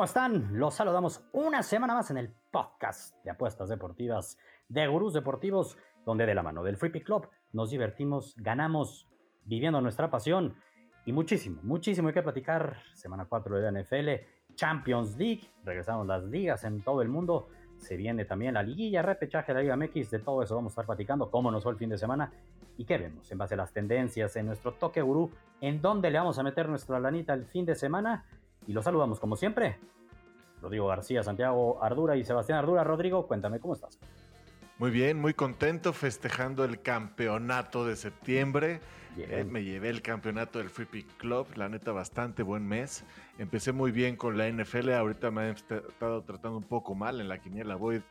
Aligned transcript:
¿Cómo 0.00 0.06
están? 0.06 0.58
Los 0.58 0.76
saludamos 0.76 1.22
una 1.30 1.62
semana 1.62 1.92
más 1.92 2.10
en 2.10 2.16
el 2.16 2.32
podcast 2.50 3.22
de 3.22 3.32
apuestas 3.32 3.68
deportivas 3.68 4.38
de 4.66 4.86
Gurús 4.86 5.12
Deportivos, 5.12 5.76
donde 6.06 6.24
de 6.24 6.34
la 6.34 6.42
mano 6.42 6.62
del 6.62 6.78
Free 6.78 6.88
Pick 6.88 7.04
Club 7.04 7.28
nos 7.52 7.68
divertimos, 7.68 8.34
ganamos, 8.38 9.06
viviendo 9.44 9.78
nuestra 9.82 10.10
pasión 10.10 10.54
y 11.04 11.12
muchísimo, 11.12 11.60
muchísimo 11.62 12.08
hay 12.08 12.14
que 12.14 12.22
platicar. 12.22 12.78
Semana 12.94 13.26
4 13.26 13.56
de 13.56 13.70
la 13.70 13.82
NFL, 13.82 14.54
Champions 14.54 15.18
League, 15.18 15.42
regresamos 15.64 16.06
las 16.06 16.24
ligas 16.24 16.64
en 16.64 16.80
todo 16.80 17.02
el 17.02 17.10
mundo. 17.10 17.50
Se 17.76 17.98
viene 17.98 18.24
también 18.24 18.54
la 18.54 18.62
liguilla, 18.62 19.02
repechaje 19.02 19.52
de 19.52 19.54
la 19.54 19.60
Liga 19.60 19.76
MX, 19.76 20.12
de 20.12 20.20
todo 20.20 20.42
eso 20.42 20.54
vamos 20.54 20.70
a 20.70 20.72
estar 20.72 20.86
platicando, 20.86 21.30
cómo 21.30 21.50
nos 21.50 21.62
fue 21.62 21.72
el 21.72 21.78
fin 21.78 21.90
de 21.90 21.98
semana 21.98 22.32
y 22.78 22.86
qué 22.86 22.96
vemos 22.96 23.30
en 23.30 23.36
base 23.36 23.52
a 23.52 23.58
las 23.58 23.74
tendencias 23.74 24.34
en 24.36 24.46
nuestro 24.46 24.72
toque 24.72 25.02
gurú, 25.02 25.30
en 25.60 25.82
dónde 25.82 26.10
le 26.10 26.16
vamos 26.16 26.38
a 26.38 26.42
meter 26.42 26.70
nuestra 26.70 26.98
lanita 26.98 27.34
el 27.34 27.44
fin 27.44 27.66
de 27.66 27.74
semana 27.74 28.24
y 28.66 28.72
los 28.72 28.84
saludamos 28.84 29.20
como 29.20 29.36
siempre. 29.36 29.78
Rodrigo 30.60 30.86
García, 30.86 31.22
Santiago 31.22 31.82
Ardura 31.82 32.16
y 32.16 32.24
Sebastián 32.24 32.58
Ardura. 32.58 32.84
Rodrigo, 32.84 33.26
cuéntame, 33.26 33.60
¿cómo 33.60 33.74
estás? 33.74 33.98
Muy 34.78 34.90
bien, 34.90 35.20
muy 35.20 35.34
contento 35.34 35.92
festejando 35.92 36.64
el 36.64 36.80
campeonato 36.80 37.84
de 37.84 37.96
septiembre. 37.96 38.80
Eh, 39.18 39.44
me 39.44 39.64
llevé 39.64 39.90
el 39.90 40.02
campeonato 40.02 40.58
del 40.58 40.70
Free 40.70 40.86
Pick 40.86 41.16
Club, 41.18 41.46
la 41.56 41.68
neta 41.68 41.92
bastante 41.92 42.42
buen 42.42 42.66
mes. 42.66 43.04
Empecé 43.38 43.72
muy 43.72 43.90
bien 43.90 44.16
con 44.16 44.38
la 44.38 44.48
NFL, 44.48 44.90
ahorita 44.92 45.30
me 45.30 45.48
he 45.48 45.50
estado 45.50 46.22
tratando 46.22 46.56
un 46.56 46.64
poco 46.64 46.94
mal 46.94 47.20
en 47.20 47.28
la 47.28 47.38
quiniela, 47.38 47.74
voy 47.74 48.02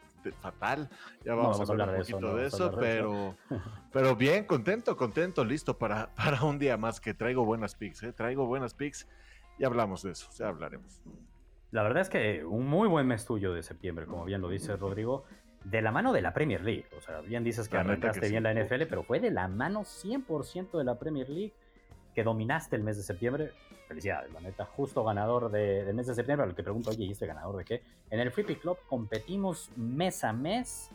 fatal. 0.41 0.89
Ya 1.23 1.33
vamos, 1.33 1.59
a 1.59 1.63
hablar 1.63 1.89
un 1.89 1.97
poquito 1.97 2.35
de 2.35 2.47
eso, 2.47 2.71
pero, 2.77 3.35
pero 3.93 4.15
bien, 4.15 4.45
contento, 4.45 4.95
contento, 4.97 5.43
listo 5.45 5.77
para, 5.77 6.13
para 6.13 6.43
un 6.43 6.59
día 6.59 6.77
más 6.77 6.99
que 6.99 7.13
traigo 7.13 7.45
buenas 7.45 7.75
picks, 7.75 8.03
¿eh? 8.03 8.13
traigo 8.13 8.45
buenas 8.45 8.73
picks 8.73 9.07
y 9.59 9.65
hablamos 9.65 10.01
de 10.03 10.11
eso, 10.11 10.29
ya 10.37 10.47
hablaremos. 10.47 11.01
La 11.71 11.83
verdad 11.83 12.01
es 12.01 12.09
que 12.09 12.43
un 12.45 12.67
muy 12.67 12.87
buen 12.87 13.05
mes 13.05 13.25
tuyo 13.25 13.53
de 13.53 13.61
septiembre, 13.61 14.05
como 14.07 14.25
bien 14.25 14.41
lo 14.41 14.49
dice 14.49 14.75
Rodrigo, 14.75 15.25
de 15.65 15.81
la 15.81 15.91
mano 15.91 16.13
de 16.13 16.21
la 16.21 16.33
Premier 16.33 16.63
League. 16.63 16.85
O 16.97 17.01
sea, 17.01 17.19
bien 17.21 17.43
dices 17.43 17.69
que 17.69 17.77
arrancaste 17.77 18.29
bien 18.29 18.43
la 18.43 18.53
NFL, 18.53 18.83
pero 18.89 19.03
fue 19.03 19.19
de 19.19 19.29
la 19.29 19.47
mano 19.47 19.81
100% 19.81 20.77
de 20.77 20.83
la 20.83 20.97
Premier 20.97 21.29
League 21.29 21.53
que 22.15 22.23
dominaste 22.23 22.75
el 22.75 22.83
mes 22.83 22.97
de 22.97 23.03
septiembre. 23.03 23.51
Felicidades, 23.87 24.31
la 24.31 24.39
neta. 24.39 24.65
Justo 24.65 25.03
ganador 25.03 25.51
de, 25.51 25.83
del 25.83 25.95
mes 25.95 26.07
de 26.07 26.15
septiembre. 26.15 26.45
A 26.45 26.47
lo 26.47 26.55
que 26.55 26.63
pregunto, 26.63 26.89
oye, 26.89 27.05
¿y 27.05 27.11
este 27.11 27.27
ganador 27.27 27.57
de 27.57 27.65
qué? 27.65 27.83
En 28.09 28.19
el 28.19 28.31
Free 28.31 28.45
Pick 28.45 28.61
Club 28.61 28.77
competimos 28.87 29.69
mes 29.75 30.23
a 30.23 30.33
mes. 30.33 30.89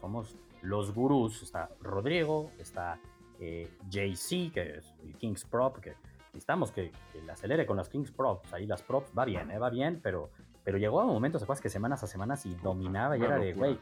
Somos 0.00 0.36
los 0.62 0.94
gurús. 0.94 1.42
Está 1.42 1.68
Rodrigo, 1.80 2.50
está 2.58 2.98
eh, 3.40 3.68
JC, 3.90 4.52
que 4.52 4.78
es 4.78 4.94
el 5.02 5.16
King's 5.16 5.44
Prop, 5.44 5.78
que 5.78 5.94
necesitamos 6.32 6.72
que, 6.72 6.92
que 7.12 7.20
le 7.20 7.32
acelere 7.32 7.66
con 7.66 7.76
las 7.76 7.88
Kings 7.88 8.10
Props. 8.10 8.52
Ahí 8.54 8.66
las 8.66 8.82
props 8.82 9.12
va 9.16 9.24
bien, 9.24 9.50
¿eh? 9.50 9.58
va 9.58 9.68
bien, 9.68 10.00
pero, 10.02 10.30
pero 10.64 10.78
llegó 10.78 11.00
a 11.00 11.04
momentos, 11.04 11.42
¿se 11.42 11.62
que 11.62 11.68
semanas 11.68 12.02
a 12.02 12.06
semanas 12.06 12.46
y 12.46 12.54
dominaba 12.54 13.16
y 13.16 13.22
era 13.22 13.38
de, 13.38 13.52
güey, 13.52 13.78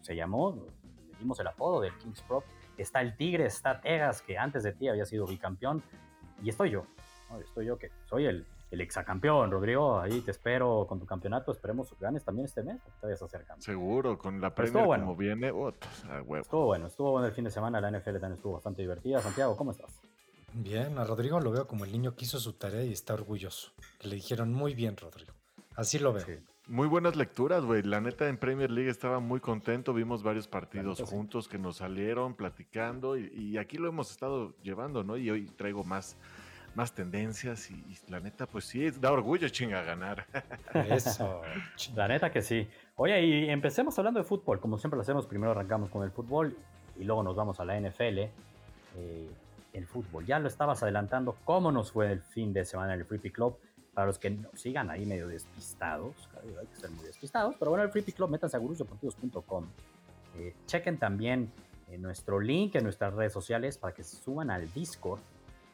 se 0.00 0.14
llamó, 0.14 0.54
le 1.12 1.18
dimos 1.18 1.40
el 1.40 1.46
apodo 1.46 1.80
del 1.80 1.96
Kings 1.98 2.22
Prop. 2.22 2.44
Está 2.76 3.00
el 3.00 3.16
Tigre, 3.16 3.46
está 3.46 3.80
Tegas, 3.80 4.20
que 4.20 4.36
antes 4.36 4.62
de 4.62 4.72
ti 4.72 4.88
había 4.88 5.06
sido 5.06 5.26
bicampeón, 5.26 5.82
y 6.42 6.50
estoy 6.50 6.70
yo, 6.70 6.84
estoy 7.42 7.64
yo 7.64 7.78
que 7.78 7.90
soy 8.04 8.26
el, 8.26 8.46
el 8.70 8.80
exacampeón, 8.82 9.50
Rodrigo, 9.50 9.98
ahí 9.98 10.20
te 10.20 10.32
espero 10.32 10.86
con 10.86 11.00
tu 11.00 11.06
campeonato, 11.06 11.50
esperemos 11.50 11.88
que 11.88 11.96
ganes 11.98 12.22
también 12.22 12.44
este 12.44 12.62
mes, 12.62 12.82
te 13.00 13.06
vayas 13.06 13.22
acercando. 13.22 13.62
Seguro, 13.62 14.18
con 14.18 14.42
la 14.42 14.54
Premier 14.54 14.84
bueno. 14.84 15.04
como 15.04 15.16
viene, 15.16 15.46
Estuvo 15.46 16.66
bueno, 16.66 16.88
estuvo 16.88 17.12
bueno 17.12 17.26
el 17.26 17.32
fin 17.32 17.44
de 17.44 17.50
semana, 17.50 17.80
la 17.80 17.90
NFL 17.90 18.12
también 18.12 18.32
estuvo 18.34 18.52
bastante 18.52 18.82
divertida. 18.82 19.22
Santiago, 19.22 19.56
¿cómo 19.56 19.70
estás? 19.70 19.98
Bien, 20.58 20.98
a 20.98 21.04
Rodrigo 21.04 21.38
lo 21.38 21.50
veo 21.50 21.66
como 21.66 21.84
el 21.84 21.92
niño 21.92 22.16
que 22.16 22.24
hizo 22.24 22.40
su 22.40 22.54
tarea 22.54 22.82
y 22.82 22.90
está 22.90 23.12
orgulloso. 23.12 23.72
le 24.02 24.14
dijeron 24.14 24.54
muy 24.54 24.74
bien, 24.74 24.96
Rodrigo. 24.96 25.34
Así 25.74 25.98
lo 25.98 26.14
veo. 26.14 26.24
Muy 26.66 26.88
buenas 26.88 27.14
lecturas, 27.14 27.62
güey. 27.62 27.82
La 27.82 28.00
neta 28.00 28.26
en 28.26 28.38
Premier 28.38 28.70
League 28.70 28.88
estaba 28.88 29.20
muy 29.20 29.38
contento. 29.38 29.92
Vimos 29.92 30.22
varios 30.22 30.48
partidos 30.48 31.02
juntos 31.02 31.46
que 31.46 31.58
nos 31.58 31.76
salieron 31.76 32.34
platicando 32.34 33.18
y, 33.18 33.58
aquí 33.58 33.76
lo 33.76 33.86
hemos 33.86 34.10
estado 34.10 34.54
llevando, 34.62 35.04
¿no? 35.04 35.18
Y 35.18 35.30
hoy 35.30 35.44
traigo 35.44 35.84
más, 35.84 36.16
más 36.74 36.94
tendencias 36.94 37.70
y, 37.70 37.84
la 38.08 38.20
neta, 38.20 38.46
pues 38.46 38.64
sí, 38.64 38.90
da 38.92 39.12
orgullo, 39.12 39.50
chinga, 39.50 39.82
ganar. 39.82 40.26
Eso. 40.88 41.42
la 41.94 42.08
neta 42.08 42.32
que 42.32 42.40
sí. 42.40 42.66
Oye, 42.96 43.22
y 43.22 43.50
empecemos 43.50 43.98
hablando 43.98 44.20
de 44.20 44.24
fútbol. 44.24 44.58
Como 44.58 44.78
siempre 44.78 44.96
lo 44.96 45.02
hacemos, 45.02 45.26
primero 45.26 45.52
arrancamos 45.52 45.90
con 45.90 46.02
el 46.02 46.10
fútbol 46.12 46.56
y 46.98 47.04
luego 47.04 47.22
nos 47.22 47.36
vamos 47.36 47.60
a 47.60 47.66
la 47.66 47.78
NFL. 47.78 48.20
Eh, 48.98 49.30
el 49.76 49.86
fútbol. 49.86 50.24
Ya 50.24 50.38
lo 50.38 50.48
estabas 50.48 50.82
adelantando, 50.82 51.36
cómo 51.44 51.70
nos 51.70 51.92
fue 51.92 52.10
el 52.10 52.22
fin 52.22 52.52
de 52.52 52.64
semana 52.64 52.94
en 52.94 53.00
el 53.00 53.06
Free 53.06 53.18
Pick 53.18 53.34
Club. 53.34 53.58
Para 53.94 54.06
los 54.06 54.18
que 54.18 54.30
no, 54.30 54.50
sigan 54.54 54.90
ahí 54.90 55.06
medio 55.06 55.26
despistados, 55.26 56.28
hay 56.42 56.66
que 56.66 56.74
estar 56.74 56.90
muy 56.90 57.04
despistados, 57.06 57.56
pero 57.58 57.70
bueno, 57.70 57.84
el 57.84 57.90
Free 57.90 58.02
Pick 58.02 58.16
Club, 58.16 58.30
métanse 58.30 58.56
a 58.56 58.60
gurusdeportivos.com. 58.60 59.66
Eh, 60.38 60.54
chequen 60.66 60.98
también 60.98 61.50
en 61.90 62.02
nuestro 62.02 62.40
link 62.40 62.74
en 62.74 62.84
nuestras 62.84 63.14
redes 63.14 63.32
sociales 63.32 63.78
para 63.78 63.94
que 63.94 64.04
se 64.04 64.16
suban 64.16 64.50
al 64.50 64.72
Discord. 64.72 65.20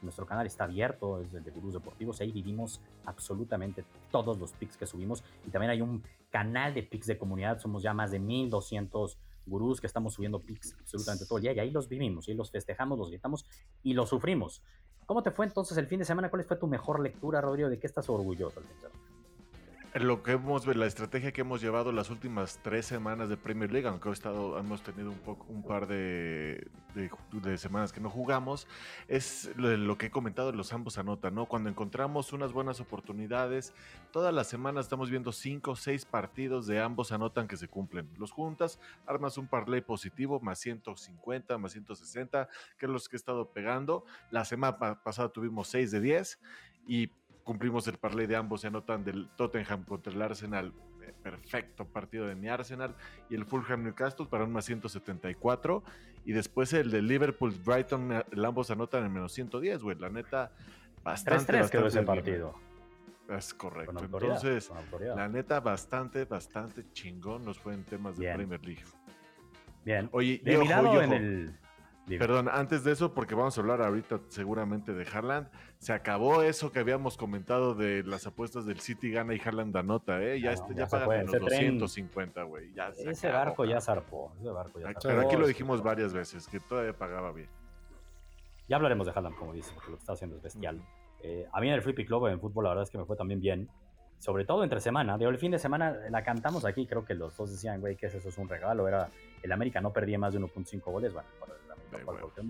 Nuestro 0.02 0.26
canal 0.26 0.46
está 0.46 0.64
abierto, 0.64 1.20
es 1.20 1.32
el 1.32 1.44
de 1.44 1.50
Gurús 1.52 1.74
Deportivos. 1.74 2.20
Ahí 2.20 2.32
vivimos 2.32 2.80
absolutamente 3.04 3.84
todos 4.10 4.38
los 4.38 4.52
picks 4.52 4.76
que 4.76 4.86
subimos. 4.86 5.22
Y 5.46 5.50
también 5.50 5.70
hay 5.70 5.80
un 5.80 6.02
canal 6.30 6.74
de 6.74 6.82
picks 6.82 7.06
de 7.06 7.16
comunidad. 7.16 7.60
Somos 7.60 7.82
ya 7.82 7.94
más 7.94 8.10
de 8.10 8.18
1200 8.18 9.16
gurús 9.46 9.80
que 9.80 9.86
estamos 9.86 10.14
subiendo 10.14 10.40
pics 10.40 10.76
absolutamente 10.78 11.26
todo 11.26 11.38
el 11.38 11.42
día 11.42 11.52
y 11.52 11.60
ahí 11.60 11.70
los 11.70 11.88
vivimos 11.88 12.28
y 12.28 12.34
los 12.34 12.50
festejamos, 12.50 12.98
los 12.98 13.10
gritamos 13.10 13.46
y 13.82 13.94
los 13.94 14.08
sufrimos. 14.08 14.62
¿Cómo 15.06 15.22
te 15.22 15.30
fue 15.30 15.46
entonces 15.46 15.76
el 15.78 15.86
fin 15.86 15.98
de 15.98 16.04
semana? 16.04 16.30
¿Cuál 16.30 16.44
fue 16.44 16.56
tu 16.56 16.66
mejor 16.66 17.00
lectura, 17.00 17.40
Rodrigo? 17.40 17.68
¿De 17.68 17.78
qué 17.78 17.86
estás 17.86 18.08
orgulloso 18.08 18.60
al 18.60 18.66
fin 18.66 18.74
de 18.76 18.80
semana? 18.82 19.11
Lo 20.00 20.22
que 20.22 20.32
hemos 20.32 20.66
la 20.66 20.86
estrategia 20.86 21.32
que 21.32 21.42
hemos 21.42 21.60
llevado 21.60 21.92
las 21.92 22.08
últimas 22.08 22.58
tres 22.62 22.86
semanas 22.86 23.28
de 23.28 23.36
Premier 23.36 23.70
League, 23.70 23.86
aunque 23.86 24.10
estado, 24.10 24.58
hemos 24.58 24.82
tenido 24.82 25.10
un 25.10 25.18
poco, 25.18 25.46
un 25.50 25.62
par 25.62 25.86
de, 25.86 26.66
de, 26.94 27.58
semanas 27.58 27.92
que 27.92 28.00
no 28.00 28.08
jugamos, 28.08 28.66
es 29.06 29.50
lo, 29.56 29.98
que 29.98 30.06
he 30.06 30.10
comentado, 30.10 30.50
los 30.52 30.72
ambos 30.72 30.96
anotan, 30.96 31.34
¿no? 31.34 31.44
Cuando 31.44 31.68
encontramos 31.68 32.32
unas 32.32 32.52
buenas 32.52 32.80
oportunidades, 32.80 33.74
todas 34.12 34.32
las 34.32 34.46
semanas 34.46 34.86
estamos 34.86 35.10
viendo 35.10 35.30
cinco 35.30 35.72
o 35.72 35.76
seis 35.76 36.06
partidos 36.06 36.66
de 36.66 36.80
ambos 36.80 37.12
anotan 37.12 37.46
que 37.46 37.58
se 37.58 37.68
cumplen. 37.68 38.08
Los 38.18 38.32
juntas, 38.32 38.80
armas 39.06 39.36
un 39.36 39.46
parlay 39.46 39.82
positivo, 39.82 40.40
más 40.40 40.58
150, 40.60 41.58
más 41.58 41.72
160, 41.72 42.48
que 42.78 42.86
es 42.86 42.92
los 42.92 43.10
que 43.10 43.16
he 43.16 43.18
estado 43.18 43.52
pegando. 43.52 44.06
La 44.30 44.46
semana 44.46 45.02
pasada 45.02 45.28
tuvimos 45.28 45.68
6 45.68 45.90
de 45.90 46.00
10 46.00 46.38
y 46.86 47.10
cumplimos 47.44 47.86
el 47.88 47.98
parlay 47.98 48.26
de 48.26 48.36
ambos, 48.36 48.62
se 48.62 48.68
anotan 48.68 49.04
del 49.04 49.28
Tottenham 49.36 49.84
contra 49.84 50.12
el 50.12 50.22
Arsenal, 50.22 50.72
eh, 51.02 51.12
perfecto 51.22 51.86
partido 51.86 52.26
de 52.26 52.34
mi 52.34 52.48
Arsenal, 52.48 52.94
y 53.28 53.34
el 53.34 53.44
Fulham 53.44 53.84
Newcastle 53.84 54.26
para 54.26 54.44
un 54.44 54.52
más 54.52 54.64
174, 54.64 55.82
y 56.24 56.32
después 56.32 56.72
el 56.72 56.90
de 56.90 57.02
Liverpool 57.02 57.52
Brighton, 57.64 58.22
el 58.30 58.44
ambos 58.44 58.70
anotan 58.70 59.04
en 59.04 59.12
menos 59.12 59.32
110, 59.32 59.82
güey, 59.82 59.98
la 59.98 60.08
neta, 60.08 60.52
bastante. 61.02 61.52
3-3 61.52 61.70
quedó 61.70 61.86
ese 61.86 62.02
partido. 62.02 62.54
Es 63.28 63.54
correcto. 63.54 64.04
Entonces, 64.04 64.70
la 65.00 65.28
neta, 65.28 65.60
bastante, 65.60 66.24
bastante 66.24 66.84
chingón 66.92 67.44
nos 67.44 67.58
fue 67.58 67.74
en 67.74 67.84
temas 67.84 68.18
de 68.18 68.32
Premier 68.32 68.64
League. 68.64 68.84
Bien. 69.84 70.08
Oye, 70.12 70.40
de 70.44 70.54
en 70.54 71.12
el 71.12 71.58
Perdón, 72.06 72.48
antes 72.50 72.82
de 72.84 72.92
eso, 72.92 73.14
porque 73.14 73.34
vamos 73.34 73.56
a 73.56 73.60
hablar 73.60 73.80
ahorita 73.80 74.20
seguramente 74.28 74.92
de 74.92 75.06
Haaland, 75.06 75.48
se 75.78 75.92
acabó 75.92 76.42
eso 76.42 76.72
que 76.72 76.80
habíamos 76.80 77.16
comentado 77.16 77.74
de 77.74 78.02
las 78.02 78.26
apuestas 78.26 78.66
del 78.66 78.80
City 78.80 79.10
gana 79.10 79.34
y 79.34 79.40
Haaland 79.40 79.76
anota, 79.76 80.20
¿eh? 80.20 80.40
Ya, 80.40 80.52
este, 80.52 80.74
ya, 80.74 80.86
pagan 80.86 81.08
menos 81.08 81.32
250, 81.32 82.42
güey. 82.42 82.72
Ese 83.06 83.30
barco 83.30 83.64
ya 83.64 83.80
zarpó. 83.80 84.32
Ese 84.40 84.50
barco 84.50 84.80
ya 84.80 84.92
Pero 85.00 85.20
aquí 85.20 85.36
lo 85.36 85.46
dijimos 85.46 85.82
varias 85.82 86.12
veces, 86.12 86.46
que 86.48 86.58
todavía 86.60 86.92
pagaba 86.92 87.32
bien. 87.32 87.48
Ya 88.68 88.76
hablaremos 88.76 89.06
de 89.06 89.12
Haaland, 89.12 89.36
como 89.36 89.52
dice, 89.52 89.70
porque 89.74 89.90
lo 89.90 89.96
que 89.96 90.00
está 90.00 90.14
haciendo 90.14 90.36
es 90.36 90.42
bestial. 90.42 90.80
Eh, 91.22 91.46
a 91.52 91.60
mí 91.60 91.68
en 91.68 91.74
el 91.74 91.82
Pick 91.82 92.06
Club 92.06 92.26
en 92.26 92.40
fútbol, 92.40 92.64
la 92.64 92.70
verdad 92.70 92.84
es 92.84 92.90
que 92.90 92.98
me 92.98 93.04
fue 93.04 93.16
también 93.16 93.40
bien. 93.40 93.68
Sobre 94.18 94.44
todo 94.44 94.62
entre 94.62 94.80
semana. 94.80 95.18
Digo, 95.18 95.30
el 95.30 95.38
fin 95.38 95.50
de 95.50 95.58
semana 95.58 95.96
la 96.08 96.22
cantamos 96.22 96.64
aquí, 96.64 96.86
creo 96.86 97.04
que 97.04 97.14
los 97.14 97.36
dos 97.36 97.50
decían, 97.50 97.80
güey, 97.80 97.96
que 97.96 98.06
eso 98.06 98.18
es 98.18 98.38
un 98.38 98.48
regalo. 98.48 98.86
Era 98.86 99.08
el 99.42 99.50
América 99.50 99.80
no 99.80 99.92
perdía 99.92 100.16
más 100.16 100.32
de 100.32 100.40
1.5 100.40 100.80
goles. 100.84 101.12
Bueno, 101.12 101.28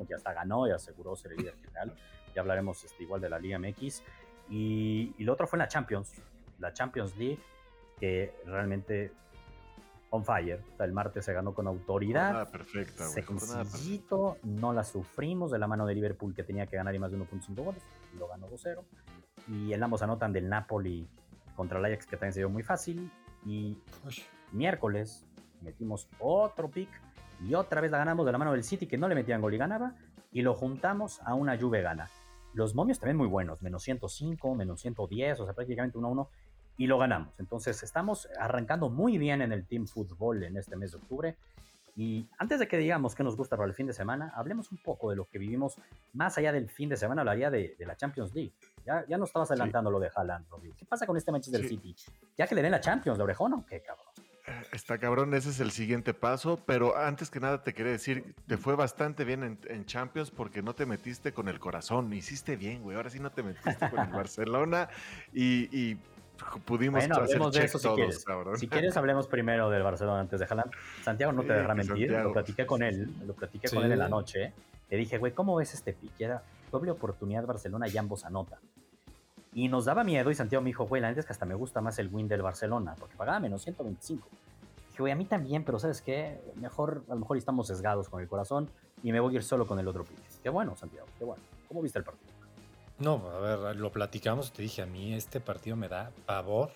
ya 0.09 0.17
está 0.17 0.33
ganó 0.33 0.67
y 0.67 0.71
aseguró 0.71 1.17
ser 1.17 1.33
el 1.33 1.39
líder 1.39 1.57
general. 1.57 1.95
Ya 2.35 2.41
hablaremos 2.41 2.83
este, 2.85 3.03
igual 3.03 3.21
de 3.21 3.31
la 3.31 3.39
Liga 3.39 3.59
MX. 3.59 4.03
Y, 4.49 5.15
y, 5.19 5.25
lo 5.25 5.33
otro 5.33 5.47
fue 5.47 5.57
en 5.57 5.61
la 5.61 5.69
Champions, 5.69 6.15
la 6.59 6.73
Champions 6.73 7.17
League. 7.17 7.39
que 7.99 8.35
realmente 8.47 9.13
on 10.13 10.25
fire. 10.25 10.63
O 10.73 10.77
sea, 10.77 10.87
el 10.87 10.93
martes 10.93 11.25
se 11.25 11.33
ganó 11.33 11.55
con 11.55 11.67
autoridad. 11.67 12.43
Ah, 12.43 12.51
perfecta, 12.51 13.05
Sencillito, 13.07 14.37
no 14.43 14.73
la 14.73 14.85
sufrimos 14.85 15.51
de 15.51 15.59
la 15.59 15.67
mano 15.67 15.87
de 15.87 15.95
Liverpool 15.95 16.35
que 16.35 16.45
tenía 16.45 16.67
que 16.67 16.77
ganar 16.77 16.95
y 16.95 16.99
más 16.99 17.11
de 17.11 17.19
1.5 17.19 17.55
goles. 17.55 17.83
Lo 18.19 18.29
ganó 18.29 18.49
2-0. 18.49 18.83
Y 19.49 19.73
el 19.73 19.83
ambos 19.83 20.03
anotan 20.03 20.33
del 20.33 20.49
Napoli 20.49 21.09
contra 21.57 21.79
el 21.79 21.85
Ajax 21.87 22.07
que 22.07 22.17
también 22.17 22.35
se 22.35 22.41
dio 22.41 22.51
muy 22.51 22.63
fácil. 22.63 23.11
Y 23.47 23.79
miércoles 24.53 25.27
metimos 25.63 26.09
otro 26.19 26.71
pick 26.71 26.91
y 27.47 27.55
otra 27.55 27.81
vez 27.81 27.91
la 27.91 27.99
ganamos 27.99 28.25
de 28.27 28.33
la 28.33 28.39
mano 28.39 28.53
del 28.53 28.65
City 28.65 28.87
que 28.87 28.99
no 28.99 29.09
le 29.09 29.15
metían 29.15 29.41
gol 29.41 29.55
y 29.55 29.59
ganaba. 29.59 29.95
Y 30.31 30.43
lo 30.43 30.55
juntamos 30.55 31.21
a 31.25 31.35
una 31.35 31.59
Juve 31.59 31.83
gana. 31.83 32.09
Los 32.55 32.75
momios 32.75 32.99
también 32.99 33.17
muy 33.17 33.27
buenos, 33.27 33.63
menos 33.63 33.83
105, 33.83 34.55
menos 34.55 34.81
110, 34.81 35.41
o 35.41 35.45
sea, 35.45 35.55
prácticamente 35.55 35.99
1-1 35.99 36.29
y 36.77 36.87
lo 36.87 36.99
ganamos. 36.99 37.39
Entonces 37.39 37.83
estamos 37.83 38.29
arrancando 38.39 38.91
muy 38.91 39.19
bien 39.19 39.43
en 39.43 39.53
el 39.53 39.67
Team 39.67 39.87
Fútbol 39.87 40.43
en 40.43 40.57
este 40.57 40.77
mes 40.77 40.93
de 40.93 40.99
octubre. 40.99 41.37
Y 41.95 42.27
antes 42.39 42.59
de 42.59 42.67
que 42.67 42.79
digamos 42.79 43.15
qué 43.15 43.23
nos 43.23 43.37
gusta 43.37 43.57
para 43.57 43.69
el 43.69 43.75
fin 43.75 43.87
de 43.87 43.93
semana, 43.93 44.33
hablemos 44.35 44.73
un 44.73 44.79
poco 44.79 45.11
de 45.11 45.17
lo 45.17 45.27
que 45.27 45.39
vivimos 45.39 45.77
más 46.15 46.39
allá 46.39 46.51
del 46.51 46.71
fin 46.71 46.89
de 46.89 46.97
semana, 46.97 47.21
hablaría 47.21 47.51
de, 47.51 47.77
de 47.79 47.87
la 47.87 47.97
Champions 47.97 48.35
League. 48.35 48.53
Ya, 48.87 49.05
ya 49.07 49.19
no 49.19 49.25
estabas 49.25 49.51
adelantando 49.51 49.91
lo 49.91 50.01
de 50.01 50.11
Haaland, 50.15 50.47
¿Qué 50.77 50.87
pasa 50.87 51.07
con 51.07 51.17
este 51.19 51.31
Manchester 51.31 51.69
City? 51.69 51.95
¿Ya 52.37 52.47
que 52.47 52.55
le 52.55 52.63
den 52.63 52.73
la 52.73 52.81
Champions 52.81 53.19
de 53.19 53.25
orejón 53.25 53.53
o 53.53 53.67
qué, 53.67 53.83
cabrón? 53.83 54.07
Está 54.73 54.99
cabrón, 54.99 55.35
ese 55.35 55.51
es 55.51 55.61
el 55.61 55.71
siguiente 55.71 56.15
paso, 56.15 56.61
pero 56.67 56.97
antes 56.97 57.31
que 57.31 57.39
nada 57.39 57.63
te 57.63 57.75
quería 57.75 57.93
decir, 57.93 58.35
te 58.47 58.57
fue 58.57 58.75
bastante 58.75 59.25
bien 59.25 59.45
en, 59.45 59.59
en, 59.69 59.87
Champions 59.87 60.33
porque 60.33 60.63
no 60.63 60.75
te 60.75 60.85
metiste 60.85 61.33
con 61.33 61.49
el 61.49 61.61
corazón, 61.61 62.13
hiciste 62.13 62.57
bien, 62.57 62.83
güey, 62.83 62.97
ahora 62.97 63.11
sí 63.11 63.21
no 63.21 63.31
te 63.31 63.45
metiste 63.45 63.89
con 63.89 64.01
el 64.01 64.11
Barcelona 64.13 64.89
y, 65.33 65.69
y 65.77 65.97
pudimos 66.65 67.07
bueno, 67.07 67.17
hablemos 67.17 67.55
de 67.55 67.65
eso 67.65 67.79
si 67.79 67.89
quieres. 67.89 68.25
Si 68.57 68.69
quieres, 68.69 68.97
hablemos 68.97 69.29
primero 69.29 69.71
del 69.71 69.83
Barcelona 69.83 70.21
antes 70.21 70.41
de 70.41 70.47
Haaland. 70.47 70.73
Santiago 71.03 71.33
no 71.33 71.43
te 71.43 71.53
dejará 71.53 71.75
mentir, 71.75 72.11
lo 72.11 72.33
platiqué 72.33 72.67
con 72.67 72.83
él, 72.83 73.09
lo 73.25 73.35
platiqué 73.35 73.69
con 73.69 73.85
él 73.85 73.93
en 73.93 73.99
la 73.99 74.09
noche. 74.09 74.53
Le 74.91 74.97
dije, 74.97 75.19
güey, 75.19 75.33
¿cómo 75.33 75.57
ves 75.57 75.73
este 75.75 75.93
pique? 75.93 76.25
Era 76.25 76.43
doble 76.71 76.91
oportunidad 76.91 77.47
Barcelona 77.47 77.89
y 77.89 77.97
ambos 77.97 78.25
anotan. 78.25 78.59
Y 79.55 79.69
nos 79.69 79.85
daba 79.85 80.03
miedo 80.03 80.31
y 80.31 80.35
Santiago 80.35 80.63
me 80.63 80.71
dijo, 80.71 80.87
güey, 80.87 81.03
la 81.03 81.09
neta 81.09 81.21
es 81.21 81.27
que 81.27 81.33
hasta 81.33 81.45
me 81.45 81.55
gusta 81.55 81.81
más 81.81 81.99
el 81.99 82.09
win 82.09 82.27
del 82.27 82.43
Barcelona, 82.43 82.95
porque 82.99 83.17
pagaba 83.17 83.39
menos 83.39 83.63
125. 83.63 84.29
Dije, 84.91 85.03
güey, 85.03 85.13
a 85.13 85.17
mí 85.17 85.27
también, 85.27 85.65
pero 85.65 85.79
¿sabes 85.79 86.01
qué? 86.01 86.41
Mejor, 86.57 87.05
a 87.09 87.15
lo 87.15 87.21
mejor 87.21 87.37
estamos 87.37 87.67
sesgados 87.67 88.09
con 88.09 88.21
el 88.21 88.29
corazón 88.29 88.71
y 89.03 89.13
me 89.13 89.21
voy 89.21 89.35
a 89.35 89.37
ir 89.37 89.43
solo 89.43 89.67
con 89.67 89.79
el 89.79 89.89
otro 89.89 90.05
pique. 90.05 90.23
Qué 90.43 90.49
bueno, 90.49 90.77
Santiago, 90.77 91.07
qué 91.19 91.25
bueno. 91.25 91.43
¿Cómo 91.69 91.83
viste 91.83 91.99
el 91.99 92.05
partido? 92.05 92.33
No, 92.99 93.29
a 93.31 93.57
ver, 93.57 93.77
lo 93.77 93.91
platicamos, 93.91 94.53
te 94.53 94.63
dije, 94.63 94.83
a 94.83 94.87
mí 94.87 95.15
este 95.15 95.41
partido 95.41 95.77
me 95.77 95.89
da 95.89 96.13
pavor, 96.25 96.71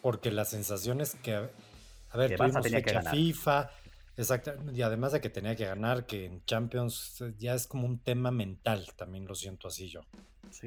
porque 0.00 0.30
las 0.30 0.50
sensaciones 0.50 1.16
que, 1.16 1.34
a 1.34 2.16
ver, 2.16 2.36
tuvimos 2.36 2.66
fecha 2.68 3.02
FIFA, 3.02 3.70
exacto, 4.18 4.52
y 4.72 4.82
además 4.82 5.12
de 5.12 5.20
que 5.20 5.30
tenía 5.30 5.56
que 5.56 5.64
ganar, 5.64 6.06
que 6.06 6.26
en 6.26 6.44
Champions 6.44 7.22
ya 7.38 7.54
es 7.54 7.66
como 7.66 7.86
un 7.86 7.98
tema 7.98 8.30
mental, 8.30 8.86
también 8.96 9.26
lo 9.26 9.34
siento 9.34 9.68
así 9.68 9.88
yo. 9.88 10.02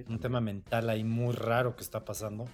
un 0.07 0.19
tema 0.19 0.41
mental 0.41 0.89
ahí 0.89 1.03
muy 1.03 1.33
raro 1.33 1.75
que 1.75 1.83
está 1.83 2.03
pasando. 2.05 2.45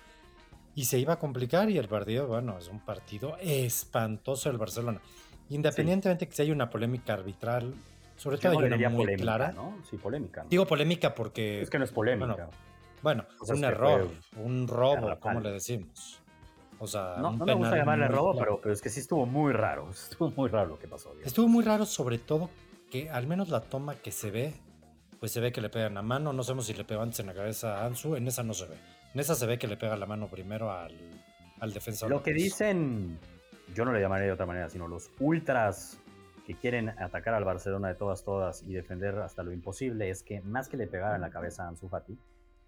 Y 0.76 0.86
se 0.86 1.00
iba 1.00 1.14
a 1.14 1.20
complicar 1.20 1.72
y 1.72 1.80
el 1.80 1.88
partido, 1.88 2.28
bueno, 2.28 2.58
es 2.60 2.68
un 2.68 2.80
partido 2.80 3.36
espantoso 3.40 4.52
el 4.52 4.58
Barcelona. 4.58 5.02
Independientemente 5.50 6.28
que 6.28 6.36
si 6.36 6.44
hay 6.44 6.52
una 6.52 6.70
polémica 6.70 7.14
arbitral, 7.14 7.74
sobre 8.16 8.38
todo 8.38 8.60
hay 8.60 8.66
una 8.66 8.90
muy 8.90 9.06
polémica, 9.06 9.24
clara. 9.24 9.52
¿no? 9.54 9.78
Sí, 9.90 9.98
polémica. 9.98 10.46
Digo 10.50 10.68
polémica 10.68 11.16
porque. 11.16 11.62
Es 11.62 11.70
que 11.70 11.80
no 11.80 11.86
es 11.86 11.92
polémica. 11.92 12.50
Bueno, 13.02 13.26
un 13.48 13.64
error, 13.64 14.10
un 14.38 14.68
robo, 14.68 15.20
como 15.20 15.40
le 15.40 15.52
decimos. 15.52 16.22
O 16.80 16.88
sea, 16.88 17.16
no, 17.18 17.32
no 17.32 17.46
me 17.46 17.54
gusta 17.54 17.76
llamarle 17.76 18.08
robo, 18.08 18.38
pero, 18.38 18.60
pero, 18.62 18.74
es 18.74 18.82
que 18.82 18.90
sí 18.90 19.00
estuvo 19.00 19.26
muy 19.26 19.54
raro. 19.54 19.90
Estuvo 19.92 20.32
muy 20.32 20.50
raro 20.50 20.70
lo 20.70 20.80
que 20.80 20.88
pasó. 20.88 21.14
Estuvo 21.24 21.48
muy 21.48 21.64
raro, 21.64 21.86
sobre 21.86 22.18
todo 22.18 22.50
que 22.92 23.10
al 23.10 23.28
menos 23.28 23.50
la 23.50 23.62
toma 23.62 23.96
que 23.96 24.12
se 24.12 24.32
ve, 24.32 24.54
pues 25.20 25.32
se 25.32 25.40
ve 25.40 25.52
que 25.52 25.62
le 25.62 25.70
pegan 25.70 25.96
la 25.96 26.02
mano. 26.02 26.34
No 26.34 26.44
sabemos 26.44 26.68
si 26.68 26.74
le 26.74 26.84
pegó 26.84 27.02
antes 27.02 27.20
en 27.20 27.28
la 27.28 27.34
cabeza 27.34 27.82
a 27.82 27.86
Ansu. 27.86 28.16
En 28.16 28.28
esa 28.28 28.44
no 28.44 28.54
se 28.54 28.68
ve. 28.68 28.76
En 29.14 29.20
esa 29.20 29.36
se 29.36 29.46
ve 29.46 29.58
que 29.58 29.68
le 29.68 29.78
pega 29.78 29.96
la 29.98 30.06
mano 30.06 30.28
primero 30.28 30.72
al, 30.72 30.96
al 31.60 31.74
defensor. 31.74 32.10
Lo 32.10 32.22
que 32.22 32.34
dicen, 32.34 33.20
yo 33.74 33.86
no 33.86 33.92
le 33.92 34.00
llamaría 34.00 34.28
de 34.28 34.34
otra 34.34 34.46
manera, 34.46 34.70
sino 34.70 34.88
los 34.88 35.10
ultras 35.20 36.00
que 36.48 36.56
quieren 36.56 36.90
atacar 36.90 37.34
al 37.34 37.44
Barcelona 37.44 37.90
de 37.90 37.96
todas, 37.96 38.24
todas 38.24 38.64
y 38.64 38.74
defender 38.74 39.20
hasta 39.20 39.44
lo 39.44 39.52
imposible 39.52 40.10
es 40.10 40.24
que 40.24 40.40
más 40.42 40.70
que 40.70 40.78
le 40.78 40.88
pegara 40.88 41.16
en 41.16 41.22
la 41.22 41.30
cabeza 41.30 41.66
a 41.66 41.68
Ansu 41.68 41.90
Fati, 41.90 42.18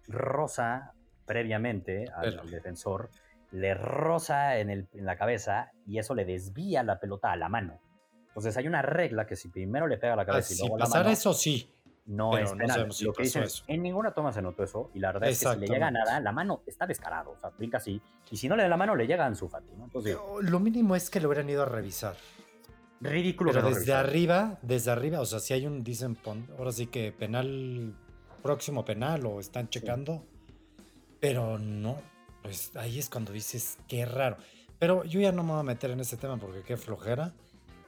rosa 0.06 0.92
previamente 1.24 2.04
al, 2.14 2.50
defensor, 2.50 3.08
le 3.52 3.74
rosa 3.74 4.58
en, 4.58 4.70
el, 4.70 4.88
en 4.92 5.04
la 5.04 5.16
cabeza 5.16 5.72
y 5.86 5.98
eso 5.98 6.14
le 6.14 6.24
desvía 6.24 6.82
la 6.82 6.98
pelota 7.00 7.32
a 7.32 7.36
la 7.36 7.48
mano. 7.48 7.80
Entonces 8.28 8.56
hay 8.56 8.68
una 8.68 8.82
regla 8.82 9.26
que 9.26 9.36
si 9.36 9.48
primero 9.48 9.86
le 9.86 9.98
pega 9.98 10.14
la 10.16 10.24
cabeza 10.24 10.54
y 10.54 10.58
luego 10.58 10.78
la 10.78 10.86
mano, 10.86 11.10
eso 11.10 11.34
sí. 11.34 11.74
No 12.06 12.36
es 12.36 12.52
penal. 12.52 12.88
lo 13.02 13.12
que 13.12 13.22
dicen 13.22 13.44
en 13.68 13.82
ninguna 13.82 14.12
toma 14.12 14.32
se 14.32 14.42
notó 14.42 14.64
eso. 14.64 14.90
Y 14.94 14.98
la 14.98 15.12
verdad 15.12 15.28
es 15.28 15.38
que 15.38 15.52
si 15.52 15.58
le 15.60 15.66
llega 15.68 15.90
nada, 15.90 16.18
la 16.18 16.32
mano 16.32 16.62
está 16.66 16.86
descarado. 16.86 17.32
O 17.32 17.38
sea, 17.38 17.50
brinca 17.50 17.76
así. 17.76 18.00
Y 18.30 18.36
si 18.36 18.48
no 18.48 18.56
le 18.56 18.64
da 18.64 18.68
la 18.68 18.76
mano, 18.76 18.96
le 18.96 19.06
llega 19.06 19.24
a 19.24 19.26
Ansu 19.28 19.48
Fati. 19.48 19.76
¿no? 19.76 19.84
Entonces, 19.84 20.16
lo 20.40 20.58
mínimo 20.58 20.96
es 20.96 21.08
que 21.08 21.20
lo 21.20 21.28
hubieran 21.28 21.48
ido 21.48 21.62
a 21.62 21.66
revisar 21.66 22.14
ridículo. 23.00 23.52
Pero 23.52 23.68
desde 23.68 23.92
arriba, 23.92 24.58
desde 24.62 24.90
arriba, 24.90 25.20
o 25.20 25.26
sea, 25.26 25.40
si 25.40 25.54
hay 25.54 25.66
un, 25.66 25.82
dicen, 25.82 26.18
ahora 26.58 26.72
sí 26.72 26.86
que 26.86 27.12
penal, 27.12 27.94
próximo 28.42 28.84
penal 28.84 29.26
o 29.26 29.40
están 29.40 29.68
checando, 29.68 30.24
pero 31.18 31.58
no, 31.58 31.96
pues 32.42 32.74
ahí 32.76 32.98
es 32.98 33.08
cuando 33.08 33.32
dices, 33.32 33.78
qué 33.88 34.04
raro. 34.06 34.36
Pero 34.78 35.04
yo 35.04 35.20
ya 35.20 35.32
no 35.32 35.42
me 35.42 35.52
voy 35.52 35.60
a 35.60 35.64
meter 35.64 35.90
en 35.90 36.00
ese 36.00 36.16
tema 36.16 36.36
porque 36.38 36.62
qué 36.62 36.76
flojera. 36.76 37.32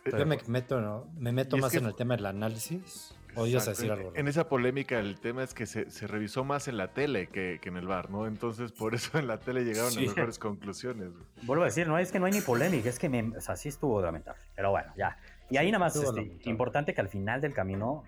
Yo 0.05 0.27
me 0.27 0.39
meto, 0.47 1.07
me 1.17 1.33
meto 1.33 1.57
más 1.57 1.75
en 1.75 1.87
el 1.87 1.95
tema 1.95 2.17
del 2.17 2.27
análisis. 2.27 3.15
¿Podías 3.35 3.65
decir 3.65 3.91
algo? 3.91 4.13
En 4.15 4.29
esa 4.29 4.49
polémica 4.49 4.99
el 4.99 5.19
tema 5.19 5.43
es 5.43 5.55
que 5.55 5.65
se, 5.67 5.87
revisó 6.07 6.45
más 6.45 6.69
en 6.69 6.77
la 6.77 6.93
tele 6.93 7.29
que, 7.29 7.59
en 7.63 7.77
el 7.77 7.87
bar, 7.87 8.11
¿no? 8.11 8.27
Entonces 8.27 8.73
por 8.73 8.95
eso 8.95 9.19
en 9.19 9.27
la 9.27 9.39
tele 9.39 9.65
llegaron 9.65 9.97
a 9.97 10.01
mejores 10.01 10.39
conclusiones. 10.39 11.13
Vuelvo 11.43 11.63
a 11.63 11.67
decir, 11.67 11.87
no 11.87 11.99
es 11.99 12.13
que 12.13 12.19
no 12.19 12.27
hay 12.27 12.33
ni 12.33 12.41
polémica, 12.41 12.89
es 12.89 12.99
que 12.99 13.09
me, 13.09 13.37
o 13.37 13.41
sea, 13.41 13.57
sí 13.57 13.69
estuvo 13.69 14.03
lamentable. 14.03 14.41
Pero 14.55 14.71
bueno, 14.71 14.93
ya. 14.97 15.17
Y 15.51 15.57
ahí 15.57 15.71
nada 15.71 15.85
más, 15.85 15.97
este, 15.97 16.39
importante 16.45 16.95
que 16.95 17.01
al 17.01 17.09
final 17.09 17.41
del 17.41 17.55
camino, 17.55 18.05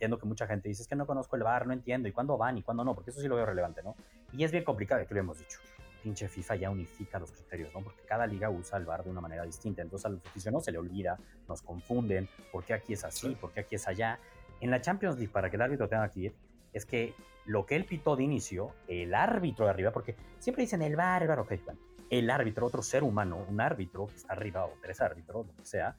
entiendo 0.00 0.18
que 0.18 0.24
mucha 0.24 0.46
gente 0.46 0.66
dice, 0.66 0.80
es 0.80 0.88
que 0.88 0.96
no 0.96 1.06
conozco 1.06 1.36
el 1.36 1.42
bar, 1.42 1.66
no 1.66 1.74
entiendo, 1.74 2.08
y 2.08 2.12
cuándo 2.12 2.38
van 2.38 2.56
y 2.56 2.62
cuándo 2.62 2.82
no, 2.84 2.94
porque 2.94 3.10
eso 3.10 3.20
sí 3.20 3.28
lo 3.28 3.36
veo 3.36 3.44
relevante, 3.44 3.82
¿no? 3.82 3.94
Y 4.32 4.44
es 4.44 4.50
bien 4.50 4.64
complicado, 4.64 5.06
que 5.06 5.12
lo 5.12 5.20
hemos 5.20 5.38
dicho. 5.38 5.58
Pinche 6.02 6.26
FIFA 6.26 6.56
ya 6.56 6.70
unifica 6.70 7.18
los 7.18 7.30
criterios, 7.30 7.74
¿no? 7.74 7.82
Porque 7.82 8.00
cada 8.06 8.26
liga 8.26 8.48
usa 8.48 8.78
el 8.78 8.86
bar 8.86 9.04
de 9.04 9.10
una 9.10 9.20
manera 9.20 9.44
distinta. 9.44 9.82
Entonces 9.82 10.06
al 10.06 10.52
no 10.52 10.60
se 10.60 10.72
le 10.72 10.78
olvida, 10.78 11.18
nos 11.46 11.60
confunden, 11.60 12.30
¿por 12.50 12.64
qué 12.64 12.72
aquí 12.72 12.94
es 12.94 13.04
así? 13.04 13.34
¿Por 13.34 13.52
qué 13.52 13.60
aquí 13.60 13.74
es 13.74 13.86
allá? 13.86 14.18
En 14.62 14.70
la 14.70 14.80
Champions 14.80 15.16
League, 15.16 15.30
para 15.30 15.50
que 15.50 15.56
el 15.56 15.62
árbitro 15.62 15.86
tenga 15.86 16.08
que 16.08 16.20
ir, 16.20 16.34
es 16.72 16.86
que 16.86 17.14
lo 17.44 17.66
que 17.66 17.76
él 17.76 17.84
pitó 17.84 18.16
de 18.16 18.22
inicio, 18.22 18.72
el 18.88 19.14
árbitro 19.14 19.66
de 19.66 19.72
arriba, 19.72 19.90
porque 19.90 20.16
siempre 20.38 20.62
dicen 20.62 20.80
el 20.80 20.96
bar, 20.96 21.20
el 21.20 21.28
bar, 21.28 21.40
ok, 21.40 21.52
bueno, 21.62 21.80
el 22.08 22.30
árbitro, 22.30 22.66
otro 22.66 22.80
ser 22.80 23.02
humano, 23.02 23.44
un 23.46 23.60
árbitro 23.60 24.06
que 24.06 24.16
está 24.16 24.32
arriba 24.32 24.64
o 24.64 24.72
tres 24.80 25.02
árbitros, 25.02 25.46
lo 25.46 25.54
que 25.54 25.66
sea, 25.66 25.94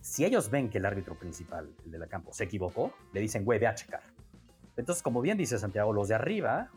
si 0.00 0.24
ellos 0.24 0.50
ven 0.50 0.70
que 0.70 0.78
el 0.78 0.86
árbitro 0.86 1.18
principal, 1.18 1.70
el 1.84 1.90
de 1.90 1.98
la 1.98 2.06
campo, 2.06 2.32
se 2.32 2.44
equivocó, 2.44 2.92
le 3.12 3.20
dicen, 3.20 3.44
güey, 3.44 3.58
ve 3.58 3.66
a 3.66 3.74
checar. 3.74 4.02
Entonces, 4.76 5.02
como 5.02 5.20
bien 5.20 5.36
dice 5.36 5.58
Santiago, 5.58 5.92
los 5.92 6.08
de 6.08 6.14
arriba, 6.14 6.70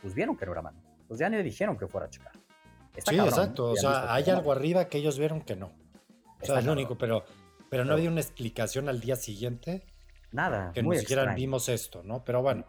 pues 0.00 0.14
vieron 0.14 0.36
que 0.36 0.46
no 0.46 0.52
era 0.52 0.62
mano. 0.62 0.80
Los 1.08 1.18
de 1.18 1.28
le 1.28 1.42
dijeron 1.42 1.76
que 1.76 1.86
fuera 1.86 2.06
a 2.06 2.10
checar. 2.10 2.32
sí, 2.98 3.18
exacto. 3.18 3.70
O 3.70 3.76
sea, 3.76 4.12
hay 4.12 4.28
algo 4.30 4.52
arriba 4.52 4.88
que 4.88 4.98
ellos 4.98 5.18
vieron 5.18 5.40
que 5.40 5.56
no. 5.56 5.72
O 6.40 6.46
sea, 6.46 6.58
es 6.58 6.64
lo 6.64 6.72
único, 6.72 6.96
pero, 6.96 7.24
pero 7.70 7.84
no 7.84 7.94
había 7.94 8.10
una 8.10 8.20
explicación 8.20 8.88
al 8.88 9.00
día 9.00 9.16
siguiente 9.16 9.84
Nada. 10.32 10.72
Que 10.74 10.82
ni 10.82 10.98
siquiera 10.98 11.34
vimos 11.34 11.68
esto, 11.68 12.02
¿no? 12.02 12.24
Pero 12.24 12.42
bueno. 12.42 12.64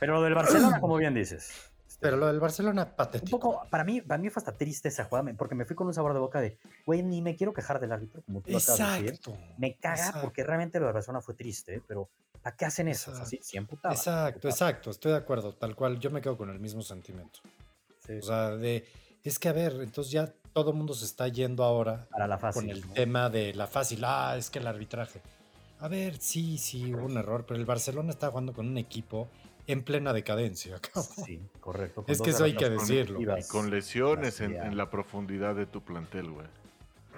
Pero 0.00 0.14
lo 0.14 0.22
del 0.22 0.34
Barcelona, 0.34 0.80
como 0.80 0.96
bien 0.96 1.14
dices. 1.14 1.70
Pero 1.98 2.16
lo 2.16 2.26
del 2.26 2.40
Barcelona, 2.40 2.94
patético. 2.94 3.36
Un 3.36 3.40
poco, 3.40 3.66
para 3.70 3.84
mí, 3.84 4.00
para 4.00 4.20
mí 4.20 4.28
fue 4.28 4.40
hasta 4.40 4.52
triste 4.52 4.88
esa 4.88 5.04
jugada, 5.04 5.32
porque 5.36 5.54
me 5.54 5.64
fui 5.64 5.74
con 5.74 5.86
un 5.86 5.94
sabor 5.94 6.12
de 6.12 6.20
boca 6.20 6.40
de, 6.40 6.58
güey, 6.84 7.02
ni 7.02 7.22
me 7.22 7.36
quiero 7.36 7.54
quejar 7.54 7.80
del 7.80 7.92
árbitro, 7.92 8.22
como 8.22 8.42
tú 8.42 8.50
exacto, 8.50 8.82
acabas 8.82 9.02
de 9.02 9.10
decir. 9.10 9.34
Me 9.58 9.76
caga 9.76 10.20
porque 10.20 10.44
realmente 10.44 10.78
lo 10.78 10.86
del 10.86 10.94
Barcelona 10.94 11.22
fue 11.22 11.34
triste, 11.34 11.82
pero 11.86 12.10
¿para 12.42 12.54
qué 12.54 12.66
hacen 12.66 12.88
eso? 12.88 13.12
Exacto, 13.12 13.88
exacto, 13.88 14.48
exacto, 14.48 14.90
estoy 14.90 15.12
de 15.12 15.18
acuerdo, 15.18 15.54
tal 15.54 15.74
cual, 15.74 15.98
yo 15.98 16.10
me 16.10 16.20
quedo 16.20 16.36
con 16.36 16.50
el 16.50 16.60
mismo 16.60 16.82
sentimiento. 16.82 17.40
O 18.08 18.22
sea, 18.22 18.50
de, 18.50 18.86
es 19.24 19.38
que 19.38 19.48
a 19.48 19.52
ver, 19.52 19.72
entonces 19.80 20.12
ya 20.12 20.32
todo 20.52 20.70
el 20.70 20.76
mundo 20.76 20.94
se 20.94 21.04
está 21.04 21.28
yendo 21.28 21.64
ahora 21.64 22.06
Para 22.10 22.28
la 22.28 22.38
fácil, 22.38 22.62
con 22.62 22.70
el 22.70 22.88
tema 22.92 23.28
de 23.30 23.54
la 23.54 23.66
fácil, 23.66 24.04
ah, 24.04 24.36
es 24.38 24.50
que 24.50 24.58
el 24.58 24.66
arbitraje. 24.66 25.20
A 25.80 25.88
ver, 25.88 26.18
sí, 26.18 26.56
sí, 26.56 26.94
hubo 26.94 27.04
un 27.04 27.16
error, 27.16 27.44
pero 27.46 27.58
el 27.58 27.66
Barcelona 27.66 28.10
está 28.10 28.28
jugando 28.28 28.52
con 28.54 28.66
un 28.66 28.78
equipo 28.78 29.28
en 29.66 29.82
plena 29.82 30.12
decadencia. 30.12 30.80
Sí, 31.24 31.40
correcto. 31.60 32.04
Es 32.06 32.20
que 32.20 32.30
eso 32.30 32.44
hay 32.44 32.56
que 32.56 32.68
decirlo. 32.70 33.20
Y 33.20 33.42
con 33.44 33.70
lesiones 33.70 34.40
en, 34.40 34.76
la 34.76 34.90
profundidad 34.90 35.54
de 35.54 35.66
tu 35.66 35.82
plantel, 35.82 36.30
güey. 36.30 36.46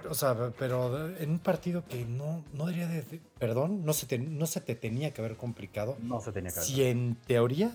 O 0.09 0.15
sea, 0.15 0.53
pero 0.59 1.09
en 1.17 1.31
un 1.31 1.39
partido 1.41 1.85
que 1.87 2.05
no, 2.05 2.45
no 2.55 2.67
debería 2.67 2.87
de... 2.87 3.21
Perdón, 3.39 3.85
no 3.85 3.93
se, 3.93 4.07
te, 4.07 4.19
no 4.19 4.47
se 4.47 4.61
te 4.61 4.77
tenía 4.77 5.13
que 5.13 5.21
haber 5.21 5.37
complicado. 5.37 5.97
No 6.01 6.21
se 6.21 6.33
tenía 6.33 6.51
que 6.51 6.61
haber. 6.61 6.69
Si 6.69 6.85
en 6.85 7.17
teoría 7.27 7.73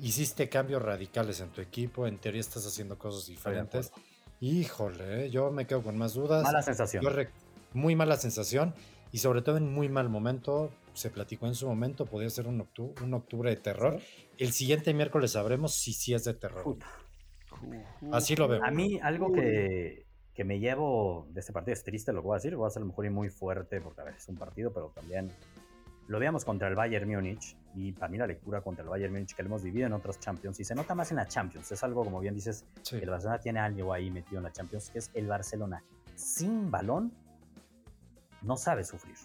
hiciste 0.00 0.48
cambios 0.48 0.82
radicales 0.82 1.40
en 1.40 1.50
tu 1.50 1.60
equipo, 1.60 2.06
en 2.06 2.18
teoría 2.18 2.40
estás 2.40 2.66
haciendo 2.66 2.98
cosas 2.98 3.26
diferentes. 3.26 3.92
Híjole, 4.40 5.26
eh, 5.26 5.30
yo 5.30 5.50
me 5.50 5.66
quedo 5.66 5.82
con 5.82 5.98
más 5.98 6.14
dudas. 6.14 6.44
Mala 6.44 6.62
sensación. 6.62 7.04
muy 7.72 7.96
mala 7.96 8.16
sensación 8.16 8.74
y 9.12 9.18
sobre 9.18 9.42
todo 9.42 9.56
en 9.56 9.72
muy 9.72 9.88
mal 9.88 10.08
momento. 10.08 10.70
Se 10.98 11.10
platicó 11.10 11.46
en 11.46 11.54
su 11.54 11.68
momento, 11.68 12.06
podría 12.06 12.28
ser 12.28 12.46
un, 12.48 12.66
un 13.02 13.14
octubre 13.14 13.50
de 13.50 13.56
terror. 13.56 14.00
El 14.36 14.52
siguiente 14.52 14.92
miércoles 14.92 15.32
sabremos 15.32 15.74
si 15.74 15.92
sí 15.92 16.12
es 16.12 16.24
de 16.24 16.34
terror. 16.34 16.76
Así 18.12 18.34
lo 18.36 18.48
veo. 18.48 18.64
A 18.64 18.70
mí 18.70 18.98
algo 19.02 19.32
que, 19.32 20.06
que, 20.34 20.44
me 20.44 20.58
llevo 20.58 21.28
de 21.30 21.40
este 21.40 21.52
partido 21.52 21.74
es 21.74 21.84
triste 21.84 22.12
lo 22.12 22.20
que 22.20 22.26
voy 22.26 22.34
a 22.34 22.38
decir. 22.38 22.56
Voy 22.56 22.66
a 22.66 22.70
ser 22.70 22.80
a 22.80 22.84
lo 22.84 22.88
mejor 22.88 23.10
muy 23.10 23.28
fuerte 23.28 23.80
porque 23.80 24.00
a 24.00 24.04
ver, 24.04 24.14
es 24.14 24.28
un 24.28 24.36
partido, 24.36 24.72
pero 24.72 24.92
también 24.94 25.30
lo 26.08 26.18
veamos 26.18 26.44
contra 26.44 26.68
el 26.68 26.74
Bayern 26.74 27.08
Múnich 27.08 27.56
y 27.74 27.92
para 27.92 28.08
mí 28.08 28.18
la 28.18 28.26
lectura 28.26 28.60
contra 28.62 28.82
el 28.82 28.88
Bayern 28.88 29.12
Múnich 29.12 29.34
que 29.34 29.42
lo 29.42 29.48
hemos 29.48 29.62
vivido 29.62 29.86
en 29.86 29.92
otras 29.92 30.18
Champions 30.18 30.58
y 30.58 30.64
se 30.64 30.74
nota 30.74 30.94
más 30.94 31.10
en 31.10 31.18
la 31.18 31.28
Champions. 31.28 31.70
Es 31.70 31.84
algo, 31.84 32.04
como 32.04 32.18
bien 32.18 32.34
dices, 32.34 32.64
que 32.90 32.98
el 32.98 33.10
Barcelona 33.10 33.38
tiene 33.38 33.60
algo 33.60 33.92
ahí 33.92 34.10
metido 34.10 34.38
en 34.38 34.44
la 34.44 34.52
Champions, 34.52 34.90
que 34.90 34.98
es 34.98 35.10
el 35.14 35.26
Barcelona 35.26 35.84
sin 36.16 36.70
balón 36.70 37.12
no 38.42 38.56
sabe 38.56 38.84
sufrir. 38.84 39.16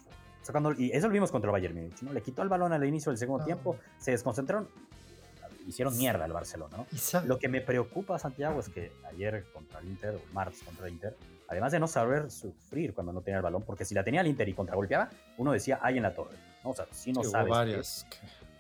O 0.44 0.46
sea, 0.46 0.52
cuando, 0.52 0.74
y 0.74 0.92
eso 0.92 1.08
lo 1.08 1.14
vimos 1.14 1.32
contra 1.32 1.50
el 1.50 1.54
Bayern 1.54 1.74
Múnich, 1.74 2.02
¿no? 2.02 2.12
Le 2.12 2.22
quitó 2.22 2.42
el 2.42 2.50
balón 2.50 2.74
al 2.74 2.84
inicio 2.84 3.12
del 3.14 3.18
segundo 3.18 3.46
tiempo, 3.46 3.78
se 3.98 4.12
desconcentraron, 4.12 4.68
hicieron 5.66 5.98
mierda 5.98 6.26
el 6.26 6.34
Barcelona, 6.34 6.76
¿no? 6.76 6.86
Lo 7.26 7.40
que 7.40 7.48
me 7.48 7.62
preocupa, 7.62 8.20
Santiago, 8.20 8.60
es 8.60 8.68
que 8.68 8.92
ayer 9.10 9.46
contra 9.54 9.80
el 9.80 9.88
Inter, 9.88 10.16
o 10.16 10.34
martes 10.34 10.62
contra 10.64 10.88
el 10.88 10.94
Inter, 10.94 11.16
además 11.48 11.72
de 11.72 11.80
no 11.80 11.88
saber 11.88 12.30
sufrir 12.30 12.94
cuando 12.94 13.14
no 13.14 13.22
tenía 13.22 13.38
el 13.38 13.44
balón, 13.44 13.64
porque 13.64 13.86
si 13.86 13.96
la 13.96 14.04
tenía 14.04 14.20
el 14.20 14.28
Inter 14.28 14.50
y 14.50 14.54
contragolpeaba, 14.54 15.10
uno 15.38 15.54
decía, 15.54 15.80
hay 15.82 15.96
en 15.96 16.04
la 16.04 16.14
torre. 16.14 16.36
¿no? 16.62 16.72
O 16.72 16.74
sea, 16.74 16.88
si 16.92 17.14
no 17.14 17.24
sabes. 17.24 18.06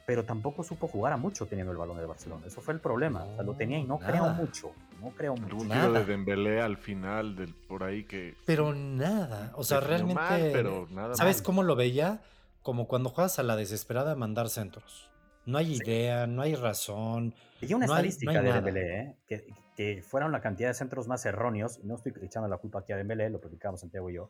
Pero 0.05 0.25
tampoco 0.25 0.63
supo 0.63 0.87
jugar 0.87 1.13
a 1.13 1.17
mucho 1.17 1.45
teniendo 1.45 1.71
el 1.71 1.77
balón 1.77 1.97
del 1.97 2.07
Barcelona. 2.07 2.45
Eso 2.45 2.61
fue 2.61 2.73
el 2.73 2.79
problema. 2.81 3.23
o 3.23 3.35
sea, 3.35 3.43
lo 3.43 3.53
tenía 3.53 3.77
y 3.79 3.85
no 3.85 3.99
creo 3.99 4.29
mucho. 4.29 4.71
No 5.01 5.11
creo 5.11 5.35
mucho. 5.35 5.55
Un 5.55 5.69
tiro 5.69 5.93
de 5.93 6.05
Dembélé 6.05 6.61
al 6.61 6.77
final, 6.77 7.35
del, 7.35 7.53
por 7.53 7.83
ahí 7.83 8.03
que. 8.03 8.35
Pero 8.45 8.73
nada. 8.73 9.51
O 9.55 9.63
sea, 9.63 9.79
realmente. 9.79 10.51
pero 10.51 10.87
nada 10.89 11.15
¿Sabes 11.15 11.41
cómo 11.41 11.63
lo 11.63 11.75
veía? 11.75 12.21
Como 12.61 12.87
cuando 12.87 13.09
juegas 13.09 13.39
a 13.39 13.43
la 13.43 13.55
desesperada 13.55 14.13
a 14.13 14.15
mandar 14.15 14.49
centros. 14.49 15.09
No 15.45 15.57
hay 15.57 15.73
idea, 15.73 16.27
no 16.27 16.41
hay 16.41 16.55
razón. 16.55 17.35
Y 17.61 17.73
una 17.73 17.85
estadística 17.85 18.41
de 18.41 18.53
Dembélé, 18.53 18.99
¿eh? 18.99 19.15
que, 19.27 19.47
que, 19.75 20.01
fueron 20.01 20.31
la 20.31 20.39
cantidad 20.39 20.69
de 20.69 20.73
centros 20.73 21.07
más 21.07 21.25
erróneos. 21.25 21.79
Y 21.83 21.87
no 21.87 21.95
estoy 21.95 22.13
echando 22.21 22.47
la 22.47 22.57
culpa 22.57 22.79
aquí 22.79 22.93
a 22.93 22.97
Dembélé, 22.97 23.29
lo 23.29 23.41
platicamos 23.41 23.81
Santiago 23.81 24.09
y 24.09 24.15
yo 24.15 24.29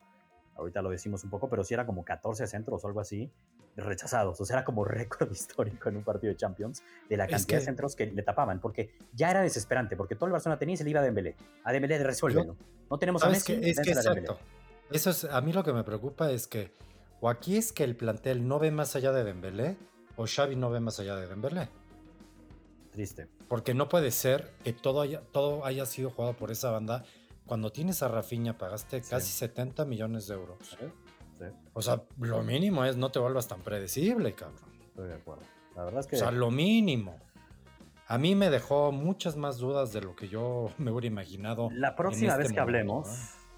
ahorita 0.56 0.82
lo 0.82 0.90
decimos 0.90 1.24
un 1.24 1.30
poco, 1.30 1.50
pero 1.50 1.64
sí 1.64 1.74
era 1.74 1.86
como 1.86 2.04
14 2.04 2.48
centros 2.48 2.84
o 2.84 2.88
algo 2.88 3.00
así 3.00 3.32
rechazados. 3.76 4.40
O 4.40 4.46
sea, 4.46 4.58
era 4.58 4.66
como 4.66 4.86
récord 4.86 5.32
histórico 5.32 5.90
en 5.90 5.98
un 5.98 6.04
partido 6.04 6.32
de 6.32 6.38
Champions 6.38 6.84
de 7.10 7.18
la 7.18 7.28
cantidad 7.28 7.60
de 7.60 7.66
centros 7.66 7.96
que 7.96 8.08
le 8.08 8.24
tapaban, 8.24 8.60
porque 8.60 8.96
ya 9.14 9.32
era 9.32 9.42
desesperante, 9.42 9.96
porque 9.96 10.16
todo 10.16 10.28
el 10.28 10.32
Barcelona 10.32 10.60
tenía 10.60 10.74
y 10.74 10.78
se 10.78 10.84
le 10.84 10.92
iba 10.92 11.00
a 11.00 11.04
Dembélé. 11.04 11.36
A 11.64 11.72
Dembélé 11.72 11.98
de 11.98 12.04
resuélvelo. 12.04 12.56
No 12.90 12.98
tenemos 12.98 13.24
a 13.24 13.30
Messi, 13.30 13.60
que, 13.60 13.70
es 13.70 13.80
que 13.80 13.92
exacto. 13.92 14.38
Eso 14.92 15.10
es, 15.10 15.26
a 15.26 15.42
mí 15.42 15.54
lo 15.54 15.64
que 15.64 15.74
me 15.74 15.84
preocupa 15.84 16.32
es 16.32 16.48
que 16.48 16.72
o 17.20 17.30
aquí 17.30 17.58
es 17.58 17.72
que 17.72 17.86
el 17.86 17.96
plantel 17.96 18.48
no 18.48 18.60
ve 18.60 18.70
más 18.70 18.96
allá 18.96 19.14
de 19.14 19.24
Dembélé 19.24 19.78
o 20.18 20.28
Xavi 20.28 20.56
no 20.56 20.70
ve 20.70 20.80
más 20.82 21.00
allá 21.00 21.16
de 21.16 21.28
Dembélé. 21.28 21.70
Triste. 22.92 23.28
Porque 23.48 23.74
no 23.74 23.90
puede 23.90 24.12
ser 24.12 24.52
que 24.64 24.74
todo 24.74 25.02
haya, 25.02 25.22
todo 25.32 25.66
haya 25.66 25.86
sido 25.86 26.12
jugado 26.12 26.36
por 26.36 26.52
esa 26.52 26.70
banda 26.70 27.06
cuando 27.46 27.72
tienes 27.72 28.02
a 28.04 28.08
Rafinha 28.08 28.58
pagaste 28.58 29.02
casi 29.02 29.32
70 29.32 29.86
millones 29.86 30.28
de 30.28 30.36
euros. 30.36 30.78
O 31.74 31.82
sea, 31.82 32.04
lo 32.20 32.42
mínimo 32.44 32.86
es 32.86 32.96
no 32.96 33.12
te 33.12 33.20
vuelvas 33.20 33.48
tan 33.48 33.62
predecible, 33.62 34.34
cabrón. 34.34 34.60
Estoy 34.86 35.08
de 35.08 35.16
acuerdo. 35.16 35.44
La 35.76 35.84
verdad 35.84 36.02
es 36.02 36.08
que. 36.08 36.16
O 36.16 36.20
sea, 36.20 36.32
lo 36.32 36.52
mínimo. 36.52 37.18
A 38.08 38.18
mí 38.18 38.36
me 38.36 38.50
dejó 38.50 38.92
muchas 38.92 39.38
más 39.38 39.58
dudas 39.58 39.92
de 39.94 40.02
lo 40.02 40.16
que 40.16 40.28
yo 40.28 40.70
me 40.78 40.92
hubiera 40.92 41.08
imaginado. 41.08 41.70
La 41.72 41.96
próxima 41.96 42.38
vez 42.38 42.46
este 42.46 42.56
que 42.56 42.62
hablemos, 42.62 43.10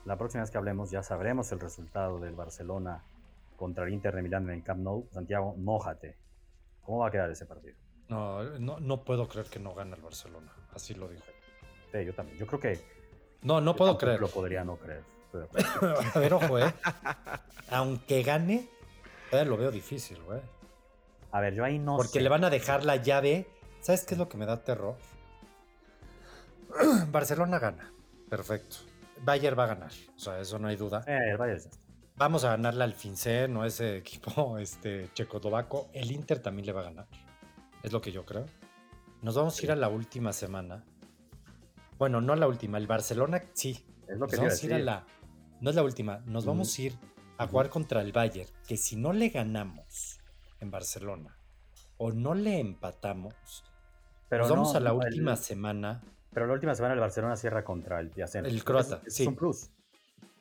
la 0.06 0.18
próxima 0.18 0.44
vez 0.44 0.52
que 0.52 0.58
hablemos, 0.58 0.92
ya 0.92 1.04
sabremos 1.04 1.52
el 1.52 1.60
resultado 1.60 2.20
del 2.20 2.36
Barcelona 2.36 3.04
contra 3.56 3.86
el 3.86 3.94
Inter 3.94 4.16
de 4.16 4.22
Milán 4.22 4.44
en 4.46 4.56
el 4.56 4.64
Camp 4.64 4.82
Nou. 4.82 5.08
Santiago, 5.12 5.56
mójate. 5.58 6.18
¿Cómo 6.82 7.00
va 7.00 7.08
a 7.08 7.12
quedar 7.12 7.30
ese 7.30 7.46
partido? 7.46 7.76
No, 8.08 8.44
no, 8.60 8.80
no 8.80 9.04
puedo 9.04 9.28
creer 9.28 9.48
que 9.48 9.60
no 9.60 9.74
gane 9.74 9.96
el 9.96 10.02
Barcelona. 10.02 10.54
Así 10.74 10.94
lo 10.94 11.08
dijo. 11.08 11.26
Sí, 11.92 12.06
yo 12.06 12.14
también. 12.14 12.38
Yo 12.38 12.46
creo 12.46 12.60
que 12.60 12.95
no, 13.42 13.62
no 13.62 13.76
puedo 13.76 13.98
creer. 13.98 14.20
Lo 14.20 14.28
podría 14.28 14.64
no 14.64 14.78
creer. 14.78 15.04
a 16.14 16.20
ver, 16.20 16.34
ojo, 16.34 16.60
¿eh? 16.60 16.74
Aunque 17.70 18.24
gane, 18.24 18.70
lo 19.44 19.58
veo 19.58 19.72
difícil, 19.72 20.22
güey. 20.24 20.40
A 21.32 21.42
ver, 21.42 21.54
yo 21.54 21.66
ahí 21.66 21.80
no 21.80 21.98
Porque 21.98 22.22
le 22.22 22.30
van 22.30 22.46
a 22.46 22.50
dejar 22.50 22.86
la 22.86 22.96
llave. 22.96 23.48
¿Sabes 23.82 24.06
qué 24.06 24.14
es 24.14 24.18
lo 24.18 24.30
que 24.30 24.38
me 24.38 24.46
da 24.46 24.64
terror? 24.64 24.96
Barcelona 27.12 27.60
gana. 27.60 27.92
Perfecto. 28.30 28.78
Bayern 29.22 29.58
va 29.58 29.66
a 29.66 29.68
ganar. 29.68 29.92
O 30.16 30.20
sea, 30.20 30.40
eso 30.40 30.58
no 30.60 30.68
hay 30.68 30.76
duda. 30.76 31.04
Eh, 31.08 31.32
el 31.32 31.38
Bayern 31.38 31.62
Vamos 32.18 32.46
a 32.46 32.52
ganarle 32.52 32.86
al 32.86 32.94
Fincé, 32.94 33.50
no 33.50 33.66
ese 33.66 33.98
equipo 33.98 34.58
este, 34.60 35.10
checoslovaco. 35.14 35.90
El 35.94 36.12
Inter 36.12 36.40
también 36.40 36.66
le 36.66 36.72
va 36.72 36.82
a 36.82 36.86
ganar. 36.86 37.08
Es 37.84 37.92
lo 37.92 38.00
que 38.00 38.12
yo 38.12 38.26
creo. 38.26 38.46
Nos 39.22 39.36
vamos 39.36 39.60
a 39.60 39.64
ir 39.64 39.72
a 39.72 39.76
la 39.76 39.90
última 39.90 40.32
semana 40.32 40.84
bueno, 41.98 42.22
no 42.22 42.36
la 42.36 42.48
última, 42.48 42.78
el 42.78 42.88
Barcelona 42.88 43.44
sí. 43.54 43.86
Es 44.08 44.18
lo 44.18 44.28
que 44.28 44.38
vamos 44.38 44.62
a 44.62 44.66
ir 44.66 44.74
a 44.74 44.80
la. 44.80 45.06
No 45.62 45.70
es 45.70 45.76
la 45.76 45.84
última, 45.84 46.20
nos 46.26 46.46
vamos 46.46 46.78
a 46.78 46.82
ir 46.82 47.00
a 47.38 47.48
jugar 47.48 47.70
contra 47.70 48.02
el 48.02 48.12
Bayern, 48.12 48.50
que 48.68 48.78
si 48.78 48.96
no 48.96 49.14
le 49.14 49.30
ganamos 49.30 50.20
en 50.60 50.72
Barcelona 50.72 51.38
o 51.98 52.12
no 52.12 52.34
le 52.34 52.60
empatamos, 52.60 53.34
pero 54.30 54.44
nos 54.44 54.52
vamos 54.52 54.76
a 54.76 54.80
la 54.80 54.94
última 54.94 55.36
semana. 55.36 56.04
Pero 56.34 56.48
la 56.48 56.54
última 56.54 56.76
semana 56.76 56.94
el 56.94 57.00
Barcelona 57.00 57.36
cierra 57.38 57.64
contra 57.64 58.00
el 58.00 58.10
Piacente. 58.10 58.50
El 58.50 58.64
croata, 58.64 59.02
es, 59.06 59.14
sí. 59.14 59.24
Es 59.24 59.28
un 59.28 59.36
plus. 59.36 59.70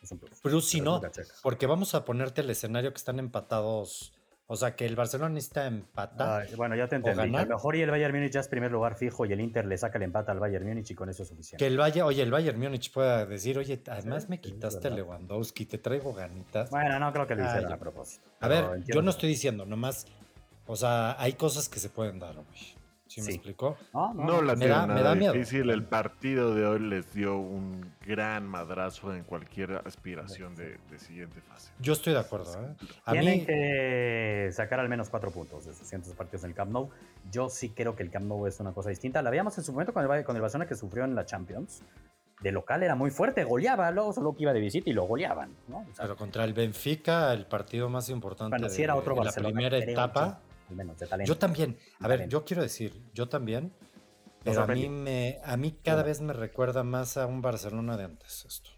Es 0.02 0.10
un 0.10 0.18
plus. 0.18 0.40
Plus 0.40 0.68
si 0.68 0.80
no, 0.80 1.00
porque 1.42 1.66
vamos 1.66 1.94
a 1.94 2.04
ponerte 2.04 2.40
el 2.40 2.50
escenario 2.50 2.92
que 2.92 2.98
están 2.98 3.18
empatados 3.18 4.13
o 4.46 4.56
sea, 4.56 4.76
que 4.76 4.84
el 4.84 4.94
Barcelona 4.94 5.30
necesita 5.34 5.66
empatar. 5.66 6.46
bueno, 6.56 6.76
ya 6.76 6.86
te 6.86 6.96
entendí. 6.96 7.34
A 7.34 7.42
lo 7.42 7.46
mejor 7.46 7.76
y 7.76 7.82
el 7.82 7.90
Bayern 7.90 8.14
Múnich 8.14 8.32
ya 8.32 8.40
es 8.40 8.48
primer 8.48 8.70
lugar 8.70 8.96
fijo 8.96 9.24
y 9.24 9.32
el 9.32 9.40
Inter 9.40 9.64
le 9.64 9.78
saca 9.78 9.96
el 9.96 10.04
empate 10.04 10.32
al 10.32 10.38
Bayern 10.38 10.66
Múnich 10.66 10.90
y 10.90 10.94
con 10.94 11.08
eso 11.08 11.22
es 11.22 11.30
suficiente. 11.30 11.64
Que 11.64 11.66
el 11.66 11.78
Bayern, 11.78 12.06
oye, 12.06 12.22
el 12.22 12.30
Bayern 12.30 12.58
Múnich 12.58 12.92
pueda 12.92 13.24
decir, 13.24 13.56
oye, 13.56 13.82
además 13.88 14.28
me 14.28 14.40
quitaste 14.40 14.88
el 14.88 14.96
Lewandowski, 14.96 15.64
te 15.64 15.78
traigo 15.78 16.12
ganitas. 16.12 16.68
Bueno, 16.70 16.98
no 16.98 17.12
creo 17.12 17.26
que 17.26 17.34
lo 17.34 17.44
hiciera 17.44 17.74
a 17.74 17.78
propósito. 17.78 18.28
A 18.40 18.48
ver, 18.48 18.82
yo 18.84 19.00
no 19.00 19.10
estoy 19.10 19.30
diciendo, 19.30 19.64
nomás, 19.64 20.06
o 20.66 20.76
sea, 20.76 21.20
hay 21.20 21.32
cosas 21.34 21.68
que 21.68 21.78
se 21.78 21.88
pueden 21.88 22.18
dar, 22.18 22.34
güey. 22.34 22.73
¿Sí, 23.14 23.22
me 23.22 23.34
explicó? 23.34 23.76
No, 23.92 24.42
la 24.42 24.56
me 24.56 24.66
da, 24.66 24.86
me 24.86 25.00
da 25.02 25.14
miedo. 25.14 25.32
difícil. 25.32 25.70
El 25.70 25.84
partido 25.84 26.52
de 26.52 26.66
hoy 26.66 26.80
les 26.80 27.14
dio 27.14 27.36
un 27.36 27.92
gran 28.04 28.48
madrazo 28.48 29.14
en 29.14 29.22
cualquier 29.22 29.82
aspiración 29.86 30.56
de, 30.56 30.78
siguiente 30.98 31.40
fase. 31.40 31.70
Yo 31.78 31.92
estoy 31.92 32.12
de 32.12 32.18
acuerdo. 32.18 32.52
¿eh? 32.60 32.74
Tienen 33.10 33.46
que 33.46 34.50
sacar 34.52 34.80
al 34.80 34.88
menos 34.88 35.10
cuatro 35.10 35.30
puntos 35.30 35.64
de 35.64 35.74
sus 35.74 35.86
siguientes 35.86 36.12
partidos 36.14 36.42
en 36.44 36.50
el 36.50 36.56
Camp 36.56 36.72
Nou. 36.72 36.90
Yo 37.30 37.48
sí 37.50 37.70
creo 37.70 37.94
que 37.94 38.02
el 38.02 38.10
Camp 38.10 38.26
Nou 38.26 38.46
es 38.48 38.58
una 38.58 38.72
cosa 38.72 38.90
distinta. 38.90 39.22
La 39.22 39.30
veíamos 39.30 39.56
en 39.58 39.64
su 39.64 39.72
momento 39.72 39.92
con 39.92 40.04
el, 40.04 40.24
con 40.24 40.34
el 40.34 40.42
Barcelona 40.42 40.66
que 40.68 40.74
sufrió 40.74 41.04
en 41.04 41.14
la 41.14 41.24
Champions. 41.24 41.82
De 42.40 42.50
local 42.50 42.82
era 42.82 42.96
muy 42.96 43.10
fuerte, 43.10 43.44
goleaba, 43.44 43.92
luego 43.92 44.12
solo 44.12 44.34
que 44.34 44.42
iba 44.42 44.52
de 44.52 44.60
visita 44.60 44.90
y 44.90 44.92
lo 44.92 45.04
goleaban. 45.04 45.50
Pero 45.96 46.16
contra 46.16 46.44
el 46.44 46.52
Benfica, 46.52 47.32
el 47.32 47.46
partido 47.46 47.88
más 47.88 48.08
importante 48.08 48.68
de, 48.68 48.82
era 48.82 48.96
otro 48.96 49.14
la 49.22 49.32
primera 49.32 49.78
etapa 49.78 50.40
menos 50.70 50.98
de 50.98 51.06
talento. 51.06 51.32
Yo 51.32 51.38
también, 51.38 51.76
a 52.00 52.08
ver, 52.08 52.28
yo 52.28 52.44
quiero 52.44 52.62
decir, 52.62 53.02
yo 53.12 53.28
también, 53.28 53.72
pero 54.44 54.62
a 54.62 54.66
mí, 54.66 54.88
me, 54.88 55.40
a 55.44 55.56
mí 55.56 55.78
cada 55.82 56.02
vez 56.02 56.20
me 56.20 56.32
recuerda 56.32 56.84
más 56.84 57.16
a 57.16 57.26
un 57.26 57.40
Barcelona 57.40 57.96
de 57.96 58.04
antes 58.04 58.44
esto, 58.44 58.70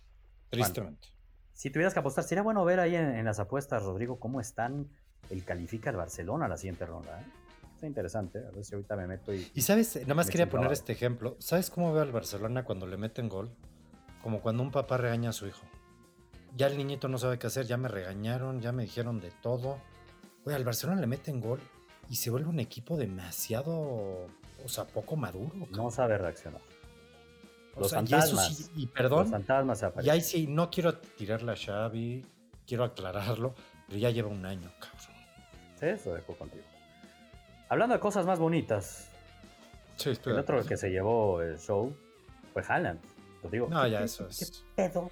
tristemente. 0.49 1.09
Si 1.53 1.71
tuvieras 1.71 1.93
que 1.93 2.01
apostar, 2.01 2.23
sería 2.25 2.43
bueno 2.43 2.65
ver 2.65 2.81
ahí 2.81 2.95
en, 2.95 3.25
las 3.25 3.41
apuestas, 3.41 3.83
Rodrigo, 3.83 4.21
cómo 4.21 4.41
están 4.41 4.89
el 5.31 5.45
califica 5.45 5.91
el 5.91 5.97
Barcelona 5.97 6.45
a 6.45 6.49
la 6.49 6.57
siguiente 6.57 6.87
ronda. 6.87 7.21
¿eh? 7.21 7.25
Está 7.75 7.87
interesante, 7.87 8.39
a 8.47 8.51
ver 8.51 8.65
si 8.65 8.75
ahorita 8.75 8.95
me 8.95 9.07
meto 9.07 9.35
y... 9.35 9.51
Y 9.55 9.63
sabes, 9.63 9.97
nada 10.03 10.15
más 10.15 10.31
quería 10.31 10.49
poner 10.49 10.71
este 10.71 10.93
ejemplo, 10.93 11.37
¿sabes 11.41 11.71
cómo 11.71 11.93
veo 11.93 12.03
al 12.03 12.13
Barcelona 12.13 12.65
cuando 12.65 12.87
le 12.87 12.97
meten 12.97 13.29
gol? 13.29 13.51
Como 14.23 14.41
cuando 14.41 14.63
un 14.63 14.71
papá 14.71 14.99
regaña 14.99 15.31
a 15.31 15.33
su 15.33 15.47
hijo. 15.47 15.63
Ya 16.55 16.69
el 16.69 16.77
niñito 16.77 17.09
no 17.09 17.19
sabe 17.19 17.39
qué 17.39 17.49
hacer, 17.49 17.67
ya 17.67 17.77
me 17.77 17.89
regañaron, 17.89 18.61
ya 18.61 18.73
me 18.73 18.85
dijeron 18.85 19.21
de 19.21 19.31
todo. 19.31 19.79
Oye, 20.45 20.57
al 20.57 20.65
Barcelona 20.65 21.01
le 21.01 21.07
meten 21.07 21.41
gol 21.41 21.61
y 22.09 22.17
se 22.17 22.31
vuelve 22.31 22.49
un 22.49 22.61
equipo 22.61 22.97
demasiado, 22.97 23.75
o 23.75 24.69
sea, 24.69 24.85
poco 24.85 25.17
maduro. 25.17 25.53
No 25.71 25.91
sabe 25.91 26.19
reaccionar. 26.19 26.61
Los 27.79 27.93
fantasmas. 27.93 28.71
Y, 28.75 28.87
perdón. 28.87 29.21
Los 29.21 29.31
fantasmas 29.31 29.85
Y 30.03 30.11
ahí 30.11 30.21
sí, 30.21 30.47
no 30.47 30.71
quiero 30.71 30.97
tirarle 30.97 31.53
a 31.53 31.57
Xavi, 31.57 32.25
quiero 32.67 32.85
aclararlo, 32.85 33.55
pero 33.87 33.99
ya 33.99 34.11
lleva 34.11 34.29
un 34.29 34.47
año, 34.47 34.71
cabrón. 34.81 35.17
Sí, 35.79 35.87
eso 35.87 36.15
dejo 36.15 36.35
contigo. 36.37 36.65
Hablando 37.69 37.95
de 37.95 38.01
cosas 38.01 38.25
más 38.25 38.39
bonitas. 38.39 39.11
Sí, 39.97 40.11
estoy 40.11 40.33
el 40.35 40.39
otro 40.39 40.65
que 40.65 40.77
se 40.77 40.91
llevó 40.91 41.43
el 41.43 41.59
show 41.59 41.95
fue 42.53 42.63
Haaland. 42.67 43.01
Lo 43.43 43.51
digo. 43.51 43.69
No, 43.69 43.87
ya 43.87 44.01
eso 44.01 44.27
es. 44.29 44.65
¿Qué 44.77 44.89
pedo? 44.89 45.11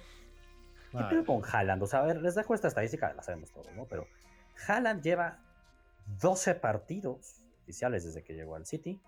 ¿Qué 0.91 1.03
pedo 1.09 1.25
con 1.25 1.41
Haaland? 1.43 1.83
O 1.83 1.87
sea, 1.87 1.99
a 1.99 2.05
ver, 2.05 2.21
les 2.21 2.35
dejo 2.35 2.55
esta 2.55 2.67
estadística, 2.67 3.13
la 3.13 3.21
sabemos 3.21 3.51
todos, 3.51 3.71
¿no? 3.75 3.85
Pero 3.85 4.07
Haaland 4.67 5.03
lleva 5.03 5.44
12 6.05 6.55
partidos 6.55 7.43
oficiales 7.61 8.05
desde 8.05 8.23
que 8.23 8.33
llegó 8.33 8.55
al 8.55 8.65
City, 8.65 9.01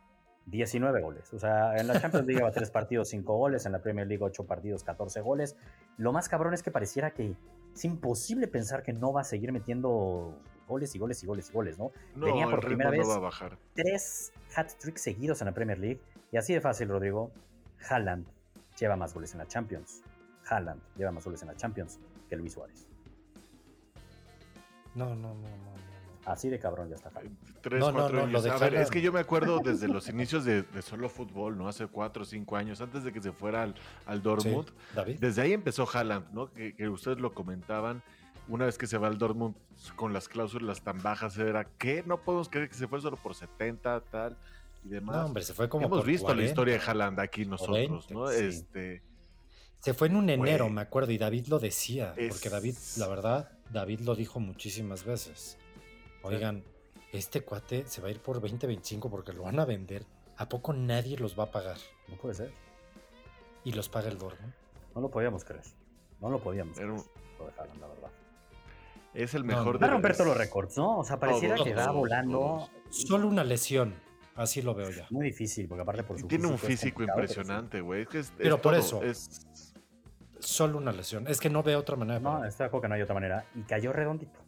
19 0.48 1.02
goles. 1.02 1.32
O 1.34 1.40
sea, 1.40 1.76
en 1.78 1.88
la 1.88 2.00
Champions 2.00 2.26
League 2.26 2.40
lleva 2.40 2.52
3 2.52 2.72
partidos, 2.72 3.10
5 3.10 3.38
goles. 3.38 3.66
En 3.66 3.74
la 3.74 3.82
Premier 3.82 4.08
League 4.08 4.24
8 4.24 4.46
partidos, 4.46 4.84
14 4.84 5.22
goles. 5.22 5.58
Lo 5.98 6.12
más 6.12 6.30
cabrón 6.30 6.54
es 6.54 6.64
que 6.64 6.72
pareciera 6.72 7.12
que 7.12 7.36
es 7.74 7.86
imposible 7.86 8.48
pensar 8.48 8.82
que 8.82 8.94
no 8.94 9.14
va 9.14 9.22
a 9.22 9.24
seguir 9.24 9.52
metiendo 9.52 10.40
goles 10.68 10.96
y 10.96 11.00
goles 11.00 11.24
y 11.24 11.28
goles 11.28 11.50
y 11.50 11.54
goles, 11.54 11.78
¿no? 11.78 11.92
Venía 12.16 12.46
por 12.46 12.66
primera 12.66 12.90
vez 12.90 13.08
va 13.08 13.16
a 13.16 13.20
bajar. 13.20 13.58
tres 13.74 14.32
hat-tricks 14.56 15.02
seguidos 15.02 15.42
en 15.42 15.46
la 15.46 15.54
Premier 15.54 15.78
League. 15.78 16.02
Y 16.32 16.38
así 16.38 16.54
de 16.54 16.62
fácil, 16.62 16.90
Rodrigo. 16.90 17.32
Haaland 17.90 18.26
lleva 18.80 18.96
más 18.96 19.14
goles 19.14 19.34
en 19.34 19.40
la 19.40 19.48
Champions. 19.48 20.02
Haaland 20.50 20.82
lleva 20.96 21.12
más 21.12 21.26
goles 21.26 21.42
en 21.42 21.50
la 21.50 21.56
Champions 21.56 22.00
que 22.30 22.36
Luis 22.36 22.54
Suárez. 22.54 22.88
No, 24.96 25.14
no, 25.16 25.34
no, 25.34 25.50
no. 25.50 25.87
Así 26.28 26.50
de 26.50 26.60
cabrón 26.60 26.90
ya 26.90 26.96
está 26.96 27.10
Tres, 27.62 27.80
no, 27.80 27.94
cuatro 27.94 28.24
años. 28.24 28.46
a 28.46 28.58
ver, 28.58 28.76
es 28.76 28.92
que 28.92 29.02
yo 29.02 29.14
me 29.14 29.22
acuerdo 29.22 29.62
desde 29.64 29.88
los 29.88 30.10
inicios 30.10 30.44
de, 30.44 30.66
solo 30.82 31.08
fútbol, 31.08 31.58
¿no? 31.58 31.70
Hace 31.70 31.88
cuatro 31.88 32.24
o 32.24 32.26
cinco 32.26 32.58
años, 32.58 32.82
antes 32.82 33.06
de 33.06 33.14
que 33.14 33.22
se 33.22 33.32
fuera 33.32 33.64
al, 33.64 33.76
al 34.06 34.22
Dortmund. 34.22 34.68
Desde 35.20 35.42
ahí 35.42 35.54
empezó 35.54 35.88
Haaland, 35.92 36.34
¿no? 36.34 36.52
Que, 36.52 36.90
ustedes 36.90 37.20
lo 37.20 37.34
comentaban. 37.34 38.04
Una 38.50 38.66
vez 38.66 38.78
que 38.78 38.88
se 38.88 38.98
va 38.98 39.08
al 39.08 39.18
Dortmund 39.18 39.56
con 39.96 40.12
las 40.12 40.28
cláusulas 40.28 40.82
tan 40.82 41.02
bajas, 41.02 41.38
era 41.38 41.64
que 41.64 42.04
no 42.06 42.20
podemos 42.20 42.50
creer 42.50 42.68
que 42.68 42.76
se 42.76 42.90
fue 42.90 43.00
solo 43.00 43.16
por 43.16 43.34
70, 43.34 44.02
tal 44.12 44.38
y 44.84 44.90
demás. 44.90 45.16
No, 45.16 45.26
hombre, 45.28 45.44
se 45.44 45.54
fue 45.54 45.70
como. 45.70 45.86
Hemos 45.86 46.06
visto 46.06 46.34
la 46.36 46.44
historia 46.44 46.78
de 46.78 46.82
Haaland 46.86 47.22
aquí 47.22 47.46
nosotros, 47.46 48.12
¿no? 48.12 48.30
Este. 48.30 49.02
Se 49.80 49.94
fue 49.94 50.08
en 50.08 50.18
un 50.18 50.30
enero, 50.30 50.70
me 50.70 50.82
acuerdo, 50.82 51.14
y 51.14 51.18
David 51.18 51.48
lo 51.48 51.60
decía, 51.60 52.14
porque 52.30 52.50
David, 52.50 52.76
la 52.98 53.08
verdad, 53.08 53.52
David 53.72 54.02
lo 54.02 54.16
dijo 54.16 54.42
muchísimas 54.42 55.06
veces. 55.06 55.58
Oigan, 56.24 56.64
este 57.12 57.42
cuate 57.42 57.86
se 57.88 58.02
va 58.02 58.08
a 58.08 58.12
ir 58.12 58.20
por 58.20 58.42
20, 58.42 58.68
25 58.68 59.10
porque 59.10 59.34
lo 59.34 59.44
van 59.44 59.60
a 59.60 59.66
vender. 59.66 60.06
¿A 60.38 60.48
poco 60.50 60.74
nadie 60.74 61.18
los 61.18 61.38
va 61.38 61.46
a 61.46 61.52
pagar? 61.52 61.78
No 62.08 62.16
puede 62.18 62.36
ser. 62.36 62.52
Y 63.64 63.72
los 63.72 63.90
paga 63.90 64.10
el 64.10 64.18
Dortmund. 64.18 64.54
No 64.94 65.02
lo 65.02 65.10
podíamos 65.10 65.44
creer. 65.44 65.64
No 66.22 66.30
lo 66.30 66.40
podíamos 66.40 66.78
creer. 66.78 66.90
Lo 66.90 67.46
dejaron, 67.46 67.80
la 67.80 67.88
verdad. 67.88 68.12
Es 69.14 69.34
el 69.34 69.44
mejor 69.44 69.80
de 69.80 69.86
Va 69.86 69.88
a 69.88 69.92
romper 69.94 70.14
todos 70.14 70.28
los 70.28 70.38
récords, 70.38 70.78
¿no? 70.78 71.00
O 71.00 71.04
sea, 71.04 71.20
pareciera 71.20 71.56
que 71.56 71.74
va 71.74 71.92
volando. 71.92 72.70
Solo 72.90 73.28
una 73.28 73.44
lesión. 73.44 73.96
Así 74.36 74.62
lo 74.62 74.76
veo 74.76 74.92
ya. 74.92 75.08
Muy 75.10 75.26
difícil, 75.26 75.68
porque 75.68 75.82
aparte 75.82 76.04
por 76.04 76.20
su 76.20 76.28
Tiene 76.28 76.46
un 76.46 76.60
físico 76.60 77.02
impresionante, 77.02 77.82
güey. 77.82 78.08
Pero, 78.38 78.62
por 78.62 78.76
eso. 78.76 79.02
Es... 79.02 79.42
Solo 80.40 80.78
una 80.78 80.92
lesión. 80.92 81.28
Es 81.28 81.40
que 81.40 81.50
no 81.50 81.64
veo 81.64 81.80
otra 81.80 81.96
manera. 81.96 82.20
No, 82.20 82.46
está 82.46 82.70
de 82.70 82.80
que 82.80 82.88
no 82.88 82.94
hay 82.94 83.02
otra 83.02 83.16
manera. 83.16 83.46
Y 83.56 83.64
cayó 83.64 83.92
redondito. 83.92 84.40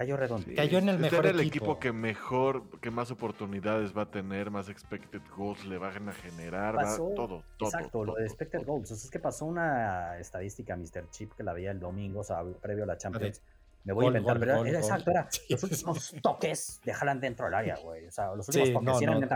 Cayó 0.00 0.16
redondo. 0.16 0.46
Cayó 0.56 0.78
en 0.78 0.88
el 0.88 0.94
este 0.94 1.10
mejor 1.10 1.26
el 1.26 1.40
equipo. 1.40 1.78
que 1.78 1.92
mejor, 1.92 2.62
que 2.80 2.90
más 2.90 3.10
oportunidades 3.10 3.94
va 3.94 4.04
a 4.04 4.10
tener, 4.10 4.50
más 4.50 4.70
expected 4.70 5.20
goals 5.36 5.66
le 5.66 5.76
van 5.76 6.08
a 6.08 6.12
generar, 6.12 6.74
todo, 6.96 7.44
todo. 7.58 7.66
Exacto, 7.66 8.02
lo 8.06 8.14
de 8.14 8.24
expected 8.24 8.64
goals. 8.64 8.90
es 8.90 9.10
que 9.10 9.18
pasó 9.18 9.44
una 9.44 10.18
estadística, 10.18 10.74
Mr. 10.74 11.10
Chip, 11.10 11.34
que 11.34 11.42
la 11.42 11.52
veía 11.52 11.70
el 11.70 11.80
domingo, 11.80 12.20
o 12.20 12.24
sea, 12.24 12.42
previo 12.62 12.84
a 12.84 12.86
la 12.86 12.96
Champions. 12.96 13.42
Me 13.84 13.92
voy 13.92 14.06
a 14.06 14.08
inventar, 14.08 14.40
pero 14.40 14.64
era, 14.64 14.78
exacto, 14.78 15.10
era 15.10 15.28
los 15.50 15.62
últimos 15.64 16.14
toques 16.22 16.80
de 16.82 16.92
Haaland 16.92 17.20
dentro 17.20 17.44
del 17.44 17.54
área, 17.56 17.76
güey. 17.76 18.06
O 18.06 18.10
sea, 18.10 18.34
los 18.34 18.48
últimos 18.48 18.82
toques 18.82 19.06
no, 19.06 19.20
no. 19.20 19.28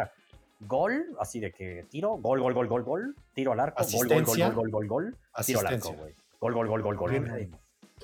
Gol, 0.60 1.14
así 1.20 1.40
de 1.40 1.52
que 1.52 1.84
tiro, 1.90 2.16
gol, 2.16 2.40
gol, 2.40 2.54
gol, 2.54 2.68
gol, 2.68 2.84
gol, 2.84 3.16
tiro 3.34 3.52
al 3.52 3.60
arco, 3.60 3.84
gol, 3.92 4.08
gol, 4.08 4.24
gol, 4.24 4.38
gol, 4.38 4.54
gol, 4.54 4.70
gol, 4.70 4.88
gol, 4.88 5.16
tiro 5.44 5.60
al 5.60 5.66
arco, 5.66 5.92
güey. 5.92 6.14
Gol, 6.40 6.54
gol, 6.54 6.68
gol, 6.68 6.82
gol, 6.82 6.96
gol. 6.96 7.50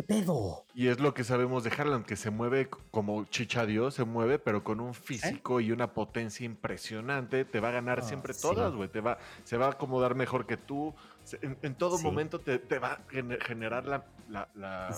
¿Qué 0.00 0.06
pedo? 0.06 0.64
Y 0.72 0.88
es 0.88 0.98
lo 0.98 1.12
que 1.12 1.24
sabemos 1.24 1.62
de 1.62 1.70
Harland, 1.70 2.06
que 2.06 2.16
se 2.16 2.30
mueve 2.30 2.70
como 2.90 3.26
chicha 3.26 3.66
Dios, 3.66 3.92
se 3.92 4.04
mueve, 4.04 4.38
pero 4.38 4.64
con 4.64 4.80
un 4.80 4.94
físico 4.94 5.60
y 5.60 5.72
una 5.72 5.92
potencia 5.92 6.46
impresionante. 6.46 7.44
Te 7.44 7.60
va 7.60 7.68
a 7.68 7.72
ganar 7.72 7.98
ah, 7.98 8.02
siempre 8.02 8.32
todas, 8.32 8.72
güey. 8.72 8.88
Te 8.88 9.02
va, 9.02 9.18
se 9.44 9.58
va 9.58 9.66
a 9.66 9.70
acomodar 9.72 10.14
mejor 10.14 10.46
que 10.46 10.56
tú. 10.56 10.94
En, 11.42 11.74
todo 11.74 11.98
momento 11.98 12.38
te, 12.40 12.78
va 12.78 12.92
a 12.92 13.00
generar 13.10 13.84
la. 13.84 14.06
la, 14.54 14.96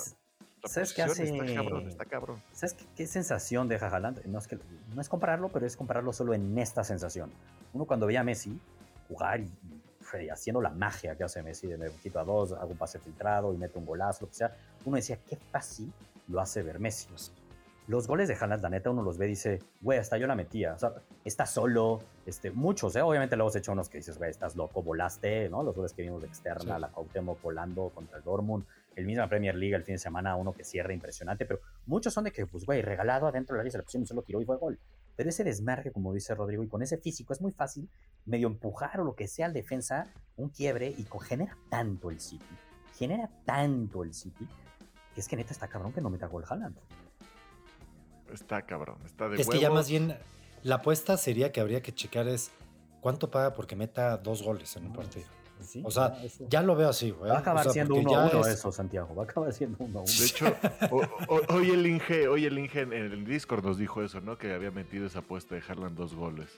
¿Sabes 0.66 0.92
qué 0.92 1.02
hace? 1.02 1.24
Está 1.24 1.52
cabrón, 1.52 1.88
está 1.88 2.04
cabrón. 2.04 2.42
¿Sabes 2.52 2.76
qué, 2.94 3.06
sensación 3.08 3.66
deja 3.66 3.88
Haaland? 3.88 4.24
No 4.26 4.38
es, 4.38 4.46
que, 4.46 4.56
no 4.94 5.00
es 5.00 5.08
compararlo, 5.08 5.48
pero 5.48 5.66
es 5.66 5.76
compararlo 5.76 6.12
solo 6.12 6.32
en 6.32 6.56
esta 6.58 6.84
sensación. 6.84 7.32
Uno 7.72 7.86
cuando 7.86 8.06
veía 8.06 8.20
a 8.20 8.24
Messi 8.24 8.56
jugar 9.08 9.40
y 9.40 9.50
haciendo 10.30 10.60
la 10.60 10.70
magia 10.70 11.16
que 11.16 11.24
hace 11.24 11.42
Messi 11.42 11.66
de 11.66 11.76
me 11.76 11.90
quito 11.90 12.18
a 12.18 12.24
dos, 12.24 12.52
hago 12.52 12.70
un 12.70 12.76
pase 12.76 12.98
filtrado 12.98 13.52
y 13.52 13.56
meto 13.56 13.78
un 13.78 13.86
golazo, 13.86 14.24
lo 14.24 14.28
que 14.28 14.34
sea, 14.34 14.56
uno 14.84 14.96
decía, 14.96 15.18
qué 15.28 15.36
fácil 15.36 15.92
lo 16.28 16.40
hace 16.40 16.62
ver 16.62 16.78
Messi. 16.78 17.08
Los 17.88 18.06
goles 18.06 18.28
de 18.28 18.34
Haaland, 18.34 18.62
la 18.62 18.70
neta, 18.70 18.90
uno 18.90 19.02
los 19.02 19.18
ve 19.18 19.26
y 19.26 19.30
dice, 19.30 19.58
güey, 19.80 19.98
hasta 19.98 20.16
yo 20.16 20.28
la 20.28 20.36
metía. 20.36 20.74
O 20.74 20.78
sea, 20.78 20.92
está 21.24 21.46
solo, 21.46 22.00
este, 22.24 22.52
muchos, 22.52 22.94
¿eh? 22.94 23.02
Obviamente 23.02 23.34
luego 23.34 23.48
has 23.48 23.56
hecho 23.56 23.72
unos 23.72 23.88
que 23.88 23.98
dices, 23.98 24.18
güey, 24.18 24.30
estás 24.30 24.54
loco, 24.54 24.82
volaste, 24.82 25.48
¿no? 25.48 25.64
Los 25.64 25.74
goles 25.74 25.92
que 25.92 26.02
vimos 26.02 26.22
de 26.22 26.28
externa, 26.28 26.78
la 26.78 26.88
Cuauhtémoc 26.88 27.42
volando 27.42 27.90
contra 27.90 28.18
el 28.18 28.24
Dortmund, 28.24 28.64
el 28.94 29.04
mismo 29.04 29.28
Premier 29.28 29.56
League 29.56 29.74
el 29.74 29.82
fin 29.82 29.96
de 29.96 29.98
semana, 29.98 30.36
uno 30.36 30.52
que 30.52 30.62
cierra 30.62 30.92
impresionante, 30.92 31.44
pero 31.44 31.60
muchos 31.86 32.14
son 32.14 32.24
de 32.24 32.30
que, 32.30 32.46
pues, 32.46 32.64
güey, 32.64 32.82
regalado 32.82 33.26
adentro 33.26 33.54
de 33.54 33.58
la 33.58 33.60
área, 33.62 33.72
se 33.72 33.78
la 33.78 33.84
pusieron 33.84 34.04
y 34.04 34.06
solo 34.06 34.22
tiró 34.22 34.40
y 34.40 34.44
fue 34.44 34.56
gol. 34.58 34.78
Pero 35.16 35.28
ese 35.28 35.44
desmarque, 35.44 35.92
como 35.92 36.12
dice 36.12 36.34
Rodrigo, 36.34 36.62
y 36.62 36.68
con 36.68 36.82
ese 36.82 36.98
físico 36.98 37.32
es 37.32 37.40
muy 37.40 37.52
fácil 37.52 37.88
medio 38.24 38.46
empujar 38.48 39.00
o 39.00 39.04
lo 39.04 39.14
que 39.14 39.28
sea 39.28 39.46
al 39.46 39.52
defensa, 39.52 40.12
un 40.36 40.48
quiebre, 40.48 40.94
y 40.96 41.06
genera 41.22 41.56
tanto 41.70 42.10
el 42.10 42.20
City, 42.20 42.44
genera 42.96 43.30
tanto 43.44 44.02
el 44.02 44.14
City, 44.14 44.48
que 45.14 45.20
es 45.20 45.28
que 45.28 45.36
neta 45.36 45.52
está 45.52 45.68
cabrón 45.68 45.92
que 45.92 46.00
no 46.00 46.10
meta 46.10 46.26
gol 46.26 46.44
Haaland. 46.48 46.78
Está 48.32 48.62
cabrón, 48.62 48.98
está 49.04 49.28
de 49.28 49.40
Es 49.40 49.48
que 49.48 49.60
ya 49.60 49.70
más 49.70 49.88
bien, 49.88 50.16
la 50.62 50.76
apuesta 50.76 51.16
sería 51.16 51.52
que 51.52 51.60
habría 51.60 51.82
que 51.82 51.94
checar 51.94 52.28
es 52.28 52.50
cuánto 53.00 53.30
paga 53.30 53.52
porque 53.52 53.76
meta 53.76 54.16
dos 54.16 54.42
goles 54.42 54.74
en 54.76 54.86
un 54.86 54.92
partido. 54.94 55.26
O 55.82 55.90
sea, 55.90 56.16
ya 56.48 56.62
lo 56.62 56.76
veo 56.76 56.88
así, 56.88 57.10
güey. 57.10 57.30
Va 57.30 57.36
a 57.36 57.40
acabar 57.40 57.70
siendo 57.70 57.94
uno 57.94 58.16
a 58.16 58.30
uno 58.30 58.46
eso, 58.46 58.72
Santiago. 58.72 59.14
Va 59.14 59.22
a 59.22 59.24
acabar 59.24 59.52
siendo 59.52 59.76
uno 59.80 60.00
a 60.00 60.02
uno. 60.02 60.12
De 60.12 60.24
hecho, 60.24 60.46
hoy 61.48 61.70
el 61.70 61.86
Inge, 61.86 62.28
hoy 62.28 62.46
el 62.46 62.58
Inge 62.58 62.80
en 62.82 62.92
el 62.92 63.24
Discord 63.24 63.64
nos 63.64 63.78
dijo 63.78 64.02
eso, 64.02 64.20
¿no? 64.20 64.38
Que 64.38 64.52
había 64.54 64.70
metido 64.70 65.06
esa 65.06 65.20
apuesta 65.20 65.54
de 65.54 65.62
Harlan 65.66 65.94
dos 65.94 66.14
goles. 66.14 66.48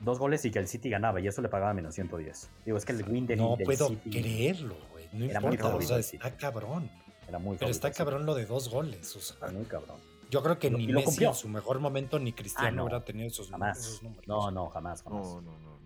Dos 0.00 0.18
goles 0.18 0.44
y 0.44 0.50
que 0.50 0.58
el 0.58 0.68
City 0.68 0.90
ganaba 0.90 1.20
y 1.20 1.28
eso 1.28 1.40
le 1.40 1.48
pagaba 1.48 1.72
menos 1.72 1.94
110. 1.94 2.50
Digo, 2.64 2.76
es 2.76 2.84
que 2.84 2.92
el 2.92 3.08
win 3.08 3.26
del, 3.26 3.38
no 3.38 3.56
puedo 3.56 3.94
creerlo, 4.10 4.76
güey. 4.92 5.08
No 5.12 5.24
era 5.24 5.40
importa, 5.40 5.70
muy 5.70 5.84
o 5.84 5.88
sea, 5.88 5.98
está 5.98 6.36
cabrón. 6.36 6.90
Era 7.28 7.38
muy 7.38 7.56
Pero 7.56 7.70
está 7.70 7.90
cabrón 7.92 8.26
lo 8.26 8.34
de 8.34 8.46
dos 8.46 8.68
goles, 8.68 9.14
o 9.16 9.20
sea. 9.20 9.48
Muy 9.50 9.64
cabrón. 9.64 9.96
Yo 10.30 10.42
creo 10.42 10.58
que 10.58 10.70
ni 10.70 10.88
Messi 10.88 11.24
en 11.24 11.34
su 11.34 11.48
mejor 11.48 11.78
momento 11.78 12.18
ni 12.18 12.32
Cristiano 12.32 12.82
ah, 12.82 12.84
hubiera 12.84 13.04
tenido 13.04 13.28
esos, 13.28 13.50
jamás. 13.50 14.00
números. 14.02 14.26
No, 14.26 14.50
no, 14.50 14.68
jamás, 14.68 15.02
jamás. 15.02 15.26
No, 15.26 15.40
no, 15.40 15.52
no. 15.58 15.83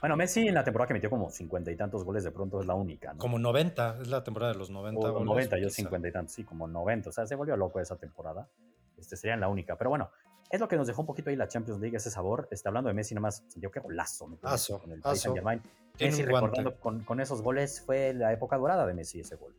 Bueno, 0.00 0.16
Messi 0.16 0.46
en 0.46 0.54
la 0.54 0.64
temporada 0.64 0.88
que 0.88 0.94
metió 0.94 1.10
como 1.10 1.30
cincuenta 1.30 1.70
y 1.70 1.76
tantos 1.76 2.04
goles 2.04 2.24
de 2.24 2.30
pronto 2.30 2.60
es 2.60 2.66
la 2.66 2.74
única, 2.74 3.12
¿no? 3.12 3.18
Como 3.18 3.38
90, 3.38 3.98
es 4.02 4.08
la 4.08 4.22
temporada 4.22 4.52
de 4.52 4.58
los 4.58 4.70
90 4.70 5.12
o 5.12 5.24
90, 5.24 5.58
yo 5.58 5.70
cincuenta 5.70 6.08
y 6.08 6.12
tantos, 6.12 6.34
sí, 6.34 6.44
como 6.44 6.66
90. 6.66 7.10
O 7.10 7.12
sea, 7.12 7.26
se 7.26 7.34
volvió 7.34 7.56
loco 7.56 7.80
esa 7.80 7.96
temporada. 7.96 8.48
Este 8.96 9.16
sería 9.16 9.36
la 9.36 9.48
única. 9.48 9.76
Pero 9.76 9.90
bueno, 9.90 10.10
es 10.50 10.60
lo 10.60 10.68
que 10.68 10.76
nos 10.76 10.86
dejó 10.86 11.02
un 11.02 11.06
poquito 11.06 11.30
ahí 11.30 11.36
la 11.36 11.48
Champions 11.48 11.80
League, 11.80 11.96
ese 11.96 12.10
sabor. 12.10 12.48
Está 12.50 12.68
hablando 12.68 12.88
de 12.88 12.94
Messi, 12.94 13.14
nomás 13.14 13.44
sintió 13.48 13.70
que 13.70 13.80
golazo. 13.80 14.28
Aso, 14.42 14.80
con 14.80 14.92
el 14.92 15.00
Paris 15.00 15.22
Saint 15.22 15.36
Germain. 15.36 15.62
Messi 15.98 16.22
recordando 16.22 16.78
con, 16.80 17.04
con, 17.04 17.20
esos 17.20 17.42
goles 17.42 17.80
fue 17.80 18.12
la 18.14 18.32
época 18.32 18.56
dorada 18.56 18.86
de 18.86 18.94
Messi 18.94 19.20
ese 19.20 19.36
gol. 19.36 19.54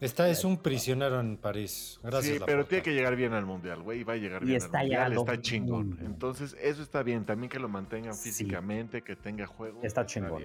Esta 0.00 0.28
es 0.28 0.44
un 0.44 0.58
prisionero 0.58 1.20
en 1.20 1.36
París. 1.36 1.98
Gracias. 2.02 2.36
Sí, 2.36 2.42
pero 2.44 2.66
tiene 2.66 2.82
que 2.82 2.92
llegar 2.92 3.16
bien 3.16 3.32
al 3.32 3.46
mundial, 3.46 3.82
güey. 3.82 4.00
Y 4.00 4.04
va 4.04 4.14
a 4.14 4.16
llegar 4.16 4.44
bien 4.44 4.56
está 4.56 4.80
al 4.80 4.86
mundial. 4.86 5.12
Está 5.12 5.40
chingón. 5.40 5.98
Entonces, 6.02 6.56
eso 6.60 6.82
está 6.82 7.02
bien. 7.02 7.24
También 7.24 7.48
que 7.48 7.58
lo 7.58 7.68
mantengan 7.68 8.14
físicamente, 8.14 9.02
que 9.02 9.16
tenga 9.16 9.46
juego. 9.46 9.80
Está 9.82 10.04
chingón. 10.04 10.42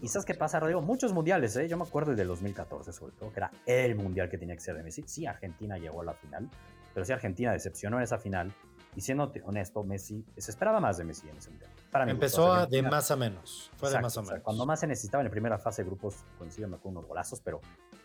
¿Y 0.00 0.08
sabes 0.08 0.24
qué 0.24 0.34
pasa, 0.34 0.60
Rodrigo? 0.60 0.80
Muchos 0.80 1.12
mundiales, 1.12 1.56
¿eh? 1.56 1.68
Yo 1.68 1.76
me 1.76 1.84
acuerdo 1.84 2.14
del 2.14 2.28
2014, 2.28 2.92
sobre 2.92 3.12
todo, 3.12 3.30
que 3.30 3.40
era 3.40 3.50
el 3.66 3.94
mundial 3.94 4.28
que 4.30 4.38
tenía 4.38 4.54
que 4.54 4.62
ser 4.62 4.76
de 4.76 4.82
Messi. 4.82 5.02
Sí, 5.06 5.26
Argentina 5.26 5.76
llegó 5.78 6.00
a 6.00 6.04
la 6.04 6.14
final, 6.14 6.48
pero 6.94 7.04
sí, 7.04 7.12
Argentina 7.12 7.52
decepcionó 7.52 7.98
en 7.98 8.04
esa 8.04 8.18
final. 8.18 8.52
Y 8.94 9.00
siendo 9.00 9.32
honesto, 9.44 9.82
Messi 9.84 10.22
se 10.36 10.50
esperaba 10.50 10.78
más 10.78 10.98
de 10.98 11.04
Messi 11.04 11.28
en 11.28 11.36
ese 11.38 11.50
mundial. 11.50 11.70
Para 11.90 12.10
Empezó 12.10 12.66
de 12.66 12.82
más 12.82 13.10
a 13.10 13.16
menos. 13.16 13.70
Fue 13.76 13.90
de 13.90 14.00
más 14.00 14.16
a 14.18 14.22
menos. 14.22 14.40
cuando 14.42 14.66
más 14.66 14.80
se 14.80 14.86
necesitaba 14.86 15.22
en 15.22 15.28
la 15.28 15.30
primera 15.30 15.58
fase 15.58 15.82
de 15.82 15.88
grupos, 15.88 16.16
coincidieron 16.38 16.78
con 16.78 16.92
unos 16.92 17.06
golazos, 17.06 17.40
pero 17.40 17.60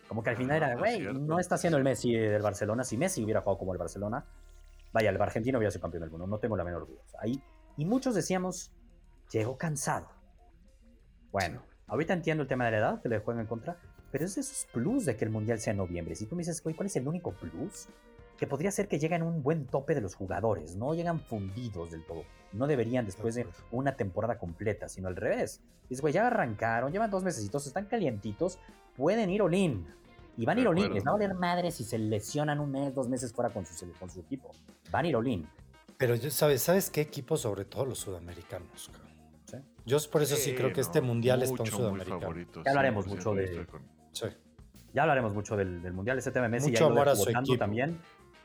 como 0.08 0.22
que 0.22 0.30
al 0.30 0.36
final 0.36 0.56
era, 0.56 0.74
güey, 0.74 1.00
no 1.00 1.38
está 1.38 1.56
haciendo 1.56 1.76
el 1.76 1.84
Messi 1.84 2.14
del 2.14 2.42
Barcelona. 2.42 2.82
Si 2.82 2.96
Messi 2.96 3.22
hubiera 3.22 3.42
jugado 3.42 3.58
como 3.58 3.72
el 3.72 3.78
Barcelona, 3.78 4.24
vaya, 4.92 5.10
el 5.10 5.20
argentino 5.20 5.58
hubiera 5.58 5.70
sido 5.70 5.82
campeón 5.82 6.02
del 6.02 6.10
mundo, 6.10 6.26
no 6.26 6.38
tengo 6.38 6.56
la 6.56 6.64
menor 6.64 6.86
duda. 6.86 7.02
Ahí, 7.20 7.42
y 7.76 7.84
muchos 7.84 8.14
decíamos, 8.14 8.72
llegó 9.30 9.58
cansado. 9.58 10.08
Bueno, 11.30 11.62
ahorita 11.86 12.14
entiendo 12.14 12.42
el 12.42 12.48
tema 12.48 12.64
de 12.64 12.70
la 12.72 12.78
edad, 12.78 13.02
que 13.02 13.10
le 13.10 13.18
juegan 13.18 13.42
en 13.42 13.46
contra, 13.46 13.76
pero 14.10 14.24
es 14.24 14.34
de 14.34 14.40
esos 14.40 14.66
plus 14.72 15.04
de 15.04 15.16
que 15.16 15.26
el 15.26 15.30
Mundial 15.30 15.58
sea 15.58 15.72
en 15.72 15.76
noviembre. 15.76 16.14
Si 16.14 16.26
tú 16.26 16.34
me 16.34 16.40
dices, 16.40 16.62
güey, 16.62 16.74
¿cuál 16.74 16.86
es 16.86 16.96
el 16.96 17.06
único 17.06 17.32
plus? 17.32 17.88
Que 18.38 18.46
podría 18.46 18.70
ser 18.70 18.88
que 18.88 18.98
lleguen 18.98 19.22
un 19.22 19.42
buen 19.42 19.66
tope 19.66 19.94
de 19.94 20.00
los 20.00 20.14
jugadores, 20.14 20.76
no 20.76 20.94
llegan 20.94 21.20
fundidos 21.20 21.90
del 21.90 22.06
todo. 22.06 22.22
No 22.52 22.66
deberían 22.66 23.04
después 23.04 23.34
de 23.34 23.46
una 23.70 23.96
temporada 23.96 24.38
completa, 24.38 24.88
sino 24.88 25.08
al 25.08 25.16
revés. 25.16 25.60
Dices, 25.82 26.00
güey, 26.00 26.14
ya 26.14 26.26
arrancaron, 26.26 26.92
llevan 26.92 27.10
dos 27.10 27.24
meses, 27.24 27.44
están 27.44 27.86
calientitos, 27.86 28.58
pueden 28.98 29.30
ir 29.30 29.40
Olin. 29.40 29.86
Y 30.36 30.44
van 30.44 30.58
a 30.58 30.60
ir 30.60 30.68
Olin. 30.68 30.92
Les 30.92 31.04
va 31.06 31.10
a 31.10 31.12
valer 31.14 31.34
madre 31.34 31.70
si 31.70 31.84
se 31.84 31.98
lesionan 31.98 32.60
un 32.60 32.70
mes, 32.70 32.94
dos 32.94 33.08
meses 33.08 33.32
fuera 33.32 33.50
con 33.50 33.64
su, 33.64 33.90
con 33.98 34.10
su 34.10 34.20
equipo. 34.20 34.50
Van 34.90 35.06
a 35.06 35.08
ir 35.08 35.16
Olin. 35.16 35.48
Pero 35.96 36.16
¿sabes, 36.30 36.62
¿sabes 36.62 36.90
qué 36.90 37.00
equipo? 37.00 37.36
Sobre 37.36 37.64
todo 37.64 37.86
los 37.86 37.98
sudamericanos. 37.98 38.90
Yo 39.86 39.96
por 40.12 40.22
eso 40.22 40.36
sí, 40.36 40.54
creo 40.54 40.72
que 40.72 40.82
este 40.82 41.00
mundial 41.00 41.42
es 41.42 41.50
para 41.50 41.62
un 41.62 41.70
sudamericano. 41.70 42.34
Ya 42.64 42.70
hablaremos 42.70 43.06
mucho 43.06 43.32
de. 43.32 43.66
Sí. 44.12 44.26
Ya 44.92 45.02
hablaremos 45.02 45.32
mucho 45.32 45.56
del, 45.56 45.80
mundial. 45.92 46.18
Ese 46.18 46.30
tema 46.30 46.48
Messi 46.48 46.70
mucho 46.70 46.86
amor 46.86 47.08
a 47.08 47.16
su 47.16 47.30
equipo. 47.30 47.56
también. 47.56 47.98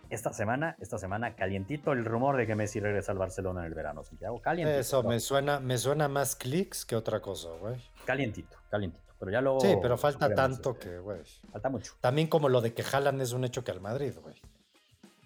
Esta 0.09 0.31
semana, 0.31 0.75
esta 0.79 0.97
semana, 0.99 1.35
calientito 1.35 1.91
el 1.91 2.05
rumor 2.05 2.37
de 2.37 2.45
que 2.45 2.55
Messi 2.55 2.79
regresa 2.79 3.11
al 3.11 3.17
Barcelona 3.17 3.61
en 3.61 3.67
el 3.67 3.73
verano. 3.73 4.03
Santiago, 4.03 4.39
calientito. 4.39 4.79
Eso 4.79 5.03
me 5.03 5.19
suena, 5.19 5.59
me 5.59 5.77
suena 5.77 6.07
más 6.07 6.35
clics 6.35 6.85
que 6.85 6.95
otra 6.95 7.19
cosa, 7.19 7.49
güey. 7.59 7.75
Calientito, 8.05 8.57
calientito. 8.69 9.12
Pero 9.23 9.31
ya 9.31 9.41
lo. 9.41 9.57
Sí, 9.61 9.77
pero 9.81 9.97
falta 9.97 10.35
tanto 10.35 10.71
este, 10.71 10.89
que, 10.89 10.99
güey. 10.99 11.21
Falta 11.49 11.69
mucho. 11.69 11.93
También 12.01 12.27
como 12.27 12.49
lo 12.49 12.59
de 12.59 12.73
que 12.73 12.83
Haaland 12.83 13.21
es 13.21 13.31
un 13.31 13.45
hecho 13.45 13.63
que 13.63 13.71
al 13.71 13.79
Madrid, 13.79 14.13
güey. 14.21 14.35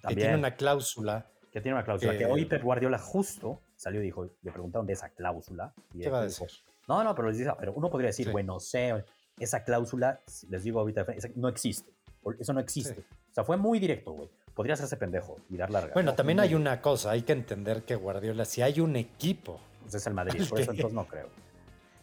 Que 0.07 0.15
tiene 0.15 0.35
una 0.35 0.55
cláusula. 0.55 1.25
Que 1.51 1.61
tiene 1.61 1.77
una 1.77 1.83
cláusula. 1.83 2.15
Que, 2.15 2.27
hoy 2.27 2.45
Pep 2.45 2.61
Guardiola 2.61 2.99
justo 2.99 3.59
salió 3.75 3.99
y 3.99 4.03
dijo, 4.05 4.29
le 4.43 4.51
preguntaron 4.51 4.85
de 4.85 4.93
esa 4.93 5.09
cláusula. 5.09 5.73
¿Qué 5.99 6.11
va 6.11 6.19
a 6.19 6.23
decir? 6.25 6.47
no, 6.87 7.03
no, 7.03 7.15
pero, 7.15 7.31
pero 7.57 7.73
uno 7.73 7.89
podría 7.89 8.09
decir, 8.09 8.31
bueno, 8.31 8.59
sé, 8.59 9.03
esa 9.39 9.63
cláusula, 9.63 10.21
les 10.47 10.61
digo 10.61 10.79
ahorita, 10.79 11.03
no 11.33 11.47
existe. 11.47 11.91
Eso 12.37 12.53
no 12.53 12.59
existe. 12.59 12.99
O 13.31 13.33
sea, 13.33 13.45
fue 13.45 13.57
muy 13.57 13.79
directo, 13.79 14.11
güey. 14.11 14.29
Podría 14.53 14.75
hacerse 14.75 14.97
pendejo 14.97 15.39
y 15.49 15.57
dar 15.57 15.71
larga. 15.71 15.93
Bueno, 15.95 16.13
también 16.13 16.39
hay 16.39 16.53
una 16.53 16.81
cosa, 16.81 17.09
hay 17.09 17.23
que 17.23 17.33
entender 17.33 17.81
que 17.81 17.95
Guardiola, 17.95 18.45
si 18.45 18.61
hay 18.61 18.79
un 18.79 18.95
equipo. 18.95 19.59
Pues 19.81 19.95
es 19.95 20.05
el 20.05 20.13
Madrid, 20.13 20.47
por 20.47 20.59
eso 20.59 20.71
entonces 20.71 20.93
no 20.93 21.07
creo. 21.07 21.46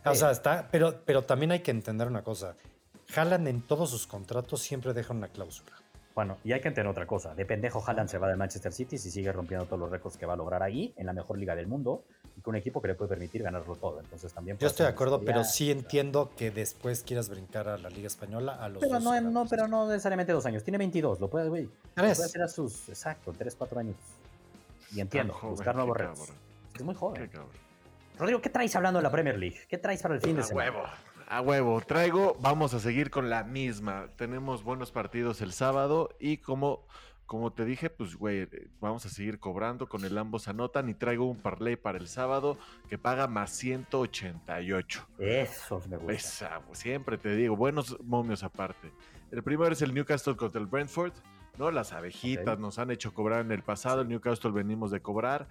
O 0.04 0.14
sea, 0.14 0.30
está, 0.30 0.68
pero, 0.70 1.00
pero 1.04 1.24
también 1.24 1.52
hay 1.52 1.60
que 1.60 1.70
entender 1.70 2.06
una 2.06 2.22
cosa. 2.22 2.56
Haaland 3.14 3.48
en 3.48 3.62
todos 3.62 3.90
sus 3.90 4.06
contratos 4.06 4.60
siempre 4.60 4.92
deja 4.92 5.12
una 5.12 5.28
cláusula. 5.28 5.72
Bueno, 6.14 6.38
y 6.44 6.52
hay 6.52 6.60
que 6.60 6.68
entender 6.68 6.90
otra 6.90 7.06
cosa. 7.06 7.34
De 7.34 7.44
pendejo 7.44 7.82
Haaland 7.84 8.08
se 8.08 8.18
va 8.18 8.28
de 8.28 8.36
Manchester 8.36 8.72
City 8.72 8.98
si 8.98 9.10
sigue 9.10 9.32
rompiendo 9.32 9.66
todos 9.66 9.80
los 9.80 9.90
récords 9.90 10.16
que 10.16 10.26
va 10.26 10.34
a 10.34 10.36
lograr 10.36 10.62
ahí, 10.62 10.94
en 10.96 11.06
la 11.06 11.12
mejor 11.12 11.38
liga 11.38 11.56
del 11.56 11.66
mundo, 11.66 12.04
y 12.36 12.40
con 12.40 12.52
un 12.52 12.56
equipo 12.56 12.80
que 12.80 12.88
le 12.88 12.94
puede 12.94 13.08
permitir 13.08 13.42
ganarlo 13.42 13.74
todo. 13.74 13.98
Entonces 13.98 14.32
también... 14.32 14.56
Yo 14.58 14.68
estoy 14.68 14.84
de 14.84 14.90
acuerdo, 14.90 15.22
pero 15.24 15.42
sí 15.42 15.72
entiendo 15.72 16.30
que 16.36 16.52
después 16.52 17.02
quieras 17.02 17.28
brincar 17.28 17.68
a 17.68 17.78
la 17.78 17.90
Liga 17.90 18.06
Española 18.06 18.54
a 18.54 18.68
los 18.68 18.80
pero 18.80 19.00
no, 19.00 19.20
no, 19.20 19.46
pero 19.46 19.66
no 19.66 19.88
necesariamente 19.88 20.32
dos 20.32 20.46
años. 20.46 20.62
Tiene 20.62 20.78
22, 20.78 21.18
lo 21.18 21.28
puede, 21.28 21.48
güey. 21.48 21.68
Puede 21.94 22.12
hacer 22.12 22.42
a 22.42 22.48
sus, 22.48 22.88
exacto, 22.88 23.32
3, 23.36 23.56
4 23.56 23.80
años. 23.80 23.96
Y 24.92 25.00
entiendo, 25.00 25.36
buscar 25.42 25.74
nuevos 25.74 25.96
retos. 25.96 26.28
Es 26.76 26.82
muy 26.82 26.94
joven. 26.94 27.28
Rodrigo, 28.18 28.40
¿qué 28.40 28.48
traes 28.48 28.74
hablando 28.76 28.98
de 28.98 29.02
la 29.02 29.10
Premier 29.10 29.38
League? 29.38 29.58
¿Qué 29.68 29.78
traes 29.78 30.02
para 30.02 30.14
el 30.14 30.20
fin 30.20 30.36
de 30.36 30.42
semana? 30.42 30.70
Huevo. 30.70 30.86
A 31.26 31.40
huevo, 31.40 31.80
traigo, 31.80 32.36
vamos 32.40 32.74
a 32.74 32.80
seguir 32.80 33.10
con 33.10 33.30
la 33.30 33.44
misma. 33.44 34.08
Tenemos 34.16 34.62
buenos 34.62 34.92
partidos 34.92 35.40
el 35.40 35.52
sábado 35.52 36.10
y 36.20 36.36
como, 36.36 36.86
como 37.26 37.52
te 37.52 37.64
dije, 37.64 37.90
pues 37.90 38.14
güey, 38.14 38.46
vamos 38.78 39.06
a 39.06 39.08
seguir 39.08 39.40
cobrando 39.40 39.88
con 39.88 40.04
el 40.04 40.16
ambos 40.18 40.48
anotan 40.48 40.88
y 40.90 40.94
traigo 40.94 41.24
un 41.24 41.38
parlay 41.38 41.76
para 41.76 41.98
el 41.98 42.08
sábado 42.08 42.58
que 42.88 42.98
paga 42.98 43.26
más 43.26 43.50
188. 43.50 45.08
Eso 45.18 45.82
me 45.88 45.96
gusta. 45.96 46.60
Pues, 46.66 46.78
siempre 46.78 47.18
te 47.18 47.34
digo, 47.34 47.56
buenos 47.56 47.98
momios 48.04 48.44
aparte. 48.44 48.92
El 49.32 49.42
primero 49.42 49.72
es 49.72 49.82
el 49.82 49.94
Newcastle 49.94 50.36
contra 50.36 50.60
el 50.60 50.66
Brentford. 50.66 51.14
¿No? 51.58 51.70
Las 51.70 51.92
abejitas 51.92 52.58
nos 52.58 52.78
han 52.78 52.90
hecho 52.90 53.12
cobrar 53.12 53.40
en 53.40 53.52
el 53.52 53.62
pasado, 53.62 54.02
el 54.02 54.08
Newcastle 54.08 54.50
venimos 54.50 54.90
de 54.90 55.00
cobrar. 55.00 55.46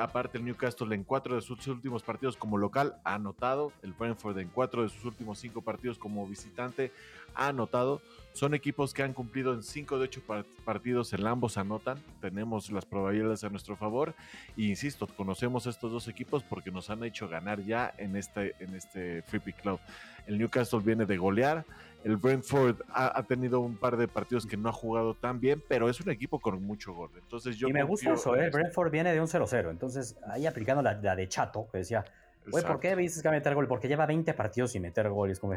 aparte, 0.00 0.38
el 0.38 0.44
Newcastle 0.44 0.94
en 0.94 1.04
cuatro 1.04 1.34
de 1.34 1.42
sus 1.42 1.66
últimos 1.66 2.02
partidos 2.02 2.36
como 2.36 2.58
local 2.58 2.96
ha 3.04 3.14
anotado. 3.14 3.72
El 3.82 3.92
Brentford 3.92 4.38
en 4.38 4.48
cuatro 4.48 4.82
de 4.82 4.88
sus 4.88 5.04
últimos 5.04 5.38
cinco 5.38 5.62
partidos 5.62 5.98
como 5.98 6.26
visitante 6.26 6.92
ha 7.38 7.48
anotado. 7.48 8.02
Son 8.32 8.54
equipos 8.54 8.94
que 8.94 9.02
han 9.02 9.14
cumplido 9.14 9.52
en 9.52 9.62
cinco 9.62 9.98
de 9.98 10.04
ocho 10.04 10.22
partidos, 10.64 11.12
en 11.12 11.26
ambos 11.26 11.56
anotan. 11.56 11.98
Tenemos 12.20 12.70
las 12.70 12.84
probabilidades 12.84 13.42
a 13.42 13.48
nuestro 13.48 13.74
favor. 13.74 14.14
E 14.56 14.62
insisto, 14.62 15.06
conocemos 15.06 15.66
estos 15.66 15.90
dos 15.90 16.06
equipos 16.06 16.44
porque 16.44 16.70
nos 16.70 16.90
han 16.90 17.02
hecho 17.02 17.28
ganar 17.28 17.60
ya 17.62 17.92
en 17.98 18.16
este, 18.16 18.54
en 18.60 18.74
este 18.74 19.22
Free 19.22 19.40
Pick 19.40 19.62
Club. 19.62 19.80
El 20.26 20.38
Newcastle 20.38 20.80
viene 20.80 21.06
de 21.06 21.16
golear. 21.16 21.64
El 22.04 22.16
Brentford 22.16 22.76
ha, 22.94 23.22
tenido 23.24 23.58
un 23.60 23.76
par 23.76 23.96
de 23.96 24.06
partidos 24.06 24.46
que 24.46 24.56
no 24.56 24.68
ha 24.68 24.72
jugado 24.72 25.14
tan 25.14 25.40
bien, 25.40 25.62
pero 25.68 25.88
es 25.88 26.00
un 26.00 26.10
equipo 26.10 26.38
con 26.38 26.62
mucho 26.62 26.94
gol. 26.94 27.10
Entonces 27.16 27.56
yo 27.56 27.66
y 27.66 27.72
me 27.72 27.82
gusta 27.82 28.12
eso, 28.12 28.36
¿eh? 28.36 28.44
El 28.44 28.50
Brentford 28.52 28.92
viene 28.92 29.12
de 29.12 29.20
un 29.20 29.26
0-0. 29.26 29.70
Entonces, 29.70 30.16
ahí 30.28 30.46
aplicando 30.46 30.80
la, 30.80 30.94
de 30.94 31.28
Chato, 31.28 31.66
que 31.72 31.78
decía, 31.78 32.04
güey, 32.46 32.64
¿por 32.64 32.78
qué 32.78 32.94
dices 32.94 33.20
que 33.20 33.28
va 33.28 33.34
a 33.34 33.38
meter 33.38 33.54
gol? 33.54 33.66
Porque 33.66 33.88
lleva 33.88 34.06
20 34.06 34.32
partidos 34.34 34.70
sin 34.70 34.82
meter 34.82 35.08
goles. 35.08 35.40
Como, 35.40 35.54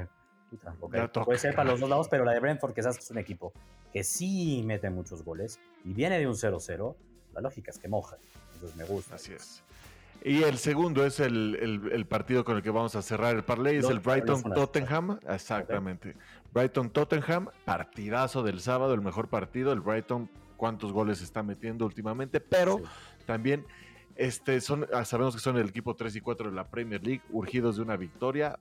puede 1.26 1.40
ser 1.40 1.56
para 1.56 1.72
los 1.72 1.80
dos 1.80 1.90
lados, 1.90 2.08
pero 2.10 2.26
la 2.26 2.34
de 2.34 2.40
Brentford, 2.40 2.74
que 2.74 2.82
es 2.82 3.12
un 3.12 3.18
equipo 3.18 3.54
que 3.92 4.04
sí 4.04 4.64
mete 4.66 4.90
muchos 4.90 5.24
goles 5.24 5.60
y 5.84 5.94
viene 5.94 6.20
de 6.20 6.28
un 6.28 6.36
0-0, 6.36 6.96
la 7.34 7.42
lógica 7.42 7.72
es 7.72 7.78
que 7.78 7.88
moja. 7.88 8.18
Entonces 8.54 8.78
me 8.78 8.86
gusta. 8.86 9.16
Así 9.16 9.34
es. 9.34 9.64
Y 10.24 10.44
el 10.44 10.58
segundo 10.60 11.04
es 11.06 11.20
el, 11.20 12.06
partido 12.08 12.46
con 12.46 12.56
el 12.56 12.62
que 12.62 12.70
vamos 12.70 12.96
a 12.96 13.02
cerrar 13.02 13.36
el 13.36 13.44
parlay, 13.44 13.78
es 13.78 13.90
el 13.90 14.00
Brighton-Tottenham. 14.00 15.20
Exactamente. 15.28 16.16
Brighton-Tottenham, 16.54 17.50
partidazo 17.66 18.44
del 18.44 18.60
sábado, 18.60 18.94
el 18.94 19.02
mejor 19.02 19.30
partido. 19.30 19.74
El 19.74 19.80
Brighton, 19.80 20.30
cuántos 20.58 20.94
goles 20.94 21.22
está 21.22 21.42
metiendo 21.42 21.86
últimamente, 21.86 22.40
pero 22.40 22.82
también 23.26 23.66
este, 24.16 24.62
son, 24.62 24.88
ah, 24.94 25.06
sabemos 25.06 25.34
que 25.34 25.42
son 25.42 25.58
el 25.58 25.70
equipo 25.70 25.96
3 25.96 26.16
y 26.16 26.22
4 26.22 26.52
de 26.52 26.56
la 26.56 26.70
Premier 26.70 27.04
League, 27.04 27.24
urgidos 27.32 27.78
de 27.78 27.82
una 27.82 27.98
victoria. 27.98 28.60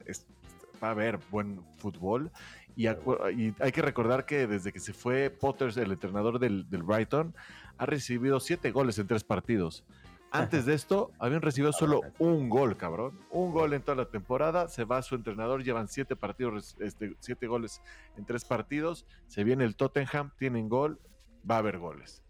Va 0.82 0.88
a 0.88 0.90
haber 0.92 1.18
buen 1.30 1.60
fútbol. 1.78 2.30
Y, 2.76 2.86
hay 2.86 3.72
que 3.72 3.82
recordar 3.82 4.24
que 4.24 4.46
desde 4.46 4.72
que 4.72 4.80
se 4.80 4.92
fue 4.92 5.30
Potter, 5.30 5.72
el 5.78 5.92
entrenador 5.92 6.38
del, 6.38 6.68
del 6.70 6.82
Brighton, 6.82 7.34
ha 7.78 7.86
recibido 7.86 8.40
siete 8.40 8.70
goles 8.70 8.98
en 8.98 9.06
tres 9.06 9.24
partidos. 9.24 9.84
Antes 10.32 10.64
de 10.64 10.74
esto, 10.74 11.10
habían 11.18 11.42
recibido 11.42 11.72
solo 11.72 12.02
un 12.18 12.48
gol, 12.48 12.76
cabrón. 12.76 13.18
Un 13.30 13.50
gol 13.50 13.72
en 13.72 13.82
toda 13.82 13.96
la 13.96 14.04
temporada. 14.04 14.68
Se 14.68 14.84
va 14.84 15.02
su 15.02 15.16
entrenador, 15.16 15.64
llevan 15.64 15.88
siete 15.88 16.14
partidos, 16.14 16.76
este, 16.78 17.16
siete 17.18 17.48
goles 17.48 17.82
en 18.16 18.24
tres 18.24 18.44
partidos. 18.44 19.06
Se 19.26 19.42
viene 19.42 19.64
el 19.64 19.74
Tottenham, 19.74 20.30
tienen 20.38 20.68
gol, 20.68 21.00
va 21.48 21.56
a 21.56 21.58
haber 21.58 21.78
goles. 21.78 22.22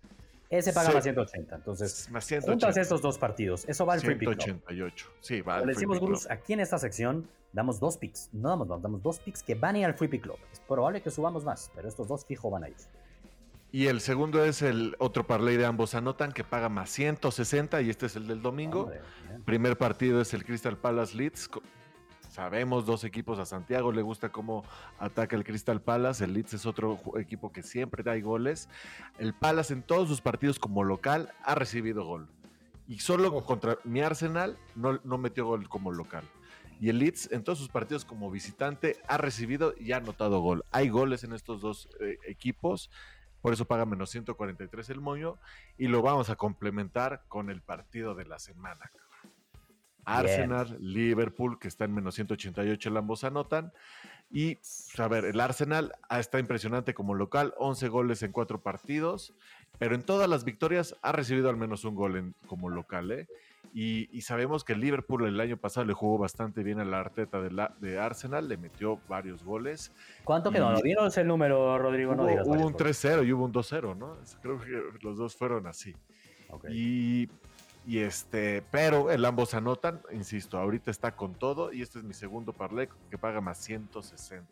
Ese 0.51 0.73
paga 0.73 0.91
más 0.91 1.05
180. 1.05 1.55
Entonces, 1.55 2.11
más 2.11 2.25
180. 2.25 2.51
juntas 2.51 2.77
estos 2.77 3.01
dos 3.01 3.19
partidos. 3.19 3.65
Eso 3.69 3.87
va 3.87 3.95
al 3.95 4.01
free 4.01 4.17
pick. 4.17 4.29
188. 4.29 5.07
Sí, 5.21 5.41
va 5.41 5.57
al 5.57 5.63
free 5.63 5.75
decimos, 5.75 6.01
Bruce, 6.01 6.33
aquí 6.33 6.53
en 6.53 6.61
esta 6.61 6.79
sección 6.79 7.29
damos 7.53 7.79
dos 7.79 7.97
picks. 7.97 8.31
No 8.33 8.49
damos 8.49 8.67
dos, 8.67 8.83
damos 8.83 9.03
dos 9.03 9.21
picks 9.21 9.45
que 9.45 9.55
van 9.55 9.77
a 9.77 9.79
ir 9.79 9.85
al 9.85 9.95
free 9.95 10.09
pick 10.09 10.23
club. 10.23 10.39
Es 10.53 10.59
probable 10.61 11.01
que 11.01 11.11
subamos 11.11 11.45
más, 11.45 11.71
pero 11.75 11.89
estos 11.89 12.09
dos 12.09 12.25
fijo 12.25 12.51
van 12.51 12.65
a 12.65 12.69
ir. 12.69 12.77
Y 13.73 13.87
el 13.87 14.01
segundo 14.01 14.45
es 14.45 14.63
el 14.63 14.97
otro 14.99 15.27
parlay 15.27 15.57
de 15.57 15.65
ambos 15.65 15.95
anotan 15.95 16.33
que 16.33 16.43
paga 16.43 16.69
más 16.69 16.91
160 16.91 17.81
y 17.83 17.91
este 17.91 18.07
es 18.07 18.17
el 18.17 18.27
del 18.27 18.43
domingo. 18.43 18.91
Primer 19.45 19.79
partido 19.79 20.21
es 20.21 20.35
el 20.35 20.45
Crystal 20.45 20.77
Palace 20.77 21.17
Leeds. 21.17 21.49
Sabemos 22.31 22.87
dos 22.87 23.03
equipos 23.03 23.41
a 23.41 23.45
Santiago 23.45 23.91
le 23.91 24.03
gusta 24.03 24.29
cómo 24.29 24.65
ataca 25.01 25.35
el 25.35 25.43
Crystal 25.43 25.83
Palace. 25.83 26.25
El 26.25 26.33
Leeds 26.33 26.55
es 26.55 26.65
otro 26.65 27.01
equipo 27.19 27.53
que 27.53 27.65
siempre 27.65 28.05
da 28.05 28.17
goles. 28.21 28.69
El 29.19 29.35
Palace 29.35 29.75
en 29.75 29.83
todos 29.83 30.09
sus 30.09 30.21
partidos 30.21 30.61
como 30.61 30.85
local 30.85 31.33
ha 31.43 31.57
recibido 31.57 32.05
gol. 32.05 32.29
Y 32.87 33.01
solo 33.01 33.45
contra 33.45 33.79
mi 33.83 34.01
Arsenal 34.01 34.57
no, 34.77 35.01
no 35.03 35.19
metió 35.19 35.45
gol 35.45 35.69
como 35.69 35.91
local. 35.91 36.23
Y 36.81 36.89
el 36.89 37.01
Leeds 37.01 37.33
en 37.33 37.43
todos 37.43 37.59
sus 37.59 37.69
partidos 37.69 38.05
como 38.05 38.31
visitante 38.31 38.97
ha 39.09 39.19
recibido 39.19 39.75
y 39.77 39.91
ha 39.91 39.97
anotado 39.97 40.39
gol. 40.39 40.65
Hay 40.71 40.89
goles 40.89 41.25
en 41.25 41.33
estos 41.33 41.61
dos 41.61 41.89
eh, 41.99 42.17
equipos. 42.29 42.91
Por 43.43 43.53
eso 43.53 43.65
paga 43.65 43.87
menos 43.87 44.09
143 44.11 44.89
el 44.91 45.01
moño. 45.01 45.37
Y 45.77 45.89
lo 45.89 46.01
vamos 46.01 46.31
a 46.31 46.37
complementar 46.37 47.25
con 47.27 47.51
el 47.51 47.61
partido 47.61 48.15
de 48.15 48.25
la 48.25 48.39
semana. 48.39 48.93
Arsenal, 50.19 50.77
Liverpool, 50.81 51.59
que 51.59 51.69
está 51.69 51.85
en 51.85 51.95
menos 51.95 52.15
188, 52.15 52.89
el 52.89 52.97
ambos 52.97 53.25
anotan. 53.25 53.73
Y, 54.31 54.57
pues, 54.57 54.99
a 54.99 55.09
ver, 55.09 55.25
el 55.25 55.41
Arsenal 55.41 55.93
está 56.11 56.39
impresionante 56.39 56.95
como 56.95 57.15
local, 57.15 57.55
11 57.59 57.89
goles 57.89 58.23
en 58.23 58.33
4 58.33 58.63
partidos, 58.63 59.35
pero 59.79 59.95
en 59.95 60.03
todas 60.03 60.29
las 60.29 60.45
victorias 60.45 60.97
ha 61.03 61.13
recibido 61.13 61.51
al 61.51 61.57
menos 61.57 61.85
un 61.85 61.95
gol 61.95 62.17
en, 62.17 62.35
como 62.47 62.69
local, 62.69 63.11
¿eh? 63.11 63.29
Y, 63.73 64.21
sabemos 64.23 64.65
que 64.65 64.75
Liverpool 64.75 65.27
el 65.27 65.39
año 65.41 65.57
pasado 65.57 65.87
le 65.87 65.93
jugó 65.93 66.19
bastante 66.19 66.65
bien 66.65 66.81
a 66.81 66.85
la 66.85 66.99
Arteta 67.01 67.41
de, 67.41 67.53
la, 67.53 67.75
de 67.81 68.01
Arsenal, 68.01 68.49
le 68.49 68.57
metió 68.57 69.01
varios 69.09 69.45
goles. 69.45 69.93
¿Cuánto 70.25 70.51
quedó? 70.51 70.73
¿No 70.73 70.83
vieron 70.83 71.09
el 71.15 71.27
número, 71.27 71.79
Rodrigo? 71.79 72.13
Hubo, 72.15 72.27
no 72.27 72.33
hubo 72.43 72.67
un 72.67 72.75
3-0 72.75 73.27
y 73.27 73.33
hubo 73.33 73.45
un 73.45 73.53
2-0, 73.53 73.97
¿no? 73.97 74.17
Creo 74.43 74.61
que 74.61 74.99
los 75.03 75.17
dos 75.17 75.37
fueron 75.37 75.69
así. 75.69 75.95
Y, 76.69 77.29
y, 77.87 77.99
este, 77.99 78.63
pero 78.71 79.11
el 79.11 79.25
ambos 79.25 79.55
anotan, 79.55 80.01
insisto, 80.13 80.59
ahorita 80.59 80.91
está 80.91 81.13
con 81.17 81.35
todo 81.35 81.73
y 81.73 81.83
este 81.83 81.99
es 81.99 82.05
mi 82.05 82.15
segundo 82.15 82.53
parlay 82.53 82.89
que 83.11 83.19
paga 83.19 83.41
más 83.41 83.59
160. 83.59 84.47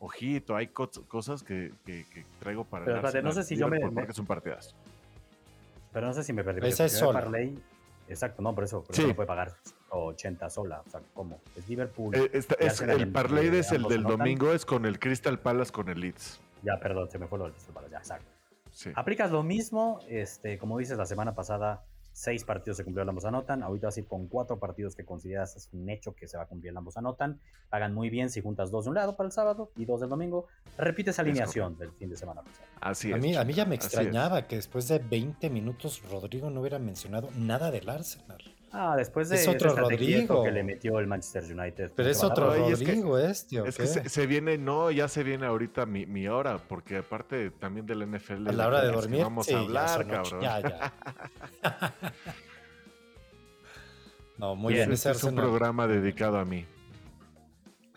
Ojito, 0.00 0.56
hay 0.56 0.68
cosas 0.68 1.42
que, 1.42 1.72
que, 1.84 2.04
traigo 2.40 2.64
para 2.64 2.84
pero, 2.84 3.08
el 3.08 3.24
no 3.24 3.32
sé 3.32 3.44
si 3.44 3.56
yo 3.56 3.68
me, 3.68 3.78
porque 3.80 4.10
es 4.10 4.18
un 4.18 4.26
partidazo. 4.26 4.74
Pero 5.92 6.06
no 6.06 6.14
sé 6.14 6.24
si 6.24 6.32
me 6.32 6.42
perdí. 6.42 6.66
Esa 6.66 6.86
es 6.86 6.92
sola. 6.92 7.24
Exacto, 8.08 8.42
no, 8.42 8.54
por 8.54 8.64
eso, 8.64 8.82
por 8.82 8.98
no 8.98 9.14
puede 9.14 9.26
pagar 9.26 9.54
80 9.90 10.50
sola. 10.50 10.82
O 10.86 10.90
sea, 10.90 11.00
¿cómo? 11.14 11.40
Es 11.56 11.68
Liverpool. 11.68 12.14
Eh, 12.14 12.42
el 12.98 13.12
parlay 13.12 13.48
es 13.48 13.72
el 13.72 13.84
del 13.84 14.02
domingo, 14.02 14.52
es 14.52 14.66
con 14.66 14.86
el 14.86 14.98
Crystal 14.98 15.38
Palace 15.38 15.72
con 15.72 15.88
el 15.88 16.00
Leeds. 16.00 16.40
Ya, 16.62 16.78
perdón, 16.78 17.10
se 17.10 17.18
me 17.18 17.26
fue 17.26 17.38
lo 17.38 17.44
del 17.44 17.54
Crystal 17.54 17.74
Palace, 17.74 17.92
ya, 17.92 17.98
exacto. 17.98 18.26
Aplicas 18.94 19.30
lo 19.30 19.42
mismo, 19.42 20.00
este, 20.08 20.58
como 20.58 20.78
dices 20.78 20.96
la 20.96 21.06
semana 21.06 21.34
pasada, 21.34 21.84
seis 22.12 22.44
partidos 22.44 22.76
se 22.76 22.84
cumplieron, 22.84 23.08
ambos 23.08 23.24
anotan. 23.24 23.62
Ahorita 23.62 23.88
vas 23.88 23.96
a 23.96 24.00
ir 24.00 24.06
con 24.06 24.28
cuatro 24.28 24.58
partidos 24.58 24.94
que 24.94 25.04
consideras 25.04 25.56
es 25.56 25.68
un 25.72 25.88
hecho 25.88 26.14
que 26.14 26.28
se 26.28 26.36
va 26.36 26.44
a 26.44 26.46
cumplir, 26.46 26.76
ambos 26.76 26.96
anotan. 26.96 27.40
Pagan 27.70 27.94
muy 27.94 28.10
bien 28.10 28.30
si 28.30 28.40
juntas 28.40 28.70
dos 28.70 28.84
de 28.84 28.90
un 28.90 28.96
lado 28.96 29.16
para 29.16 29.26
el 29.26 29.32
sábado 29.32 29.70
y 29.76 29.84
dos 29.84 30.00
del 30.00 30.10
domingo. 30.10 30.46
Repites 30.76 31.18
alineación 31.18 31.76
del 31.78 31.92
fin 31.92 32.10
de 32.10 32.16
semana 32.16 32.42
Así 32.80 33.12
A 33.12 33.16
mí, 33.16 33.34
a 33.34 33.44
mí 33.44 33.52
ya 33.52 33.64
me 33.64 33.74
extrañaba 33.74 34.46
que 34.46 34.56
después 34.56 34.88
de 34.88 34.98
20 34.98 35.50
minutos 35.50 36.02
Rodrigo 36.10 36.50
no 36.50 36.60
hubiera 36.60 36.78
mencionado 36.78 37.28
nada 37.36 37.70
del 37.70 37.88
Arsenal. 37.88 38.42
Ah, 38.74 38.94
después 38.96 39.28
de 39.28 39.36
es 39.36 39.46
otro 39.46 39.76
Rodrigo 39.76 40.42
que 40.42 40.50
le 40.50 40.62
metió 40.62 40.98
el 40.98 41.06
Manchester 41.06 41.44
United. 41.44 41.92
Pero 41.94 42.08
es 42.08 42.24
otro 42.24 42.46
Rodrigo 42.46 43.18
es 43.18 43.44
que, 43.44 43.58
Es 43.66 43.76
que 43.76 44.08
se, 44.08 44.26
viene, 44.26 44.56
no, 44.56 44.90
ya 44.90 45.08
se 45.08 45.22
viene 45.22 45.44
ahorita 45.44 45.84
mi, 45.84 46.06
mi, 46.06 46.26
hora, 46.26 46.56
porque 46.56 46.98
aparte 46.98 47.50
también 47.50 47.84
del 47.84 48.06
NFL. 48.06 48.48
A 48.48 48.52
la 48.52 48.68
hora 48.68 48.82
de 48.82 48.90
dormir. 48.90 49.22
Vamos 49.24 49.50
a 49.50 49.58
hablar, 49.58 50.06
cabrón. 50.06 50.40
Ya, 50.40 50.60
ya. 50.60 50.92
no, 54.38 54.56
muy 54.56 54.72
bien. 54.72 54.90
Este 54.90 55.10
es 55.10 55.22
un 55.22 55.34
programa 55.34 55.86
dedicado 55.86 56.38
a 56.38 56.46
mí. 56.46 56.64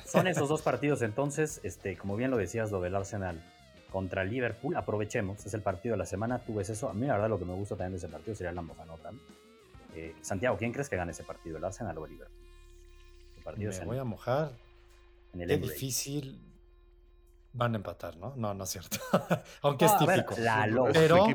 Son 0.05 0.27
esos 0.27 0.49
dos 0.49 0.61
partidos 0.63 1.01
entonces, 1.01 1.61
este, 1.63 1.97
como 1.97 2.17
bien 2.17 2.31
lo 2.31 2.37
decías, 2.37 2.71
lo 2.71 2.81
del 2.81 2.95
Arsenal 2.95 3.41
contra 3.91 4.25
Liverpool, 4.25 4.75
aprovechemos, 4.75 5.45
es 5.45 5.53
el 5.53 5.61
partido 5.61 5.93
de 5.93 5.99
la 5.99 6.05
semana, 6.05 6.39
tú 6.39 6.55
ves 6.55 6.69
eso, 6.69 6.89
a 6.89 6.93
mí 6.93 7.07
la 7.07 7.13
verdad 7.13 7.29
lo 7.29 7.39
que 7.39 7.45
me 7.45 7.53
gusta 7.53 7.77
también 7.77 7.93
de 7.93 7.97
ese 7.99 8.09
partido 8.09 8.35
sería 8.35 8.51
el 8.51 8.57
ambos 8.57 8.77
anotan, 8.77 9.17
eh, 9.95 10.15
Santiago, 10.21 10.57
¿quién 10.57 10.71
crees 10.71 10.89
que 10.89 10.95
gane 10.95 11.11
ese 11.11 11.23
partido? 11.23 11.57
¿El 11.57 11.63
Arsenal 11.63 11.97
o 11.97 12.05
el 12.05 12.11
Liverpool? 12.11 12.45
Me 13.57 13.85
voy 13.85 13.97
a 13.97 14.03
mojar. 14.03 14.51
En 15.33 15.41
el 15.41 15.51
es 15.51 15.61
difícil. 15.61 16.41
Van 17.53 17.73
a 17.73 17.77
empatar, 17.77 18.17
¿no? 18.17 18.35
No, 18.35 18.53
no 18.53 18.63
es 18.63 18.69
cierto. 18.69 18.97
Aunque 19.61 19.85
es 19.85 19.97
típico. 19.97 20.35
pero, 20.91 21.27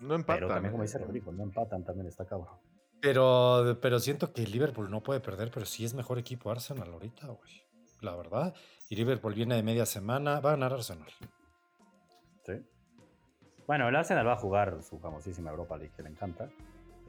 no, 0.00 0.14
empatan. 0.14 0.24
Pero 0.26 0.48
también, 0.48 0.72
como 0.72 0.82
dice 0.82 0.98
Rodrigo, 0.98 1.30
no 1.32 1.44
empatan, 1.44 1.84
también 1.84 2.08
está 2.08 2.24
cabrón. 2.24 2.56
Pero, 3.00 3.78
pero 3.80 4.00
siento 4.00 4.32
que 4.32 4.44
Liverpool 4.44 4.90
no 4.90 5.02
puede 5.02 5.20
perder, 5.20 5.52
pero 5.52 5.66
sí 5.66 5.84
es 5.84 5.94
mejor 5.94 6.18
equipo 6.18 6.50
Arsenal 6.50 6.90
ahorita, 6.90 7.28
güey. 7.28 7.62
La 8.00 8.16
verdad. 8.16 8.54
Y 8.88 8.96
Liverpool 8.96 9.34
viene 9.34 9.54
de 9.54 9.62
media 9.62 9.86
semana, 9.86 10.40
va 10.40 10.50
a 10.50 10.52
ganar 10.54 10.72
Arsenal. 10.72 11.10
Sí. 12.44 12.54
Bueno, 13.66 13.88
el 13.88 13.94
Arsenal 13.94 14.26
va 14.26 14.32
a 14.32 14.36
jugar 14.36 14.82
su 14.82 14.98
famosísima 14.98 15.50
Europa 15.50 15.76
League, 15.76 15.92
que 15.94 16.02
le 16.02 16.08
encanta. 16.08 16.48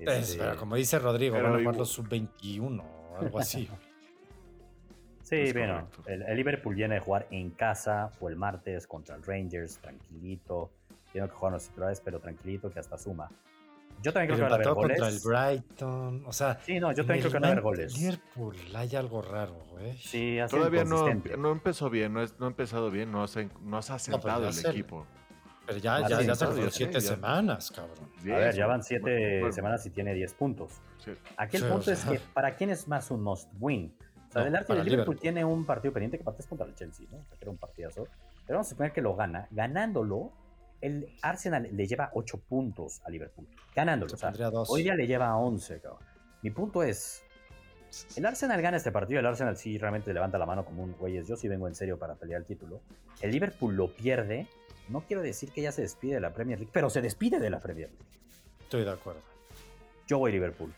Pues, 0.03 0.35
pero 0.37 0.55
como 0.57 0.75
dice 0.75 0.99
Rodrigo, 0.99 1.35
van 1.35 1.55
a 1.55 1.59
jugar 1.59 1.75
los 1.75 1.89
sub-21 1.89 2.81
o 2.81 3.17
algo 3.17 3.39
así. 3.39 3.69
sí, 5.23 5.51
bueno, 5.53 5.87
el, 6.05 6.35
Liverpool 6.35 6.75
viene 6.75 6.95
de 6.95 7.01
jugar 7.01 7.27
en 7.31 7.51
casa, 7.51 8.09
fue 8.19 8.31
el 8.31 8.37
martes 8.37 8.87
contra 8.87 9.15
el 9.15 9.23
Rangers, 9.23 9.77
tranquilito. 9.77 10.71
Tiene 11.11 11.27
que 11.27 11.33
jugar 11.33 11.53
los 11.53 11.67
titulares, 11.67 12.01
pero 12.01 12.19
tranquilito 12.19 12.71
que 12.71 12.79
hasta 12.79 12.97
suma. 12.97 13.29
Yo 14.01 14.13
también 14.13 14.27
creo 14.27 14.37
que 14.37 14.43
van 14.43 14.51
a 14.51 14.55
haber 14.55 14.73
goles. 14.73 14.99
contra 14.99 15.09
el 15.09 15.19
Brighton, 15.57 16.23
o 16.25 16.31
sea... 16.31 16.59
Sí, 16.63 16.79
no, 16.79 16.91
yo 16.91 17.05
también 17.05 17.19
creo 17.19 17.31
que 17.31 17.39
van 17.39 17.43
a 17.43 17.47
haber 17.47 17.61
goles. 17.61 17.97
Liverpool 17.97 18.55
hay 18.73 18.95
algo 18.95 19.21
raro, 19.21 19.55
güey. 19.71 19.97
Sí, 19.97 20.37
Todavía 20.49 20.85
no, 20.85 21.13
no 21.37 21.51
empezó 21.51 21.89
bien, 21.89 22.13
no, 22.13 22.23
no 22.39 22.45
ha 22.45 22.49
empezado 22.49 22.89
bien, 22.91 23.11
no, 23.11 23.27
se, 23.27 23.49
no 23.61 23.81
se 23.81 23.93
ha 23.93 23.99
sentado 23.99 24.47
el 24.47 24.65
equipo. 24.65 25.05
Pero 25.69 25.81
ya, 25.81 26.07
ya, 26.09 26.21
ya, 26.23 26.33
se 26.33 26.71
siete 26.71 26.99
semanas, 26.99 27.69
cabrón. 27.69 28.09
a 28.23 28.37
ver, 28.37 28.55
ya 28.55 28.65
van 28.65 28.81
siete 28.83 29.51
semanas 29.51 29.85
y 29.85 29.91
tiene 29.91 30.15
diez 30.15 30.33
puntos. 30.33 30.81
Aquí 31.37 31.57
el 31.57 31.65
punto 31.65 31.91
es 31.91 32.03
que, 32.05 32.19
¿para 32.33 32.55
quién 32.55 32.71
es 32.71 32.87
más 32.87 33.11
un 33.11 33.21
must 33.21 33.51
win? 33.59 33.93
O 34.29 34.31
sea, 34.31 34.47
el 34.47 34.55
arte 34.55 34.73
de 34.73 34.83
Liverpool, 34.83 35.19
tiene 35.19 35.45
un 35.45 35.65
partido 35.65 35.93
pendiente 35.93 36.17
que 36.17 36.23
parte 36.23 36.41
es 36.41 36.47
contra 36.47 36.65
el 36.65 36.73
Chelsea, 36.73 37.05
¿no? 37.11 37.19
Que 37.29 37.37
era 37.41 37.51
un 37.51 37.57
partidazo. 37.57 38.07
Pero 38.47 38.57
vamos 38.57 38.65
a 38.65 38.69
suponer 38.71 38.91
que 38.91 39.01
lo 39.01 39.15
gana. 39.15 39.47
Ganándolo, 39.51 40.31
el 40.81 41.07
Arsenal 41.21 41.69
le 41.71 41.85
lleva 41.85 42.09
ocho 42.13 42.39
puntos 42.39 43.01
a 43.05 43.11
Liverpool. 43.11 43.47
Ganándolo. 43.75 44.11
O 44.11 44.17
sea, 44.17 44.33
hoy 44.69 44.81
día 44.81 44.95
le 44.95 45.05
lleva 45.05 45.35
11, 45.35 45.81
cabrón. 45.81 46.01
Mi 46.41 46.49
punto 46.49 46.81
es, 46.81 47.21
el 48.15 48.25
Arsenal 48.25 48.59
gana 48.59 48.77
este 48.77 48.91
partido, 48.91 49.19
el 49.19 49.25
Arsenal 49.27 49.55
sí 49.55 49.77
realmente 49.77 50.11
levanta 50.13 50.39
la 50.39 50.47
mano 50.47 50.65
como 50.65 50.81
un 50.81 50.93
güey, 50.93 51.23
yo 51.23 51.35
sí 51.35 51.47
vengo 51.47 51.67
en 51.67 51.75
serio 51.75 51.99
para 51.99 52.15
pelear 52.15 52.41
el 52.41 52.47
título. 52.47 52.81
El 53.21 53.29
Liverpool 53.31 53.75
lo 53.75 53.93
pierde 53.93 54.47
no 54.89 55.01
quiero 55.01 55.21
decir 55.21 55.51
que 55.51 55.61
ya 55.61 55.71
se 55.71 55.81
despide 55.81 56.15
de 56.15 56.21
la 56.21 56.33
Premier 56.33 56.59
League, 56.59 56.71
pero 56.73 56.89
se 56.89 57.01
despide 57.01 57.39
de 57.39 57.49
la 57.49 57.59
Premier 57.59 57.89
League. 57.89 58.05
Estoy 58.61 58.83
de 58.83 58.91
acuerdo. 58.91 59.21
Yo 60.07 60.19
voy 60.19 60.31
a 60.31 60.33
Liverpool. 60.33 60.73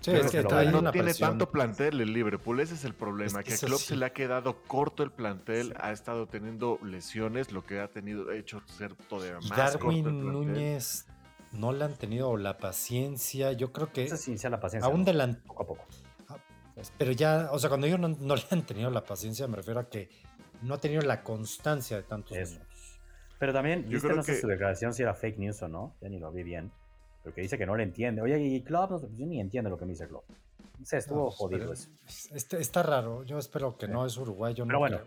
Sí, 0.00 0.12
es 0.12 0.30
que 0.30 0.42
no 0.42 0.92
tiene 0.92 1.12
tanto 1.14 1.50
plantel 1.50 2.00
el 2.00 2.12
Liverpool, 2.12 2.60
ese 2.60 2.74
es 2.74 2.84
el 2.84 2.94
problema, 2.94 3.42
que 3.42 3.54
a 3.54 3.56
Klopp 3.56 3.80
se 3.80 3.96
le 3.96 4.06
ha 4.06 4.12
quedado 4.12 4.62
corto 4.62 5.02
el 5.02 5.10
plantel, 5.10 5.74
ha 5.80 5.90
estado 5.90 6.28
teniendo 6.28 6.78
lesiones, 6.84 7.50
lo 7.50 7.64
que 7.66 7.80
ha 7.80 7.88
tenido 7.88 8.30
hecho 8.30 8.62
ser 8.76 8.94
todavía 8.94 9.40
más 9.40 9.56
Darwin 9.56 10.04
corto 10.04 10.18
el 10.20 10.32
Núñez 10.32 11.06
no 11.52 11.72
le 11.72 11.84
han 11.84 11.94
tenido 11.94 12.36
la 12.36 12.58
paciencia, 12.58 13.52
yo 13.52 13.72
creo 13.72 13.92
que 13.92 14.14
sí 14.16 14.38
sea 14.38 14.50
la 14.50 14.60
paciencia. 14.60 14.90
Aún 14.90 15.04
delante 15.04 15.40
poco 15.46 15.62
a 15.62 15.66
poco. 15.66 15.86
Ah, 16.28 16.36
pero 16.96 17.12
ya, 17.12 17.48
o 17.52 17.58
sea, 17.58 17.68
cuando 17.68 17.86
yo 17.86 17.98
no, 17.98 18.08
le 18.08 18.42
han 18.50 18.66
tenido 18.66 18.90
la 18.90 19.04
paciencia, 19.04 19.46
me 19.46 19.56
refiero 19.56 19.80
a 19.80 19.88
que 19.88 20.10
no 20.62 20.74
ha 20.74 20.78
tenido 20.78 21.02
la 21.02 21.22
constancia 21.22 21.96
de 21.96 22.02
tantos 22.02 22.36
años. 22.36 22.60
Pero 23.38 23.52
también, 23.52 23.88
yo 23.88 24.00
creo 24.00 24.16
no 24.16 24.22
sé 24.22 24.40
su 24.40 24.48
declaración 24.48 24.92
si 24.92 25.02
era 25.02 25.14
fake 25.14 25.38
news 25.38 25.62
o 25.62 25.68
no, 25.68 25.94
ya 26.00 26.08
ni 26.08 26.18
lo 26.18 26.32
vi 26.32 26.42
bien, 26.42 26.72
pero 27.22 27.34
que 27.34 27.40
dice 27.42 27.56
que 27.56 27.66
no 27.66 27.76
le 27.76 27.84
entiende. 27.84 28.20
Oye, 28.20 28.38
y 28.38 28.60
Klopp, 28.62 28.90
no, 28.90 29.00
yo 29.00 29.26
ni 29.26 29.40
entiendo 29.40 29.70
lo 29.70 29.78
que 29.78 29.84
me 29.84 29.92
dice 29.92 30.08
Klopp. 30.08 30.24
No 30.78 30.84
sé, 30.84 30.98
estuvo 30.98 31.30
jodido 31.30 31.72
eso. 31.72 31.88
Este, 32.34 32.60
está 32.60 32.82
raro, 32.82 33.24
yo 33.24 33.38
espero 33.38 33.76
que 33.76 33.88
no 33.88 34.06
es 34.06 34.16
uruguayo. 34.16 34.64
Pero 34.64 34.72
no 34.72 34.78
bueno, 34.78 34.98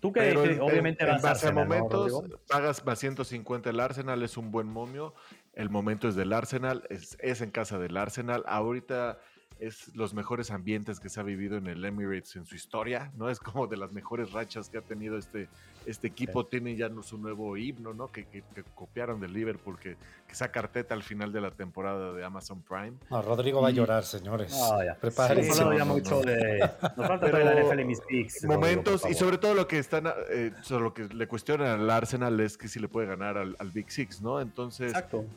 tú 0.00 0.12
que 0.12 0.32
obviamente 0.60 1.04
en, 1.04 1.20
vas 1.20 1.44
a 1.44 1.52
momentos 1.52 2.24
pagas 2.48 2.84
más 2.84 2.98
150 2.98 3.70
el 3.70 3.80
Arsenal, 3.80 4.22
es 4.22 4.36
un 4.36 4.50
buen 4.50 4.66
momio. 4.66 5.14
El 5.54 5.70
momento 5.70 6.08
es 6.08 6.14
del 6.14 6.32
Arsenal, 6.32 6.84
es, 6.90 7.16
es 7.20 7.40
en 7.40 7.50
casa 7.50 7.78
del 7.78 7.96
Arsenal. 7.96 8.44
Ahorita 8.46 9.18
es 9.60 9.94
los 9.94 10.14
mejores 10.14 10.50
ambientes 10.50 10.98
que 11.00 11.08
se 11.08 11.20
ha 11.20 11.22
vivido 11.22 11.58
en 11.58 11.66
el 11.66 11.84
Emirates 11.84 12.34
en 12.36 12.46
su 12.46 12.54
historia, 12.54 13.12
¿no? 13.16 13.28
Es 13.28 13.38
como 13.38 13.66
de 13.66 13.76
las 13.76 13.92
mejores 13.92 14.32
rachas 14.32 14.70
que 14.70 14.78
ha 14.78 14.82
tenido 14.82 15.18
este, 15.18 15.48
este 15.86 16.08
equipo. 16.08 16.46
Tiene 16.46 16.76
ya 16.76 16.90
su 17.02 17.18
nuevo 17.18 17.56
himno, 17.56 17.94
¿no? 17.94 18.08
Que, 18.08 18.26
copiaron 18.74 19.20
del 19.20 19.32
Liverpool, 19.32 19.78
que, 19.78 19.96
que 20.26 20.32
esa 20.32 20.50
carteta 20.50 20.94
al 20.94 21.02
final 21.02 21.32
de 21.32 21.40
la 21.40 21.50
temporada 21.50 22.12
de 22.12 22.24
Amazon 22.24 22.62
Prime. 22.62 22.94
No, 23.10 23.22
Rodrigo 23.22 23.62
va 23.62 23.68
a 23.68 23.72
llorar, 23.72 24.04
señores. 24.04 24.52
No, 24.52 24.84
ya. 24.84 24.94
Prepárense. 24.94 25.64
mucho 25.84 26.20
de... 26.22 26.58
Nos 26.96 27.06
falta 27.06 27.28
la 27.28 27.62
NFL 27.62 27.84
mis 27.84 28.00
picks. 28.00 28.44
Momentos, 28.44 29.02
y 29.08 29.14
sobre 29.14 29.38
todo 29.38 29.54
lo 29.54 29.66
que 29.66 29.78
están, 29.78 30.06
eh, 30.30 30.52
sobre 30.62 30.84
lo 30.84 30.94
que 30.94 31.04
le 31.04 31.26
cuestionan 31.26 31.80
al 31.80 31.90
Arsenal 31.90 32.38
es 32.40 32.56
que 32.56 32.68
si 32.68 32.78
le 32.78 32.88
puede 32.88 33.06
ganar 33.06 33.38
al, 33.38 33.56
Big 33.72 33.90
Six, 33.90 34.20
¿no? 34.20 34.40
Entonces, 34.40 34.92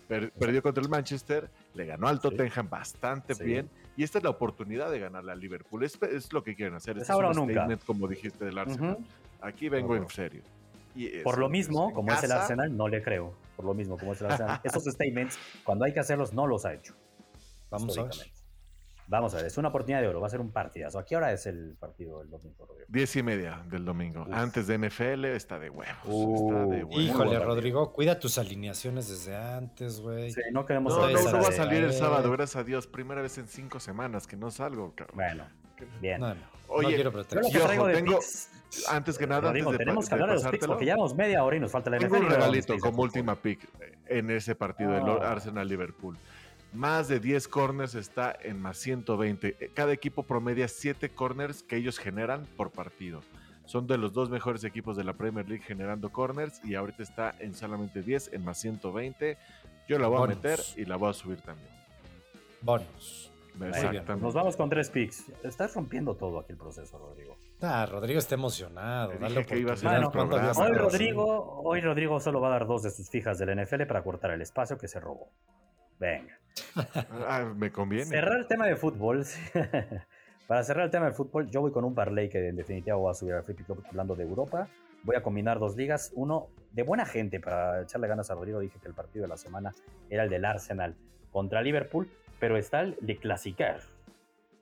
perdió 0.08 0.62
contra 0.62 0.82
el 0.82 0.89
Manchester, 0.89 1.49
le 1.73 1.86
ganó 1.86 2.08
al 2.08 2.19
Tottenham 2.19 2.69
bastante 2.69 3.34
bien 3.36 3.69
y 3.95 4.03
esta 4.03 4.17
es 4.17 4.23
la 4.23 4.32
oportunidad 4.32 4.89
de 4.91 4.99
ganarle 4.99 5.32
al 5.32 5.39
Liverpool. 5.39 5.84
Es, 5.84 5.99
es 6.01 6.34
lo 6.34 6.43
que 6.43 6.56
quieren 6.56 6.73
hacer. 6.73 6.97
Es, 6.97 7.10
ahora 7.10 7.29
un 7.29 7.36
nunca. 7.36 7.67
como 7.86 8.08
dijiste 8.08 8.43
del 8.45 8.58
Arsenal. 8.58 8.97
Aquí 9.43 9.69
vengo 9.69 9.95
en 9.95 10.08
serio. 10.10 10.41
Por 11.23 11.38
lo 11.38 11.49
mismo, 11.49 11.91
como 11.93 12.12
es 12.12 12.23
el 12.23 12.32
Arsenal, 12.32 12.75
no 12.75 12.88
le 12.88 13.01
creo. 13.01 13.34
Por 13.56 13.65
lo 13.65 13.73
mismo, 13.73 13.97
como 13.97 14.13
es 14.13 14.21
el 14.21 14.27
Arsenal. 14.27 14.62
Esos 14.63 14.84
statements, 14.86 15.38
cuando 15.63 15.86
hay 15.86 15.93
que 15.93 15.99
hacerlos, 15.99 16.34
no 16.34 16.47
los 16.47 16.65
ha 16.65 16.73
hecho. 16.73 16.95
Vamos 17.69 17.97
a 17.97 18.03
ver. 18.03 18.13
Vamos 19.06 19.34
a 19.34 19.38
ver, 19.38 19.47
es 19.47 19.58
una 19.58 19.67
oportunidad 19.67 20.01
de 20.01 20.08
oro, 20.08 20.21
va 20.21 20.27
a 20.27 20.29
ser 20.29 20.39
un 20.39 20.51
partidazo. 20.51 20.97
¿A 20.97 21.03
qué 21.03 21.17
hora 21.17 21.34
es 21.34 21.45
el 21.45 21.75
partido 21.77 22.21
el 22.21 22.29
domingo, 22.29 22.65
Rodrigo? 22.65 22.88
Diez 22.88 23.15
y 23.17 23.21
media 23.21 23.62
del 23.69 23.84
domingo. 23.84 24.25
Antes 24.32 24.65
de 24.65 24.77
NFL 24.77 25.25
está 25.25 25.60
de 25.60 25.69
huevos. 25.69 25.97
Uh, 26.06 26.89
híjole, 26.97 27.38
Rodrigo, 27.38 27.91
cuida 27.91 28.17
tus 28.17 28.38
alineaciones 28.38 29.10
desde 29.10 29.36
antes, 29.36 29.99
güey. 29.99 30.32
Sí, 30.32 30.41
no 30.53 30.65
queremos... 30.65 30.97
No, 30.97 31.10
no, 31.10 31.32
no 31.32 31.41
va 31.41 31.49
a 31.49 31.51
salir 31.51 31.84
el 31.84 31.93
sábado, 31.93 32.32
gracias 32.32 32.56
a 32.56 32.63
Dios. 32.63 32.88
Primera 32.88 33.21
vez 33.21 33.38
en 33.38 33.47
cinco 33.47 33.82
semanas 33.82 34.25
que 34.25 34.38
no 34.38 34.49
salgo, 34.49 34.93
cabrón. 34.95 35.17
Bueno, 35.17 35.47
bien. 35.99 36.21
No, 36.21 36.34
no, 36.34 36.41
Oye, 36.69 36.95
quiero 36.95 37.12
yo 37.12 37.65
tengo... 37.91 38.19
Antes 38.89 39.17
que 39.17 39.27
nada, 39.27 39.41
Rodrigo, 39.41 39.75
tenemos 39.75 40.07
que 40.07 40.13
hablar 40.15 40.29
de 40.29 40.36
los 40.36 40.47
picks 40.47 40.67
porque 40.67 40.86
llevamos 40.86 41.15
media 41.15 41.43
hora 41.43 41.57
y 41.57 41.59
nos 41.59 41.71
falta 41.71 41.89
la 41.89 41.97
NFL. 41.97 42.15
Un 42.15 42.29
regalito 42.29 42.77
como 42.79 43.03
última 43.03 43.36
pick 43.36 43.67
en 44.07 44.29
ese 44.29 44.55
partido 44.55 44.91
del 44.91 45.03
ah. 45.03 45.31
Arsenal-Liverpool. 45.31 46.17
Más 46.73 47.07
de 47.07 47.19
10 47.19 47.47
corners 47.49 47.93
está 47.93 48.36
en 48.41 48.59
más 48.59 48.77
120. 48.77 49.55
Eh, 49.59 49.71
cada 49.75 49.93
equipo 49.93 50.23
promedia 50.23 50.67
7 50.67 51.09
corners 51.09 51.62
que 51.62 51.75
ellos 51.75 51.99
generan 51.99 52.47
por 52.57 52.71
partido. 52.71 53.21
Son 53.65 53.88
de 53.88 53.97
los 53.97 54.12
dos 54.12 54.29
mejores 54.29 54.63
equipos 54.63 54.97
de 54.97 55.03
la 55.03 55.13
Premier 55.13 55.47
League 55.47 55.63
generando 55.63 56.12
corners 56.12 56.59
y 56.65 56.75
ahorita 56.75 57.03
está 57.03 57.36
en 57.39 57.53
solamente 57.53 58.01
10 58.01 58.33
en 58.33 58.43
más 58.43 58.59
120. 58.59 59.38
Yo 59.88 59.99
la 59.99 60.07
voy 60.07 60.23
a 60.23 60.27
meter 60.27 60.59
y 60.75 60.86
la 60.86 60.95
voy 60.95 61.12
a 61.12 61.13
subir 61.13 61.41
también. 61.41 61.69
Bonus. 62.62 63.31
Nos 64.19 64.33
vamos 64.33 64.57
con 64.57 64.69
tres 64.69 64.89
picks. 64.89 65.25
Estás 65.43 65.75
rompiendo 65.75 66.15
todo 66.15 66.39
aquí 66.39 66.53
el 66.53 66.57
proceso, 66.57 66.97
Rodrigo. 66.97 67.38
Ah, 67.61 67.85
Rodrigo 67.85 68.19
está 68.19 68.35
emocionado. 68.35 69.13
hoy, 70.57 70.73
Rodrigo, 70.73 71.61
hoy 71.63 71.81
Rodrigo 71.81 72.19
solo 72.19 72.41
va 72.41 72.49
a 72.49 72.51
dar 72.51 72.67
dos 72.67 72.83
de 72.83 72.91
sus 72.91 73.09
fijas 73.09 73.37
del 73.37 73.57
NFL 73.63 73.83
para 73.83 74.03
cortar 74.03 74.31
el 74.31 74.41
espacio 74.41 74.77
que 74.77 74.87
se 74.87 74.99
robó. 74.99 75.29
Venga. 75.99 76.39
Ah, 77.27 77.51
me 77.55 77.71
conviene. 77.71 78.05
Cerrar 78.05 78.37
el 78.37 78.47
tema 78.47 78.67
de 78.67 78.75
fútbol. 78.75 79.25
Para 80.47 80.61
cerrar 80.63 80.85
el 80.85 80.91
tema 80.91 81.05
del 81.05 81.13
fútbol, 81.13 81.49
yo 81.49 81.61
voy 81.61 81.71
con 81.71 81.85
un 81.85 81.95
parlay 81.95 82.29
que 82.29 82.49
en 82.49 82.55
definitiva 82.55 82.97
voy 82.97 83.09
a 83.09 83.13
subir 83.13 83.33
al 83.33 83.43
Free 83.43 83.55
Club 83.55 83.81
hablando 83.87 84.13
de 84.15 84.23
Europa. 84.23 84.67
voy 85.03 85.15
a 85.15 85.23
combinar 85.23 85.57
dos 85.57 85.75
ligas. 85.77 86.11
Uno, 86.15 86.49
de 86.71 86.83
buena 86.83 87.05
gente, 87.05 87.39
para 87.39 87.81
echarle 87.81 88.07
ganas 88.07 88.29
a 88.29 88.35
Rodrigo, 88.35 88.59
dije 88.59 88.77
que 88.79 88.87
el 88.87 88.93
partido 88.93 89.23
de 89.23 89.29
la 89.29 89.37
semana 89.37 89.73
era 90.09 90.23
el 90.23 90.29
del 90.29 90.43
Arsenal 90.45 90.95
contra 91.31 91.61
Liverpool, 91.61 92.09
pero 92.39 92.57
está 92.57 92.81
el 92.81 92.97
de 93.01 93.17
Clasicar. 93.17 93.79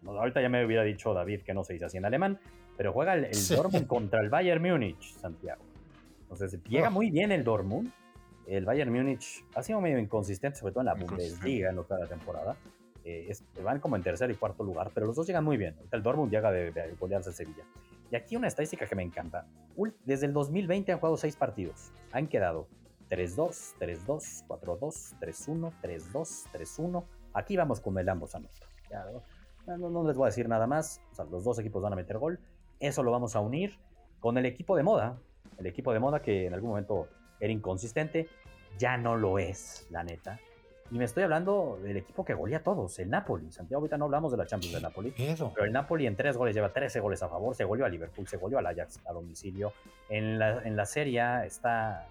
ahorita 0.06 0.42
ya 0.42 0.50
me 0.50 0.64
hubiera 0.64 0.84
dicho 0.84 1.14
David 1.14 1.42
que 1.42 1.54
no 1.54 1.64
se 1.64 1.74
dice 1.74 1.86
así 1.86 1.98
en 1.98 2.06
alemán, 2.06 2.40
pero 2.78 2.94
juega 2.94 3.16
el, 3.16 3.32
Dortmund 3.50 3.88
contra 3.88 4.22
el 4.22 4.30
Bayern 4.30 4.62
Múnich, 4.62 5.16
Santiago. 5.18 5.64
Entonces, 6.24 6.60
llega 6.64 6.90
oh. 6.90 6.92
muy 6.92 7.12
bien 7.12 7.32
el 7.32 7.44
Dortmund. 7.44 7.92
El 8.48 8.66
Bayern 8.66 8.92
Múnich 8.92 9.46
ha 9.56 9.64
sido 9.64 9.82
medio 9.82 10.00
inconsistente, 10.00 10.60
sobre 10.60 10.74
todo 10.74 10.82
en 10.82 10.88
la 10.88 10.94
Bundesliga 10.94 11.70
en 11.70 11.76
lo 11.76 11.88
que 11.88 11.94
la 11.94 12.08
temporada. 12.08 12.56
Eh, 13.04 13.34
van 13.64 13.80
como 13.80 13.96
en 13.96 14.04
tercer 14.04 14.30
y 14.30 14.36
cuarto 14.36 14.64
lugar, 14.64 14.92
pero 14.94 15.08
los 15.08 15.16
dos 15.16 15.26
llegan 15.26 15.44
muy 15.44 15.58
bien. 15.58 15.76
El 15.92 16.04
Dortmund 16.04 16.32
llega 16.32 16.52
de, 16.52 16.72
de 16.72 16.96
golearse 17.00 17.30
a 17.30 17.34
Sevilla. 17.34 17.64
Y 18.12 18.16
aquí 18.16 18.36
una 18.36 18.48
estadística 18.48 18.86
que 18.86 18.96
me 18.96 19.04
encanta. 19.04 19.48
Desde 20.06 20.26
el 20.26 20.34
2020 20.34 20.92
han 20.92 21.00
jugado 21.00 21.18
seis 21.18 21.36
partidos. 21.36 21.92
Han 22.12 22.28
quedado 22.28 22.68
3-2, 23.12 23.76
3-2, 23.78 24.48
4-2, 24.48 25.20
3-1, 25.20 25.72
3-2, 25.82 26.46
3-1. 26.54 27.04
Aquí 27.34 27.58
vamos 27.58 27.82
con 27.82 27.98
el 27.98 28.08
ambos 28.08 28.34
anotan. 28.36 28.70
No, 29.68 29.90
no, 29.90 30.08
les 30.08 30.16
voy 30.16 30.26
a 30.26 30.30
decir 30.30 30.48
nada 30.48 30.66
más. 30.66 31.02
los 31.30 31.44
dos 31.44 31.60
equipos 31.60 31.82
van 31.84 31.94
a 31.94 31.96
meter 31.96 32.18
gol. 32.18 32.40
Eso 32.82 33.04
lo 33.04 33.12
vamos 33.12 33.36
a 33.36 33.40
unir 33.40 33.78
con 34.20 34.38
el 34.40 34.46
equipo 34.46 34.76
de 34.76 34.82
moda. 34.82 35.18
El 35.60 35.68
equipo 35.68 35.94
de 35.94 36.00
moda 36.00 36.22
que 36.22 36.48
en 36.48 36.54
algún 36.56 36.72
momento 36.72 37.08
era 37.40 37.54
inconsistente. 37.54 38.28
Ya 38.80 38.98
no 38.98 39.16
lo 39.16 39.38
es, 39.38 39.86
la 39.92 40.04
neta. 40.04 40.40
Y 40.90 40.98
me 40.98 41.06
estoy 41.06 41.24
hablando 41.24 41.80
del 41.82 41.98
equipo 41.98 42.26
que 42.26 42.34
golea 42.34 42.58
a 42.58 42.64
todos, 42.64 42.98
el 42.98 43.10
Napoli. 43.10 43.52
Santiago, 43.52 43.82
ahorita 43.82 43.98
no 43.98 44.06
hablamos 44.06 44.32
de 44.32 44.38
la 44.40 44.48
Champions 44.48 44.74
del 44.74 44.82
Napoli. 44.82 45.14
Pero 45.54 45.66
el 45.66 45.72
Napoli 45.72 46.08
en 46.08 46.16
tres 46.16 46.36
goles 46.36 46.56
lleva 46.56 46.74
13 46.74 47.00
goles 47.00 47.22
a 47.22 47.30
favor. 47.30 47.56
Se 47.56 47.64
goleó 47.64 47.86
a 47.86 47.90
Liverpool, 47.90 48.28
se 48.28 48.38
goleó 48.38 48.58
al 48.58 48.66
Ajax 48.66 49.00
a 49.06 49.14
domicilio. 49.14 49.74
En 50.10 50.40
la, 50.40 50.64
en 50.64 50.76
la 50.76 50.86
Serie 50.86 51.46
está, 51.46 52.08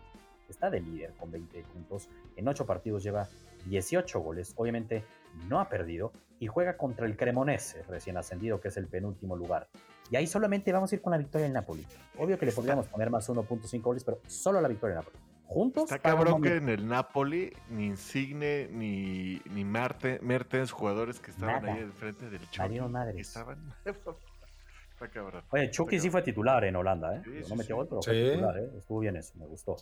está 0.49 0.71
de 0.71 0.81
líder 0.81 1.13
con 1.19 1.33
20 1.33 1.63
puntos. 1.65 2.09
En 2.37 2.47
ocho 2.47 2.65
partidos 2.65 3.03
lleva 3.03 3.29
18 3.67 4.21
goles. 4.21 4.55
Obviamente 4.57 5.05
no 5.49 5.61
ha 5.61 5.69
perdido. 5.69 6.13
Y 6.39 6.47
juega 6.47 6.79
contra 6.79 7.05
el 7.07 7.17
Cremonese, 7.17 7.83
recién 7.83 8.17
ascendido, 8.17 8.61
que 8.61 8.69
es 8.69 8.77
el 8.79 8.87
penúltimo 8.87 9.37
lugar. 9.37 9.69
Y 10.11 10.17
ahí 10.17 10.27
solamente 10.27 10.73
vamos 10.73 10.91
a 10.91 10.95
ir 10.95 11.03
con 11.03 11.13
la 11.13 11.19
victoria 11.19 11.45
del 11.45 11.53
Napoli. 11.53 11.87
Obvio 12.19 12.39
que 12.39 12.47
le 12.47 12.53
podríamos 12.53 12.87
poner 12.89 13.11
más 13.11 13.29
1.5 13.29 13.81
goles, 13.81 14.05
pero 14.05 14.21
solo 14.27 14.61
la 14.61 14.69
victoria 14.69 14.97
del 14.97 15.05
Napoli 15.05 15.31
juntos. 15.51 15.85
Está 15.85 15.99
cabrón 15.99 16.41
que 16.41 16.57
en 16.57 16.69
el 16.69 16.87
Napoli 16.87 17.53
ni 17.71 17.87
Insigne 17.87 18.69
ni, 18.71 19.41
ni 19.51 19.65
Mertens, 19.65 20.71
jugadores 20.71 21.19
que 21.19 21.33
estaban 21.33 21.65
ahí 21.67 21.81
enfrente 21.81 22.31
del 22.31 22.49
Chucky. 22.51 22.79
Estaban. 23.19 23.75
Está 23.85 25.09
cabrón. 25.09 25.43
Oye, 25.51 25.71
Chucky 25.71 25.99
sí 25.99 26.11
fue 26.11 26.23
titular 26.23 26.63
en 26.65 26.77
Holanda, 26.77 27.17
¿eh? 27.17 27.43
no 27.49 27.57
metió 27.57 27.77
gol, 27.77 27.89
pero 27.89 28.03
fue 28.03 28.13
titular, 28.13 28.59
¿eh? 28.59 28.71
Estuvo 28.77 29.01
bien 29.01 29.17
eso, 29.17 29.33
me 29.39 29.47
gustó. 29.47 29.77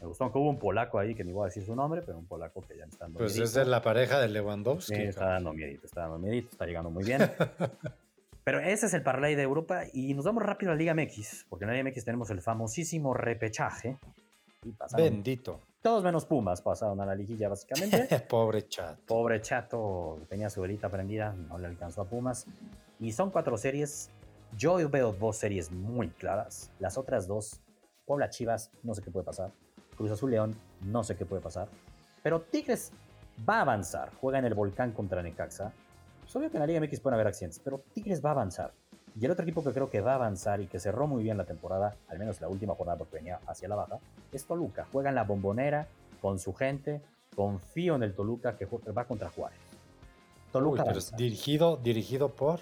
Me 0.00 0.06
gustó, 0.08 0.24
aunque 0.24 0.38
hubo 0.38 0.50
un 0.50 0.58
polaco 0.58 0.98
ahí 0.98 1.14
que 1.14 1.22
ni 1.24 1.32
voy 1.32 1.44
a 1.44 1.46
decir 1.46 1.64
su 1.64 1.74
nombre, 1.74 2.02
pero 2.02 2.18
un 2.18 2.26
polaco 2.26 2.60
que 2.62 2.76
ya 2.76 2.84
está 2.84 3.04
dando 3.04 3.18
Pues 3.20 3.38
es 3.38 3.54
de 3.54 3.64
la 3.64 3.80
pareja 3.80 4.18
de 4.18 4.28
Lewandowski. 4.28 4.94
Sí, 4.94 5.02
está 5.02 5.28
dando 5.28 5.52
miedito, 5.52 5.86
está 5.86 6.02
dando 6.02 6.18
miedito, 6.18 6.50
está 6.50 6.66
llegando 6.66 6.90
muy 6.90 7.04
bien. 7.04 7.20
pero 8.44 8.60
ese 8.60 8.86
es 8.86 8.94
el 8.94 9.02
parlay 9.02 9.34
de 9.34 9.42
Europa 9.42 9.82
y 9.92 10.14
nos 10.14 10.24
vamos 10.24 10.42
rápido 10.42 10.72
a 10.72 10.74
la 10.74 10.78
Liga 10.78 10.94
MX, 10.94 11.46
porque 11.48 11.64
en 11.64 11.70
la 11.70 11.76
Liga 11.76 11.90
MX 11.90 12.04
tenemos 12.04 12.30
el 12.30 12.40
famosísimo 12.40 13.14
repechaje, 13.14 13.98
Bendito. 14.96 15.60
Todos 15.82 16.02
menos 16.02 16.24
Pumas 16.24 16.60
pasaron 16.60 17.00
a 17.00 17.06
la 17.06 17.14
liguilla, 17.14 17.48
básicamente. 17.48 18.18
Pobre 18.28 18.66
chato. 18.66 19.00
Pobre 19.06 19.40
chato, 19.40 20.20
tenía 20.28 20.50
su 20.50 20.60
velita 20.60 20.88
prendida, 20.88 21.32
no 21.32 21.58
le 21.58 21.68
alcanzó 21.68 22.02
a 22.02 22.04
Pumas. 22.08 22.46
Y 22.98 23.12
son 23.12 23.30
cuatro 23.30 23.56
series. 23.56 24.10
Yo 24.56 24.76
veo 24.88 25.12
dos 25.12 25.36
series 25.36 25.70
muy 25.70 26.08
claras. 26.08 26.72
Las 26.80 26.98
otras 26.98 27.28
dos, 27.28 27.60
Puebla 28.06 28.30
Chivas, 28.30 28.72
no 28.82 28.94
sé 28.94 29.02
qué 29.02 29.10
puede 29.10 29.24
pasar. 29.24 29.52
Cruz 29.96 30.10
Azul 30.10 30.30
León, 30.30 30.58
no 30.80 31.04
sé 31.04 31.16
qué 31.16 31.24
puede 31.24 31.42
pasar. 31.42 31.68
Pero 32.22 32.40
Tigres 32.40 32.92
va 33.48 33.58
a 33.58 33.62
avanzar. 33.62 34.10
Juega 34.20 34.38
en 34.40 34.46
el 34.46 34.54
volcán 34.54 34.92
contra 34.92 35.22
Necaxa. 35.22 35.72
Es 36.28 36.36
obvio 36.36 36.50
que 36.50 36.58
en 36.58 36.60
la 36.60 36.66
Liga 36.66 36.78
MX 36.78 37.00
pueden 37.00 37.14
haber 37.14 37.28
accidentes, 37.28 37.58
pero 37.64 37.82
Tigres 37.94 38.22
va 38.22 38.28
a 38.28 38.32
avanzar. 38.32 38.74
Y 39.18 39.24
el 39.24 39.30
otro 39.30 39.44
equipo 39.44 39.64
que 39.64 39.72
creo 39.72 39.88
que 39.88 40.02
va 40.02 40.12
a 40.12 40.16
avanzar 40.16 40.60
y 40.60 40.66
que 40.66 40.78
cerró 40.78 41.06
muy 41.06 41.22
bien 41.22 41.38
la 41.38 41.44
temporada, 41.44 41.96
al 42.06 42.18
menos 42.18 42.38
la 42.42 42.48
última 42.48 42.74
jornada 42.74 42.98
porque 42.98 43.16
venía 43.16 43.40
hacia 43.46 43.66
la 43.66 43.76
baja, 43.76 43.98
es 44.30 44.44
Toluca. 44.44 44.86
Juega 44.92 45.08
en 45.08 45.14
la 45.14 45.24
bombonera 45.24 45.88
con 46.20 46.38
su 46.38 46.52
gente. 46.52 47.00
Confío 47.34 47.94
en 47.94 48.02
el 48.02 48.14
Toluca 48.14 48.58
que 48.58 48.66
va 48.66 49.06
contra 49.06 49.30
Juárez. 49.30 49.58
Toluca. 50.52 50.84
dirigido, 51.16 51.78
dirigido 51.78 52.28
por. 52.28 52.60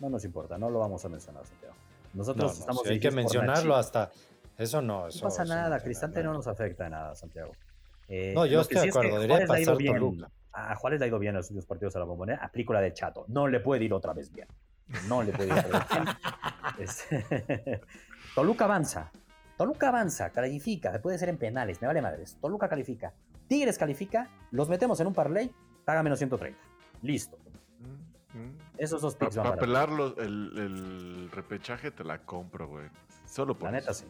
No 0.00 0.08
nos 0.08 0.24
importa, 0.24 0.58
no 0.58 0.68
lo 0.68 0.80
vamos 0.80 1.04
a 1.04 1.08
mencionar, 1.08 1.46
Santiago. 1.46 1.74
Nosotros 2.12 2.58
estamos. 2.58 2.84
hay 2.86 2.98
que 2.98 3.12
mencionarlo 3.12 3.76
hasta. 3.76 4.10
Eso 4.58 4.82
no. 4.82 5.06
no 5.06 5.20
pasa 5.22 5.44
nada, 5.44 5.78
Cristante 5.78 6.24
no 6.24 6.32
nos 6.32 6.48
afecta 6.48 6.88
nada, 6.88 7.14
Santiago. 7.14 7.52
Eh, 8.08 8.32
no, 8.34 8.46
yo 8.46 8.62
estoy 8.62 8.80
de 8.80 8.88
acuerdo, 8.88 9.20
debería 9.20 9.46
pasar 9.46 9.76
Toluca. 9.78 10.28
A 10.52 10.74
Juárez 10.74 11.00
le 11.00 11.06
ha 11.06 11.08
ido 11.08 11.18
bien 11.18 11.30
en 11.30 11.36
los 11.36 11.46
últimos 11.46 11.66
partidos 11.66 11.96
a 11.96 12.00
la 12.00 12.04
bombonera. 12.04 12.44
Aplico 12.44 12.72
la 12.72 12.80
de 12.80 12.92
Chato. 12.92 13.24
No 13.28 13.46
le 13.46 13.60
puede 13.60 13.84
ir 13.84 13.92
otra 13.92 14.12
vez 14.12 14.32
bien. 14.32 14.48
No 15.08 15.22
le 15.22 15.32
puede 15.32 15.48
ir 15.48 15.54
Toluca 18.34 18.64
avanza. 18.64 19.12
Toluca 19.60 19.88
avanza, 19.88 20.30
califica, 20.30 21.02
puede 21.02 21.18
ser 21.18 21.28
en 21.28 21.36
penales, 21.36 21.82
me 21.82 21.86
vale 21.86 22.00
madres. 22.00 22.38
Toluca 22.40 22.66
califica. 22.66 23.12
Tigres 23.46 23.76
califica, 23.76 24.30
los 24.52 24.70
metemos 24.70 24.98
en 25.00 25.08
un 25.08 25.12
parlay, 25.12 25.52
paga 25.84 26.02
menos 26.02 26.18
130. 26.18 26.58
Listo. 27.02 27.36
Mm, 27.78 28.38
mm. 28.38 28.58
Esos 28.78 29.02
dos 29.02 29.16
picks 29.16 29.36
Para 29.36 29.56
pelar 29.56 29.90
el, 30.16 31.28
repechaje 31.30 31.90
te 31.90 32.04
la 32.04 32.24
compro, 32.24 32.68
güey. 32.68 32.88
Solo 33.26 33.54
por 33.54 33.66
La 33.66 33.72
neta 33.72 33.92
sí. 33.92 34.06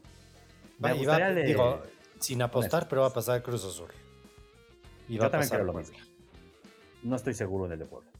digo, 1.44 1.82
sin 2.20 2.42
apostar, 2.42 2.86
pero 2.86 3.02
va 3.02 3.08
a 3.08 3.12
pasar 3.12 3.42
Cruz 3.42 3.64
Azul. 3.64 3.90
Y 5.08 5.16
Yo 5.16 5.28
también 5.28 5.48
quiero 5.48 5.64
lo 5.64 5.72
mismo. 5.72 5.98
No 7.02 7.16
estoy 7.16 7.34
seguro 7.34 7.68
del 7.68 7.78
deporte. 7.78 8.10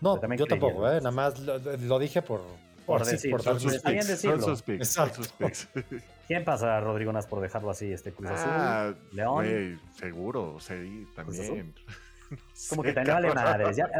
No, 0.00 0.20
yo 0.34 0.46
tampoco, 0.46 0.88
¿eh? 0.88 0.96
nada 0.96 1.10
más 1.10 1.38
lo, 1.38 1.98
dije 1.98 2.20
por, 2.20 2.42
por, 2.84 3.04
decir, 3.04 3.30
por, 3.30 3.42
por 3.42 3.58
decirlo. 3.58 4.54
¿Quién 6.26 6.44
pasa, 6.44 6.80
Rodrigo 6.80 7.12
Nas, 7.12 7.26
por 7.26 7.40
dejarlo 7.40 7.70
así? 7.70 7.92
Este 7.92 8.12
Cruz 8.12 8.30
Azul, 8.30 8.50
ah, 8.50 8.92
León. 9.12 9.80
seguro, 9.98 10.56
sí, 10.58 11.06
también. 11.14 11.74
Como 12.68 12.82
que 12.82 12.92
te 12.92 13.04
vale 13.04 13.32
madres. 13.32 13.76
Ya. 13.76 13.88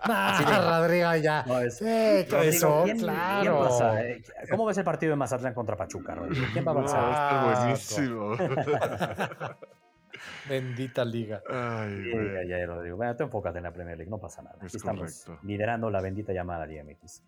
Ah, 0.00 0.80
Rodrigo, 0.80 1.14
ya. 1.16 1.44
No, 1.46 1.60
es, 1.60 1.82
eh, 1.82 2.26
eso, 2.44 2.82
¿quién, 2.84 2.98
claro. 2.98 3.40
¿quién 3.42 3.54
pasa? 3.68 4.00
Eh, 4.02 4.22
¿Cómo 4.50 4.64
ves 4.64 4.78
el 4.78 4.84
partido 4.84 5.10
de 5.10 5.16
Mazatlán 5.16 5.54
contra 5.54 5.76
Pachuca, 5.76 6.14
Rodrigo? 6.14 6.46
¿Quién 6.52 6.64
va 6.64 6.70
a 6.70 6.74
avanzar? 6.74 7.00
Ah, 7.04 7.62
buenísimo. 7.64 8.36
Bendita 10.48 11.04
liga. 11.04 11.42
Ay, 11.48 12.52
ay, 12.52 12.66
Rodrigo. 12.66 12.96
Bueno, 12.96 13.16
tú 13.16 13.24
enfócate 13.24 13.58
en 13.58 13.64
la 13.64 13.72
Premier 13.72 13.96
League, 13.96 14.10
no 14.10 14.18
pasa 14.18 14.42
nada. 14.42 14.58
estamos 14.64 15.26
liderando 15.42 15.90
la 15.90 16.00
bendita 16.00 16.32
llamada 16.32 16.66
Liga 16.66 16.84
MX. 16.84 17.22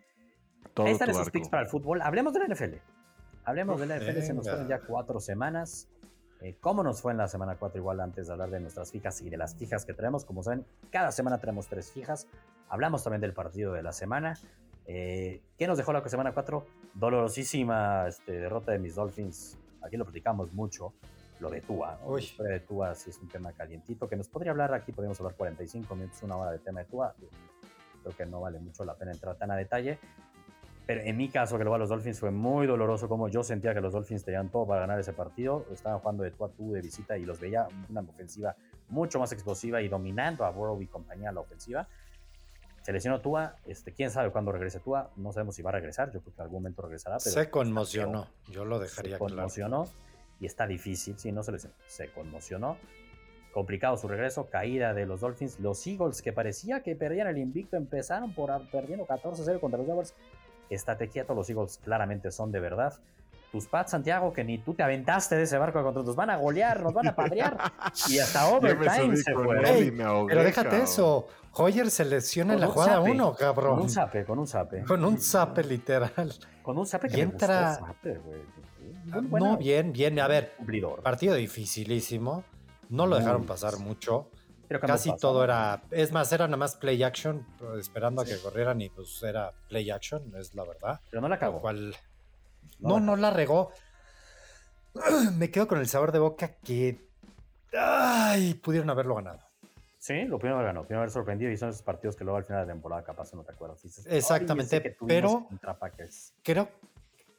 Ahí 0.76 0.92
están 0.92 1.10
esos 1.10 1.30
picks 1.30 1.48
para 1.48 1.62
el 1.62 1.68
fútbol. 1.68 2.02
Hablemos 2.02 2.32
de 2.32 2.40
la 2.40 2.54
NFL. 2.54 2.76
Hablemos 3.44 3.80
de 3.80 3.86
la 3.86 3.98
NFL, 3.98 4.20
se 4.20 4.34
nos 4.34 4.48
fueron 4.48 4.68
ya 4.68 4.80
cuatro 4.80 5.20
semanas. 5.20 5.88
Eh, 6.40 6.56
¿Cómo 6.60 6.82
nos 6.82 7.02
fue 7.02 7.12
en 7.12 7.18
la 7.18 7.28
semana 7.28 7.56
4? 7.56 7.78
Igual 7.78 8.00
antes 8.00 8.26
de 8.26 8.32
hablar 8.32 8.50
de 8.50 8.60
nuestras 8.60 8.90
fijas 8.90 9.20
y 9.20 9.28
de 9.28 9.36
las 9.36 9.54
fijas 9.56 9.84
que 9.84 9.92
tenemos. 9.92 10.24
Como 10.24 10.42
saben, 10.42 10.64
cada 10.90 11.12
semana 11.12 11.38
tenemos 11.38 11.68
tres 11.68 11.92
fijas. 11.92 12.26
Hablamos 12.68 13.04
también 13.04 13.20
del 13.20 13.34
partido 13.34 13.74
de 13.74 13.82
la 13.82 13.92
semana. 13.92 14.38
Eh, 14.86 15.42
¿Qué 15.58 15.66
nos 15.66 15.76
dejó 15.76 15.92
la 15.92 16.06
semana 16.08 16.32
4? 16.32 16.66
Dolorosísima 16.94 18.06
este, 18.08 18.32
derrota 18.32 18.72
de 18.72 18.78
mis 18.78 18.94
Dolphins. 18.94 19.58
Aquí 19.82 19.96
lo 19.96 20.04
platicamos 20.04 20.52
mucho 20.52 20.94
lo 21.40 21.50
de 21.50 21.60
Tua. 21.62 21.98
La 22.06 22.20
historia 22.20 22.52
de 22.52 22.60
Tua 22.60 22.94
sí 22.94 23.10
es 23.10 23.18
un 23.18 23.28
tema 23.28 23.52
calientito 23.52 24.08
que 24.08 24.16
nos 24.16 24.28
podría 24.28 24.52
hablar 24.52 24.72
aquí, 24.74 24.92
podríamos 24.92 25.18
hablar 25.20 25.34
45 25.34 25.94
minutos, 25.96 26.22
una 26.22 26.36
hora 26.36 26.52
de 26.52 26.58
tema 26.58 26.80
de 26.80 26.86
Tua. 26.86 27.14
Creo 28.02 28.16
que 28.16 28.26
no 28.26 28.40
vale 28.40 28.60
mucho 28.60 28.84
la 28.84 28.94
pena 28.94 29.12
entrar 29.12 29.36
tan 29.36 29.50
a 29.50 29.56
detalle. 29.56 29.98
Pero 30.86 31.02
en 31.02 31.16
mi 31.16 31.28
caso, 31.28 31.56
que 31.56 31.64
lo 31.64 31.70
va 31.70 31.76
a 31.76 31.78
los 31.78 31.88
Dolphins, 31.88 32.18
fue 32.18 32.30
muy 32.30 32.66
doloroso 32.66 33.08
como 33.08 33.28
yo 33.28 33.42
sentía 33.42 33.72
que 33.74 33.80
los 33.80 33.92
Dolphins 33.92 34.24
tenían 34.24 34.48
todo 34.48 34.66
para 34.66 34.80
ganar 34.80 34.98
ese 34.98 35.12
partido. 35.12 35.64
Estaban 35.72 36.00
jugando 36.00 36.24
de 36.24 36.30
tú 36.30 36.44
a 36.44 36.48
tú 36.48 36.72
de 36.72 36.80
visita 36.80 37.16
y 37.16 37.24
los 37.24 37.38
veía 37.38 37.68
una 37.88 38.00
ofensiva 38.00 38.56
mucho 38.88 39.18
más 39.18 39.32
explosiva 39.32 39.80
y 39.82 39.88
dominando 39.88 40.44
a 40.44 40.50
Burrow 40.50 40.80
y 40.82 40.86
compañía 40.86 41.30
la 41.32 41.40
ofensiva. 41.40 41.86
Se 42.82 42.92
lesionó 42.92 43.20
Tua, 43.20 43.56
este, 43.66 43.92
quién 43.92 44.10
sabe 44.10 44.30
cuándo 44.30 44.52
regrese 44.52 44.80
Tua, 44.80 45.10
no 45.16 45.32
sabemos 45.32 45.54
si 45.54 45.62
va 45.62 45.70
a 45.70 45.74
regresar, 45.74 46.10
yo 46.10 46.20
creo 46.22 46.34
que 46.34 46.40
en 46.40 46.44
algún 46.44 46.62
momento 46.62 46.82
regresará. 46.82 47.18
Pero 47.22 47.34
se 47.34 47.50
conmocionó, 47.50 48.26
yo 48.48 48.64
lo 48.64 48.78
dejaría 48.78 49.12
se 49.12 49.18
conmocionó 49.18 49.86
y 50.40 50.46
está 50.46 50.66
difícil, 50.66 51.18
si 51.18 51.30
no 51.30 51.42
se 51.42 51.52
les 51.52 51.68
se 51.86 52.10
conmocionó. 52.12 52.78
Complicado 53.52 53.96
su 53.96 54.08
regreso, 54.08 54.48
caída 54.48 54.94
de 54.94 55.06
los 55.06 55.20
Dolphins. 55.20 55.60
Los 55.60 55.86
Eagles, 55.86 56.22
que 56.22 56.32
parecía 56.32 56.82
que 56.82 56.96
perdían 56.96 57.26
el 57.26 57.38
invicto, 57.38 57.76
empezaron 57.76 58.32
por 58.32 58.50
perdiendo 58.70 59.06
14-0 59.06 59.60
contra 59.60 59.78
los 59.78 59.86
Jaguars. 59.86 60.14
Estate 60.70 61.08
quieto, 61.08 61.34
los 61.34 61.50
Eagles 61.50 61.78
claramente 61.82 62.30
son 62.30 62.52
de 62.52 62.60
verdad. 62.60 62.94
Tus 63.50 63.66
Pats, 63.66 63.90
Santiago, 63.90 64.32
que 64.32 64.44
ni 64.44 64.58
tú 64.58 64.74
te 64.74 64.84
aventaste 64.84 65.34
de 65.34 65.42
ese 65.42 65.58
barco 65.58 65.82
contra 65.82 66.04
nos 66.04 66.14
van 66.14 66.30
a 66.30 66.36
golear, 66.36 66.80
nos 66.80 66.94
van 66.94 67.08
a 67.08 67.16
padrear. 67.16 67.58
y 68.08 68.20
hasta 68.20 68.46
overtime 68.54 69.16
se 69.16 69.34
fue. 69.34 69.92
pero 70.28 70.44
déjate 70.44 70.82
eso. 70.82 71.26
Hoyer 71.54 71.90
se 71.90 72.04
lesiona 72.04 72.54
en 72.54 72.60
la 72.60 72.68
jugada 72.68 73.00
1, 73.00 73.34
cabrón. 73.34 73.74
Con 73.74 73.82
un 73.82 73.90
zape, 73.90 74.24
con 74.24 74.38
un 74.38 74.46
zape. 74.46 74.84
Con 74.84 75.04
un 75.04 75.20
zape, 75.20 75.64
literal. 75.64 76.32
Con 76.62 76.78
un 76.78 76.86
zape 76.86 77.08
que 77.08 77.18
y 77.18 77.20
entra... 77.22 77.80
no, 79.10 79.56
bien, 79.56 79.92
bien. 79.92 80.18
A 80.20 80.28
ver, 80.28 80.54
partido 81.02 81.34
dificilísimo. 81.34 82.44
No 82.88 83.06
lo 83.06 83.16
dejaron 83.16 83.46
pasar 83.46 83.78
mucho. 83.78 84.28
Casi 84.80 85.16
todo 85.16 85.42
era. 85.42 85.82
Es 85.90 86.12
más, 86.12 86.32
era 86.32 86.46
nada 86.46 86.56
más 86.56 86.76
play 86.76 87.02
action, 87.02 87.44
esperando 87.78 88.22
a 88.22 88.24
que 88.24 88.38
corrieran 88.38 88.80
y 88.80 88.88
pues 88.88 89.20
era 89.22 89.52
play 89.68 89.90
action, 89.90 90.32
es 90.36 90.54
la 90.54 90.64
verdad. 90.64 91.00
Pero 91.10 91.20
no 91.20 91.28
la 91.28 91.38
cagó. 91.38 91.60
no, 92.78 93.00
no, 93.00 93.16
la 93.16 93.30
regó. 93.30 93.72
Me 95.36 95.50
quedo 95.50 95.66
con 95.66 95.78
el 95.78 95.88
sabor 95.88 96.12
de 96.12 96.20
boca 96.20 96.56
que. 96.64 97.08
Ay, 97.72 98.54
pudieron 98.54 98.90
haberlo 98.90 99.16
ganado. 99.16 99.40
Sí, 99.98 100.24
lo 100.24 100.38
pudieron 100.38 100.58
haber 100.58 100.68
ganado, 100.68 100.84
pudieron 100.84 101.02
haber 101.02 101.12
sorprendido 101.12 101.50
y 101.50 101.56
son 101.56 101.68
esos 101.68 101.82
partidos 101.82 102.16
que 102.16 102.24
luego 102.24 102.38
al 102.38 102.44
final 102.44 102.66
de 102.66 102.72
temporada 102.72 103.04
capaz 103.04 103.34
no 103.34 103.42
te 103.42 103.52
acuerdas. 103.52 103.84
Exactamente, 104.06 104.96
pero 105.06 105.46
creo, 106.42 106.68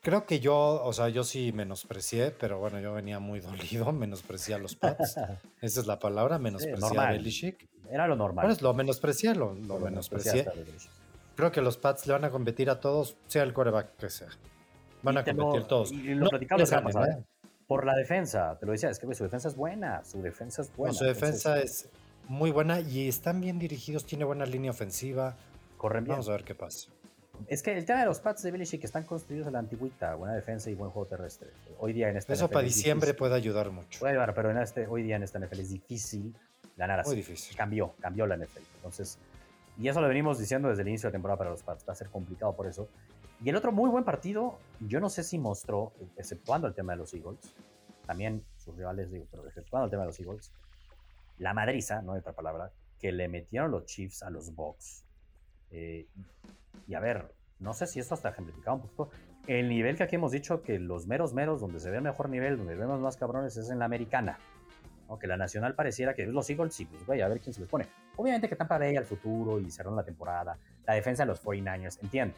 creo 0.01 0.25
que 0.25 0.39
yo, 0.39 0.83
o 0.83 0.91
sea, 0.93 1.09
yo 1.09 1.23
sí 1.23 1.51
menosprecié, 1.53 2.31
pero 2.31 2.59
bueno, 2.59 2.79
yo 2.79 2.93
venía 2.93 3.19
muy 3.19 3.39
dolido, 3.81 3.91
menosprecié 3.91 4.55
a 4.55 4.57
los 4.57 4.75
Pats. 4.75 5.15
Esa 5.61 5.79
es 5.79 5.87
la 5.87 5.99
palabra, 5.99 6.39
menosprecié 6.39 6.99
a 6.99 7.11
Belichick. 7.11 7.67
Era 7.89 8.07
lo 8.07 8.15
normal. 8.15 8.45
Pues 8.45 8.61
lo 8.61 8.73
menosprecié, 8.73 9.35
lo, 9.35 9.53
lo, 9.53 9.79
menosprecié. 9.79 10.47
Creo 11.35 11.51
que 11.51 11.61
los 11.61 11.77
Pats 11.77 12.07
le 12.07 12.13
van 12.13 12.25
a 12.25 12.29
competir 12.29 12.69
a 12.69 12.79
todos, 12.79 13.17
sea 13.27 13.43
el 13.43 13.53
coreback 13.53 13.95
que 13.97 14.09
sea. 14.09 14.29
Van 15.03 15.17
a 15.17 15.23
competir 15.23 15.63
todos. 15.67 15.91
Y 15.91 16.13
lo 16.13 16.29
platicamos 16.29 16.69
la 16.69 16.83
pasada. 16.83 17.07
¿eh? 17.07 17.23
Por 17.67 17.85
la 17.85 17.95
defensa, 17.95 18.57
te 18.59 18.65
lo 18.65 18.73
decía, 18.73 18.89
es 18.89 18.99
que 18.99 19.13
su 19.13 19.23
defensa 19.23 19.47
es 19.47 19.55
buena, 19.55 20.03
su 20.03 20.21
defensa 20.21 20.61
es 20.61 20.75
buena. 20.75 20.93
su 20.93 21.05
defensa 21.05 21.59
es 21.59 21.89
muy 22.27 22.51
buena 22.51 22.81
y 22.81 23.07
están 23.07 23.41
bien 23.41 23.59
dirigidos, 23.59 24.05
tiene 24.05 24.25
buena 24.25 24.45
línea 24.45 24.71
ofensiva. 24.71 25.35
Corren 25.77 26.03
bien. 26.03 26.13
Vamos 26.13 26.29
a 26.29 26.33
ver 26.33 26.43
qué 26.43 26.53
pasa. 26.53 26.89
Es 27.47 27.63
que 27.63 27.77
el 27.77 27.85
tema 27.85 27.99
de 27.99 28.05
los 28.05 28.19
Pats 28.19 28.43
de 28.43 28.51
Belichick 28.51 28.83
están 28.83 29.03
construidos 29.03 29.47
en 29.47 29.53
la 29.53 29.59
antigüita, 29.59 30.15
buena 30.15 30.33
defensa 30.33 30.69
y 30.69 30.75
buen 30.75 30.91
juego 30.91 31.07
terrestre. 31.07 31.49
Hoy 31.79 31.93
día 31.93 32.09
en 32.09 32.17
este 32.17 32.33
Eso 32.33 32.49
para 32.49 32.63
diciembre 32.63 33.13
puede 33.13 33.35
ayudar 33.35 33.71
mucho. 33.71 33.99
Puede 33.99 34.13
ayudar, 34.13 34.33
pero 34.33 34.51
en 34.51 34.57
este, 34.57 34.87
hoy 34.87 35.03
día 35.03 35.15
en 35.15 35.23
esta 35.23 35.39
NFL 35.39 35.59
es 35.59 35.69
difícil 35.69 36.35
ganar 36.77 36.99
así. 36.99 37.09
Muy 37.09 37.17
difícil. 37.17 37.55
Cambió, 37.55 37.93
cambió 37.99 38.25
la 38.27 38.37
NFL. 38.37 38.63
Entonces, 38.75 39.17
y 39.77 39.87
eso 39.87 40.01
lo 40.01 40.07
venimos 40.07 40.39
diciendo 40.39 40.69
desde 40.69 40.81
el 40.83 40.89
inicio 40.89 41.09
de 41.09 41.13
temporada 41.13 41.37
para 41.37 41.49
los 41.49 41.63
Pats. 41.63 41.85
Va 41.87 41.93
a 41.93 41.95
ser 41.95 42.09
complicado 42.09 42.55
por 42.55 42.67
eso. 42.67 42.87
Y 43.43 43.49
el 43.49 43.55
otro 43.55 43.71
muy 43.71 43.89
buen 43.89 44.03
partido, 44.03 44.59
yo 44.79 44.99
no 44.99 45.09
sé 45.09 45.23
si 45.23 45.39
mostró, 45.39 45.93
exceptuando 46.17 46.67
el 46.67 46.75
tema 46.75 46.93
de 46.93 46.99
los 46.99 47.13
Eagles, 47.13 47.39
también 48.05 48.43
sus 48.57 48.75
rivales, 48.75 49.11
digo, 49.11 49.25
pero 49.31 49.47
exceptuando 49.47 49.85
el 49.85 49.91
tema 49.91 50.03
de 50.03 50.07
los 50.07 50.19
Eagles, 50.19 50.51
la 51.39 51.53
madriza, 51.53 52.03
no 52.03 52.13
hay 52.13 52.19
otra 52.19 52.33
palabra, 52.33 52.71
que 52.99 53.11
le 53.11 53.27
metieron 53.27 53.71
los 53.71 53.85
Chiefs 53.85 54.21
a 54.21 54.29
los 54.29 54.53
Bucks. 54.53 55.03
Eh, 55.71 56.05
y 56.87 56.95
a 56.95 56.99
ver, 56.99 57.33
no 57.59 57.73
sé 57.73 57.87
si 57.87 57.99
esto 57.99 58.13
hasta 58.13 58.29
ejemplificado 58.29 58.77
un 58.77 58.81
poco. 58.81 59.09
El 59.47 59.69
nivel 59.69 59.97
que 59.97 60.03
aquí 60.03 60.15
hemos 60.15 60.31
dicho 60.31 60.61
que 60.61 60.79
los 60.79 61.07
meros 61.07 61.33
meros, 61.33 61.61
donde 61.61 61.79
se 61.79 61.89
ve 61.89 61.97
el 61.97 62.03
mejor 62.03 62.29
nivel, 62.29 62.57
donde 62.57 62.75
vemos 62.75 62.99
más 62.99 63.17
cabrones, 63.17 63.57
es 63.57 63.69
en 63.69 63.79
la 63.79 63.85
americana. 63.85 64.39
Aunque 65.09 65.27
la 65.27 65.35
nacional 65.35 65.75
pareciera 65.75 66.13
que 66.13 66.23
es 66.23 66.29
los 66.29 66.49
Eagles, 66.49 66.73
sí, 66.73 66.85
pues 66.85 67.05
güey, 67.05 67.21
a 67.21 67.27
ver 67.27 67.41
quién 67.41 67.53
se 67.53 67.59
les 67.59 67.69
pone. 67.69 67.87
Obviamente 68.15 68.47
que 68.47 68.55
para 68.55 68.85
ahí 68.85 68.95
al 68.95 69.05
futuro 69.05 69.59
y 69.59 69.69
cerraron 69.69 69.95
la 69.95 70.05
temporada. 70.05 70.57
La 70.85 70.93
defensa 70.93 71.23
de 71.23 71.27
los 71.27 71.43
49ers, 71.43 71.99
entiendo. 72.01 72.35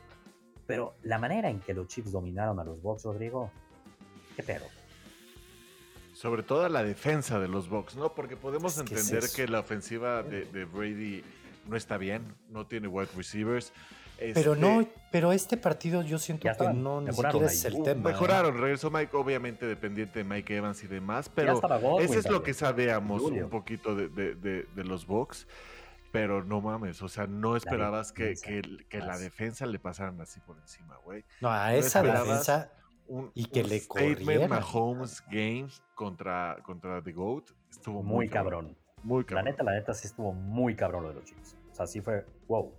Pero 0.65 0.95
la 1.03 1.19
manera 1.19 1.49
en 1.49 1.59
que 1.59 1.73
los 1.73 1.87
Chiefs 1.87 2.11
dominaron 2.11 2.59
a 2.59 2.63
los 2.63 2.81
Bucks, 2.81 3.03
Rodrigo, 3.03 3.51
qué 4.35 4.43
pedo. 4.43 4.65
Sobre 6.13 6.43
todo 6.43 6.67
la 6.69 6.83
defensa 6.83 7.39
de 7.39 7.47
los 7.47 7.69
Bucks, 7.69 7.95
¿no? 7.95 8.13
Porque 8.13 8.37
podemos 8.37 8.77
entender 8.77 9.23
que 9.35 9.47
la 9.47 9.59
ofensiva 9.59 10.23
de, 10.23 10.65
Brady 10.65 11.23
no 11.67 11.75
está 11.75 11.97
bien, 11.97 12.35
no 12.49 12.65
tiene 12.65 12.87
wide 12.87 13.09
receivers. 13.15 13.73
Pero 14.33 14.55
no, 14.55 14.81
este 14.81 15.03
pero 15.11 15.31
este 15.31 15.57
partido 15.57 16.01
yo 16.01 16.17
siento 16.17 16.49
que 16.57 16.73
no 16.73 17.01
ni 17.01 17.13
siquiera 17.13 17.45
es 17.45 17.65
el 17.65 17.83
tema. 17.83 18.09
¿eh? 18.09 18.13
Mejoraron, 18.13 18.57
regresó 18.57 18.89
Mike, 18.89 19.15
obviamente 19.15 19.65
dependiente 19.65 20.19
de 20.19 20.25
Mike 20.25 20.57
Evans 20.57 20.83
y 20.83 20.87
demás, 20.87 21.29
pero 21.29 21.61
eso 21.99 22.19
es 22.19 22.29
lo 22.29 22.41
que 22.41 22.53
sabíamos 22.53 23.21
un 23.21 23.49
poquito 23.49 23.95
de, 23.95 24.07
de, 24.09 24.83
los 24.83 25.05
Bucks. 25.05 25.47
Pero 26.11 26.43
no 26.43 26.61
mames, 26.61 27.01
o 27.01 27.09
sea, 27.09 27.25
no 27.25 27.55
esperabas 27.55 28.11
que, 28.11 28.35
que, 28.89 28.99
la 28.99 29.17
defensa 29.17 29.65
le 29.65 29.79
pasaran 29.79 30.19
así 30.21 30.39
por 30.41 30.57
encima, 30.57 30.97
güey. 31.03 31.23
No, 31.41 31.51
a 31.51 31.75
esa 31.75 32.03
defensa 32.03 32.71
y 33.33 33.45
que 33.45 33.63
le 33.63 33.85
corrieran. 33.87 34.49
Mahomes 34.49 35.23
Games 35.29 35.81
contra, 35.95 36.57
contra 36.63 37.01
The 37.01 37.11
GOAT 37.11 37.51
estuvo 37.69 38.01
muy, 38.03 38.29
cabrón. 38.29 38.75
Muy 39.03 39.25
cabrón. 39.25 39.45
La 39.45 39.51
neta, 39.51 39.63
la 39.63 39.73
neta 39.73 39.93
sí 39.93 40.07
estuvo 40.07 40.33
muy 40.33 40.75
cabrón 40.75 41.03
lo 41.03 41.09
de 41.09 41.15
los 41.15 41.25
chicos. 41.25 41.55
O 41.71 41.75
sea, 41.75 41.87
sí 41.87 42.01
fue 42.01 42.25
wow. 42.47 42.73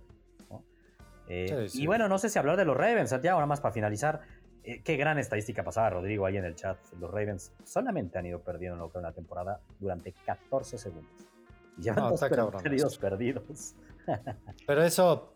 Eh, 1.27 1.67
y 1.73 1.87
bueno, 1.87 2.07
no 2.07 2.17
sé 2.17 2.29
si 2.29 2.37
hablar 2.37 2.57
de 2.57 2.65
los 2.65 2.77
Ravens, 2.77 3.09
Santiago, 3.09 3.37
nada 3.37 3.47
más 3.47 3.61
para 3.61 3.73
finalizar. 3.73 4.21
Eh, 4.63 4.81
qué 4.83 4.95
gran 4.95 5.19
estadística 5.19 5.63
pasaba 5.63 5.91
Rodrigo 5.91 6.25
ahí 6.25 6.37
en 6.37 6.45
el 6.45 6.55
chat. 6.55 6.77
Los 6.99 7.11
Ravens 7.11 7.51
solamente 7.63 8.17
han 8.17 8.25
ido 8.25 8.39
perdiendo 8.39 8.75
en 8.75 8.81
lo 8.81 8.91
que 8.91 8.99
la 8.99 9.11
temporada 9.11 9.59
durante 9.79 10.11
14 10.25 10.77
segundos. 10.77 11.11
Y 11.77 11.83
llevan 11.83 12.09
dos 12.09 12.21
perdidos 12.21 12.97
perdidos. 12.97 13.75
Pero 14.67 14.83
eso 14.83 15.35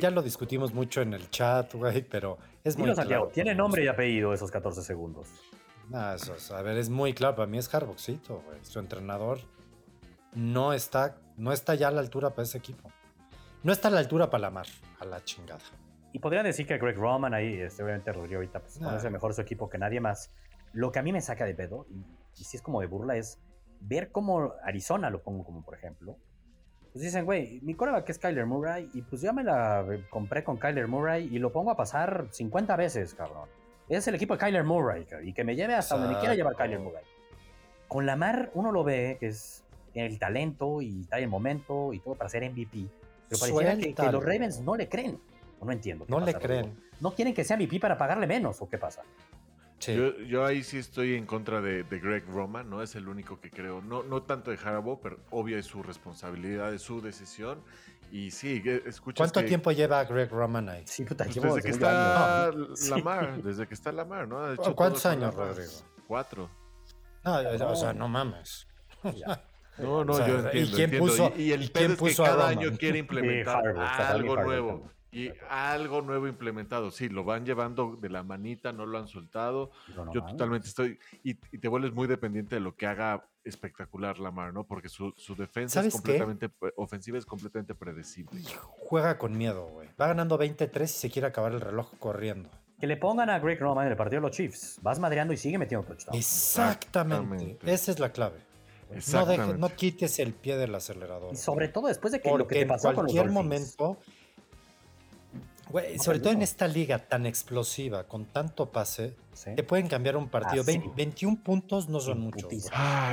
ya 0.00 0.10
lo 0.10 0.22
discutimos 0.22 0.72
mucho 0.72 1.02
en 1.02 1.14
el 1.14 1.30
chat, 1.30 1.74
güey, 1.74 2.02
pero 2.02 2.38
es 2.62 2.78
muy 2.78 2.94
Santiago, 2.94 3.28
tiene 3.28 3.56
nombre 3.56 3.82
y 3.82 3.88
apellido 3.88 4.32
esos 4.32 4.52
14 4.52 4.82
segundos. 4.82 5.28
No, 5.88 6.14
eso 6.14 6.34
es, 6.34 6.50
a 6.50 6.62
ver, 6.62 6.76
es 6.76 6.90
muy 6.90 7.14
claro. 7.14 7.34
Para 7.34 7.46
mí 7.46 7.58
es 7.58 7.72
Harboxito, 7.72 8.42
güey. 8.46 8.58
Su 8.62 8.78
entrenador 8.78 9.40
no 10.34 10.72
está, 10.72 11.16
no 11.36 11.52
está 11.52 11.74
ya 11.74 11.88
a 11.88 11.90
la 11.90 12.00
altura 12.00 12.30
para 12.30 12.42
ese 12.42 12.58
equipo. 12.58 12.90
No 13.68 13.74
está 13.74 13.88
a 13.88 13.90
la 13.90 14.00
altura 14.00 14.30
para 14.30 14.40
la 14.40 14.50
mar, 14.50 14.66
a 14.98 15.04
la 15.04 15.22
chingada. 15.22 15.60
Y 16.14 16.20
podrían 16.20 16.44
decir 16.44 16.66
que 16.66 16.78
Greg 16.78 16.96
Roman 16.96 17.34
ahí, 17.34 17.60
este, 17.60 17.82
obviamente 17.82 18.10
Rodrigo 18.14 18.36
ahorita 18.36 18.60
pues, 18.60 18.78
conoce 18.78 19.10
mejor 19.10 19.34
su 19.34 19.42
equipo 19.42 19.68
que 19.68 19.76
nadie 19.76 20.00
más. 20.00 20.32
Lo 20.72 20.90
que 20.90 21.00
a 21.00 21.02
mí 21.02 21.12
me 21.12 21.20
saca 21.20 21.44
de 21.44 21.54
pedo, 21.54 21.84
y, 21.90 22.02
y 22.40 22.44
si 22.44 22.56
es 22.56 22.62
como 22.62 22.80
de 22.80 22.86
burla, 22.86 23.18
es 23.18 23.38
ver 23.80 24.10
cómo 24.10 24.54
Arizona, 24.64 25.10
lo 25.10 25.22
pongo 25.22 25.44
como 25.44 25.62
por 25.62 25.74
ejemplo, 25.74 26.16
pues 26.94 27.04
dicen, 27.04 27.26
güey, 27.26 27.60
mi 27.60 27.74
que 27.74 28.12
es 28.12 28.18
Kyler 28.18 28.46
Murray 28.46 28.88
y 28.94 29.02
pues 29.02 29.20
ya 29.20 29.34
me 29.34 29.44
la 29.44 29.84
compré 30.08 30.42
con 30.42 30.56
Kyler 30.56 30.88
Murray 30.88 31.28
y 31.30 31.38
lo 31.38 31.52
pongo 31.52 31.70
a 31.70 31.76
pasar 31.76 32.28
50 32.30 32.74
veces, 32.74 33.12
cabrón. 33.12 33.50
Es 33.90 34.08
el 34.08 34.14
equipo 34.14 34.32
de 34.32 34.40
Kyler 34.40 34.64
Murray 34.64 35.06
y 35.24 35.34
que 35.34 35.44
me 35.44 35.56
lleve 35.56 35.74
hasta 35.74 35.98
donde 35.98 36.14
me 36.14 36.20
quiera 36.20 36.34
llevar 36.34 36.56
Kyler 36.56 36.80
Murray. 36.80 37.04
Con 37.86 38.06
Lamar 38.06 38.50
uno 38.54 38.72
lo 38.72 38.82
ve 38.82 39.18
que 39.20 39.26
es 39.26 39.62
el 39.92 40.18
talento 40.18 40.80
y 40.80 41.02
está 41.02 41.18
el 41.18 41.28
momento 41.28 41.92
y 41.92 42.00
todo 42.00 42.14
para 42.14 42.30
ser 42.30 42.50
MVP. 42.50 42.88
Pero 43.28 43.40
pareciera 43.40 43.76
que, 43.76 44.12
los 44.12 44.24
Ravens 44.24 44.60
no 44.60 44.76
le 44.76 44.88
creen. 44.88 45.20
no 45.62 45.72
entiendo. 45.72 46.04
No 46.08 46.20
le 46.20 46.34
creen. 46.34 46.78
No 47.00 47.14
quieren 47.14 47.34
que 47.34 47.44
sea 47.44 47.56
MVP 47.56 47.78
para 47.80 47.96
pagarle 47.96 48.26
menos 48.26 48.60
o 48.60 48.68
qué 48.68 48.78
pasa. 48.78 49.02
Yo, 49.80 50.44
ahí 50.44 50.64
sí 50.64 50.78
estoy 50.78 51.14
en 51.14 51.24
contra 51.24 51.60
de, 51.60 51.84
Greg 51.84 52.24
Roman, 52.26 52.68
¿no? 52.68 52.82
Es 52.82 52.96
el 52.96 53.08
único 53.08 53.40
que 53.40 53.50
creo. 53.50 53.80
No, 53.80 54.02
no 54.02 54.22
tanto 54.22 54.50
de 54.50 54.58
Harbaugh, 54.58 55.00
pero 55.00 55.18
obvio 55.30 55.58
es 55.58 55.66
su 55.66 55.82
responsabilidad, 55.82 56.74
es 56.74 56.82
su 56.82 57.00
decisión. 57.00 57.62
Y 58.10 58.30
sí, 58.30 58.62
escucha. 58.86 59.18
¿Cuánto 59.18 59.44
tiempo 59.44 59.70
lleva 59.70 60.02
Greg 60.04 60.30
Roman 60.30 60.68
ahí? 60.68 60.82
Sí, 60.86 61.04
puta, 61.04 61.24
desde 61.24 61.62
que 61.62 61.70
está 61.70 62.50
Lamar, 62.90 63.42
desde 63.42 63.68
que 63.68 63.74
está 63.74 63.92
Lamar, 63.92 64.26
¿no? 64.26 64.56
¿Cuántos 64.74 65.04
años, 65.06 65.34
Rodrigo? 65.34 65.70
Cuatro. 66.06 66.50
No, 67.24 67.36
o 67.68 67.76
sea, 67.76 67.92
no 67.92 68.08
mames. 68.08 68.66
No, 69.78 70.04
no, 70.04 70.18
yo 70.26 70.40
entiendo. 70.40 70.70
¿Y 70.70 70.74
quién 70.74 70.98
puso, 70.98 71.32
y, 71.36 71.52
el 71.52 71.70
¿quién 71.70 71.96
puso 71.96 72.24
es 72.24 72.30
que 72.30 72.36
cada 72.36 72.48
año 72.48 72.70
quiere 72.78 72.98
implementar 72.98 73.66
algo 73.66 74.36
nuevo. 74.42 74.90
Y 75.10 75.30
algo 75.48 76.02
nuevo 76.02 76.28
implementado. 76.28 76.90
Sí, 76.90 77.08
lo 77.08 77.24
van 77.24 77.46
llevando 77.46 77.96
de 77.96 78.10
la 78.10 78.22
manita, 78.22 78.72
no 78.72 78.84
lo 78.84 78.98
han 78.98 79.08
soltado. 79.08 79.70
Yo 80.12 80.22
totalmente 80.24 80.68
estoy. 80.68 80.98
Y, 81.22 81.34
te 81.34 81.68
vuelves 81.68 81.92
muy 81.92 82.06
dependiente 82.06 82.56
de 82.56 82.60
lo 82.60 82.76
que 82.76 82.86
haga 82.86 83.24
espectacular 83.42 84.18
Lamar, 84.18 84.52
¿no? 84.52 84.64
Porque 84.64 84.90
su, 84.90 85.14
defensa 85.36 85.80
es 85.80 85.94
completamente. 85.94 86.50
Ofensiva 86.76 87.16
es 87.16 87.24
completamente 87.24 87.74
predecible. 87.74 88.38
Juega 88.60 89.16
con 89.16 89.36
miedo, 89.36 89.68
güey. 89.68 89.88
Va 89.98 90.08
ganando 90.08 90.36
23 90.36 90.90
y 90.90 90.98
se 90.98 91.10
quiere 91.10 91.28
acabar 91.28 91.52
el 91.52 91.60
reloj 91.62 91.90
corriendo. 91.98 92.50
Que 92.78 92.86
le 92.86 92.96
pongan 92.96 93.28
a 93.30 93.38
Greg 93.40 93.58
Roman 93.58 93.86
en 93.86 93.92
el 93.92 93.96
partido 93.96 94.20
de 94.20 94.28
los 94.28 94.36
Chiefs. 94.36 94.78
Vas 94.82 95.00
madreando 95.00 95.32
y 95.32 95.36
sigue 95.36 95.58
metiendo 95.58 95.86
touchdown. 95.86 96.16
Exactamente. 96.16 97.58
Esa 97.64 97.90
es 97.90 97.98
la 97.98 98.12
clave. 98.12 98.47
No, 99.12 99.54
no 99.54 99.68
quites 99.74 100.18
el 100.18 100.32
pie 100.32 100.56
del 100.56 100.74
acelerador. 100.74 101.32
Y 101.32 101.36
sobre 101.36 101.68
todo 101.68 101.88
después 101.88 102.12
de 102.12 102.20
que 102.20 102.30
lo 102.30 102.46
que 102.46 102.60
te 102.60 102.66
pasó 102.66 102.90
en 102.90 102.94
cualquier 102.94 103.30
momento 103.30 103.98
sobre 106.00 106.20
todo 106.20 106.32
en 106.32 106.42
esta 106.42 106.66
liga 106.66 106.98
tan 106.98 107.26
explosiva, 107.26 108.04
con 108.04 108.26
tanto 108.26 108.70
pase, 108.70 109.14
te 109.54 109.62
pueden 109.62 109.88
cambiar 109.88 110.16
un 110.16 110.28
partido. 110.28 110.64
21 110.64 111.36
ah, 111.38 111.44
puntos 111.44 111.88
no 111.88 112.00
son 112.00 112.20
muchos. 112.20 112.50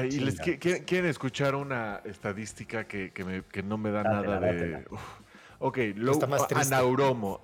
y 0.10 0.20
les, 0.20 0.40
¿quieren 0.40 1.06
escuchar 1.06 1.56
una 1.56 2.02
estadística 2.06 2.88
que, 2.88 3.12
no 3.64 3.78
me 3.78 3.92
da 3.92 4.04
nada 4.04 4.40
de... 4.40 4.86
Ok, 5.60 5.78
lo, 5.96 6.12
Anauromo, 6.68 7.40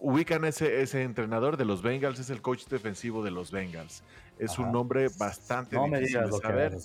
ubican 0.00 0.44
ese, 0.44 0.82
ese 0.82 1.02
entrenador 1.02 1.56
de 1.56 1.64
los 1.64 1.80
Bengals, 1.80 2.18
es 2.18 2.28
el 2.28 2.42
coach 2.42 2.66
defensivo 2.66 3.22
de 3.22 3.30
los 3.30 3.52
Bengals. 3.52 4.02
Es 4.44 4.58
un 4.58 4.72
nombre 4.72 5.08
bastante 5.18 5.78
difícil 5.78 6.20
de 6.20 6.32
saber. 6.32 6.78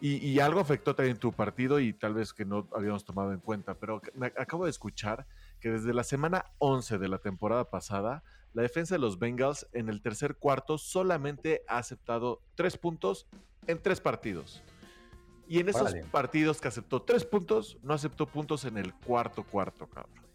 Y, 0.00 0.16
y, 0.24 0.38
algo 0.38 0.60
afectó 0.60 0.94
también 0.94 1.16
tu 1.16 1.32
partido 1.32 1.80
y 1.80 1.92
tal 1.92 2.14
vez 2.14 2.32
que 2.32 2.44
no 2.44 2.68
habíamos 2.72 3.04
tomado 3.04 3.32
en 3.32 3.40
cuenta, 3.40 3.74
pero 3.74 4.00
me 4.14 4.26
acabo 4.26 4.64
de 4.64 4.70
escuchar 4.70 5.26
que 5.58 5.70
desde 5.70 5.92
la 5.92 6.04
semana 6.04 6.44
11 6.58 6.98
de 6.98 7.08
la 7.08 7.18
temporada 7.18 7.68
pasada, 7.68 8.22
la 8.52 8.62
defensa 8.62 8.94
de 8.94 9.00
los 9.00 9.18
Bengals 9.18 9.66
en 9.72 9.88
el 9.88 10.00
tercer 10.00 10.36
cuarto 10.36 10.78
solamente 10.78 11.64
ha 11.66 11.78
aceptado 11.78 12.42
tres 12.54 12.76
puntos 12.76 13.26
en 13.66 13.82
tres 13.82 14.00
partidos. 14.00 14.62
Y 15.48 15.60
en 15.60 15.68
esos 15.68 15.94
partidos 16.12 16.60
que 16.60 16.68
aceptó 16.68 17.02
tres 17.02 17.24
puntos, 17.24 17.78
no 17.82 17.94
aceptó 17.94 18.26
puntos 18.26 18.64
en 18.66 18.76
el 18.76 18.94
cuarto 18.94 19.44
cuarto, 19.44 19.86
cabrón. 19.88 20.27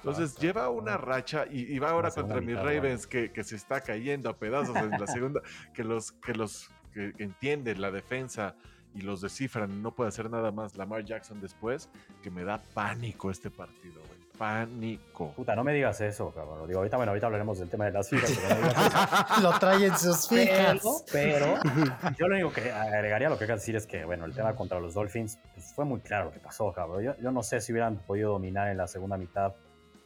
Entonces 0.00 0.36
lleva 0.36 0.70
una 0.70 0.96
racha 0.96 1.44
y, 1.50 1.78
va 1.78 1.90
ahora 1.90 2.10
contra 2.10 2.40
mis 2.40 2.56
Ravens 2.56 3.06
que, 3.06 3.30
que, 3.30 3.44
se 3.44 3.56
está 3.56 3.82
cayendo 3.82 4.30
a 4.30 4.36
pedazos 4.36 4.74
en 4.76 4.90
la 4.90 5.06
segunda, 5.06 5.42
que 5.74 5.84
los 5.84 6.12
que 6.12 6.32
los 6.32 6.70
que 6.92 7.12
entienden 7.18 7.80
la 7.80 7.90
defensa 7.90 8.54
y 8.94 9.02
los 9.02 9.20
descifran, 9.20 9.82
no 9.82 9.94
puede 9.94 10.08
hacer 10.08 10.30
nada 10.30 10.50
más 10.50 10.76
Lamar 10.76 11.04
Jackson 11.04 11.40
después, 11.40 11.88
que 12.22 12.30
me 12.30 12.44
da 12.44 12.60
pánico 12.74 13.30
este 13.30 13.50
partido, 13.50 14.00
güey. 14.00 14.20
Pánico. 14.36 15.32
Puta, 15.32 15.54
no 15.54 15.62
me 15.62 15.74
digas 15.74 16.00
eso, 16.00 16.32
cabrón. 16.32 16.66
Digo, 16.66 16.78
ahorita, 16.78 16.96
bueno, 16.96 17.10
ahorita 17.10 17.26
hablaremos 17.26 17.58
del 17.58 17.68
tema 17.68 17.84
de 17.84 17.92
las 17.92 18.08
fijas. 18.08 18.32
lo 19.42 19.58
traen 19.58 19.96
sus 19.98 20.26
fijas. 20.26 21.04
Pero, 21.12 21.56
yo 22.18 22.26
lo 22.26 22.36
único 22.36 22.50
que 22.50 22.72
agregaría 22.72 23.28
lo 23.28 23.36
que 23.36 23.44
hay 23.44 23.48
que 23.48 23.54
decir 23.54 23.76
es 23.76 23.86
que, 23.86 24.06
bueno, 24.06 24.24
el 24.24 24.32
tema 24.32 24.56
contra 24.56 24.80
los 24.80 24.94
Dolphins 24.94 25.38
pues, 25.54 25.74
fue 25.74 25.84
muy 25.84 26.00
claro 26.00 26.26
lo 26.26 26.32
que 26.32 26.40
pasó, 26.40 26.72
cabrón. 26.72 27.02
Yo, 27.02 27.16
yo 27.18 27.30
no 27.30 27.42
sé 27.42 27.60
si 27.60 27.72
hubieran 27.72 27.98
podido 27.98 28.32
dominar 28.32 28.68
en 28.68 28.78
la 28.78 28.88
segunda 28.88 29.18
mitad 29.18 29.52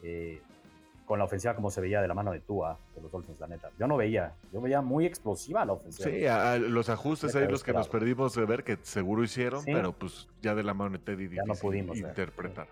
eh, 0.05 0.41
con 1.05 1.19
la 1.19 1.25
ofensiva 1.25 1.55
como 1.55 1.69
se 1.69 1.81
veía 1.81 2.01
de 2.01 2.07
la 2.07 2.13
mano 2.13 2.31
de 2.31 2.39
Tua, 2.39 2.79
de 2.95 3.01
los 3.01 3.11
Dolphins, 3.11 3.39
la 3.39 3.47
neta. 3.47 3.69
Yo 3.79 3.87
no 3.87 3.95
veía, 3.97 4.33
yo 4.51 4.61
veía 4.61 4.81
muy 4.81 5.05
explosiva 5.05 5.63
la 5.65 5.73
ofensiva. 5.73 6.57
Sí, 6.57 6.69
los 6.69 6.89
ajustes 6.89 7.35
ahí 7.35 7.47
los 7.47 7.63
que 7.63 7.73
nos 7.73 7.89
perdimos 7.89 8.33
de 8.35 8.45
ver, 8.45 8.63
que 8.63 8.77
seguro 8.81 9.23
hicieron, 9.23 9.63
pero 9.65 9.93
pues 9.93 10.27
ya 10.41 10.55
de 10.55 10.63
la 10.63 10.73
mano 10.73 10.91
de 10.91 10.99
Teddy 10.99 11.35
ya 11.35 11.43
no 11.43 11.53
pudimos 11.55 11.97
interpretar. 11.97 12.67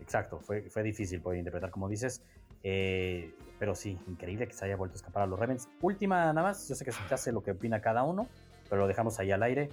Exacto, 0.00 0.40
fue, 0.40 0.62
fue 0.62 0.82
difícil 0.82 1.20
poder 1.20 1.38
interpretar, 1.38 1.70
como 1.70 1.88
dices. 1.88 2.22
Eh, 2.64 3.34
pero 3.58 3.74
sí, 3.74 3.98
increíble 4.08 4.46
que 4.46 4.54
se 4.54 4.64
haya 4.64 4.76
vuelto 4.76 4.94
a 4.94 4.96
escapar 4.96 5.22
a 5.22 5.26
los 5.26 5.38
Ravens. 5.38 5.68
Última 5.80 6.32
nada 6.32 6.42
más, 6.42 6.68
yo 6.68 6.74
sé 6.74 6.84
que 6.84 6.92
ya 7.08 7.16
sé 7.16 7.32
lo 7.32 7.42
que 7.42 7.52
opina 7.52 7.80
cada 7.80 8.02
uno, 8.02 8.28
pero 8.68 8.82
lo 8.82 8.88
dejamos 8.88 9.18
ahí 9.18 9.30
al 9.30 9.42
aire. 9.42 9.68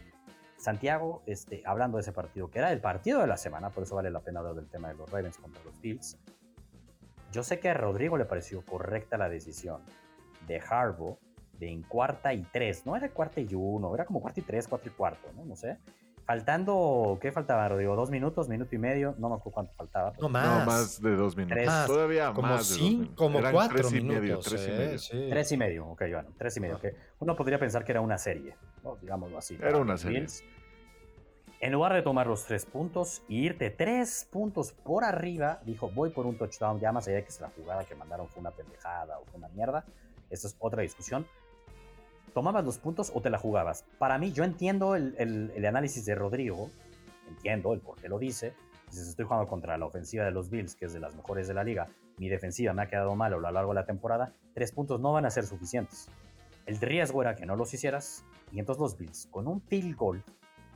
Santiago, 0.57 1.23
este, 1.25 1.63
hablando 1.65 1.97
de 1.97 2.01
ese 2.01 2.11
partido, 2.11 2.49
que 2.49 2.59
era 2.59 2.71
el 2.71 2.81
partido 2.81 3.21
de 3.21 3.27
la 3.27 3.37
semana, 3.37 3.69
por 3.69 3.83
eso 3.83 3.95
vale 3.95 4.11
la 4.11 4.19
pena 4.19 4.39
hablar 4.39 4.55
del 4.55 4.67
tema 4.67 4.89
de 4.89 4.95
los 4.95 5.09
Ravens 5.09 5.37
contra 5.37 5.63
los 5.63 5.79
Bills. 5.81 6.17
Yo 7.31 7.43
sé 7.43 7.59
que 7.59 7.69
a 7.69 7.73
Rodrigo 7.73 8.17
le 8.17 8.25
pareció 8.25 8.63
correcta 8.65 9.17
la 9.17 9.29
decisión 9.29 9.81
de 10.47 10.59
Harbaugh 10.59 11.17
de 11.59 11.69
en 11.69 11.83
cuarta 11.83 12.33
y 12.33 12.43
tres, 12.43 12.85
no 12.85 12.95
era 12.95 13.09
cuarta 13.09 13.41
y 13.41 13.53
uno, 13.53 13.93
era 13.93 14.05
como 14.05 14.21
cuarta 14.21 14.39
y 14.39 14.43
tres, 14.43 14.67
cuatro 14.67 14.89
y 14.89 14.93
cuarto, 14.95 15.29
¿no? 15.35 15.45
No 15.45 15.55
sé. 15.55 15.77
Faltando, 16.25 17.17
¿qué 17.19 17.31
faltaba, 17.31 17.67
Rodrigo? 17.67 17.95
¿Dos 17.95 18.11
minutos, 18.11 18.47
minuto 18.47 18.75
y 18.75 18.77
medio? 18.77 19.15
No 19.17 19.29
me 19.29 19.35
acuerdo 19.35 19.51
cuánto 19.51 19.73
faltaba. 19.73 20.13
No 20.21 20.29
más. 20.29 20.59
No, 20.59 20.65
más 20.65 21.01
de 21.01 21.15
dos 21.15 21.35
minutos. 21.35 21.87
Todavía 21.87 22.31
como 22.33 22.49
más. 22.49 22.67
Cinco, 22.67 23.15
como 23.15 23.41
cuatro 23.51 23.77
tres 23.79 23.91
minutos. 23.91 24.17
Y 24.17 24.21
medio, 24.21 24.39
tres, 24.39 24.67
y 24.67 24.71
medio. 24.71 24.99
Sí. 24.99 25.27
tres 25.29 25.51
y 25.51 25.57
medio. 25.57 25.87
ok, 25.87 26.01
bueno, 26.01 26.29
tres 26.37 26.55
y 26.57 26.59
medio. 26.59 26.79
Uno 27.17 27.35
podría 27.35 27.57
pensar 27.59 27.83
que 27.83 27.93
era 27.93 28.01
una 28.01 28.17
serie, 28.19 28.55
¿no? 28.83 28.95
digámoslo 29.01 29.39
así. 29.39 29.57
Era 29.59 29.79
una 29.79 29.97
serie. 29.97 30.27
En 31.61 31.73
lugar 31.73 31.93
de 31.93 32.01
tomar 32.01 32.25
los 32.25 32.45
tres 32.45 32.65
puntos 32.65 33.21
y 33.27 33.39
irte 33.39 33.69
tres 33.69 34.25
puntos 34.31 34.71
por 34.71 35.03
arriba, 35.03 35.59
dijo, 35.65 35.89
voy 35.89 36.09
por 36.09 36.25
un 36.25 36.37
touchdown, 36.37 36.79
ya 36.79 36.93
más 36.93 37.05
allá 37.07 37.17
de 37.17 37.25
que 37.25 37.33
la 37.41 37.49
jugada 37.49 37.83
que 37.83 37.95
mandaron 37.95 38.29
fue 38.29 38.39
una 38.39 38.51
pendejada 38.51 39.19
o 39.19 39.25
fue 39.25 39.39
una 39.39 39.49
mierda. 39.49 39.83
Esa 40.29 40.47
es 40.47 40.55
otra 40.59 40.83
discusión. 40.83 41.27
¿Tomabas 42.33 42.63
los 42.63 42.77
puntos 42.77 43.11
o 43.13 43.19
te 43.19 43.29
la 43.29 43.37
jugabas? 43.37 43.83
Para 43.97 44.17
mí, 44.17 44.31
yo 44.31 44.45
entiendo 44.45 44.95
el, 44.95 45.65
análisis 45.65 46.05
de 46.05 46.15
Rodrigo, 46.15 46.69
entiendo 47.27 47.73
el 47.73 47.81
por 47.81 47.99
qué 47.99 48.07
lo 48.07 48.19
dice. 48.19 48.53
Si 48.89 49.01
estoy 49.01 49.25
jugando 49.25 49.49
contra 49.49 49.77
la 49.77 49.85
ofensiva 49.85 50.23
de 50.23 50.31
los 50.31 50.49
Bills, 50.49 50.75
que 50.75 50.85
es 50.85 50.93
de 50.93 51.01
las 51.01 51.13
mejores 51.13 51.49
de 51.49 51.55
la 51.55 51.65
liga, 51.65 51.89
mi 52.17 52.29
defensiva 52.29 52.71
me 52.71 52.83
ha 52.83 52.87
quedado 52.87 53.15
mal 53.15 53.33
a 53.33 53.37
lo 53.37 53.51
largo 53.51 53.71
de 53.71 53.75
la 53.75 53.85
temporada, 53.85 54.31
tres 54.53 54.71
puntos 54.71 55.01
no 55.01 55.11
van 55.11 55.25
a 55.25 55.29
ser 55.29 55.45
suficientes. 55.45 56.07
El 56.65 56.79
riesgo 56.79 57.21
era 57.21 57.35
que 57.35 57.45
no 57.45 57.57
los 57.57 57.73
hicieras, 57.73 58.23
y 58.53 58.59
entonces 58.59 58.79
los 58.79 58.97
Bills, 58.97 59.27
con 59.29 59.47
un 59.47 59.61
field 59.61 59.97
goal, 59.97 60.23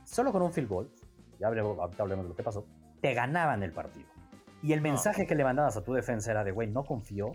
solo 0.04 0.32
con 0.32 0.42
un 0.42 0.52
field 0.52 0.68
goal, 0.68 0.90
ya 1.38 1.48
hablemos, 1.48 1.78
ahorita 1.78 2.02
hablemos 2.02 2.24
de 2.24 2.28
lo 2.30 2.36
que 2.36 2.42
pasó, 2.42 2.66
te 3.00 3.14
ganaban 3.14 3.62
el 3.62 3.72
partido. 3.72 4.06
Y 4.62 4.72
el 4.72 4.80
mensaje 4.80 5.26
que 5.26 5.34
le 5.34 5.44
mandabas 5.44 5.76
a 5.76 5.84
tu 5.84 5.92
defensa 5.92 6.30
era 6.30 6.42
de, 6.42 6.50
güey, 6.50 6.70
no 6.70 6.84
confío, 6.84 7.32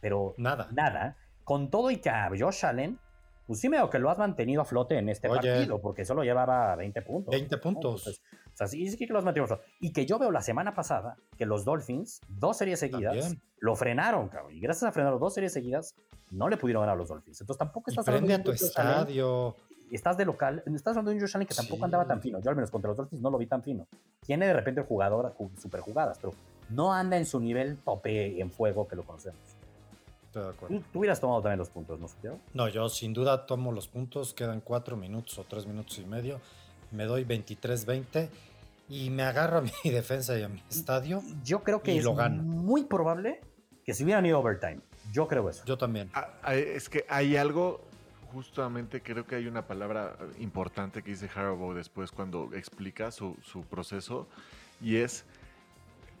pero 0.00 0.34
nada. 0.38 0.68
Nada. 0.72 1.16
Con 1.44 1.70
todo 1.70 1.90
y 1.90 1.98
que 1.98 2.08
a 2.08 2.30
Josh 2.30 2.64
Allen, 2.64 2.98
pues 3.46 3.60
sí 3.60 3.68
veo 3.68 3.90
que 3.90 3.98
lo 3.98 4.08
has 4.08 4.16
mantenido 4.16 4.62
a 4.62 4.64
flote 4.64 4.96
en 4.96 5.10
este 5.10 5.28
partido, 5.28 5.78
porque 5.82 6.06
solo 6.06 6.24
llevaba 6.24 6.74
20 6.76 7.02
puntos. 7.02 7.32
20 7.32 7.58
puntos. 7.58 8.06
o 8.06 8.56
sea, 8.56 8.66
sí, 8.66 8.88
sí 8.88 8.96
que 8.96 9.12
lo 9.12 9.18
has 9.18 9.24
mantenido 9.26 9.44
a 9.44 9.56
flote. 9.56 9.70
Y 9.80 9.92
que 9.92 10.06
yo 10.06 10.18
veo 10.18 10.30
la 10.30 10.40
semana 10.40 10.74
pasada 10.74 11.16
que 11.36 11.44
los 11.44 11.66
Dolphins, 11.66 12.22
dos 12.28 12.56
series 12.56 12.80
seguidas, 12.80 13.36
lo 13.58 13.76
frenaron, 13.76 14.28
cabrón. 14.28 14.54
Y 14.54 14.60
gracias 14.60 14.88
a 14.88 14.92
frenar 14.92 15.18
dos 15.18 15.34
series 15.34 15.52
seguidas, 15.52 15.94
no 16.30 16.48
le 16.48 16.56
pudieron 16.56 16.80
ganar 16.80 16.94
a 16.94 16.98
los 16.98 17.08
Dolphins. 17.08 17.42
Entonces 17.42 17.58
tampoco 17.58 17.90
estás 17.90 18.08
hablando 18.08 18.28
de 18.28 18.38
tu 18.38 18.52
estadio 18.52 19.54
estás 19.90 20.16
de 20.16 20.24
local, 20.24 20.62
estás 20.66 20.92
hablando 20.92 21.10
de 21.10 21.16
un 21.16 21.20
Josh 21.22 21.36
Allen 21.36 21.46
que 21.46 21.54
tampoco 21.54 21.84
andaba 21.84 22.06
tan 22.06 22.20
fino. 22.20 22.40
Yo 22.40 22.50
al 22.50 22.56
menos 22.56 22.70
contra 22.70 22.88
los 22.88 22.96
Dolphins 22.96 23.22
no 23.22 23.30
lo 23.30 23.38
vi 23.38 23.46
tan 23.46 23.62
fino. 23.62 23.86
Tiene 24.24 24.46
de 24.46 24.52
repente 24.52 24.82
jugador, 24.82 25.34
super 25.58 25.80
jugadas, 25.80 26.18
pero 26.20 26.34
no 26.70 26.92
anda 26.92 27.16
en 27.16 27.26
su 27.26 27.40
nivel 27.40 27.78
tope 27.78 28.40
en 28.40 28.50
fuego 28.50 28.88
que 28.88 28.96
lo 28.96 29.04
conocemos. 29.04 29.40
Estoy 30.26 30.42
de 30.42 30.48
acuerdo. 30.48 30.82
¿Tú, 30.92 30.98
hubieras 30.98 31.20
tomado 31.20 31.42
también 31.42 31.58
los 31.58 31.70
puntos, 31.70 32.00
¿no, 32.00 32.08
No, 32.54 32.68
yo 32.68 32.88
sin 32.88 33.12
duda 33.12 33.46
tomo 33.46 33.70
los 33.72 33.86
puntos. 33.88 34.34
Quedan 34.34 34.60
cuatro 34.60 34.96
minutos 34.96 35.38
o 35.38 35.44
tres 35.44 35.66
minutos 35.66 35.98
y 35.98 36.04
medio. 36.04 36.40
Me 36.90 37.04
doy 37.04 37.24
23-20 37.24 38.28
y 38.88 39.10
me 39.10 39.22
agarro 39.22 39.58
a 39.58 39.60
mi 39.60 39.70
defensa 39.90 40.36
y 40.38 40.42
a 40.42 40.48
mi 40.48 40.62
estadio. 40.70 41.22
Yo 41.44 41.62
creo 41.62 41.82
que 41.82 41.96
es 41.96 42.04
muy 42.06 42.84
probable 42.84 43.40
que 43.84 43.94
si 43.94 44.04
hubieran 44.04 44.26
ido 44.26 44.40
overtime. 44.40 44.80
Yo 45.12 45.28
creo 45.28 45.48
eso. 45.48 45.64
Yo 45.66 45.76
también. 45.76 46.10
Ah, 46.14 46.54
es 46.54 46.88
que 46.88 47.04
hay 47.08 47.36
algo 47.36 47.82
justamente 48.34 49.00
creo 49.00 49.26
que 49.26 49.36
hay 49.36 49.46
una 49.46 49.66
palabra 49.66 50.18
importante 50.38 51.02
que 51.02 51.12
dice 51.12 51.30
Harbaugh 51.34 51.74
después 51.74 52.10
cuando 52.10 52.50
explica 52.52 53.10
su, 53.10 53.36
proceso 53.70 54.28
y 54.80 54.96
es 54.96 55.24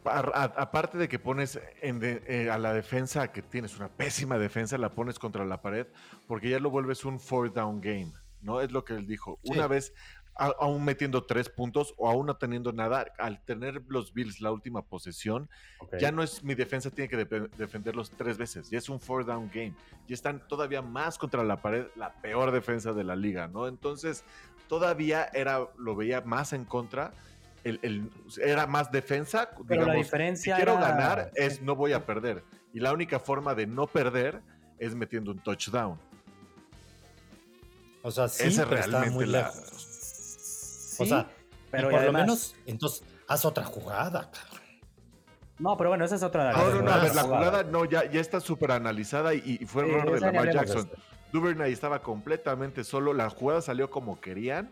aparte 0.04 0.96
de 0.96 1.08
que 1.08 1.18
pones 1.18 1.58
eh, 1.82 2.48
a 2.50 2.58
la 2.58 2.72
defensa 2.72 3.32
que 3.32 3.42
tienes 3.42 3.76
una 3.76 3.88
pésima 3.88 4.38
defensa 4.38 4.78
la 4.78 4.90
pones 4.90 5.18
contra 5.18 5.44
la 5.44 5.60
pared 5.60 5.86
porque 6.26 6.50
ya 6.50 6.60
lo 6.60 6.70
vuelves 6.70 7.04
un 7.04 7.18
four 7.18 7.52
down 7.52 7.80
game 7.80 8.12
no 8.44 8.60
es 8.60 8.70
lo 8.70 8.84
que 8.84 8.94
él 8.94 9.06
dijo. 9.06 9.40
Una 9.42 9.66
vez 9.66 9.94
aún 10.36 10.84
metiendo 10.84 11.24
tres 11.24 11.48
puntos 11.48 11.94
o 11.96 12.08
aún 12.08 12.26
no 12.26 12.36
teniendo 12.36 12.72
nada, 12.72 13.06
al 13.18 13.42
tener 13.44 13.82
los 13.88 14.12
Bills 14.12 14.40
la 14.40 14.50
última 14.50 14.82
posesión, 14.82 15.48
ya 16.00 16.10
no 16.10 16.22
es 16.22 16.42
mi 16.42 16.54
defensa 16.54 16.90
tiene 16.90 17.08
que 17.08 17.16
defenderlos 17.56 18.10
tres 18.10 18.36
veces, 18.36 18.68
ya 18.70 18.78
es 18.78 18.88
un 18.88 19.00
four 19.00 19.24
down 19.24 19.48
game, 19.52 19.74
y 20.08 20.12
están 20.12 20.46
todavía 20.48 20.82
más 20.82 21.18
contra 21.18 21.44
la 21.44 21.62
pared, 21.62 21.86
la 21.96 22.12
peor 22.14 22.50
defensa 22.50 22.92
de 22.92 23.04
la 23.04 23.14
liga, 23.14 23.46
¿no? 23.46 23.68
Entonces, 23.68 24.24
todavía 24.68 25.28
era, 25.32 25.68
lo 25.78 25.94
veía 25.94 26.20
más 26.22 26.52
en 26.52 26.64
contra. 26.64 27.12
El, 27.62 28.10
era 28.42 28.66
más 28.66 28.92
defensa, 28.92 29.48
Pero 29.66 29.86
la 29.86 29.94
diferencia 29.94 30.54
si 30.54 30.62
quiero 30.62 30.78
ganar 30.78 31.30
es 31.34 31.62
no 31.62 31.74
voy 31.74 31.94
a 31.94 32.04
perder. 32.04 32.44
Y 32.74 32.80
la 32.80 32.92
única 32.92 33.18
forma 33.18 33.54
de 33.54 33.66
no 33.66 33.86
perder 33.86 34.42
es 34.78 34.94
metiendo 34.94 35.30
un 35.30 35.38
touchdown. 35.38 35.98
O 38.02 38.10
sea, 38.10 38.28
sí, 38.28 38.54
pero 38.68 38.76
está 38.76 39.06
muy 39.06 39.24
lejos 39.24 39.73
o 40.98 41.06
sea, 41.06 41.28
pero 41.70 41.90
por 41.90 42.02
lo 42.02 42.12
menos, 42.12 42.54
entonces, 42.66 43.02
haz 43.28 43.44
otra 43.44 43.64
jugada, 43.64 44.30
cabrón. 44.30 44.64
No, 45.58 45.76
pero 45.76 45.90
bueno, 45.90 46.04
esa 46.04 46.16
es 46.16 46.22
otra. 46.22 46.52
No, 46.52 46.70
no, 46.70 46.82
no, 46.82 46.90
a 46.90 46.98
ver, 46.98 47.14
la 47.14 47.22
jugada 47.22 47.62
no, 47.62 47.84
ya, 47.84 48.10
ya 48.10 48.20
está 48.20 48.40
súper 48.40 48.72
analizada 48.72 49.34
y, 49.34 49.58
fue 49.66 49.88
error 49.88 50.12
de 50.12 50.20
Lamar 50.20 50.52
Jackson. 50.52 50.90
Duvernay 51.32 51.72
estaba 51.72 52.00
completamente 52.00 52.84
solo, 52.84 53.12
la 53.12 53.28
jugada 53.30 53.60
salió 53.60 53.90
como 53.90 54.20
querían, 54.20 54.70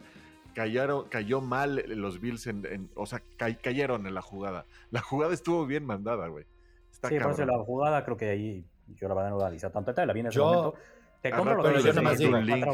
cayeron, 0.54 1.08
cayó 1.08 1.40
mal 1.40 1.84
los 1.88 2.20
Bills, 2.20 2.46
en, 2.46 2.90
o 2.94 3.06
sea, 3.06 3.22
cayeron 3.36 4.06
en 4.06 4.14
la 4.14 4.22
jugada. 4.22 4.66
La 4.90 5.00
jugada 5.00 5.34
estuvo 5.34 5.66
bien 5.66 5.84
mandada, 5.84 6.28
güey. 6.28 6.46
sí, 6.90 7.18
por 7.18 7.32
eso 7.32 7.44
la 7.44 7.58
jugada 7.58 8.04
creo 8.04 8.16
que 8.16 8.30
ahí 8.30 8.64
yo 8.88 9.08
la 9.08 9.14
voy 9.14 9.24
a 9.24 9.28
analizar 9.28 9.72
tanto, 9.72 9.92
la 10.04 10.12
vi 10.12 10.20
en 10.20 10.26
ese 10.26 10.38
momento. 10.38 10.74
Te 11.20 11.30
compro 11.30 11.56
lo 11.56 11.62
que 11.62 11.82
yo 11.82 11.88
nada 11.88 12.02
más 12.02 12.18
digo, 12.18 12.36
un 12.36 12.46
link 12.46 12.66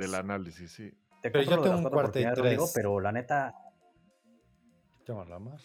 del 0.00 0.14
análisis, 0.14 0.70
sí 0.70 0.92
pero 1.22 1.42
yo 1.42 1.60
tengo 1.60 1.78
un 1.78 1.90
cuarto 1.90 2.18
y 2.18 2.24
tres. 2.34 2.72
pero 2.74 3.00
la 3.00 3.12
neta. 3.12 3.54
la 5.06 5.38
más. 5.38 5.64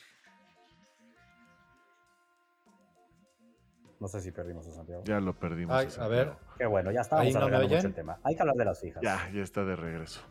No 3.99 4.07
sé 4.07 4.21
si 4.21 4.31
perdimos 4.31 4.67
a 4.67 4.71
Santiago. 4.71 5.03
Ya 5.05 5.19
lo 5.19 5.33
perdimos. 5.33 5.97
a, 5.97 6.07
ver. 6.07 6.33
Qué 6.57 6.67
bueno, 6.67 6.91
ya 6.91 7.01
estábamos 7.01 7.35
hablando 7.35 7.67
mucho 7.67 7.87
el 7.87 7.93
tema. 7.93 8.19
Hay 8.23 8.35
que 8.35 8.41
hablar 8.41 8.55
de 8.55 8.65
las 8.65 8.79
fijas. 8.79 9.01
Ya, 9.01 9.29
ya 9.33 9.41
está 9.41 9.63
de 9.63 9.75
regreso. 9.75 10.21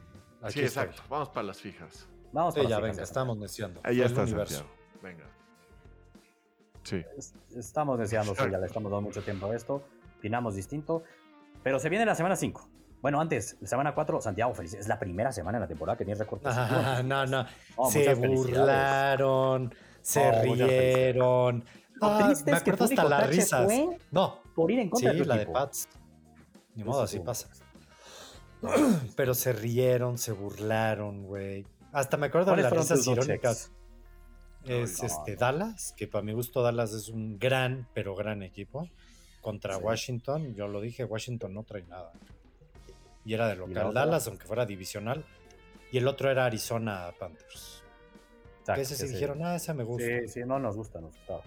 sí, 0.49 0.61
exacto. 0.61 1.03
Vamos 1.09 1.31
para 1.31 1.49
las 1.49 1.61
fijas. 1.61 2.09
Vamos 2.33 2.55
para 2.55 2.69
ya, 2.69 2.81
venga, 2.81 3.03
estamos 3.03 3.41
deseando. 3.41 3.81
Ahí 3.83 3.97
ya 3.97 4.07
está 4.07 4.27
Santiago. 4.27 4.67
Venga. 5.03 5.25
Sí. 6.83 7.05
Estamos 7.57 7.99
deseando, 7.99 8.35
sí, 8.35 8.43
ya 8.51 8.59
le 8.59 8.67
estamos 8.67 8.93
dando 8.93 9.09
mucho 9.09 9.23
tiempo 9.23 9.51
a 9.51 9.57
esto. 9.57 9.83
Opinamos 10.19 10.55
distinto. 10.55 11.03
Pero 11.65 11.81
se 11.81 11.89
viene 11.89 12.07
la 12.07 12.15
semana 12.15 12.37
5. 12.37 12.69
Bueno, 13.03 13.21
antes, 13.21 13.57
semana 13.63 13.95
4, 13.95 14.21
Santiago, 14.21 14.55
feliz. 14.55 14.75
Es 14.75 14.89
la 14.89 14.99
primera 14.99 15.33
semana 15.33 15.59
en 15.59 15.63
la 15.63 15.69
temporada 15.69 15.97
que 15.97 16.05
tienes 16.05 16.19
récord 16.19 16.41
ah, 16.45 17.03
no, 17.05 17.27
no. 17.27 17.47
se 17.91 18.15
burlaron, 18.15 19.75
se 20.01 20.43
rieron. 20.43 21.65
Ah, 22.01 22.33
me 22.45 22.53
acuerdo 22.53 22.85
hasta 22.85 23.05
las 23.05 23.29
risas. 23.29 23.73
No. 24.11 24.41
Por 24.55 24.71
ir 24.71 24.81
en 24.81 24.91
contra 24.91 25.13
sí, 25.13 25.25
la 25.25 25.37
de 25.37 25.47
Pats. 25.47 25.89
Ni 26.75 26.85
modo, 26.85 27.03
así 27.03 27.21
pasa. 27.21 27.49
Pero 29.17 29.35
se 29.35 29.53
rieron, 29.53 30.19
se 30.19 30.33
burlaron, 30.33 31.25
güey. 31.25 31.67
Hasta 31.93 32.17
me 32.17 32.27
acuerdo 32.27 32.55
de 32.55 32.63
las 32.63 32.73
risas 32.73 33.07
irónicas. 33.07 33.73
Es 34.65 35.03
este 35.03 35.37
Dallas, 35.37 35.95
que 35.97 36.09
para 36.09 36.23
mi 36.23 36.33
gusto 36.33 36.61
Dallas 36.61 36.93
es 36.93 37.09
un 37.09 37.39
gran, 37.39 37.89
pero 37.95 38.17
gran 38.17 38.43
equipo. 38.43 38.89
Contra 39.41 39.79
Washington, 39.79 40.55
yo 40.55 40.67
lo 40.67 40.81
dije, 40.81 41.05
Washington 41.05 41.55
no 41.55 41.63
trae 41.63 41.85
nada. 41.85 42.13
Y 43.27 43.35
era 43.35 43.49
de 43.49 43.57
local 43.57 43.93
Dallas, 43.93 44.29
aunque 44.29 44.47
fuera 44.47 44.65
divisional. 44.65 45.25
Y 45.91 45.99
el 45.99 46.07
otro 46.07 46.31
era 46.31 46.45
Arizona 46.45 47.13
Panthers. 47.19 47.83
que 48.73 48.81
ese 48.81 48.95
sí 48.95 49.09
dijeron, 49.09 49.45
ah, 49.45 49.57
esa 49.57 49.75
me 49.75 49.83
gusta. 49.83 50.07
Sí, 50.07 50.29
sí, 50.29 50.41
no 50.47 50.61
nos 50.61 50.77
gusta, 50.77 51.01
nos 51.01 51.13
gustaba. 51.13 51.43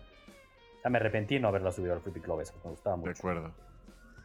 Ya 0.84 0.90
me 0.90 0.98
arrepentí 0.98 1.40
no 1.40 1.48
haberla 1.48 1.72
subido 1.72 1.94
al 1.94 2.02
Free 2.02 2.22
Club, 2.22 2.42
esa 2.42 2.54
me 2.64 2.72
gustaba 2.72 2.98
mucho. 2.98 3.12
De 3.12 3.18
acuerdo. 3.18 3.54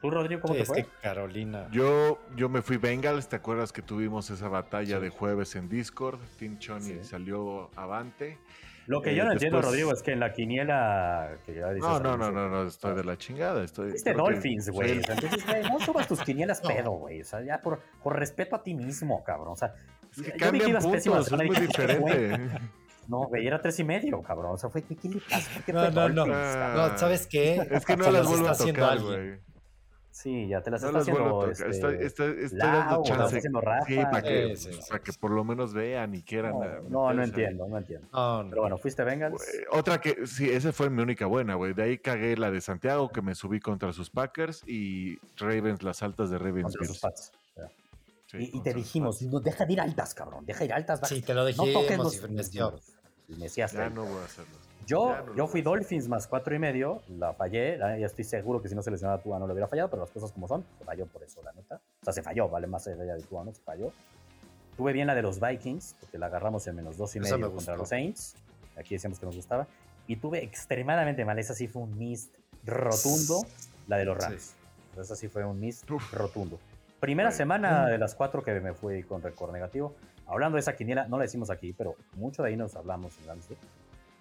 ¿Tú, 0.02 0.11
Rodrigo, 0.11 0.42
cómo 0.42 0.55
te 0.55 0.64
fue? 0.64 0.80
Es 0.80 0.86
que 0.86 0.92
Carolina. 1.00 1.68
Yo, 1.70 2.18
yo 2.36 2.48
me 2.48 2.61
fui 2.61 2.76
Bengals, 2.76 3.28
¿te 3.28 3.36
acuerdas 3.36 3.72
que 3.72 3.82
tuvimos 3.82 4.28
esa 4.30 4.48
batalla 4.48 4.98
de 4.98 5.11
jueves 5.11 5.55
en 5.55 5.68
Discord? 5.68 6.18
Tim 6.38 6.59
Choni 6.59 7.05
salió 7.05 7.70
avante. 7.76 8.38
Lo 8.87 9.01
que 9.01 9.14
yo 9.14 9.24
no 9.24 9.32
entiendo, 9.32 9.62
Rodrigo, 9.62 9.93
es 9.93 10.03
que 10.03 10.12
en 10.12 10.20
la 10.20 10.32
quiniela. 10.32 11.39
Que 11.47 11.55
ya 11.55 11.72
no, 11.72 12.01
no, 12.01 12.16
no, 12.16 12.30
no, 12.30 12.49
no, 12.49 12.66
estoy 12.66 12.95
de 12.95 13.05
la 13.05 13.16
chingada. 13.16 13.64
Estoy, 13.64 13.93
este 13.95 14.12
Dolphins, 14.12 14.70
güey. 14.70 14.93
entonces, 14.93 15.47
güey, 15.47 15.62
no 15.62 15.80
subas 15.80 16.07
tus 16.07 16.20
quinielas 16.20 16.61
pedo, 16.61 16.91
güey. 16.93 17.22
O 17.22 17.24
sea, 17.24 17.43
ya 17.43 17.61
por, 17.61 17.80
por 18.03 18.18
respeto 18.18 18.57
a 18.57 18.62
ti 18.62 18.74
mismo, 18.74 19.24
cabrón. 19.24 19.53
O 19.53 19.57
sea, 19.57 19.74
es 20.12 20.22
que 20.22 20.32
cambian 20.32 20.82
puntos, 20.82 21.32
es 21.32 21.32
muy 21.32 21.57
diferente. 21.57 22.39
No, 23.07 23.26
güey, 23.26 23.47
era 23.47 23.61
tres 23.61 23.78
y 23.80 23.85
medio, 23.85 24.22
cabrón. 24.22 24.53
O 24.53 24.57
sea, 24.57 24.70
fue, 24.70 24.82
¿qué, 24.82 24.97
qué 24.97 25.09
le 25.09 25.20
pasa? 25.20 25.51
no, 25.68 25.91
no, 25.91 26.09
no, 26.09 26.26
no. 26.26 26.99
¿Sabes 26.99 27.26
qué? 27.26 27.66
Es 27.70 27.85
que 27.85 27.97
no 27.97 28.11
las 28.11 28.26
vuelvo 28.26 28.49
a 28.49 28.57
tocar, 28.57 28.99
güey. 29.01 29.39
Sí, 30.15 30.47
ya 30.47 30.62
te 30.62 30.71
las 30.71 30.81
está 30.81 30.97
haciendo. 30.97 31.51
Este, 31.51 31.71
estoy, 31.71 31.97
estoy, 32.01 32.45
estoy 32.45 32.59
dando 32.61 33.03
chance. 33.03 33.41
Sí, 33.41 33.97
para 33.97 34.23
que, 34.23 34.55
para 34.89 35.03
que 35.03 35.12
por 35.15 35.33
lo 35.33 35.43
menos 35.43 35.75
vean 35.75 36.15
y 36.15 36.23
quieran. 36.23 36.55
No, 36.89 37.12
no, 37.12 37.25
entiendo, 37.25 37.67
no 37.67 37.79
entiendo. 37.79 38.07
Pero 38.49 38.62
bueno, 38.62 38.79
fuiste 38.79 39.03
Bengals. 39.03 39.45
Otra 39.73 40.01
que, 40.01 40.25
sí, 40.29 40.49
esa 40.49 40.73
fue 40.73 40.89
mi 40.89 41.03
única 41.03 41.27
buena, 41.27 41.57
güey. 41.57 41.75
De 41.75 41.83
ahí 41.83 41.99
cagué 41.99 42.37
la 42.37 42.53
de 42.53 42.61
Santiago, 42.61 43.09
que 43.09 43.23
me 43.23 43.35
subí 43.35 43.59
contra 43.59 43.93
sus 43.93 44.09
Packers 44.09 44.62
y 44.69 45.19
Ravens, 45.37 45.83
las 45.83 46.01
altas 46.05 46.31
de 46.31 46.39
Ravens. 46.39 46.77
Contra 46.77 46.87
sus 46.87 47.01
Pats. 47.01 47.33
y, 48.35 48.62
te 48.62 48.73
dijimos, 48.73 49.21
no, 49.23 49.41
deja 49.41 49.67
de 49.67 49.73
ir 49.73 49.81
altas, 49.81 50.15
cabrón. 50.15 50.47
Deja 50.47 50.61
de 50.61 50.67
ir 50.67 50.73
altas. 50.75 51.01
Sí, 51.09 51.23
te 51.23 51.35
lo 51.35 51.45
dijimos. 51.45 51.73
No 51.73 51.81
toques 51.81 51.99
los, 51.99 52.85
y 53.27 53.33
me 53.33 53.45
decías, 53.47 53.73
ya 53.73 53.91
no 53.91 54.05
voy 54.05 54.21
a 54.21 54.25
hacerlo. 54.27 54.64
Yo, 54.87 55.16
yo 55.35 55.47
fui 55.47 55.62
Dolphins 55.62 56.09
más 56.09 56.26
cuatro 56.26 56.55
y 56.55 56.59
medio, 56.59 57.01
la 57.09 57.32
fallé, 57.32 57.78
ya 57.78 58.07
estoy 58.07 58.24
seguro 58.24 58.61
que 58.61 58.68
si 58.68 58.74
no 58.74 58.82
se 58.82 58.91
lesionaba 58.91 59.22
Tua 59.22 59.39
no 59.39 59.47
lo 59.47 59.53
hubiera 59.53 59.68
fallado, 59.68 59.89
pero 59.89 60.03
las 60.03 60.11
cosas 60.11 60.32
como 60.32 60.47
son, 60.47 60.64
se 60.78 60.85
falló 60.85 61.07
por 61.07 61.22
eso, 61.22 61.43
la 61.43 61.53
neta. 61.53 61.80
O 62.03 62.05
sea, 62.05 62.12
se 62.12 62.22
falló, 62.22 62.49
vale 62.49 62.66
más 62.66 62.87
allá 62.87 63.14
de 63.14 63.22
Tua, 63.22 63.45
¿no? 63.45 63.53
Se 63.53 63.62
falló. 63.62 63.93
Tuve 64.76 64.93
bien 64.93 65.07
la 65.07 65.14
de 65.14 65.22
los 65.22 65.41
Vikings, 65.41 65.97
porque 66.01 66.18
la 66.18 66.26
agarramos 66.26 66.66
en 66.66 66.76
menos 66.76 66.97
dos 66.97 67.14
y 67.16 67.20
medio 67.20 67.53
contra 67.53 67.76
los 67.76 67.89
Saints. 67.89 68.35
Aquí 68.76 68.95
decíamos 68.95 69.18
que 69.18 69.26
nos 69.26 69.37
gustaba. 69.37 69.66
Y 70.07 70.16
tuve 70.16 70.43
extremadamente 70.43 71.24
mal, 71.24 71.39
esa 71.39 71.55
sí 71.55 71.68
fue 71.68 71.82
un 71.82 71.97
mist 71.97 72.35
rotundo, 72.64 73.47
la 73.87 73.97
de 73.97 74.05
los 74.05 74.18
Rams. 74.18 74.55
Esa 74.99 75.16
sí 75.16 75.28
fue 75.28 75.45
un 75.45 75.59
mist 75.61 75.89
rotundo. 76.12 76.59
Primera 77.01 77.30
semana 77.30 77.87
de 77.87 77.99
las 77.99 78.14
cuatro 78.14 78.43
que 78.43 78.61
me 78.61 78.74
fui 78.74 79.03
con 79.03 79.22
récord 79.22 79.53
negativo. 79.53 79.95
Hablando 80.26 80.57
de 80.57 80.61
esa 80.61 80.74
quiniela, 80.74 81.07
no 81.07 81.18
la 81.18 81.22
decimos 81.22 81.51
aquí, 81.51 81.72
pero 81.72 81.95
mucho 82.14 82.43
de 82.43 82.49
ahí 82.49 82.57
nos 82.57 82.74
hablamos 82.76 83.12
en 83.18 83.30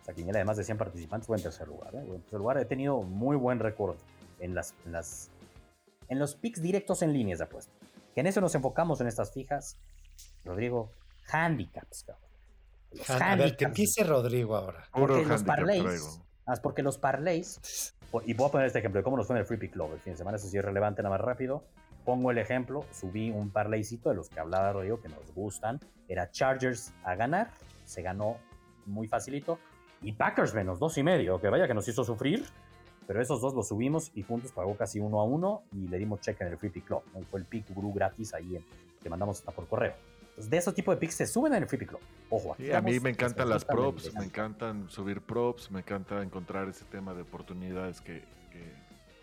Sea, 0.04 0.14
quiniela 0.14 0.39
además 0.39 0.58
de 0.58 0.66
100 0.66 0.78
participantes 0.78 1.28
fue 1.28 1.38
en 1.38 1.43
tercer 1.43 1.68
lugar. 1.68 1.95
¿eh? 1.95 1.99
En 1.99 2.22
tercer 2.22 2.39
lugar 2.39 2.58
he 2.58 2.66
tenido 2.66 3.01
muy 3.04 3.38
buen 3.38 3.60
récord 3.60 3.95
en, 4.39 4.54
las, 4.54 4.76
en, 4.86 4.91
las, 4.91 5.30
en 6.10 6.20
los 6.20 6.36
picks 6.36 6.62
directos 6.62 7.01
en 7.01 7.14
líneas 7.14 7.39
de 7.39 7.45
apuesta. 7.45 7.72
Que 8.14 8.22
en 8.22 8.28
eso 8.28 8.41
nos 8.41 8.54
enfocamos 8.54 8.99
en 9.01 9.08
estas 9.08 9.32
fijas. 9.34 9.78
Rodrigo, 10.43 10.91
handicaps, 11.32 12.04
cabrón. 12.04 13.22
a 13.22 13.36
ver, 13.36 13.56
que 13.56 13.66
empiece 13.66 14.04
Rodrigo 14.04 14.56
ahora. 14.56 14.84
Porque 14.91 15.26
los 15.26 15.43
parlays, 15.43 16.22
ah, 16.45 16.56
porque 16.62 16.84
los 16.84 16.97
parlays, 16.97 17.95
y 18.26 18.34
voy 18.34 18.47
a 18.47 18.51
poner 18.51 18.68
este 18.68 18.80
ejemplo 18.80 18.99
de 18.99 19.04
cómo 19.04 19.18
nos 19.18 19.26
fue 19.26 19.38
en 19.38 19.39
el 19.39 19.45
Free 19.45 19.58
Pick 19.58 19.72
Club 19.72 19.93
el 19.93 19.99
fin 19.99 20.14
de 20.14 20.18
semana, 20.18 20.38
eso 20.38 20.47
sí 20.47 20.58
es 20.58 20.66
relevante 20.66 21.01
nada 21.01 21.16
más 21.16 21.26
rápido. 21.26 21.64
Pongo 22.06 22.32
el 22.32 22.38
ejemplo, 22.38 22.86
subí 22.91 23.32
un 23.32 23.49
parlaycito 23.49 24.10
de 24.10 24.16
los 24.16 24.30
que 24.30 24.39
hablaba 24.39 24.74
Rodrigo 24.74 24.99
que 24.99 25.08
nos 25.08 25.34
gustan. 25.34 25.80
Era 26.10 26.30
Chargers 26.30 26.93
a 27.06 27.16
ganar, 27.16 27.49
se 27.86 28.01
ganó 28.01 28.38
muy 28.86 29.08
facilito. 29.08 29.58
Y 30.04 30.12
Packers 30.14 30.54
menos 30.54 30.80
dos 30.80 30.97
y 30.97 31.04
medio, 31.04 31.39
que 31.39 31.49
vaya 31.49 31.68
que 31.68 31.74
nos 31.74 31.88
hizo 31.88 32.04
sufrir. 32.04 32.45
Pero 33.08 33.22
esos 33.22 33.41
dos 33.41 33.54
los 33.54 33.68
subimos 33.68 34.12
y 34.16 34.24
juntos 34.24 34.51
pagó 34.51 34.78
casi 34.78 34.99
uno 34.99 35.20
a 35.20 35.26
uno 35.26 35.64
y 35.74 35.88
le 35.88 35.97
dimos 35.97 36.22
check 36.22 36.39
en 36.41 36.47
el 36.47 36.58
Free 36.58 36.70
Pick 36.70 36.86
Club. 36.86 37.01
Fue 37.30 37.39
el 37.39 37.45
pick 37.45 37.70
guru 37.74 37.91
gratis 37.91 38.34
ahí 38.34 38.56
en, 38.56 38.66
que 39.01 39.10
mandamos 39.10 39.39
hasta 39.39 39.51
por 39.51 39.68
correo. 39.68 39.93
Entonces, 40.30 40.49
de 40.49 40.58
ese 40.58 40.72
tipo 40.74 40.91
de 40.91 40.97
picks 40.97 41.16
se 41.16 41.28
suben 41.28 41.54
en 41.54 41.64
el 41.64 41.70
Free 41.70 41.80
Pick 41.80 41.89
Club. 41.89 42.01
Ojo, 42.30 42.54
aquí 42.54 42.72
a 42.72 42.82
mí 42.82 42.99
me 42.99 43.10
encantan 43.10 43.49
las 43.49 43.66
props, 43.66 44.14
me 44.16 44.26
encantan 44.26 44.89
subir 44.89 45.22
props, 45.22 45.70
me 45.70 45.82
encanta 45.82 46.24
encontrar 46.24 46.70
ese 46.70 46.86
tema 46.86 47.14
de 47.14 47.22
oportunidades 47.22 48.01
que, 48.01 48.24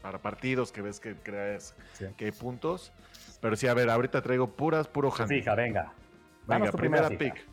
para 0.03 0.19
partidos 0.19 0.73
que 0.73 0.83
ves 0.83 1.01
que 1.01 1.15
creas 1.17 1.75
que 2.17 2.27
hay 2.27 2.33
puntos. 2.33 2.93
Pero 3.41 3.57
sí, 3.57 3.67
a 3.67 3.75
ver, 3.75 3.91
ahorita 3.91 4.23
traigo 4.23 4.51
puras, 4.51 4.87
puro 4.87 5.13
hand. 5.17 5.29
Fija, 5.29 5.55
venga. 5.55 5.93
Venga, 6.47 6.71
primera 6.71 7.09
pick. 7.09 7.50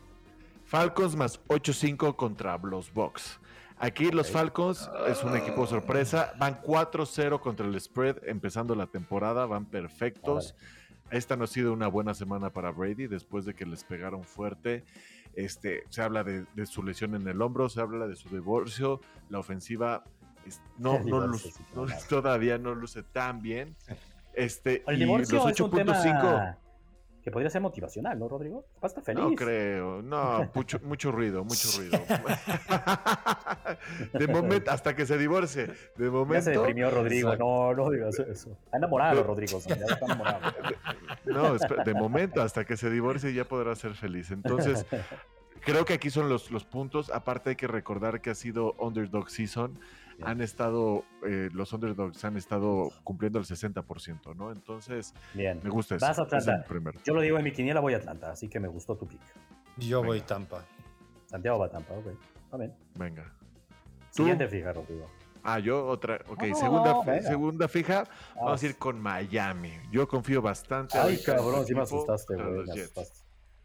Falcons 0.68 1.16
más 1.16 1.42
8-5 1.48 2.14
contra 2.14 2.58
los 2.58 2.92
Bucks. 2.92 3.40
Aquí 3.78 4.10
los 4.10 4.30
Falcons 4.30 4.90
es 5.06 5.24
un 5.24 5.34
equipo 5.34 5.66
sorpresa. 5.66 6.34
Van 6.38 6.60
4-0 6.60 7.40
contra 7.40 7.66
el 7.66 7.80
spread 7.80 8.18
empezando 8.26 8.74
la 8.74 8.86
temporada. 8.86 9.46
Van 9.46 9.64
perfectos. 9.64 10.54
Esta 11.10 11.36
no 11.36 11.44
ha 11.44 11.46
sido 11.46 11.72
una 11.72 11.88
buena 11.88 12.12
semana 12.12 12.50
para 12.50 12.70
Brady 12.70 13.06
después 13.06 13.46
de 13.46 13.54
que 13.54 13.64
les 13.64 13.82
pegaron 13.82 14.24
fuerte. 14.24 14.84
Este, 15.34 15.84
se 15.88 16.02
habla 16.02 16.22
de, 16.22 16.44
su 16.66 16.82
lesión 16.82 17.14
en 17.14 17.26
el 17.26 17.40
hombro, 17.40 17.70
se 17.70 17.80
habla 17.80 18.06
de 18.06 18.16
su 18.16 18.28
divorcio. 18.28 19.00
La 19.30 19.38
ofensiva 19.38 20.04
no, 20.76 21.00
todavía 22.10 22.58
no 22.58 22.74
luce 22.74 23.02
tan 23.02 23.40
bien. 23.40 23.74
Este, 24.34 24.84
el 24.86 24.98
divorcio 24.98 25.38
los 25.38 25.58
8.5 25.58 26.56
que 27.28 27.32
podría 27.32 27.50
ser 27.50 27.60
motivacional, 27.60 28.18
¿no, 28.18 28.26
Rodrigo? 28.26 28.64
Está 28.82 29.02
feliz. 29.02 29.22
No 29.22 29.34
creo, 29.34 30.00
no, 30.00 30.50
mucho, 30.54 30.80
mucho 30.82 31.12
ruido, 31.12 31.44
mucho 31.44 31.68
ruido. 31.76 32.00
de 34.14 34.26
momento, 34.28 34.70
hasta 34.70 34.96
que 34.96 35.04
se 35.04 35.18
divorcie, 35.18 35.68
de 35.96 36.10
momento. 36.10 36.34
Ya 36.34 36.42
se 36.42 36.50
deprimió 36.52 36.90
Rodrigo, 36.90 37.36
no, 37.36 37.74
no 37.74 37.90
digas 37.90 38.18
eso. 38.18 38.56
Está 38.64 38.78
enamorado 38.78 39.22
Rodrigo, 39.22 39.60
ya 39.60 39.74
está 39.74 40.04
enamorado. 40.06 40.54
No, 41.26 41.54
de 41.84 41.94
momento, 41.94 42.40
hasta 42.40 42.64
que 42.64 42.78
se 42.78 42.88
divorcie 42.88 43.34
ya 43.34 43.44
podrá 43.44 43.76
ser 43.76 43.94
feliz. 43.94 44.30
Entonces, 44.30 44.86
creo 45.60 45.84
que 45.84 45.92
aquí 45.92 46.08
son 46.08 46.30
los, 46.30 46.50
los 46.50 46.64
puntos. 46.64 47.10
Aparte 47.10 47.50
hay 47.50 47.56
que 47.56 47.66
recordar 47.66 48.22
que 48.22 48.30
ha 48.30 48.34
sido 48.34 48.74
Underdog 48.78 49.28
Season 49.28 49.78
han 50.22 50.40
estado, 50.40 51.04
eh, 51.24 51.48
los 51.52 51.72
underdogs 51.72 52.24
han 52.24 52.36
estado 52.36 52.90
cumpliendo 53.04 53.38
el 53.38 53.44
60%, 53.44 54.34
¿no? 54.34 54.50
Entonces, 54.50 55.14
Bien. 55.34 55.60
me 55.62 55.70
gusta 55.70 55.96
eso. 55.96 56.06
Vas 56.06 56.18
a 56.18 56.22
Atlanta. 56.22 56.64
Yo 57.04 57.14
lo 57.14 57.20
digo 57.20 57.38
en 57.38 57.44
mi 57.44 57.52
quiniela, 57.52 57.80
voy 57.80 57.94
a 57.94 57.98
Atlanta, 57.98 58.30
así 58.30 58.48
que 58.48 58.60
me 58.60 58.68
gustó 58.68 58.96
tu 58.96 59.06
pick. 59.06 59.20
Yo 59.76 60.02
voy 60.02 60.20
Tampa. 60.22 60.64
Santiago 61.26 61.58
va 61.58 61.66
a 61.66 61.70
Tampa, 61.70 61.94
ok. 61.94 62.06
Amén. 62.50 62.74
Venga. 62.94 63.32
Siguiente 64.10 64.48
fija, 64.48 64.72
Rodrigo. 64.72 65.08
Ah, 65.42 65.58
yo 65.58 65.86
otra. 65.86 66.20
Ok, 66.28 66.44
segunda, 66.54 67.22
segunda 67.22 67.68
fija. 67.68 68.04
Vamos 68.34 68.62
a 68.62 68.66
ir 68.66 68.76
con 68.76 69.00
Miami. 69.00 69.72
Yo 69.90 70.08
confío 70.08 70.42
bastante. 70.42 70.98
Ay, 70.98 71.22
cabrón, 71.24 71.64
sí 71.64 71.74
me 71.74 71.82
asustaste, 71.82 72.34
güey. 72.34 72.66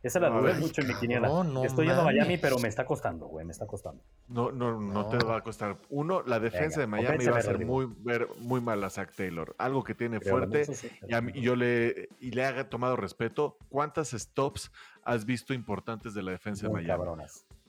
Esa 0.03 0.19
la 0.19 0.29
dudé 0.29 0.53
mucho 0.55 0.81
en 0.81 0.87
mi 0.89 0.95
quiniela. 0.95 1.29
Estoy 1.63 1.87
yendo 1.87 2.01
a 2.01 2.05
Miami, 2.05 2.37
pero 2.37 2.59
me 2.59 2.67
está 2.67 2.85
costando, 2.85 3.27
güey, 3.27 3.45
me 3.45 3.53
está 3.53 3.65
costando. 3.65 4.03
No, 4.27 4.51
no, 4.51 4.77
no, 4.77 5.07
te 5.07 5.17
va 5.23 5.37
a 5.37 5.41
costar. 5.41 5.77
Uno, 5.89 6.21
la 6.23 6.41
defensa 6.41 6.81
de 6.81 6.87
Miami 6.87 7.25
va 7.25 7.37
a 7.37 7.41
ser 7.41 7.65
muy, 7.65 7.87
ver, 7.99 8.27
muy 8.39 8.59
mal 8.59 8.83
a 8.83 8.89
Zach 8.89 9.15
Taylor. 9.15 9.55
Algo 9.57 9.81
que 9.83 9.95
tiene 9.95 10.19
fuerte. 10.19 10.65
y, 11.33 11.41
yo 11.41 11.55
le, 11.55 12.09
y 12.19 12.31
le 12.31 12.43
haga 12.43 12.69
tomado 12.69 12.97
respeto. 12.97 13.57
¿Cuántas 13.69 14.11
stops 14.11 14.71
has 15.03 15.25
visto 15.25 15.53
importantes 15.53 16.13
de 16.13 16.21
la 16.21 16.31
defensa 16.31 16.67
de 16.67 16.73
Miami? 16.73 17.03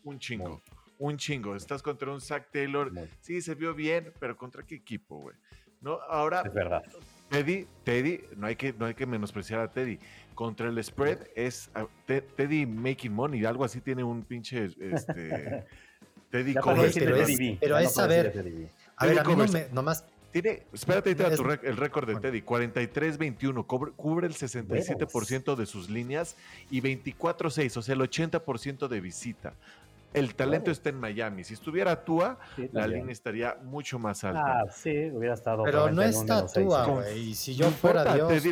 Un 0.02 0.18
chingo. 0.18 0.60
Un 0.98 1.16
chingo. 1.16 1.54
Estás 1.54 1.82
contra 1.84 2.10
un 2.10 2.20
Zach 2.20 2.50
Taylor. 2.50 2.90
Sí, 3.20 3.42
se 3.42 3.54
vio 3.54 3.74
bien, 3.74 4.12
pero 4.18 4.36
¿contra 4.36 4.64
qué 4.64 4.74
equipo, 4.74 5.20
güey? 5.20 5.36
No, 5.80 6.00
ahora. 6.08 6.42
Es 6.44 6.52
verdad. 6.52 6.82
Teddy, 7.28 7.66
Teddy, 7.84 8.20
no 8.36 8.46
hay 8.46 8.56
que, 8.56 8.72
no 8.72 8.86
hay 8.86 8.94
que 8.94 9.06
menospreciar 9.06 9.60
a 9.60 9.70
Teddy 9.70 9.98
contra 10.34 10.68
el 10.68 10.82
spread 10.82 11.18
es 11.34 11.70
ah, 11.74 11.86
Teddy 12.06 12.66
Making 12.66 13.12
Money, 13.12 13.44
algo 13.44 13.64
así 13.64 13.80
tiene 13.80 14.04
un 14.04 14.22
pinche 14.22 14.64
este, 14.80 15.64
Teddy 16.30 16.54
Pero, 16.54 16.82
es, 16.82 17.58
pero 17.60 17.78
es 17.78 17.94
saber. 17.94 18.72
A 18.96 19.06
ver, 19.06 19.18
a 19.20 19.24
mí 19.24 19.36
no 19.36 19.46
me, 19.46 19.68
nomás. 19.72 20.04
Tiene, 20.32 20.64
espérate, 20.72 21.10
ahí 21.10 21.14
te 21.14 21.36
tu 21.36 21.48
el 21.48 21.76
récord 21.76 22.08
de 22.08 22.16
Teddy, 22.16 22.42
43-21, 22.42 23.64
cubre, 23.66 23.92
cubre, 23.92 24.26
el 24.26 24.34
67% 24.34 25.54
de 25.54 25.64
sus 25.64 25.88
líneas 25.88 26.34
y 26.72 26.80
24-6, 26.82 27.76
o 27.76 27.82
sea, 27.82 27.94
el 27.94 28.00
80% 28.00 28.88
de 28.88 29.00
visita. 29.00 29.54
El 30.14 30.36
talento 30.36 30.70
está 30.70 30.90
en 30.90 31.00
Miami. 31.00 31.42
Si 31.42 31.54
estuviera 31.54 32.04
Tua, 32.04 32.38
la 32.72 32.86
línea 32.86 33.12
estaría 33.12 33.56
mucho 33.62 33.98
más 33.98 34.22
alta. 34.22 34.60
Ah, 34.60 34.64
sí, 34.72 35.10
hubiera 35.12 35.34
estado. 35.34 35.64
Pero 35.64 35.90
no 35.90 36.02
está 36.02 36.46
Tua, 36.46 36.86
güey. 36.86 37.30
Y 37.30 37.34
si 37.34 37.56
yo 37.56 37.68
fuera 37.70 38.04
Dios, 38.14 38.44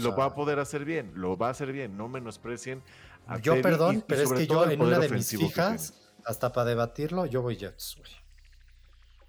lo, 0.00 0.16
va 0.16 0.26
a 0.26 0.34
poder 0.34 0.58
hacer 0.58 0.84
bien. 0.84 1.12
Lo 1.14 1.36
va 1.36 1.48
a 1.48 1.50
hacer 1.50 1.72
bien. 1.72 1.96
No 1.96 2.08
menosprecien. 2.08 2.82
A 3.28 3.38
yo, 3.38 3.60
perdón, 3.62 4.04
pero 4.06 4.22
es 4.22 4.32
que 4.32 4.46
yo 4.46 4.68
en 4.68 4.80
una 4.80 4.98
de 4.98 5.08
mis 5.08 5.30
fijas, 5.30 5.94
hasta 6.24 6.52
para 6.52 6.70
debatirlo, 6.70 7.24
yo 7.26 7.40
voy 7.40 7.56
Jets, 7.56 7.96
güey. 7.98 8.10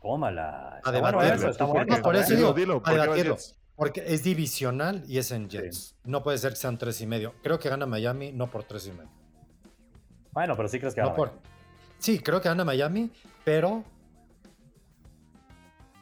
Tómala. 0.02 0.82
A 0.84 0.92
debatirlo. 0.92 2.02
por 2.02 2.16
eso 2.16 2.36
digo, 2.36 2.82
a 2.84 2.92
debatirlo. 2.92 3.38
Porque 3.76 4.04
es 4.08 4.24
divisional 4.24 5.04
y 5.08 5.20
es 5.20 5.32
en 5.32 5.48
Jets. 5.48 5.96
No 6.04 6.24
puede 6.24 6.40
ser 6.40 6.54
que 6.54 6.58
sean 6.58 6.80
tres 6.80 7.00
y 7.02 7.06
medio. 7.06 7.36
Creo 7.44 7.60
que 7.60 7.70
gana 7.70 7.86
Miami, 7.86 8.32
no 8.32 8.50
por 8.50 8.64
tres 8.64 8.88
y 8.88 8.92
medio. 8.92 9.12
Bueno, 10.32 10.56
pero 10.56 10.68
sí 10.68 10.80
crees 10.80 10.94
que 10.94 11.02
no 11.02 11.16
por... 11.16 11.32
Sí, 12.00 12.20
creo 12.20 12.42
que 12.42 12.50
gana 12.50 12.64
Miami, 12.64 13.12
pero 13.44 13.84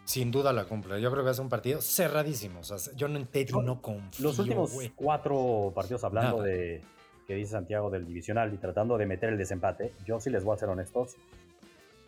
sin 0.05 0.31
duda 0.31 0.53
la 0.53 0.65
cumple. 0.65 1.01
Yo 1.01 1.11
creo 1.11 1.23
que 1.25 1.31
es 1.31 1.39
un 1.39 1.49
partido 1.49 1.81
cerradísimo. 1.81 2.59
O 2.59 2.63
sea, 2.63 2.77
yo 2.95 3.07
no 3.07 3.81
confío. 3.81 4.23
Los 4.23 4.39
últimos 4.39 4.71
cuatro 4.95 5.71
partidos 5.75 6.03
hablando 6.03 6.41
de 6.41 6.81
que 7.27 7.33
dice 7.33 7.51
Santiago 7.51 7.89
del 7.89 8.05
divisional 8.05 8.53
y 8.53 8.57
tratando 8.57 8.97
de 8.97 9.07
meter 9.07 9.29
el 9.29 9.37
desempate, 9.37 9.93
yo 10.05 10.19
sí 10.19 10.29
les 10.29 10.43
voy 10.43 10.55
a 10.55 10.59
ser 10.59 10.69
honestos, 10.69 11.15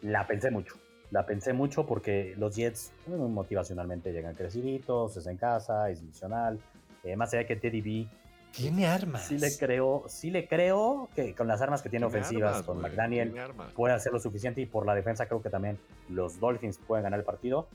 la 0.01 0.27
pensé 0.27 0.51
mucho. 0.51 0.75
La 1.09 1.25
pensé 1.25 1.53
mucho 1.53 1.87
porque 1.87 2.35
los 2.37 2.55
Jets 2.55 2.91
motivacionalmente 3.07 4.11
llegan 4.11 4.35
creciditos, 4.35 5.17
es 5.17 5.25
en 5.25 5.37
casa, 5.37 5.89
es 5.89 6.01
divisional. 6.01 6.59
Eh, 7.03 7.15
más 7.15 7.33
allá 7.33 7.47
que 7.47 7.55
Teddy 7.55 7.81
B 7.81 8.07
tiene 8.51 8.87
armas. 8.87 9.23
Sí 9.25 9.37
le 9.37 9.55
creo, 9.57 10.03
sí 10.07 10.31
le 10.31 10.47
creo 10.47 11.09
que 11.15 11.35
con 11.35 11.47
las 11.47 11.61
armas 11.61 11.81
que 11.81 11.89
tiene, 11.89 12.05
ofensivas, 12.05 12.63
con 12.63 12.81
McDaniel, 12.81 13.33
puede 13.75 13.93
hacer 13.93 14.11
lo 14.11 14.19
suficiente 14.19 14.61
y 14.61 14.65
por 14.65 14.85
la 14.85 14.95
defensa 14.95 15.27
creo 15.27 15.41
que 15.41 15.49
también 15.49 15.77
los 16.09 16.39
Dolphins 16.39 16.77
pueden 16.79 17.03
ganar 17.03 17.19
el 17.19 17.25
partido. 17.25 17.67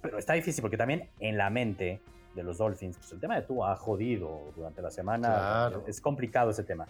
Pero 0.00 0.18
está 0.18 0.32
difícil 0.32 0.62
porque 0.62 0.76
también 0.76 1.08
en 1.20 1.36
la 1.36 1.50
mente 1.50 2.00
de 2.34 2.42
los 2.42 2.58
Dolphins, 2.58 2.96
pues 2.96 3.12
el 3.12 3.20
tema 3.20 3.36
de 3.36 3.42
tú 3.42 3.64
ha 3.64 3.76
jodido 3.76 4.52
durante 4.56 4.82
la 4.82 4.90
semana. 4.90 5.70
Es 5.86 6.00
complicado 6.00 6.50
ese 6.50 6.64
tema. 6.64 6.86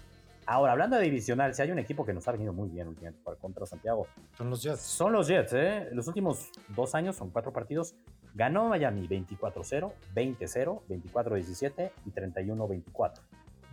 Ahora, 0.46 0.72
hablando 0.72 0.96
de 0.96 1.04
divisional, 1.04 1.54
si 1.54 1.62
hay 1.62 1.70
un 1.70 1.78
equipo 1.78 2.04
que 2.04 2.12
nos 2.12 2.26
ha 2.26 2.32
venido 2.32 2.52
muy 2.52 2.68
bien 2.68 2.88
últimamente 2.88 3.22
para 3.22 3.36
contra 3.36 3.64
Santiago. 3.64 4.08
Son 4.36 4.50
los 4.50 4.62
Jets. 4.62 4.80
Son 4.80 5.12
los 5.12 5.28
Jets, 5.28 5.52
¿eh? 5.52 5.88
Los 5.92 6.08
últimos 6.08 6.50
dos 6.68 6.94
años, 6.94 7.14
son 7.16 7.30
cuatro 7.30 7.52
partidos, 7.52 7.94
Ganó 8.34 8.68
Miami 8.68 9.06
24-0, 9.08 9.92
20-0, 10.14 10.80
24-17 10.88 11.90
y 12.06 12.10
31-24. 12.10 13.12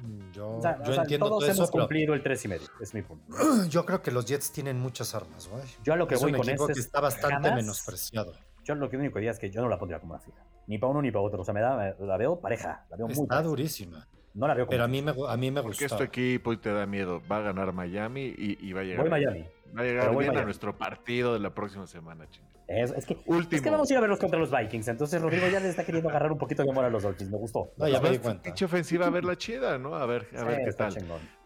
Mm, 0.01 0.32
yo, 0.32 0.60
yo 0.62 0.93
entiendo 0.93 1.28
todos 1.28 1.43
todo 1.43 1.51
hemos 1.51 1.72
cumplido 1.72 2.14
el 2.14 2.24
3 2.24 2.45
y 2.45 2.47
medio, 2.47 2.68
es 2.80 2.93
mi 2.93 3.01
punto. 3.01 3.26
Yo 3.70 3.86
creo 3.86 4.01
que 4.01 4.12
los 4.12 4.26
Jets 4.26 4.53
tienen 4.53 4.80
muchas 4.80 5.14
armas, 5.14 5.49
güey. 5.49 5.64
Yo 5.84 5.91
a 5.91 5.97
lo 5.97 6.07
que 6.07 6.16
es 6.16 6.22
voy 6.22 6.32
un 6.32 6.38
con 6.38 6.47
equipo 6.47 6.68
que 6.68 6.80
está 6.80 7.01
bastante 7.01 7.53
menospreciado. 7.53 8.34
Yo 8.64 8.76
lo 8.76 8.89
que 8.89 8.97
único 8.97 9.16
que 9.16 9.20
diría 9.22 9.32
es 9.32 9.39
que 9.39 9.49
yo 9.49 9.62
no 9.62 9.68
la 9.68 9.80
pondría 9.80 9.99
como 9.99 10.14
una 10.14 10.22
fija. 10.22 10.45
Ni 10.68 10.78
para 10.78 10.91
uno 10.91 11.01
ni 11.01 11.12
para 11.12 11.24
otro. 11.24 11.41
O 11.41 11.45
sea, 11.45 11.53
me 11.53 11.62
da, 11.62 11.95
la 11.99 12.18
veo 12.18 12.39
pareja. 12.39 12.86
La 12.89 12.97
veo 12.97 13.07
muy 13.07 13.24
Está 13.24 13.41
durísima. 13.41 14.07
No 14.36 14.47
la 14.47 14.53
veo 14.53 14.68
como 14.68 14.72
Pero 14.72 14.84
a 14.84 14.88
mí 14.88 15.01
me, 15.01 15.12
a 15.28 15.38
mí 15.38 15.51
me 15.51 15.62
gusta. 15.62 15.88
Porque 15.88 16.03
este 16.03 16.03
equipo 16.03 16.57
te 16.60 16.72
da 16.72 16.86
miedo. 16.86 17.22
Va 17.30 17.38
a 17.38 17.41
ganar 17.41 17.74
Miami 17.74 18.34
y, 18.38 18.72
va 18.74 18.82
a 18.82 18.84
llegar. 18.84 19.01
Voy 19.01 19.10
Miami. 19.10 19.45
Va 19.76 19.82
a 19.82 19.84
llegar 19.84 20.16
bien 20.16 20.38
a 20.38 20.43
nuestro 20.43 20.78
partido 20.78 21.34
de 21.34 21.39
la 21.39 21.53
próxima 21.53 21.88
semana, 21.88 22.30
chingada. 22.30 22.59
Es, 22.70 22.91
que, 23.03 23.17
es, 23.49 23.61
que, 23.61 23.70
vamos 23.72 23.89
a 23.89 23.93
ir 23.93 23.97
a 23.97 24.01
verlos 24.01 24.20
contra 24.20 24.39
los 24.39 24.51
Vikings. 24.51 24.89
Entonces 24.89 25.20
Rodrigo 25.20 25.47
ya 25.47 25.59
le 25.59 25.70
está 25.70 25.84
queriendo 25.84 26.07
agarrar 26.07 26.32
un 26.32 26.38
poquito 26.38 26.63
de 26.63 26.70
amor 26.70 26.86
a 26.86 26.89
los 26.91 27.01
Dolphins. 27.01 27.32
Me 27.32 27.38
gustó. 27.38 27.72
No, 27.78 27.88
ya 27.88 27.99
me 27.99 28.11
di 28.11 28.20
cuenta. 28.20 28.53
ofensiva 28.63 29.07
a 29.07 29.09
ver 29.09 29.26
la 29.26 29.36
chida, 29.36 29.80
¿no? 29.80 29.95
A 29.95 30.05
ver, 30.05 30.28
a 30.38 30.43
ver 30.43 30.61
qué 30.63 30.74
tal. 30.74 30.95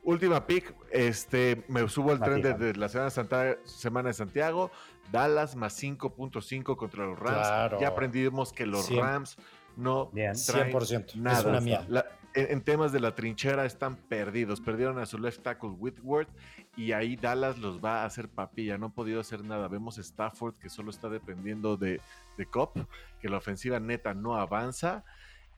Última 0.03 0.45
pick. 0.45 0.75
Este, 0.91 1.63
me 1.69 1.87
subo 1.87 2.11
al 2.11 2.19
tren 2.19 2.41
de, 2.41 2.73
la 2.75 2.89
semana 2.89 4.09
de, 4.09 4.13
Santiago. 4.13 4.69
Dallas 5.13 5.55
más 5.55 5.81
5.5 5.81 6.75
contra 6.75 7.05
los 7.05 7.17
Rams. 7.17 7.79
Ya 7.79 7.87
aprendimos 7.87 8.51
que 8.51 8.65
los 8.65 8.93
Rams 8.93 9.37
no 9.77 10.07
Bien. 10.07 10.33
100%. 10.33 11.15
Nada. 11.15 11.39
Es 11.39 11.45
una 11.45 11.61
mía 11.61 11.87
en, 12.33 12.61
temas 12.61 12.91
de 12.91 12.99
la 12.99 13.15
trinchera 13.15 13.65
están 13.65 13.95
perdidos. 13.95 14.61
Perdieron 14.61 14.99
a 14.99 15.05
su 15.05 15.17
left 15.17 15.41
tackle 15.41 15.69
Whitworth 15.69 16.29
y 16.75 16.91
ahí 16.91 17.15
Dallas 17.15 17.57
los 17.59 17.83
va 17.83 18.01
a 18.01 18.05
hacer 18.05 18.29
papilla. 18.29 18.77
No 18.77 18.87
ha 18.87 18.93
podido 18.93 19.19
hacer 19.19 19.43
nada. 19.43 19.67
Vemos 19.67 19.97
Stafford 19.97 20.55
que 20.55 20.69
solo 20.69 20.89
está 20.89 21.09
dependiendo 21.09 21.77
de, 21.77 22.01
de 22.37 22.45
Cop, 22.45 22.77
que 23.19 23.29
la 23.29 23.37
ofensiva 23.37 23.79
neta 23.79 24.13
no 24.13 24.35
avanza. 24.35 25.03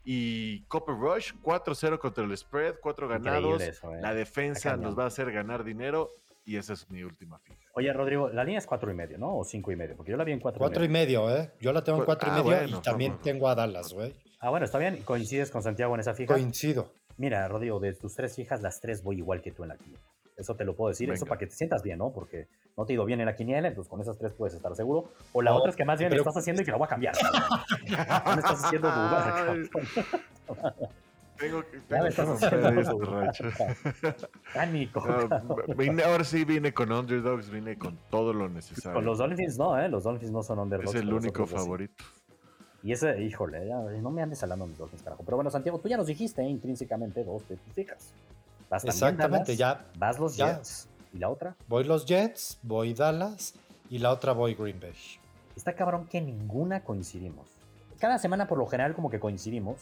Y 0.03 0.61
Copper 0.63 0.95
Rush, 0.95 1.33
4-0 1.41 1.97
contra 1.97 2.23
el 2.23 2.37
spread, 2.37 2.75
4 2.81 3.07
ganados. 3.07 3.61
¿eh? 3.61 3.73
La 4.01 4.13
defensa 4.13 4.77
nos 4.77 4.97
va 4.97 5.05
a 5.05 5.07
hacer 5.07 5.31
ganar 5.31 5.63
dinero 5.63 6.09
y 6.45 6.57
esa 6.57 6.73
es 6.73 6.89
mi 6.91 7.03
última 7.03 7.39
fija. 7.39 7.59
Oye, 7.73 7.91
Rodrigo, 7.91 8.29
la 8.29 8.43
línea 8.43 8.59
es 8.59 8.67
4 8.67 8.91
y 8.91 8.93
medio, 8.93 9.17
¿no? 9.17 9.35
O 9.35 9.43
5 9.43 9.71
y 9.71 9.75
medio, 9.75 9.95
porque 9.97 10.11
yo 10.11 10.17
la 10.17 10.23
vi 10.23 10.31
en 10.31 10.39
4 10.39 10.59
4 10.59 10.85
y 10.85 10.89
medio, 10.89 11.35
¿eh? 11.35 11.51
Yo 11.59 11.73
la 11.73 11.83
tengo 11.83 11.99
en 11.99 12.05
4 12.05 12.29
pues, 12.29 12.37
y 12.37 12.39
ah, 12.39 12.61
medio 12.61 12.77
y 12.77 12.81
también 12.81 13.17
tengo 13.23 13.49
a 13.49 13.55
Dallas, 13.55 13.93
güey. 13.93 14.13
Ah, 14.39 14.51
bueno, 14.51 14.65
está 14.65 14.77
bien. 14.77 15.01
¿Coincides 15.03 15.49
con 15.49 15.63
Santiago 15.63 15.95
en 15.95 16.01
esa 16.01 16.13
fija? 16.13 16.31
Coincido. 16.31 16.93
Mira, 17.17 17.47
Rodrigo, 17.47 17.79
de 17.79 17.93
tus 17.93 18.13
tres 18.13 18.35
fijas, 18.35 18.61
las 18.61 18.79
tres 18.79 19.01
voy 19.01 19.17
igual 19.17 19.41
que 19.41 19.51
tú 19.51 19.63
en 19.63 19.69
la 19.69 19.77
quiniela. 19.77 20.03
Eso 20.37 20.55
te 20.55 20.65
lo 20.65 20.75
puedo 20.75 20.89
decir, 20.89 21.09
eso 21.11 21.25
para 21.25 21.39
que 21.39 21.47
te 21.47 21.55
sientas 21.55 21.81
bien, 21.81 21.99
¿no? 21.99 22.11
Porque 22.11 22.47
no 22.75 22.85
te 22.85 22.91
ha 22.91 22.95
ido 22.95 23.05
bien 23.05 23.21
en 23.21 23.25
la 23.25 23.35
quiniela, 23.35 23.69
entonces 23.69 23.89
con 23.89 24.01
esas 24.01 24.17
tres 24.17 24.33
puedes 24.33 24.53
estar 24.53 24.75
seguro. 24.75 25.11
O 25.31 25.41
la 25.41 25.53
otra 25.53 25.69
es 25.69 25.75
que 25.75 25.85
más 25.85 25.97
bien 25.97 26.11
lo 26.11 26.17
estás 26.17 26.37
haciendo 26.37 26.61
y 26.61 26.65
que 26.65 26.71
la 26.71 26.77
voy 26.77 26.85
a 26.85 26.89
cambiar. 26.89 27.15
me 27.85 27.91
estás 27.93 28.65
haciendo 28.65 28.89
dudar. 28.89 29.57
Tengo 31.37 31.63
que. 31.69 31.79
Tengo 31.79 32.07
no, 35.93 36.03
ahora 36.05 36.23
sí 36.23 36.45
vine 36.45 36.73
con 36.73 36.91
underdogs, 36.91 37.49
vine 37.49 37.77
con 37.77 37.97
todo 38.09 38.33
lo 38.33 38.47
necesario. 38.49 38.93
Con 38.93 39.05
los 39.05 39.17
Dolphins 39.17 39.57
no, 39.57 39.77
¿eh? 39.79 39.89
Los 39.89 40.03
Dolphins 40.03 40.31
no 40.31 40.43
son 40.43 40.59
underdogs. 40.59 40.95
Es 40.95 41.01
el 41.01 41.13
único 41.13 41.45
favorito. 41.45 42.03
Y 42.83 42.91
ese, 42.91 43.19
híjole, 43.19 43.65
no 44.01 44.11
me 44.11 44.21
andes 44.21 44.43
hablando 44.43 44.67
mis 44.67 44.77
Dolphins, 44.77 45.01
carajo. 45.01 45.23
Pero 45.25 45.37
bueno, 45.37 45.49
Santiago, 45.49 45.79
tú 45.79 45.89
ya 45.89 45.97
nos 45.97 46.05
dijiste 46.05 46.43
¿eh? 46.43 46.47
intrínsecamente 46.47 47.23
dos 47.23 47.47
de 47.49 47.57
tus 47.57 47.73
fijas. 47.73 48.13
Vas 48.75 48.83
Exactamente, 48.83 49.55
ya. 49.55 49.85
Vas 49.97 50.19
los 50.19 50.35
Jets. 50.35 50.89
¿Y 51.13 51.19
la 51.19 51.29
otra? 51.29 51.55
Voy 51.69 51.85
los 51.85 52.05
Jets, 52.05 52.59
voy 52.61 52.93
Dallas 52.93 53.53
y 53.89 53.99
la 53.99 54.11
otra 54.11 54.33
voy 54.33 54.53
Green 54.53 54.81
Bay. 54.81 54.93
Está 55.55 55.73
cabrón 55.73 56.07
que 56.07 56.19
ninguna 56.19 56.83
coincidimos. 56.83 57.47
Cada 57.99 58.17
semana 58.17 58.47
por 58.47 58.57
lo 58.57 58.67
general 58.67 58.93
como 58.93 59.09
que 59.09 59.19
coincidimos. 59.19 59.77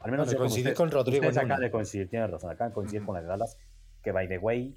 Al 0.00 0.12
menos 0.12 0.26
bueno, 0.26 0.38
coincidí 0.38 0.72
con 0.74 0.92
Rodrigo. 0.92 1.26
Ustedes 1.26 1.44
acá 1.44 1.58
de 1.58 1.72
coincidir, 1.72 2.08
tienes 2.08 2.30
razón, 2.30 2.50
acá 2.50 2.68
de 2.68 2.72
coincidir 2.72 3.04
con 3.04 3.16
la 3.16 3.22
de 3.22 3.26
Dallas, 3.26 3.58
que 4.00 4.12
by 4.12 4.28
the 4.28 4.38
way 4.38 4.76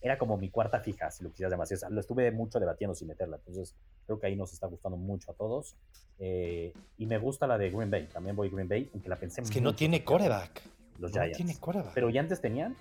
era 0.00 0.16
como 0.16 0.38
mi 0.38 0.48
cuarta 0.48 0.80
fija, 0.80 1.10
si 1.10 1.22
lo 1.22 1.30
quisieras 1.30 1.50
llamar 1.50 1.64
así. 1.70 1.74
lo 1.90 2.00
estuve 2.00 2.30
mucho 2.30 2.58
debatiendo 2.58 2.94
sin 2.94 3.08
meterla. 3.08 3.36
Entonces, 3.36 3.74
creo 4.06 4.18
que 4.18 4.28
ahí 4.28 4.36
nos 4.36 4.54
está 4.54 4.66
gustando 4.66 4.96
mucho 4.96 5.32
a 5.32 5.34
todos. 5.34 5.76
Eh, 6.18 6.72
y 6.96 7.04
me 7.04 7.18
gusta 7.18 7.46
la 7.46 7.58
de 7.58 7.68
Green 7.68 7.90
Bay. 7.90 8.08
También 8.10 8.34
voy 8.34 8.48
Green 8.48 8.68
Bay, 8.68 8.88
aunque 8.94 9.10
la 9.10 9.16
pensé 9.16 9.42
Es 9.42 9.50
que 9.50 9.60
no 9.60 9.74
tiene 9.74 10.02
coreback. 10.02 10.62
Los 10.98 11.14
no 11.14 11.22
tiene 11.34 11.58
coreback. 11.58 11.92
Pero 11.92 12.08
ya 12.08 12.22
antes 12.22 12.40
tenían. 12.40 12.74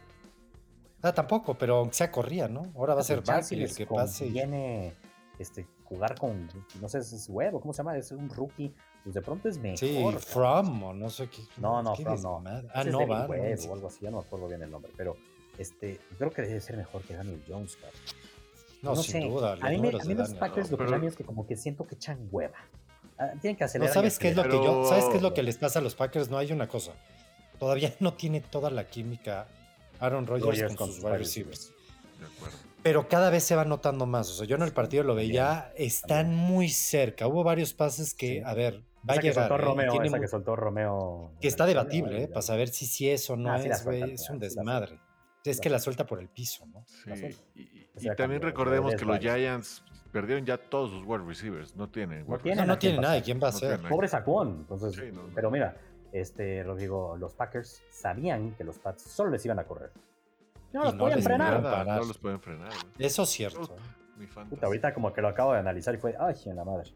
Ah, 1.01 1.13
tampoco, 1.13 1.57
pero 1.57 1.87
se 1.91 2.11
corría, 2.11 2.47
¿no? 2.47 2.71
Ahora 2.75 2.95
va 2.95 3.01
a 3.01 3.03
ser 3.03 3.21
Barkley 3.21 3.63
el 3.63 3.75
que 3.75 3.85
pase. 3.85 4.25
Viene 4.25 4.93
este, 5.37 5.65
jugar 5.85 6.17
con, 6.19 6.49
no 6.81 6.89
sé, 6.89 6.99
es 6.99 7.27
huevo, 7.29 7.61
¿cómo 7.61 7.73
se 7.73 7.77
llama? 7.77 7.97
Es 7.97 8.11
un 8.11 8.29
rookie. 8.29 8.73
Pues 9.03 9.15
de 9.15 9.21
pronto 9.21 9.47
es 9.47 9.57
mejor. 9.57 9.77
Sí, 9.77 10.05
From, 10.27 10.83
o 10.83 10.93
no 10.93 11.09
sé 11.09 11.29
qué. 11.29 11.41
No, 11.57 11.81
no, 11.81 11.95
From 11.95 12.21
no. 12.21 12.43
Ah, 12.73 12.83
no, 12.83 13.07
va. 13.07 13.25
o 13.25 13.73
algo 13.73 13.87
así, 13.87 13.99
ya 14.01 14.11
no 14.11 14.17
me 14.17 14.23
acuerdo 14.23 14.47
bien 14.49 14.61
el 14.61 14.69
nombre, 14.69 14.91
pero 14.97 15.15
este, 15.57 15.99
creo 16.17 16.31
que 16.31 16.41
debe 16.41 16.59
ser 16.59 16.75
mejor 16.75 17.01
que 17.03 17.15
Daniel 17.15 17.41
Jones, 17.47 17.77
No, 18.81 18.95
sin 18.97 19.29
duda. 19.29 19.53
A 19.53 19.69
mí, 19.69 19.77
me, 19.77 19.89
a 19.89 20.03
mí 20.03 20.13
los 20.13 20.33
Packers 20.33 20.69
lo 20.69 20.77
que 20.77 20.83
pero... 20.83 21.07
es 21.07 21.15
que 21.15 21.23
como 21.23 21.47
que 21.47 21.55
siento 21.55 21.87
que 21.87 21.95
echan 21.95 22.27
hueva. 22.29 22.57
Ah, 23.17 23.31
tienen 23.41 23.57
que 23.57 23.63
acelerar. 23.63 23.95
No, 23.95 24.01
¿sabes 24.01 24.19
qué 24.19 24.29
es 24.29 24.35
lo 24.35 24.43
que 24.43 24.51
yo, 24.51 24.85
¿sabes 24.85 25.05
qué 25.05 25.17
es 25.17 25.21
lo 25.21 25.33
que 25.33 25.43
les 25.43 25.57
pasa 25.57 25.79
a 25.79 25.81
los 25.81 25.95
Packers? 25.95 26.29
No 26.29 26.37
hay 26.37 26.51
una 26.51 26.67
cosa. 26.67 26.91
Todavía 27.57 27.93
no 28.01 28.13
tiene 28.13 28.41
toda 28.41 28.69
la 28.69 28.85
química 28.85 29.47
Aaron 29.99 30.27
Rodgers 30.27 30.75
con, 30.75 30.91
sus 30.91 31.03
wide 31.03 31.17
receivers. 31.17 31.71
De 32.19 32.25
acuerdo. 32.25 32.57
Pero 32.81 33.07
cada 33.07 33.29
vez 33.29 33.43
se 33.43 33.55
va 33.55 33.65
notando 33.65 34.05
más. 34.05 34.29
O 34.29 34.33
sea, 34.33 34.47
yo 34.47 34.55
en 34.55 34.61
el 34.61 34.71
partido 34.71 35.03
lo 35.03 35.15
veía, 35.15 35.73
están 35.75 36.33
muy 36.33 36.69
cerca. 36.69 37.27
Hubo 37.27 37.43
varios 37.43 37.73
pases 37.73 38.13
que, 38.13 38.41
a 38.45 38.53
ver, 38.53 38.83
va 39.07 39.15
a 39.15 39.17
llegar. 39.17 39.49
Que 39.49 39.57
Romeo, 39.57 40.01
esa 40.01 40.19
que 40.19 40.27
soltó 40.27 40.55
Romeo. 40.55 41.33
Que 41.41 41.47
está 41.47 41.65
debatible, 41.65 42.23
¿eh? 42.23 42.27
Para 42.27 42.41
saber 42.41 42.69
si 42.69 42.85
sí 42.85 43.09
es 43.09 43.29
o 43.29 43.35
no 43.35 43.51
ah, 43.51 43.57
es, 43.57 43.83
güey. 43.83 44.13
Es 44.13 44.29
un 44.29 44.39
desmadre. 44.39 44.99
Es 45.43 45.59
que 45.59 45.69
la 45.69 45.79
suelta 45.79 46.05
por 46.05 46.19
el 46.19 46.29
piso, 46.29 46.65
¿no? 46.67 46.85
Sí. 46.87 47.35
Y, 47.55 48.15
también 48.15 48.41
recordemos 48.41 48.95
que 48.95 49.05
los 49.05 49.19
Giants 49.19 49.83
perdieron 50.11 50.45
ya 50.45 50.57
todos 50.57 50.91
sus 50.91 51.03
wide 51.05 51.25
receivers. 51.25 51.75
No 51.75 51.89
tienen. 51.89 52.25
No, 52.27 52.37
tienen, 52.37 52.67
no, 52.67 52.77
tiene 52.77 52.99
nada. 52.99 53.21
¿Quién 53.21 53.39
va 53.41 53.49
a 53.49 53.51
ser? 53.51 53.81
Pobre 53.89 54.07
Sacón. 54.07 54.59
Entonces, 54.61 55.13
pero 55.35 55.51
mira, 55.51 55.75
este, 56.11 56.63
Rodrigo, 56.63 57.15
los 57.17 57.33
Packers 57.33 57.81
sabían 57.89 58.55
que 58.55 58.63
los 58.63 58.79
Pats 58.79 59.03
solo 59.03 59.31
les 59.31 59.45
iban 59.45 59.59
a 59.59 59.65
correr. 59.65 59.91
No 60.73 60.83
los 60.83 60.95
pueden 60.95 61.23
frenar. 61.23 61.61
no 61.61 62.03
los 62.03 62.17
pueden 62.17 62.39
frenar. 62.39 62.71
Eso 62.97 63.23
es 63.23 63.29
cierto. 63.29 63.75
ahorita 64.61 64.93
como 64.93 65.13
que 65.13 65.21
lo 65.21 65.29
acabo 65.29 65.53
de 65.53 65.59
analizar 65.59 65.95
y 65.95 65.97
fue, 65.97 66.15
ay, 66.19 66.35
en 66.45 66.55
la 66.55 66.63
madre. 66.63 66.91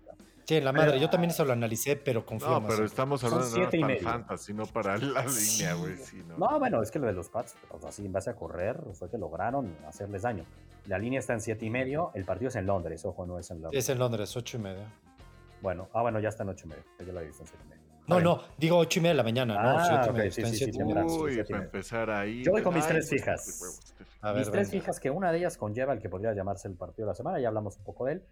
Sí, 0.45 0.55
en 0.57 0.65
la 0.65 0.73
madre. 0.73 0.99
Yo 0.99 1.09
también 1.09 1.31
eso 1.31 1.45
lo 1.45 1.53
analicé, 1.53 1.95
pero 1.95 2.25
confío 2.25 2.49
No, 2.59 2.67
pero 2.67 2.83
estamos 2.83 3.23
hablando 3.23 3.47
de 3.49 3.79
para 3.79 3.97
fantasy, 3.99 4.53
no 4.53 4.65
para 4.65 4.97
la 4.97 5.25
línea, 5.25 5.73
güey. 5.75 5.95
no. 6.37 6.59
bueno, 6.59 6.81
es 6.81 6.91
que 6.91 6.99
lo 6.99 7.07
de 7.07 7.13
los 7.13 7.29
Pats, 7.29 7.55
así 7.87 8.05
en 8.05 8.11
base 8.11 8.29
a 8.29 8.35
correr, 8.35 8.77
fue 8.93 9.09
que 9.09 9.17
lograron 9.17 9.75
hacerles 9.87 10.23
daño. 10.23 10.43
La 10.87 10.99
línea 10.99 11.19
está 11.19 11.33
en 11.33 11.39
siete 11.39 11.65
y 11.65 11.69
medio, 11.69 12.11
el 12.13 12.25
partido 12.25 12.49
es 12.49 12.57
en 12.57 12.65
Londres, 12.65 13.05
ojo, 13.05 13.25
no 13.25 13.39
es 13.39 13.49
en 13.51 13.61
Londres. 13.61 13.83
Es 13.83 13.89
en 13.89 13.99
Londres, 13.99 14.35
ocho 14.35 14.57
y 14.57 14.61
medio. 14.61 14.83
Bueno, 15.61 15.87
ah, 15.93 16.01
bueno, 16.01 16.19
ya 16.19 16.27
está 16.27 16.43
en 16.43 16.49
ocho 16.49 16.65
y 16.65 16.69
medio. 16.69 16.83
Yo 17.05 17.13
la 17.13 17.21
he 17.21 17.25
visto 17.25 17.43
en 17.43 17.47
siete 17.47 17.63
y 17.65 17.69
medio. 17.69 17.72
No, 18.07 18.19
no, 18.19 18.41
digo 18.57 18.77
ocho 18.77 18.99
y 18.99 19.01
media 19.01 19.13
de 19.13 19.17
la 19.17 19.23
mañana, 19.23 19.53
no, 19.53 19.77
ah, 19.77 19.85
siete 19.87 20.09
y 20.09 20.13
medio. 20.13 20.31
Sí, 20.31 20.45
sí, 20.45 20.71
sí, 20.71 20.83
Uy, 20.83 21.43
para 21.43 21.63
empezar 21.63 22.09
ahí. 22.09 22.43
Yo 22.43 22.51
voy 22.51 22.61
con 22.61 22.73
mis 22.73 22.85
tres 22.85 23.09
fijas. 23.09 23.61
mis 24.35 24.51
tres 24.51 24.69
fijas, 24.69 24.99
que 24.99 25.09
una 25.09 25.31
de 25.31 25.39
ellas 25.39 25.57
conlleva 25.57 25.93
el 25.93 25.99
que 25.99 26.09
podría 26.09 26.33
llamarse 26.33 26.67
el 26.67 26.75
partido 26.75 27.05
de 27.05 27.11
la 27.11 27.15
semana, 27.15 27.39
ya 27.39 27.47
hablamos 27.47 27.77
un 27.77 27.83
poco 27.83 28.05
de 28.05 28.13
él. 28.13 28.23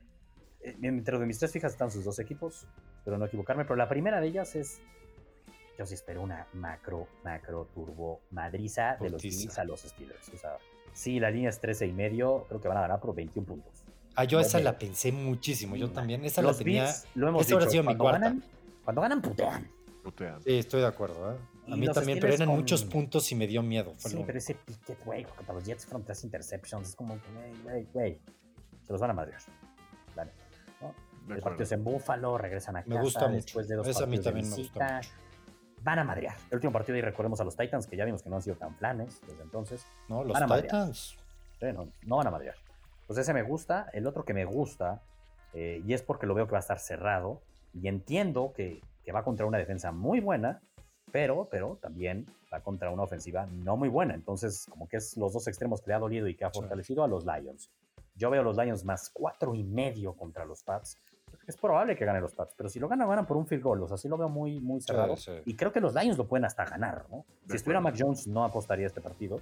Eh, 0.63 0.75
dentro 0.77 1.19
de 1.19 1.25
mis 1.25 1.39
tres 1.39 1.51
fijas 1.51 1.71
están 1.71 1.89
sus 1.89 2.03
dos 2.03 2.19
equipos, 2.19 2.67
pero 3.03 3.17
no 3.17 3.25
equivocarme. 3.25 3.63
Pero 3.63 3.75
la 3.75 3.89
primera 3.89 4.19
de 4.21 4.27
ellas 4.27 4.55
es. 4.55 4.81
Yo 5.79 5.85
sí 5.85 5.95
espero 5.95 6.21
una 6.21 6.47
macro, 6.53 7.07
macro 7.23 7.67
turbo 7.73 8.21
madriza 8.29 8.97
de 8.99 9.09
los 9.09 9.21
Bills 9.21 9.57
a 9.57 9.63
los 9.63 9.81
Steelers. 9.81 10.29
O 10.29 10.37
sea, 10.37 10.57
sí, 10.93 11.19
la 11.19 11.31
línea 11.31 11.49
es 11.49 11.59
13 11.59 11.87
y 11.87 11.93
medio. 11.93 12.45
Creo 12.49 12.61
que 12.61 12.67
van 12.67 12.77
a 12.77 12.81
ganar 12.81 12.99
por 12.99 13.15
21 13.15 13.47
puntos. 13.47 13.83
Ah, 14.15 14.25
yo 14.25 14.39
esa 14.39 14.59
la 14.59 14.77
pensé 14.77 15.11
muchísimo. 15.11 15.75
Yo 15.75 15.89
también. 15.89 16.23
Esa 16.25 16.41
los 16.41 16.57
la 16.57 16.63
tenía. 16.63 16.93
lo 17.15 17.29
hemos 17.29 17.47
dicho, 17.47 17.83
cuando 17.83 18.03
Ganan, 18.03 18.43
cuando 18.83 19.01
ganan, 19.01 19.21
putean. 19.21 19.69
putean. 20.03 20.41
Sí, 20.41 20.57
estoy 20.57 20.81
de 20.81 20.87
acuerdo. 20.87 21.33
¿eh? 21.33 21.37
A 21.71 21.75
mí 21.75 21.87
también, 21.87 22.19
pero 22.19 22.33
eran 22.33 22.49
muchos 22.49 22.83
puntos 22.83 23.31
y 23.31 23.35
me 23.35 23.47
dio 23.47 23.61
miedo. 23.61 23.93
sí, 23.97 24.21
pero 24.25 24.37
ese 24.37 24.55
piquet, 24.55 25.03
güey, 25.05 25.25
para 25.25 25.53
los 25.53 25.63
Jets 25.63 25.85
fueron 25.85 26.03
tres 26.03 26.23
interceptions. 26.23 26.89
Es 26.89 26.95
como, 26.95 27.17
güey, 27.63 27.87
güey, 27.93 28.19
se 28.85 28.91
los 28.91 28.99
van 28.99 29.11
a 29.11 29.13
madrear. 29.13 29.41
Dale. 30.15 30.31
El 31.29 31.41
partido 31.41 31.63
es 31.63 31.71
en 31.71 31.83
Búfalo, 31.83 32.37
regresan 32.37 32.75
a 32.75 32.83
casa 32.83 32.95
me 32.95 33.01
gusta 33.01 33.27
después 33.27 33.67
de 33.67 33.75
dos 33.75 33.85
partidos 33.85 34.03
a 34.03 34.09
mí 34.09 34.19
también 34.19 34.49
me 34.49 35.01
Van 35.83 35.97
a 35.97 36.03
madrear. 36.03 36.35
El 36.49 36.55
último 36.55 36.73
partido 36.73 36.97
y 36.97 37.01
recordemos 37.01 37.39
a 37.41 37.43
los 37.43 37.55
Titans, 37.55 37.87
que 37.87 37.97
ya 37.97 38.05
vimos 38.05 38.21
que 38.21 38.29
no 38.29 38.35
han 38.35 38.41
sido 38.43 38.55
tan 38.55 38.75
planes 38.75 39.19
desde 39.25 39.41
entonces. 39.41 39.85
No, 40.09 40.23
los 40.23 40.37
Titans. 40.37 41.17
no, 42.03 42.17
van 42.17 42.27
a 42.27 42.31
madrear. 42.31 42.55
Pues 43.07 43.17
ese 43.17 43.33
me 43.33 43.41
gusta. 43.41 43.89
El 43.93 44.05
otro 44.05 44.23
que 44.23 44.33
me 44.33 44.45
gusta, 44.45 45.01
eh, 45.53 45.81
y 45.85 45.93
es 45.93 46.03
porque 46.03 46.27
lo 46.27 46.35
veo 46.35 46.45
que 46.45 46.51
va 46.51 46.59
a 46.59 46.61
estar 46.61 46.79
cerrado, 46.79 47.41
y 47.73 47.87
entiendo 47.87 48.53
que, 48.55 48.81
que 49.03 49.11
va 49.11 49.23
contra 49.23 49.45
una 49.45 49.57
defensa 49.57 49.91
muy 49.91 50.19
buena, 50.19 50.61
pero, 51.11 51.47
pero 51.49 51.77
también 51.81 52.25
va 52.53 52.61
contra 52.61 52.89
una 52.89 53.03
ofensiva 53.03 53.45
no 53.45 53.77
muy 53.77 53.89
buena. 53.89 54.13
Entonces, 54.13 54.65
como 54.69 54.87
que 54.87 54.97
es 54.97 55.17
los 55.17 55.33
dos 55.33 55.47
extremos 55.47 55.81
que 55.81 55.89
le 55.89 55.95
ha 55.95 55.99
dolido 55.99 56.27
y 56.27 56.35
que 56.35 56.45
ha 56.45 56.51
fortalecido 56.51 57.03
a 57.03 57.07
los 57.07 57.25
Lions. 57.25 57.71
Yo 58.15 58.29
veo 58.29 58.41
a 58.41 58.43
los 58.43 58.57
Lions 58.57 58.83
más 58.85 59.09
cuatro 59.09 59.55
y 59.55 59.63
medio 59.63 60.13
contra 60.13 60.45
los 60.45 60.63
Pats 60.63 60.97
es 61.47 61.57
probable 61.57 61.95
que 61.95 62.05
gane 62.05 62.21
los 62.21 62.33
Pats, 62.33 62.53
pero 62.55 62.69
si 62.69 62.79
lo 62.79 62.87
ganan, 62.87 63.07
ganan 63.07 63.25
por 63.25 63.37
un 63.37 63.45
field 63.45 63.63
goal. 63.63 63.83
O 63.83 63.87
sea, 63.87 63.97
sí 63.97 64.07
lo 64.07 64.17
veo 64.17 64.29
muy, 64.29 64.59
muy 64.59 64.81
cerrado. 64.81 65.15
Y 65.45 65.55
creo 65.55 65.71
que 65.71 65.79
los 65.79 65.93
Lions 65.93 66.17
lo 66.17 66.27
pueden 66.27 66.45
hasta 66.45 66.65
ganar, 66.65 67.05
¿no? 67.09 67.25
si 67.47 67.55
estuviera 67.55 67.81
Mac 67.81 67.95
Jones, 67.97 68.27
no 68.27 68.43
apostaría 68.43 68.87
este 68.87 69.01
partido. 69.01 69.41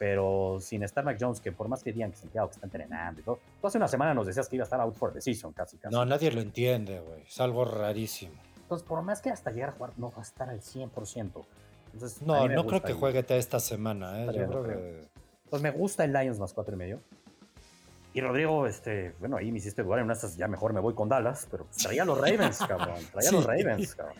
Pero 0.00 0.56
sin 0.60 0.82
estar 0.82 1.04
Mac 1.04 1.18
Jones, 1.20 1.42
que 1.42 1.52
por 1.52 1.68
más 1.68 1.82
que 1.82 1.92
digan 1.92 2.10
que 2.10 2.16
Santiago 2.16 2.48
que 2.48 2.54
está 2.54 2.64
entrenando 2.64 3.20
y 3.20 3.22
todo, 3.22 3.38
tú 3.60 3.66
hace 3.66 3.76
una 3.76 3.86
semana 3.86 4.14
nos 4.14 4.26
decías 4.26 4.48
que 4.48 4.56
iba 4.56 4.62
a 4.62 4.64
estar 4.64 4.80
out 4.80 4.94
for 4.94 5.12
the 5.12 5.20
season 5.20 5.52
casi. 5.52 5.76
casi. 5.76 5.94
No, 5.94 6.06
nadie 6.06 6.32
lo 6.32 6.40
entiende, 6.40 7.00
güey. 7.00 7.20
Es 7.20 7.38
algo 7.38 7.66
rarísimo. 7.66 8.32
Entonces, 8.62 8.88
por 8.88 9.02
más 9.02 9.20
que 9.20 9.28
hasta 9.28 9.50
llegar 9.50 9.68
a 9.68 9.72
jugar, 9.72 9.92
no 9.98 10.10
va 10.10 10.20
a 10.20 10.22
estar 10.22 10.48
al 10.48 10.62
100%. 10.62 11.44
Entonces, 11.92 12.22
no, 12.22 12.48
no 12.48 12.66
creo 12.66 12.80
que 12.80 12.94
juegue 12.94 13.22
esta 13.28 13.60
semana, 13.60 14.22
¿eh? 14.22 14.26
Yo 14.34 14.48
creo 14.48 14.62
que... 14.62 15.08
Pues 15.50 15.60
me 15.60 15.70
gusta 15.70 16.04
el 16.04 16.14
Lions 16.14 16.38
más 16.38 16.54
cuatro 16.54 16.72
y 16.74 16.78
medio. 16.78 17.00
Y 18.14 18.22
Rodrigo, 18.22 18.66
este, 18.66 19.14
bueno, 19.20 19.36
ahí 19.36 19.52
me 19.52 19.58
hiciste 19.58 19.82
dudar 19.82 19.98
en 19.98 20.06
una 20.06 20.14
ya 20.14 20.48
mejor 20.48 20.72
me 20.72 20.80
voy 20.80 20.94
con 20.94 21.10
Dallas, 21.10 21.46
pero 21.50 21.64
pues, 21.66 21.76
traía 21.76 22.06
los 22.06 22.18
Ravens, 22.18 22.58
cabrón. 22.66 22.96
Traía 23.12 23.28
a 23.28 23.32
los 23.32 23.44
Ravens, 23.44 23.94
cabrón. 23.94 24.16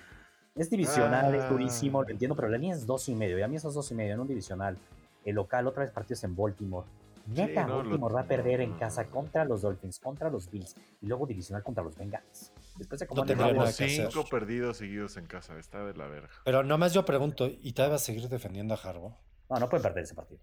Es 0.54 0.68
divisional, 0.68 1.34
es 1.34 1.48
durísimo, 1.48 2.02
lo 2.02 2.08
ah. 2.08 2.10
entiendo, 2.10 2.36
pero 2.36 2.48
la 2.48 2.58
línea 2.58 2.76
es 2.76 2.84
dos 2.84 3.08
y 3.08 3.14
medio. 3.14 3.38
Y 3.38 3.42
a 3.42 3.48
mí 3.48 3.56
esos 3.56 3.72
dos 3.72 3.90
y 3.92 3.94
medio 3.94 4.12
en 4.12 4.20
un 4.20 4.26
divisional. 4.26 4.76
El 5.24 5.36
local, 5.36 5.66
otra 5.66 5.84
vez 5.84 5.92
partidos 5.92 6.24
en 6.24 6.36
Baltimore. 6.36 6.86
Neta, 7.26 7.66
Baltimore 7.66 8.14
va 8.14 8.20
a 8.22 8.26
perder 8.26 8.60
en 8.60 8.72
casa 8.74 9.04
contra 9.04 9.44
los 9.44 9.62
Dolphins, 9.62 10.00
contra 10.00 10.30
los 10.30 10.50
Bills 10.50 10.74
y 11.00 11.06
luego 11.06 11.26
divisional 11.26 11.62
contra 11.62 11.84
los 11.84 11.94
Bengals. 11.96 12.52
Después 12.76 12.98
de 12.98 13.06
como 13.06 13.24
no 13.24 13.66
cinco 13.66 14.24
perdidos 14.28 14.78
seguidos 14.78 15.16
en 15.16 15.26
casa, 15.26 15.58
está 15.58 15.84
de 15.84 15.94
la 15.94 16.06
verga. 16.06 16.30
Pero 16.44 16.62
nomás 16.64 16.92
yo 16.92 17.04
pregunto, 17.04 17.46
¿y 17.46 17.72
te 17.72 17.82
vas 17.82 17.92
a 17.92 17.98
seguir 17.98 18.28
defendiendo 18.28 18.74
a 18.74 18.78
Harbaugh? 18.78 19.14
No, 19.48 19.60
no 19.60 19.68
puede 19.68 19.82
perder 19.82 20.04
ese 20.04 20.14
partido. 20.14 20.40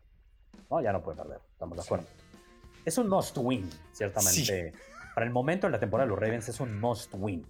No, 0.70 0.82
ya 0.82 0.94
no 0.94 1.02
puede 1.02 1.18
perder, 1.18 1.40
estamos 1.54 1.78
de 1.78 1.84
acuerdo 1.84 2.08
es 2.88 2.98
un 2.98 3.10
must 3.10 3.38
win, 3.38 3.70
ciertamente. 3.92 4.74
Para 5.14 5.26
el 5.26 5.34
momento 5.34 5.68
en 5.68 5.74
la 5.74 5.80
temporada 5.80 6.06
de 6.06 6.12
los 6.12 6.20
Ravens 6.20 6.48
es 6.48 6.60
un 6.62 6.80
must 6.80 7.14
win. 7.16 7.46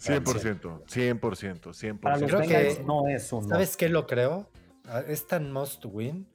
100%, 0.00 0.84
100%, 0.84 1.20
100%. 1.20 2.00
Para 2.00 2.18
los 2.18 2.32
Bengals 2.32 2.84
no 2.84 3.08
es 3.08 3.32
un 3.32 3.48
¿Sabes 3.48 3.76
qué 3.76 3.88
lo 3.88 4.06
creo? 4.06 4.48
Ah, 4.84 5.02
es 5.06 5.26
tan 5.26 5.52
must 5.52 5.84
win 5.84 6.26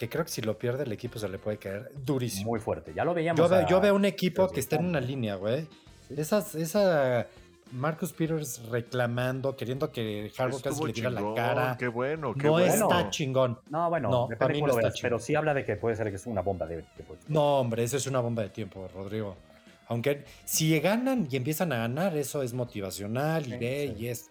que 0.00 0.08
creo 0.08 0.24
que 0.24 0.30
si 0.30 0.40
lo 0.40 0.56
pierde 0.58 0.84
el 0.84 0.92
equipo 0.92 1.18
se 1.18 1.28
le 1.28 1.38
puede 1.38 1.58
caer 1.58 1.92
durísimo. 1.94 2.52
Muy 2.52 2.58
fuerte, 2.58 2.94
ya 2.94 3.04
lo 3.04 3.12
veíamos. 3.12 3.50
Yo, 3.68 3.82
veo, 3.82 3.94
un 3.94 4.06
equipo 4.06 4.48
que 4.48 4.58
está 4.58 4.76
en 4.76 4.86
una 4.86 5.00
línea, 5.00 5.34
güey. 5.34 5.68
Esas, 6.08 6.54
esa 6.54 7.26
Marcus 7.70 8.14
Peters 8.14 8.66
reclamando, 8.70 9.54
queriendo 9.54 9.92
que 9.92 10.32
Harbaugh 10.38 10.62
casi 10.62 10.84
le 10.86 10.92
diga 10.94 11.10
la 11.10 11.34
cara. 11.34 11.76
Qué 11.78 11.88
bueno, 11.88 12.32
qué 12.32 12.44
no 12.44 12.52
bueno. 12.52 12.72
está 12.72 13.10
chingón. 13.10 13.58
No, 13.68 13.90
bueno, 13.90 14.08
no, 14.08 14.28
para 14.38 14.54
mí 14.54 14.62
no 14.62 14.68
está 14.68 14.90
chingón. 14.90 15.02
Pero 15.02 15.18
sí 15.18 15.34
habla 15.34 15.52
de 15.52 15.66
que 15.66 15.76
puede 15.76 15.94
ser 15.96 16.08
que 16.08 16.16
es 16.16 16.24
una 16.24 16.40
bomba 16.40 16.66
de 16.66 16.80
tiempo. 16.80 17.16
No, 17.28 17.58
hombre, 17.58 17.84
eso 17.84 17.98
es 17.98 18.06
una 18.06 18.20
bomba 18.20 18.42
de 18.42 18.48
tiempo, 18.48 18.88
Rodrigo. 18.94 19.36
Aunque 19.88 20.24
si 20.46 20.80
ganan 20.80 21.28
y 21.30 21.36
empiezan 21.36 21.74
a 21.74 21.76
ganar, 21.76 22.16
eso 22.16 22.42
es 22.42 22.54
motivacional 22.54 23.46
y 23.46 23.58
ve 23.58 23.94
y 23.98 24.06
es. 24.06 24.30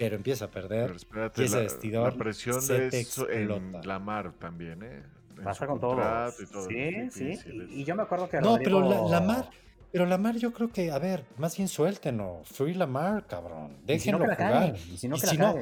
Pero 0.00 0.16
empieza 0.16 0.46
a 0.46 0.50
perder. 0.50 0.96
y 1.36 1.42
ese 1.44 1.56
la, 1.56 1.62
vestidor 1.62 2.12
la 2.12 2.18
presión 2.18 2.58
es 2.58 3.18
en 3.30 3.80
la 3.84 3.98
mar 4.00 4.32
también, 4.38 4.82
¿eh? 4.82 5.02
Pasa 5.44 5.66
con 5.66 5.78
todos. 5.78 6.34
Sí, 6.68 7.10
sí. 7.10 7.38
Y, 7.70 7.84
yo 7.84 7.94
me 7.94 8.02
acuerdo 8.02 8.28
que. 8.28 8.40
No, 8.40 8.58
pero 8.58 8.80
la, 8.80 9.02
la 9.08 9.20
mar 9.20 9.50
pero 9.92 10.06
Lamar, 10.06 10.36
yo 10.36 10.52
creo 10.52 10.70
que, 10.70 10.90
a 10.90 10.98
ver, 10.98 11.24
más 11.36 11.56
bien 11.56 11.68
suéltenlo. 11.68 12.42
Free 12.44 12.74
Lamar, 12.74 13.26
cabrón. 13.26 13.76
Déjenlo 13.84 14.24
jugar. 14.24 14.76
Y 14.92 14.96
si 14.96 15.08
no, 15.08 15.16
que 15.16 15.26
la 15.36 15.54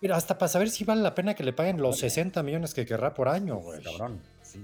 Mira, 0.00 0.16
hasta 0.16 0.38
para 0.38 0.48
saber 0.48 0.70
si 0.70 0.84
vale 0.84 1.02
la 1.02 1.14
pena 1.14 1.34
que 1.34 1.42
le 1.42 1.52
paguen 1.52 1.82
los 1.82 1.98
60 1.98 2.42
millones 2.44 2.72
que 2.72 2.86
querrá 2.86 3.12
por 3.14 3.28
año, 3.28 3.56
güey. 3.56 3.82
Cabrón. 3.82 4.20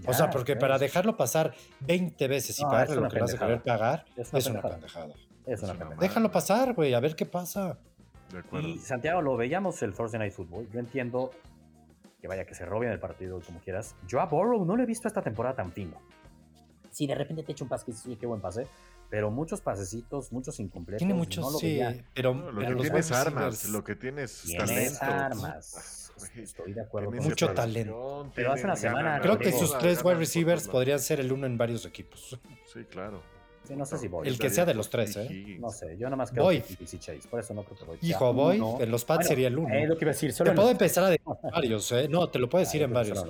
o 0.07 0.15
sea, 0.15 0.31
porque 0.31 0.55
para 0.55 0.79
dejarlo 0.79 1.17
pasar 1.17 1.53
20 1.81 2.29
veces 2.29 2.59
y 2.61 2.63
pagarle 2.63 2.97
lo 2.97 3.09
que 3.09 3.19
vas 3.19 3.35
a 3.35 3.39
querer 3.39 3.63
pagar, 3.63 4.05
es 4.17 4.47
una, 4.47 4.63
pendejada. 4.63 5.13
Es 5.45 5.63
una 5.63 5.75
pendejada. 5.75 6.01
Déjalo 6.01 6.31
pasar, 6.31 6.73
güey, 6.73 6.95
a 6.95 7.01
ver 7.01 7.17
qué 7.17 7.27
pasa. 7.27 7.77
De 8.35 8.41
acuerdo. 8.41 8.69
Y 8.69 8.79
Santiago, 8.79 9.23
lo 9.23 9.37
veíamos 9.37 9.83
el 9.83 9.95
Thursday 9.95 10.19
Night 10.19 10.33
Football. 10.33 10.69
Yo 10.71 10.81
entiendo 10.81 11.31
que 12.21 12.29
vaya 12.29 12.45
que 12.45 12.55
se 12.55 12.65
roben 12.65 12.91
el 12.91 12.99
partido 12.99 13.41
como 13.41 13.61
quieras. 13.61 13.97
Yo 14.07 14.21
a 14.21 14.27
Borrow 14.27 14.65
no 14.65 14.77
lo 14.77 14.83
he 14.83 14.87
visto 14.87 15.09
esta 15.09 15.23
temporada 15.23 15.57
tan 15.57 15.73
fino. 15.73 15.97
Si 16.91 17.07
de 17.07 17.15
repente 17.15 17.43
te 17.43 17.53
echa 17.53 17.65
un 17.65 17.71
pase, 17.71 17.93
sí, 17.93 18.17
qué 18.17 18.27
buen 18.27 18.41
pase 18.41 18.67
pero 19.15 19.31
muchos 19.31 19.61
pasecitos, 19.61 20.33
muchos 20.33 20.59
incompletos. 20.59 20.99
Tiene 20.99 21.15
muchos, 21.15 21.61
sí, 21.61 21.81
pero, 22.15 22.35
lo 22.35 22.77
que 22.77 22.83
tienes 22.83 23.13
armas, 23.13 23.69
lo 23.69 23.85
que 23.85 23.95
tienes, 23.95 24.43
tienes 24.43 25.01
armas. 25.01 26.13
Estoy 26.35 26.73
de 26.73 26.81
acuerdo. 26.81 27.13
Mucho 27.13 27.53
talento. 27.53 28.33
Pero 28.35 28.53
hace 28.53 28.65
una 28.65 28.75
semana. 28.75 29.21
Creo 29.21 29.39
que 29.39 29.53
sus 29.53 29.79
tres 29.79 30.05
wide 30.05 30.17
receivers 30.17 30.67
podrían 30.67 30.99
ser 30.99 31.21
el 31.21 31.31
uno 31.33 31.47
en 31.47 31.57
varios 31.57 31.87
equipos. 31.87 32.41
Sí, 32.73 32.85
claro. 32.91 33.23
Sí, 33.67 33.75
no 33.77 33.87
sé 33.87 33.99
si 33.99 34.09
voy. 34.09 34.29
El 34.29 34.39
que 34.39 34.51
sea 34.51 34.65
de 34.65 34.75
los 34.75 34.91
tres, 34.91 35.17
¿eh? 35.17 35.57
No 35.59 35.71
sé, 35.71 35.97
yo 35.97 36.05
nada 36.07 36.17
más 36.17 36.31
creo 36.31 36.49
que 36.49 36.63
Chase, 36.99 37.21
por 37.31 37.41
eso 37.41 37.55
no 37.55 37.65
creo 37.65 37.79
que 37.79 37.85
voy. 37.85 37.99
Hijo, 38.03 38.33
voy, 38.33 38.63
en 38.81 38.91
los 38.91 39.05
pads 39.05 39.27
sería 39.27 39.49
el 39.49 39.59
uno. 39.59 39.75
Eh, 39.75 39.87
lo 39.87 39.97
que 39.97 40.05
iba 40.05 40.11
a 40.11 40.15
decir, 40.15 40.33
solo 40.33 40.51
te 40.51 40.57
puedo 40.57 40.71
empezar 40.71 41.05
a 41.05 41.11
decir 41.11 41.25
varios, 41.43 41.93
¿eh? 41.93 42.09
No, 42.09 42.29
te 42.29 42.39
lo 42.39 42.49
puedo 42.49 42.65
decir 42.65 42.83
en 42.83 42.93
varios. 42.93 43.25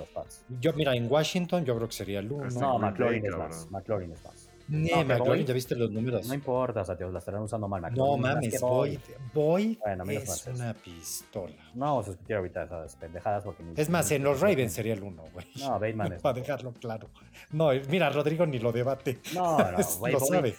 Yo, 0.59 0.73
mira, 0.73 0.95
en 0.95 1.11
Washington 1.11 1.65
yo 1.65 1.75
creo 1.75 1.87
que 1.87 1.95
sería 1.95 2.19
el 2.19 2.31
uno. 2.31 2.49
No, 2.49 2.79
McLaurin 2.79 3.25
es 3.25 3.37
más. 3.37 3.71
McLaurin 3.71 4.11
es 4.11 4.23
más. 4.23 4.44
No, 4.67 5.03
ya 5.03 5.53
viste 5.53 5.75
los 5.75 5.91
números. 5.91 6.27
No 6.27 6.33
importa, 6.33 6.81
o 6.81 6.85
sea, 6.85 6.95
la 6.99 7.19
estarán 7.19 7.41
usando 7.41 7.67
mal. 7.67 7.93
No 7.93 8.17
mames, 8.17 8.59
voy, 8.59 8.99
voy 9.33 9.79
es 10.09 10.47
una 10.47 10.73
pistola. 10.73 11.55
No 11.73 11.85
vamos 11.85 12.07
a 12.07 12.09
discutir 12.11 12.35
ahorita 12.35 12.63
esas 12.63 12.95
pendejadas 12.95 13.43
porque... 13.43 13.63
Es 13.75 13.89
más, 13.89 14.09
en 14.11 14.23
los 14.23 14.41
Ravens 14.41 14.73
sería 14.73 14.93
el 14.93 15.03
uno, 15.03 15.23
güey. 15.33 15.45
No, 15.59 15.79
Bateman 15.79 16.13
es... 16.13 16.21
Para 16.21 16.39
dejarlo 16.39 16.73
claro. 16.73 17.09
No, 17.51 17.69
mira, 17.89 18.09
Rodrigo 18.09 18.45
ni 18.45 18.59
lo 18.59 18.71
debate. 18.71 19.19
No, 19.33 19.57
no, 19.71 19.77
güey, 19.99 20.13
lo 20.13 20.19
sabe. 20.19 20.55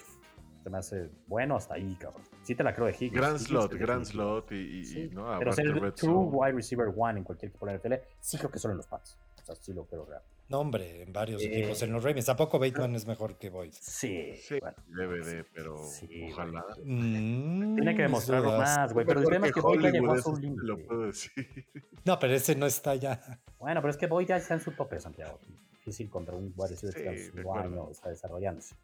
Se 0.63 0.69
me 0.69 0.77
hace 0.77 1.09
bueno 1.27 1.55
hasta 1.55 1.75
ahí, 1.75 1.95
cabrón. 1.99 2.23
Sí 2.43 2.55
te 2.55 2.63
la 2.63 2.73
creo 2.73 2.87
de 2.87 2.93
Higgins. 2.93 3.13
Grand 3.13 3.37
slot, 3.37 3.73
grand 3.73 4.05
slot 4.05 4.51
y, 4.51 5.09
no, 5.11 5.37
Pero 5.39 5.53
ser 5.53 5.67
el 5.67 5.93
true 5.93 6.29
wide 6.31 6.53
receiver 6.53 6.93
one 6.95 7.19
en 7.19 7.23
cualquier 7.23 7.49
equipo 7.49 7.65
de 7.65 7.73
la 7.73 7.77
NFL, 7.77 7.93
sí 8.19 8.37
creo 8.37 8.51
que 8.51 8.59
solo 8.59 8.73
en 8.73 8.77
los 8.77 8.87
Pats. 8.87 9.17
O 9.41 9.45
sea, 9.45 9.55
sí 9.55 9.73
lo 9.73 9.85
creo 9.85 10.05
real. 10.05 10.21
No, 10.49 10.59
hombre, 10.59 11.03
en 11.03 11.11
varios 11.11 11.41
equipos. 11.41 11.81
En 11.83 11.91
los 11.91 12.03
Ravens. 12.03 12.29
¿A 12.29 12.35
poco 12.35 12.57
Bateman 12.57 12.95
es 12.95 13.05
mejor 13.05 13.37
que 13.37 13.49
Boyd? 13.49 13.73
Sí. 13.73 14.33
sí 14.35 14.59
bueno. 14.61 14.77
Debe 14.87 15.19
de, 15.25 15.43
pero 15.43 15.75
ojalá. 16.29 16.65
Mm, 16.83 17.75
Tiene 17.75 17.95
que 17.95 18.01
demostrarlo 18.03 18.57
más, 18.57 18.93
güey. 18.93 19.05
Pero 19.05 19.19
el 19.19 19.25
problema 19.25 19.47
es 19.47 19.53
que 19.53 19.61
Boyd 19.61 19.81
ya 19.81 19.89
llegó 19.89 20.13
a 20.13 20.21
su 20.21 20.37
límite. 20.37 20.63
Lo 20.63 20.77
puedo 20.85 21.07
decir. 21.07 21.31
No, 22.05 22.17
pero 22.17 22.33
ese 22.33 22.55
no 22.55 22.65
está 22.65 22.95
ya. 22.95 23.19
Bueno, 23.59 23.81
pero 23.81 23.91
es 23.91 23.97
que 23.97 24.07
Boyd 24.07 24.27
ya 24.27 24.37
está 24.37 24.53
en 24.53 24.61
su 24.61 24.71
tope, 24.71 24.97
Santiago. 24.97 25.39
Difícil 25.73 26.09
contra 26.09 26.35
un 26.35 26.53
receiver 26.57 26.93
que 26.93 27.31
está 27.91 28.09
desarrollándose. 28.09 28.75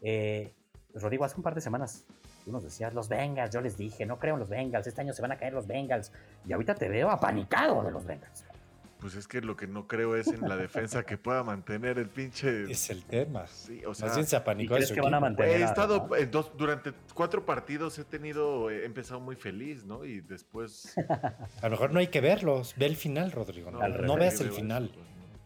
Eh, 0.00 0.52
Rodrigo, 0.92 1.24
hace 1.24 1.36
un 1.36 1.44
par 1.44 1.54
de 1.54 1.60
semanas 1.60 2.04
Tú 2.44 2.52
nos 2.52 2.62
decías, 2.62 2.92
los 2.92 3.08
Bengals, 3.08 3.50
yo 3.50 3.62
les 3.62 3.78
dije, 3.78 4.04
no 4.04 4.18
creo 4.18 4.34
en 4.34 4.40
los 4.40 4.50
Bengals, 4.50 4.86
este 4.86 5.00
año 5.00 5.14
se 5.14 5.22
van 5.22 5.32
a 5.32 5.38
caer 5.38 5.54
los 5.54 5.66
Bengals. 5.66 6.12
Y 6.46 6.52
ahorita 6.52 6.74
te 6.74 6.88
veo 6.88 7.10
apanicado 7.10 7.82
de 7.82 7.90
los 7.90 8.04
Bengals. 8.04 8.44
Pues 9.04 9.16
es 9.16 9.28
que 9.28 9.42
lo 9.42 9.54
que 9.54 9.66
no 9.66 9.86
creo 9.86 10.16
es 10.16 10.28
en 10.28 10.48
la 10.48 10.56
defensa 10.56 11.02
que 11.02 11.18
pueda 11.18 11.44
mantener 11.44 11.98
el 11.98 12.08
pinche. 12.08 12.62
Es 12.72 12.88
el 12.88 13.04
tema. 13.04 13.46
Sí, 13.46 13.84
o 13.84 13.92
sea. 13.92 14.06
Más 14.06 14.16
bien 14.16 14.26
se 14.26 14.34
apanicó 14.34 14.76
que 14.76 14.98
van 14.98 15.12
a 15.12 15.20
mantener? 15.20 15.60
He 15.60 15.64
estado 15.64 16.08
en 16.16 16.30
dos, 16.30 16.52
durante 16.56 16.94
cuatro 17.12 17.44
partidos, 17.44 17.98
he 17.98 18.04
tenido, 18.04 18.70
he 18.70 18.86
empezado 18.86 19.20
muy 19.20 19.36
feliz, 19.36 19.84
¿no? 19.84 20.06
Y 20.06 20.22
después. 20.22 20.94
A 21.60 21.64
lo 21.64 21.72
mejor 21.72 21.92
no 21.92 21.98
hay 21.98 22.06
que 22.06 22.22
verlos. 22.22 22.74
Ve 22.78 22.86
el 22.86 22.96
final, 22.96 23.30
Rodrigo. 23.30 23.70
No, 23.70 24.16
veas 24.16 24.40
el 24.40 24.52
final. 24.52 24.90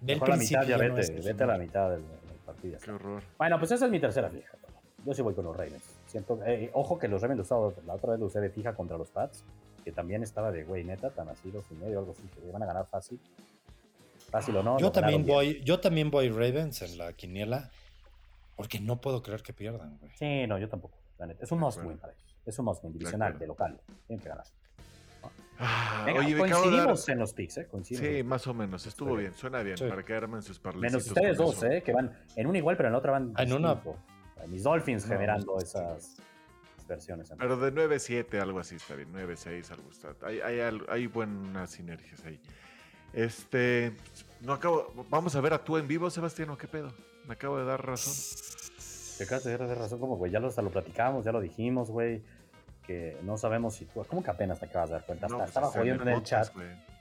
Ve 0.02 0.12
el 0.12 0.20
principio. 0.20 0.62
Ya 0.62 0.76
vete, 0.76 1.20
vete 1.20 1.42
a 1.42 1.46
la 1.48 1.59
mitad 1.59 1.90
del, 1.90 2.04
partido. 2.46 2.78
Qué 2.78 2.92
horror. 2.92 3.24
Bueno, 3.38 3.59
pues 3.59 3.72
esa 3.72 3.86
es 3.86 3.90
mi 3.90 3.98
tercera 3.98 4.30
fija. 4.30 4.56
Yo 5.04 5.14
sí 5.14 5.22
voy 5.22 5.34
con 5.34 5.44
los 5.44 5.56
Ravens. 5.56 5.82
Siento, 6.06 6.38
eh, 6.46 6.70
ojo 6.74 6.96
que 6.96 7.09
los 7.09 7.20
Ravens 7.22 7.50
la 7.50 7.94
otra 7.94 8.12
vez 8.12 8.20
lo 8.20 8.26
usé 8.26 8.40
de 8.40 8.50
fija 8.50 8.76
contra 8.76 8.96
los 8.96 9.11
Pats, 9.11 9.42
que 9.89 9.93
también 9.93 10.22
estaba 10.22 10.53
de 10.53 10.64
güey, 10.64 10.84
neta, 10.84 11.09
tan 11.09 11.30
así 11.30 11.51
dos 11.51 11.64
y 11.70 11.74
medio, 11.76 12.01
algo 12.01 12.12
así, 12.12 12.22
que 12.28 12.53
van 12.53 12.62
a 12.62 12.66
ganar 12.66 12.86
fácil. 12.91 13.18
Fácil 14.28 14.55
o 14.59 14.62
no. 14.62 14.78
Yo 14.78 14.93
también 14.93 15.24
voy, 15.24 15.62
yo 15.64 15.80
también 15.80 16.11
voy 16.11 16.28
Ravens 16.28 16.82
en 16.82 16.99
la 16.99 17.14
quiniela, 17.14 17.70
porque 18.55 18.80
no 18.80 19.01
puedo 19.01 19.22
creer 19.22 19.43
que 19.43 19.55
pierdan, 19.55 19.97
güey. 19.97 20.12
Sí, 20.14 20.47
no, 20.47 20.59
yo 20.59 20.68
tampoco. 20.68 20.99
Es 21.41 21.51
un 21.53 21.61
must 21.61 21.82
win 21.82 21.97
para 21.97 22.12
ellos. 22.12 22.36
Es 22.45 22.59
un 22.59 22.66
must 22.66 22.84
win 22.84 22.93
divisional, 22.93 23.39
de 23.39 23.47
local. 23.47 23.80
Tienen 24.07 24.22
que 24.22 24.28
ganar. 24.28 24.45
Ah, 25.59 26.07
oye, 26.18 26.36
coincidimos 26.36 27.09
en 27.09 27.18
los 27.18 27.32
picks, 27.32 27.57
¿eh? 27.57 27.68
Sí, 27.84 28.22
más 28.22 28.47
o 28.47 28.53
menos. 28.53 28.86
Estuvo 28.86 29.16
bien, 29.16 29.32
suena 29.32 29.62
bien 29.62 29.76
para 29.89 30.05
que 30.05 30.12
armen 30.12 30.43
sus 30.43 30.59
parlecitos. 30.61 30.93
Menos 30.93 31.07
ustedes 31.07 31.39
dos, 31.39 31.62
¿eh? 31.62 31.82
Que 31.82 31.95
van 31.95 32.14
en 32.36 32.47
un 32.47 32.55
igual, 32.57 32.76
pero 32.76 32.91
en 32.91 32.93
la 32.93 32.99
otra 32.99 33.12
van. 33.12 33.32
En 33.39 33.55
una. 33.55 33.80
Mis 34.49 34.64
Dolphins 34.64 35.07
generando 35.07 35.59
esas 35.59 36.20
versiones. 36.89 37.32
Pero 37.39 37.57
de 37.57 37.72
9-7, 37.72 38.41
algo 38.41 38.59
así 38.59 38.76
está 38.76 38.95
bien. 38.95 39.12
9-6, 39.12 39.70
algo 39.70 39.91
está. 39.91 40.14
Hay, 40.26 40.41
hay, 40.41 40.80
hay 40.89 41.07
buenas 41.07 41.70
sinergias 41.70 42.24
ahí. 42.24 42.41
Este, 43.12 43.97
no 44.41 44.53
acabo. 44.53 45.07
Vamos 45.09 45.36
a 45.36 45.41
ver 45.41 45.55
a 45.55 45.64
tú 45.64 45.76
en 45.76 45.86
vivo, 45.86 46.11
Sebastián, 46.11 46.51
¿o 46.51 46.59
qué 46.59 46.66
pedo? 46.66 46.93
Me 47.26 47.34
acabo 47.34 47.59
de 47.59 47.64
dar 47.64 47.84
razón. 47.84 48.14
Te 49.18 49.24
acabas 49.24 49.45
de 49.45 49.57
dar 49.57 49.78
razón, 49.78 49.99
como, 49.99 50.16
güey, 50.16 50.30
ya 50.30 50.41
lo, 50.41 50.49
hasta 50.49 50.62
lo 50.62 50.70
platicamos, 50.70 51.24
ya 51.24 51.32
lo 51.32 51.41
dijimos, 51.41 51.91
güey. 51.91 52.22
Que 52.86 53.18
no 53.22 53.36
sabemos 53.36 53.74
si 53.74 53.84
tú. 53.84 54.03
¿Cómo 54.09 54.22
que 54.22 54.30
apenas 54.30 54.61
te 54.61 54.66
acabas 54.66 54.89
de 54.89 54.95
dar 54.95 55.05
cuenta? 55.05 55.26
Pues, 55.26 55.49
estaba 55.49 55.68
jodiendo 55.68 56.03
en 56.05 56.09
el 56.09 56.22
chat 56.22 56.51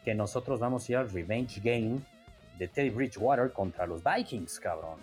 que 0.03 0.15
nosotros 0.15 0.59
vamos 0.59 0.87
a 0.87 0.91
ir 0.91 0.97
al 0.97 1.09
Revenge 1.09 1.61
Game 1.61 1.99
de 2.57 2.67
Teddy 2.67 2.89
Bridgewater 2.89 3.51
contra 3.51 3.85
los 3.85 4.01
Vikings, 4.03 4.59
cabrón. 4.59 4.99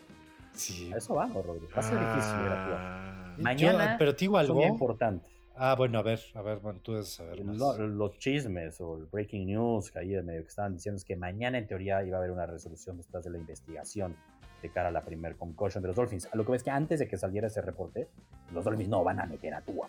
Sí. 0.55 0.93
eso 0.95 1.15
vamos, 1.15 1.45
Rodrigo. 1.45 1.69
Va 1.75 1.81
a 1.81 1.83
ser 1.83 1.99
difícil, 1.99 2.35
ah. 2.49 3.24
Mañana. 3.39 3.97
pero 3.99 4.15
te 4.15 4.21
digo 4.21 4.39
algo. 4.39 4.55
Muy 4.55 4.65
importante. 4.65 5.27
Ah, 5.57 5.77
bueno, 5.77 6.01
a 6.01 6.03
ver, 6.03 6.21
a 6.35 6.43
ver, 6.43 6.59
bueno, 6.59 6.81
tú 6.83 6.93
debes 6.93 7.15
saber 7.15 7.45
más. 7.45 7.57
los 7.79 8.19
chismes 8.19 8.81
o 8.81 8.97
el 8.97 9.05
breaking 9.07 9.47
news 9.47 9.91
que 9.93 10.01
ahí 10.01 10.09
medio 10.23 10.43
que 10.43 10.49
estaban 10.49 10.75
diciendo 10.75 10.97
es 10.97 11.05
que 11.05 11.15
mañana 11.15 11.59
en 11.59 11.67
teoría 11.69 12.03
iba 12.03 12.17
a 12.17 12.19
haber 12.19 12.33
una 12.33 12.45
resolución 12.45 12.97
después 12.97 13.23
de 13.23 13.31
la 13.31 13.39
investigación 13.39 14.17
de 14.63 14.71
cara 14.71 14.89
a 14.89 14.93
la 14.93 15.03
primer 15.03 15.37
concussion 15.37 15.81
de 15.83 15.89
los 15.89 15.97
Dolphins. 15.97 16.29
A 16.33 16.37
lo 16.37 16.45
que 16.45 16.53
ves 16.53 16.65
que 16.65 16.71
antes 16.71 16.99
de 16.99 17.07
que 17.07 17.17
saliera 17.17 17.47
ese 17.47 17.61
reporte, 17.61 18.09
los 18.53 18.65
Dolphins 18.65 18.89
no 18.89 19.05
van 19.05 19.21
a 19.21 19.27
meter 19.27 19.55
a 19.55 19.61
Tua. 19.61 19.89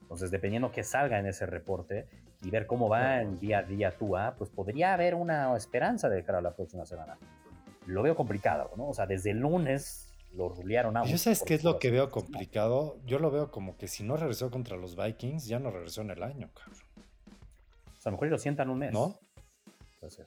Entonces, 0.00 0.30
dependiendo 0.30 0.72
que 0.72 0.82
salga 0.82 1.18
en 1.18 1.26
ese 1.26 1.46
reporte 1.46 2.06
y 2.42 2.50
ver 2.50 2.66
cómo 2.66 2.88
va 2.88 3.20
en 3.20 3.38
día 3.38 3.58
a 3.58 3.62
día 3.62 3.96
Tua, 3.96 4.34
pues 4.36 4.50
podría 4.50 4.94
haber 4.94 5.14
una 5.14 5.54
esperanza 5.56 6.08
de 6.08 6.24
cara 6.24 6.38
a 6.38 6.42
la 6.42 6.54
próxima 6.54 6.86
semana. 6.86 7.18
Lo 7.86 8.02
veo 8.02 8.16
complicado, 8.16 8.70
¿no? 8.76 8.88
O 8.88 8.94
sea, 8.94 9.06
desde 9.06 9.30
el 9.30 9.38
lunes 9.38 10.07
lo 10.38 10.48
rulearon 10.48 10.96
a 10.96 11.04
¿Yo 11.04 11.18
sabes 11.18 11.42
qué 11.42 11.54
es 11.54 11.64
lo 11.64 11.78
que 11.78 11.90
veo 11.90 12.10
complicado? 12.10 12.96
Yo 13.04 13.18
lo 13.18 13.30
veo 13.30 13.50
como 13.50 13.76
que 13.76 13.88
si 13.88 14.04
no 14.04 14.16
regresó 14.16 14.50
contra 14.50 14.76
los 14.76 14.96
Vikings, 14.96 15.46
ya 15.46 15.58
no 15.58 15.70
regresó 15.70 16.02
en 16.02 16.10
el 16.10 16.22
año, 16.22 16.48
cabrón. 16.54 16.78
O 17.98 18.00
sea, 18.00 18.10
a 18.10 18.10
lo 18.10 18.12
mejor 18.12 18.28
lo 18.28 18.38
sientan 18.38 18.70
un 18.70 18.78
mes. 18.78 18.92
¿No? 18.92 19.18
No 20.00 20.10
sé. 20.10 20.24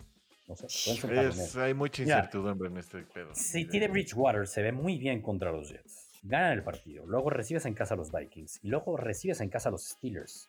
hay 1.59 1.73
mucha 1.73 2.03
incertidumbre 2.03 2.67
en 2.67 2.77
este 2.77 3.03
pedo. 3.03 3.33
Si 3.33 3.65
tiene 3.65 3.87
Bridgewater 3.87 4.45
se 4.47 4.61
ve 4.61 4.73
muy 4.73 4.97
bien 4.97 5.21
contra 5.21 5.51
los 5.51 5.69
Jets. 5.69 6.09
Ganan 6.23 6.51
el 6.51 6.63
partido. 6.63 7.05
Luego 7.07 7.29
recibes 7.29 7.65
en 7.65 7.73
casa 7.73 7.93
a 7.93 7.97
los 7.97 8.11
Vikings. 8.11 8.59
Y 8.61 8.67
luego 8.67 8.97
recibes 8.97 9.39
en 9.39 9.49
casa 9.49 9.69
a 9.69 9.71
los 9.71 9.85
Steelers. 9.85 10.47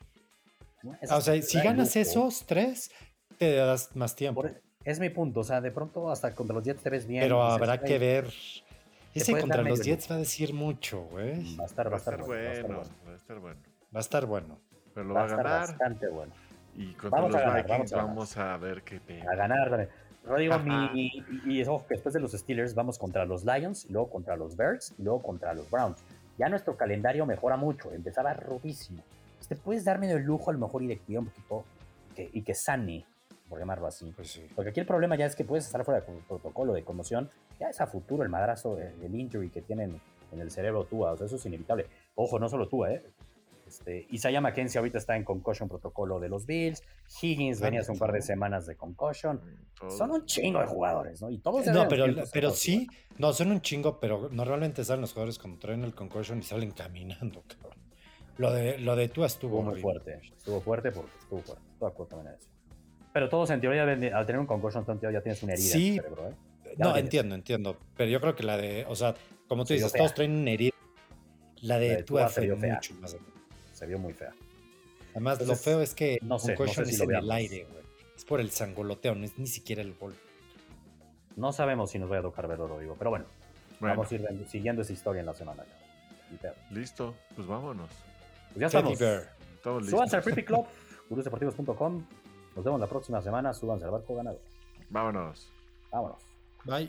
Ah, 1.08 1.16
o 1.16 1.20
sea, 1.20 1.40
si 1.40 1.60
ganas 1.60 1.94
esos 1.94 2.44
tres, 2.44 2.90
te 3.38 3.54
das 3.54 3.94
más 3.94 4.16
tiempo. 4.16 4.44
E, 4.44 4.60
es 4.84 4.98
mi 4.98 5.08
punto. 5.08 5.40
O 5.40 5.44
sea, 5.44 5.60
de 5.60 5.70
pronto 5.70 6.10
hasta 6.10 6.34
contra 6.34 6.54
los 6.54 6.64
Jets 6.64 6.82
te 6.82 6.90
ves 6.90 7.06
bien. 7.06 7.22
Pero 7.22 7.44
habrá 7.44 7.80
que 7.80 7.98
ver 7.98 8.26
ese 9.14 9.38
contra 9.38 9.62
los 9.62 9.82
Jets 9.82 10.10
va 10.10 10.16
a 10.16 10.18
decir 10.18 10.54
mucho, 10.54 11.02
güey. 11.10 11.56
Va 11.56 11.64
a 11.64 11.66
estar, 11.66 11.90
va 11.90 11.94
a 11.94 11.98
estar, 11.98 12.22
bueno, 12.22 12.82
Va 13.06 13.12
a 13.12 13.16
estar 13.16 13.38
bueno. 13.38 13.60
Va 13.94 13.98
a 13.98 14.00
estar 14.00 14.26
bueno. 14.26 14.58
Pero 14.94 15.06
lo 15.06 15.14
va, 15.14 15.24
a 15.24 15.26
ganar. 15.28 15.44
bastante 15.44 16.08
bueno. 16.08 16.32
Y 16.74 16.92
contra 16.94 17.28
los 17.28 17.54
Vikings 17.54 17.92
vamos 17.92 18.36
a, 18.36 18.56
ver 18.56 18.82
qué 18.82 19.00
pedo. 19.00 19.30
A 19.30 19.34
ganar 19.34 19.68
también. 19.68 19.90
Rodrigo, 20.24 20.58
mi, 20.60 21.10
y, 21.46 21.60
eso 21.60 21.84
que 21.88 21.94
después 21.94 22.12
de 22.14 22.20
los 22.20 22.32
Steelers 22.32 22.74
vamos 22.74 22.98
contra 22.98 23.24
los 23.24 23.44
Lions, 23.44 23.86
y 23.86 23.92
luego 23.92 24.08
contra 24.08 24.36
los 24.36 24.56
Bears, 24.56 24.94
y 24.96 25.02
luego 25.02 25.20
contra 25.20 25.52
los 25.52 25.68
Browns. 25.68 25.98
Ya 26.38 26.48
nuestro 26.48 26.76
calendario 26.76 27.26
mejora 27.26 27.56
mucho, 27.56 27.92
empezaba 27.92 28.32
rudísimo. 28.32 29.02
Te 29.48 29.56
puedes 29.56 29.84
darme 29.84 30.10
el 30.10 30.22
lujo 30.22 30.50
a 30.50 30.52
lo 30.52 30.60
mejor 30.60 30.82
y 30.82 30.86
de 30.86 31.18
un 31.18 31.26
poquito 31.26 31.64
que, 32.14 32.30
y 32.32 32.42
que 32.42 32.54
sane 32.54 33.04
por 33.52 33.58
llamarlo 33.58 33.86
así. 33.86 34.10
Pues 34.16 34.40
Porque 34.56 34.70
aquí 34.70 34.80
el 34.80 34.86
problema 34.86 35.14
ya 35.14 35.26
es 35.26 35.36
que 35.36 35.44
puedes 35.44 35.66
estar 35.66 35.84
fuera 35.84 36.00
del 36.00 36.20
protocolo 36.20 36.72
de 36.72 36.84
conmoción, 36.84 37.28
ya 37.62 37.70
es 37.70 37.80
a 37.80 37.86
futuro 37.86 38.24
el 38.24 38.28
madrazo, 38.28 38.76
el 38.78 39.14
injury 39.14 39.48
que 39.50 39.62
tienen 39.62 40.00
en 40.32 40.40
el 40.40 40.50
cerebro 40.50 40.84
Tua, 40.84 41.12
o 41.12 41.16
sea, 41.16 41.26
eso 41.26 41.36
es 41.36 41.46
inevitable. 41.46 41.86
Ojo, 42.16 42.38
no 42.40 42.48
solo 42.48 42.68
Tua, 42.68 42.92
¿eh? 42.92 43.02
Este, 43.68 44.06
Isaiah 44.10 44.40
McKenzie 44.40 44.78
ahorita 44.80 44.98
está 44.98 45.16
en 45.16 45.24
concussion 45.24 45.68
protocolo 45.68 46.18
de 46.18 46.28
los 46.28 46.44
Bills. 46.44 46.82
Higgins 47.22 47.60
venía 47.60 47.80
hace 47.80 47.92
un 47.92 47.98
par 47.98 48.12
de 48.12 48.20
semanas 48.20 48.66
de 48.66 48.76
concussion. 48.76 49.40
Son 49.88 50.10
un 50.10 50.26
chingo 50.26 50.60
de 50.60 50.66
jugadores, 50.66 51.22
¿no? 51.22 51.30
Y 51.30 51.38
todos 51.38 51.66
No, 51.68 51.86
pero, 51.88 52.06
pero 52.32 52.50
sí, 52.50 52.88
no, 53.18 53.32
son 53.32 53.52
un 53.52 53.60
chingo, 53.60 54.00
pero 54.00 54.28
normalmente 54.30 54.84
salen 54.84 55.02
los 55.02 55.12
jugadores 55.12 55.38
cuando 55.38 55.58
traen 55.60 55.84
el 55.84 55.94
concussion 55.94 56.40
y 56.40 56.42
salen 56.42 56.72
caminando, 56.72 57.44
cabrón. 57.46 57.78
Lo 58.38 58.52
de, 58.52 58.78
lo 58.78 58.96
de 58.96 59.08
Tua 59.08 59.26
estuvo, 59.26 59.62
muy 59.62 59.80
fuerte. 59.80 60.20
Estuvo 60.36 60.60
fuerte 60.60 60.90
porque 60.90 61.12
estuvo 61.20 61.40
fuerte. 61.40 61.64
Todo 61.78 61.88
acuerdo 61.88 62.16
también 62.16 62.34
eso. 62.34 62.50
Pero 63.12 63.28
todos 63.28 63.50
en 63.50 63.60
teoría, 63.60 63.84
al 63.84 64.26
tener 64.26 64.40
un 64.40 64.46
concussion, 64.46 64.84
ya 65.00 65.22
tienes 65.22 65.42
una 65.42 65.52
herida 65.52 65.72
sí, 65.72 65.88
en 65.88 65.94
el 65.94 66.02
cerebro, 66.02 66.28
¿eh? 66.28 66.34
No, 66.78 66.96
entiendo, 66.96 67.34
entiendo. 67.34 67.78
Pero 67.96 68.10
yo 68.10 68.20
creo 68.20 68.34
que 68.34 68.42
la 68.42 68.56
de, 68.56 68.84
o 68.88 68.94
sea, 68.94 69.14
como 69.48 69.64
tú 69.64 69.74
dices, 69.74 69.92
todos 69.92 70.14
traen 70.14 70.32
una 70.32 70.50
herida. 70.50 70.72
La 71.60 71.78
de, 71.78 72.02
tu 72.02 72.18
se 72.28 72.40
vio 72.40 72.56
mucho 72.56 72.94
más. 72.94 73.16
Se 73.72 73.86
vio 73.86 73.98
muy 73.98 74.12
fea. 74.12 74.32
Además, 75.10 75.46
lo 75.46 75.56
feo 75.56 75.80
es 75.80 75.94
que 75.94 76.18
no 76.22 76.38
sé, 76.38 76.56
no 76.56 76.66
sé 76.66 76.86
si 76.86 76.94
es 76.94 77.00
en 77.00 77.14
el 77.14 77.30
aire, 77.30 77.66
güey. 77.70 77.82
Es 78.16 78.24
por 78.24 78.40
el 78.40 78.50
sangoloteo, 78.50 79.14
no 79.14 79.24
es 79.24 79.38
ni 79.38 79.46
siquiera 79.46 79.82
el 79.82 79.94
gol. 79.94 80.14
No 81.36 81.52
sabemos 81.52 81.90
si 81.90 81.98
nos 81.98 82.10
va 82.10 82.18
a 82.18 82.22
tocar 82.22 82.46
verlo, 82.46 82.68
lo 82.68 82.78
digo. 82.78 82.96
Pero 82.98 83.10
bueno, 83.10 83.26
vamos 83.80 84.10
a 84.10 84.14
ir 84.14 84.46
siguiendo 84.48 84.82
esa 84.82 84.92
historia 84.92 85.20
en 85.20 85.26
la 85.26 85.34
semana. 85.34 85.64
Listo, 86.70 87.14
pues 87.36 87.46
vámonos. 87.46 87.90
Pues 88.48 88.60
ya 88.60 88.66
estamos. 88.66 89.00
estamos 89.00 89.86
Súbanse 89.86 90.16
al 90.16 90.22
Creepy 90.22 90.44
Club, 90.44 90.66
gurusdeportivos.com. 91.10 92.04
Nos 92.56 92.64
vemos 92.64 92.80
la 92.80 92.86
próxima 92.86 93.20
semana. 93.22 93.52
Súbanse 93.52 93.84
al 93.84 93.90
barco 93.90 94.14
ganador. 94.14 94.40
Vámonos. 94.90 95.50
Vámonos. 95.90 96.31
Bye. 96.66 96.88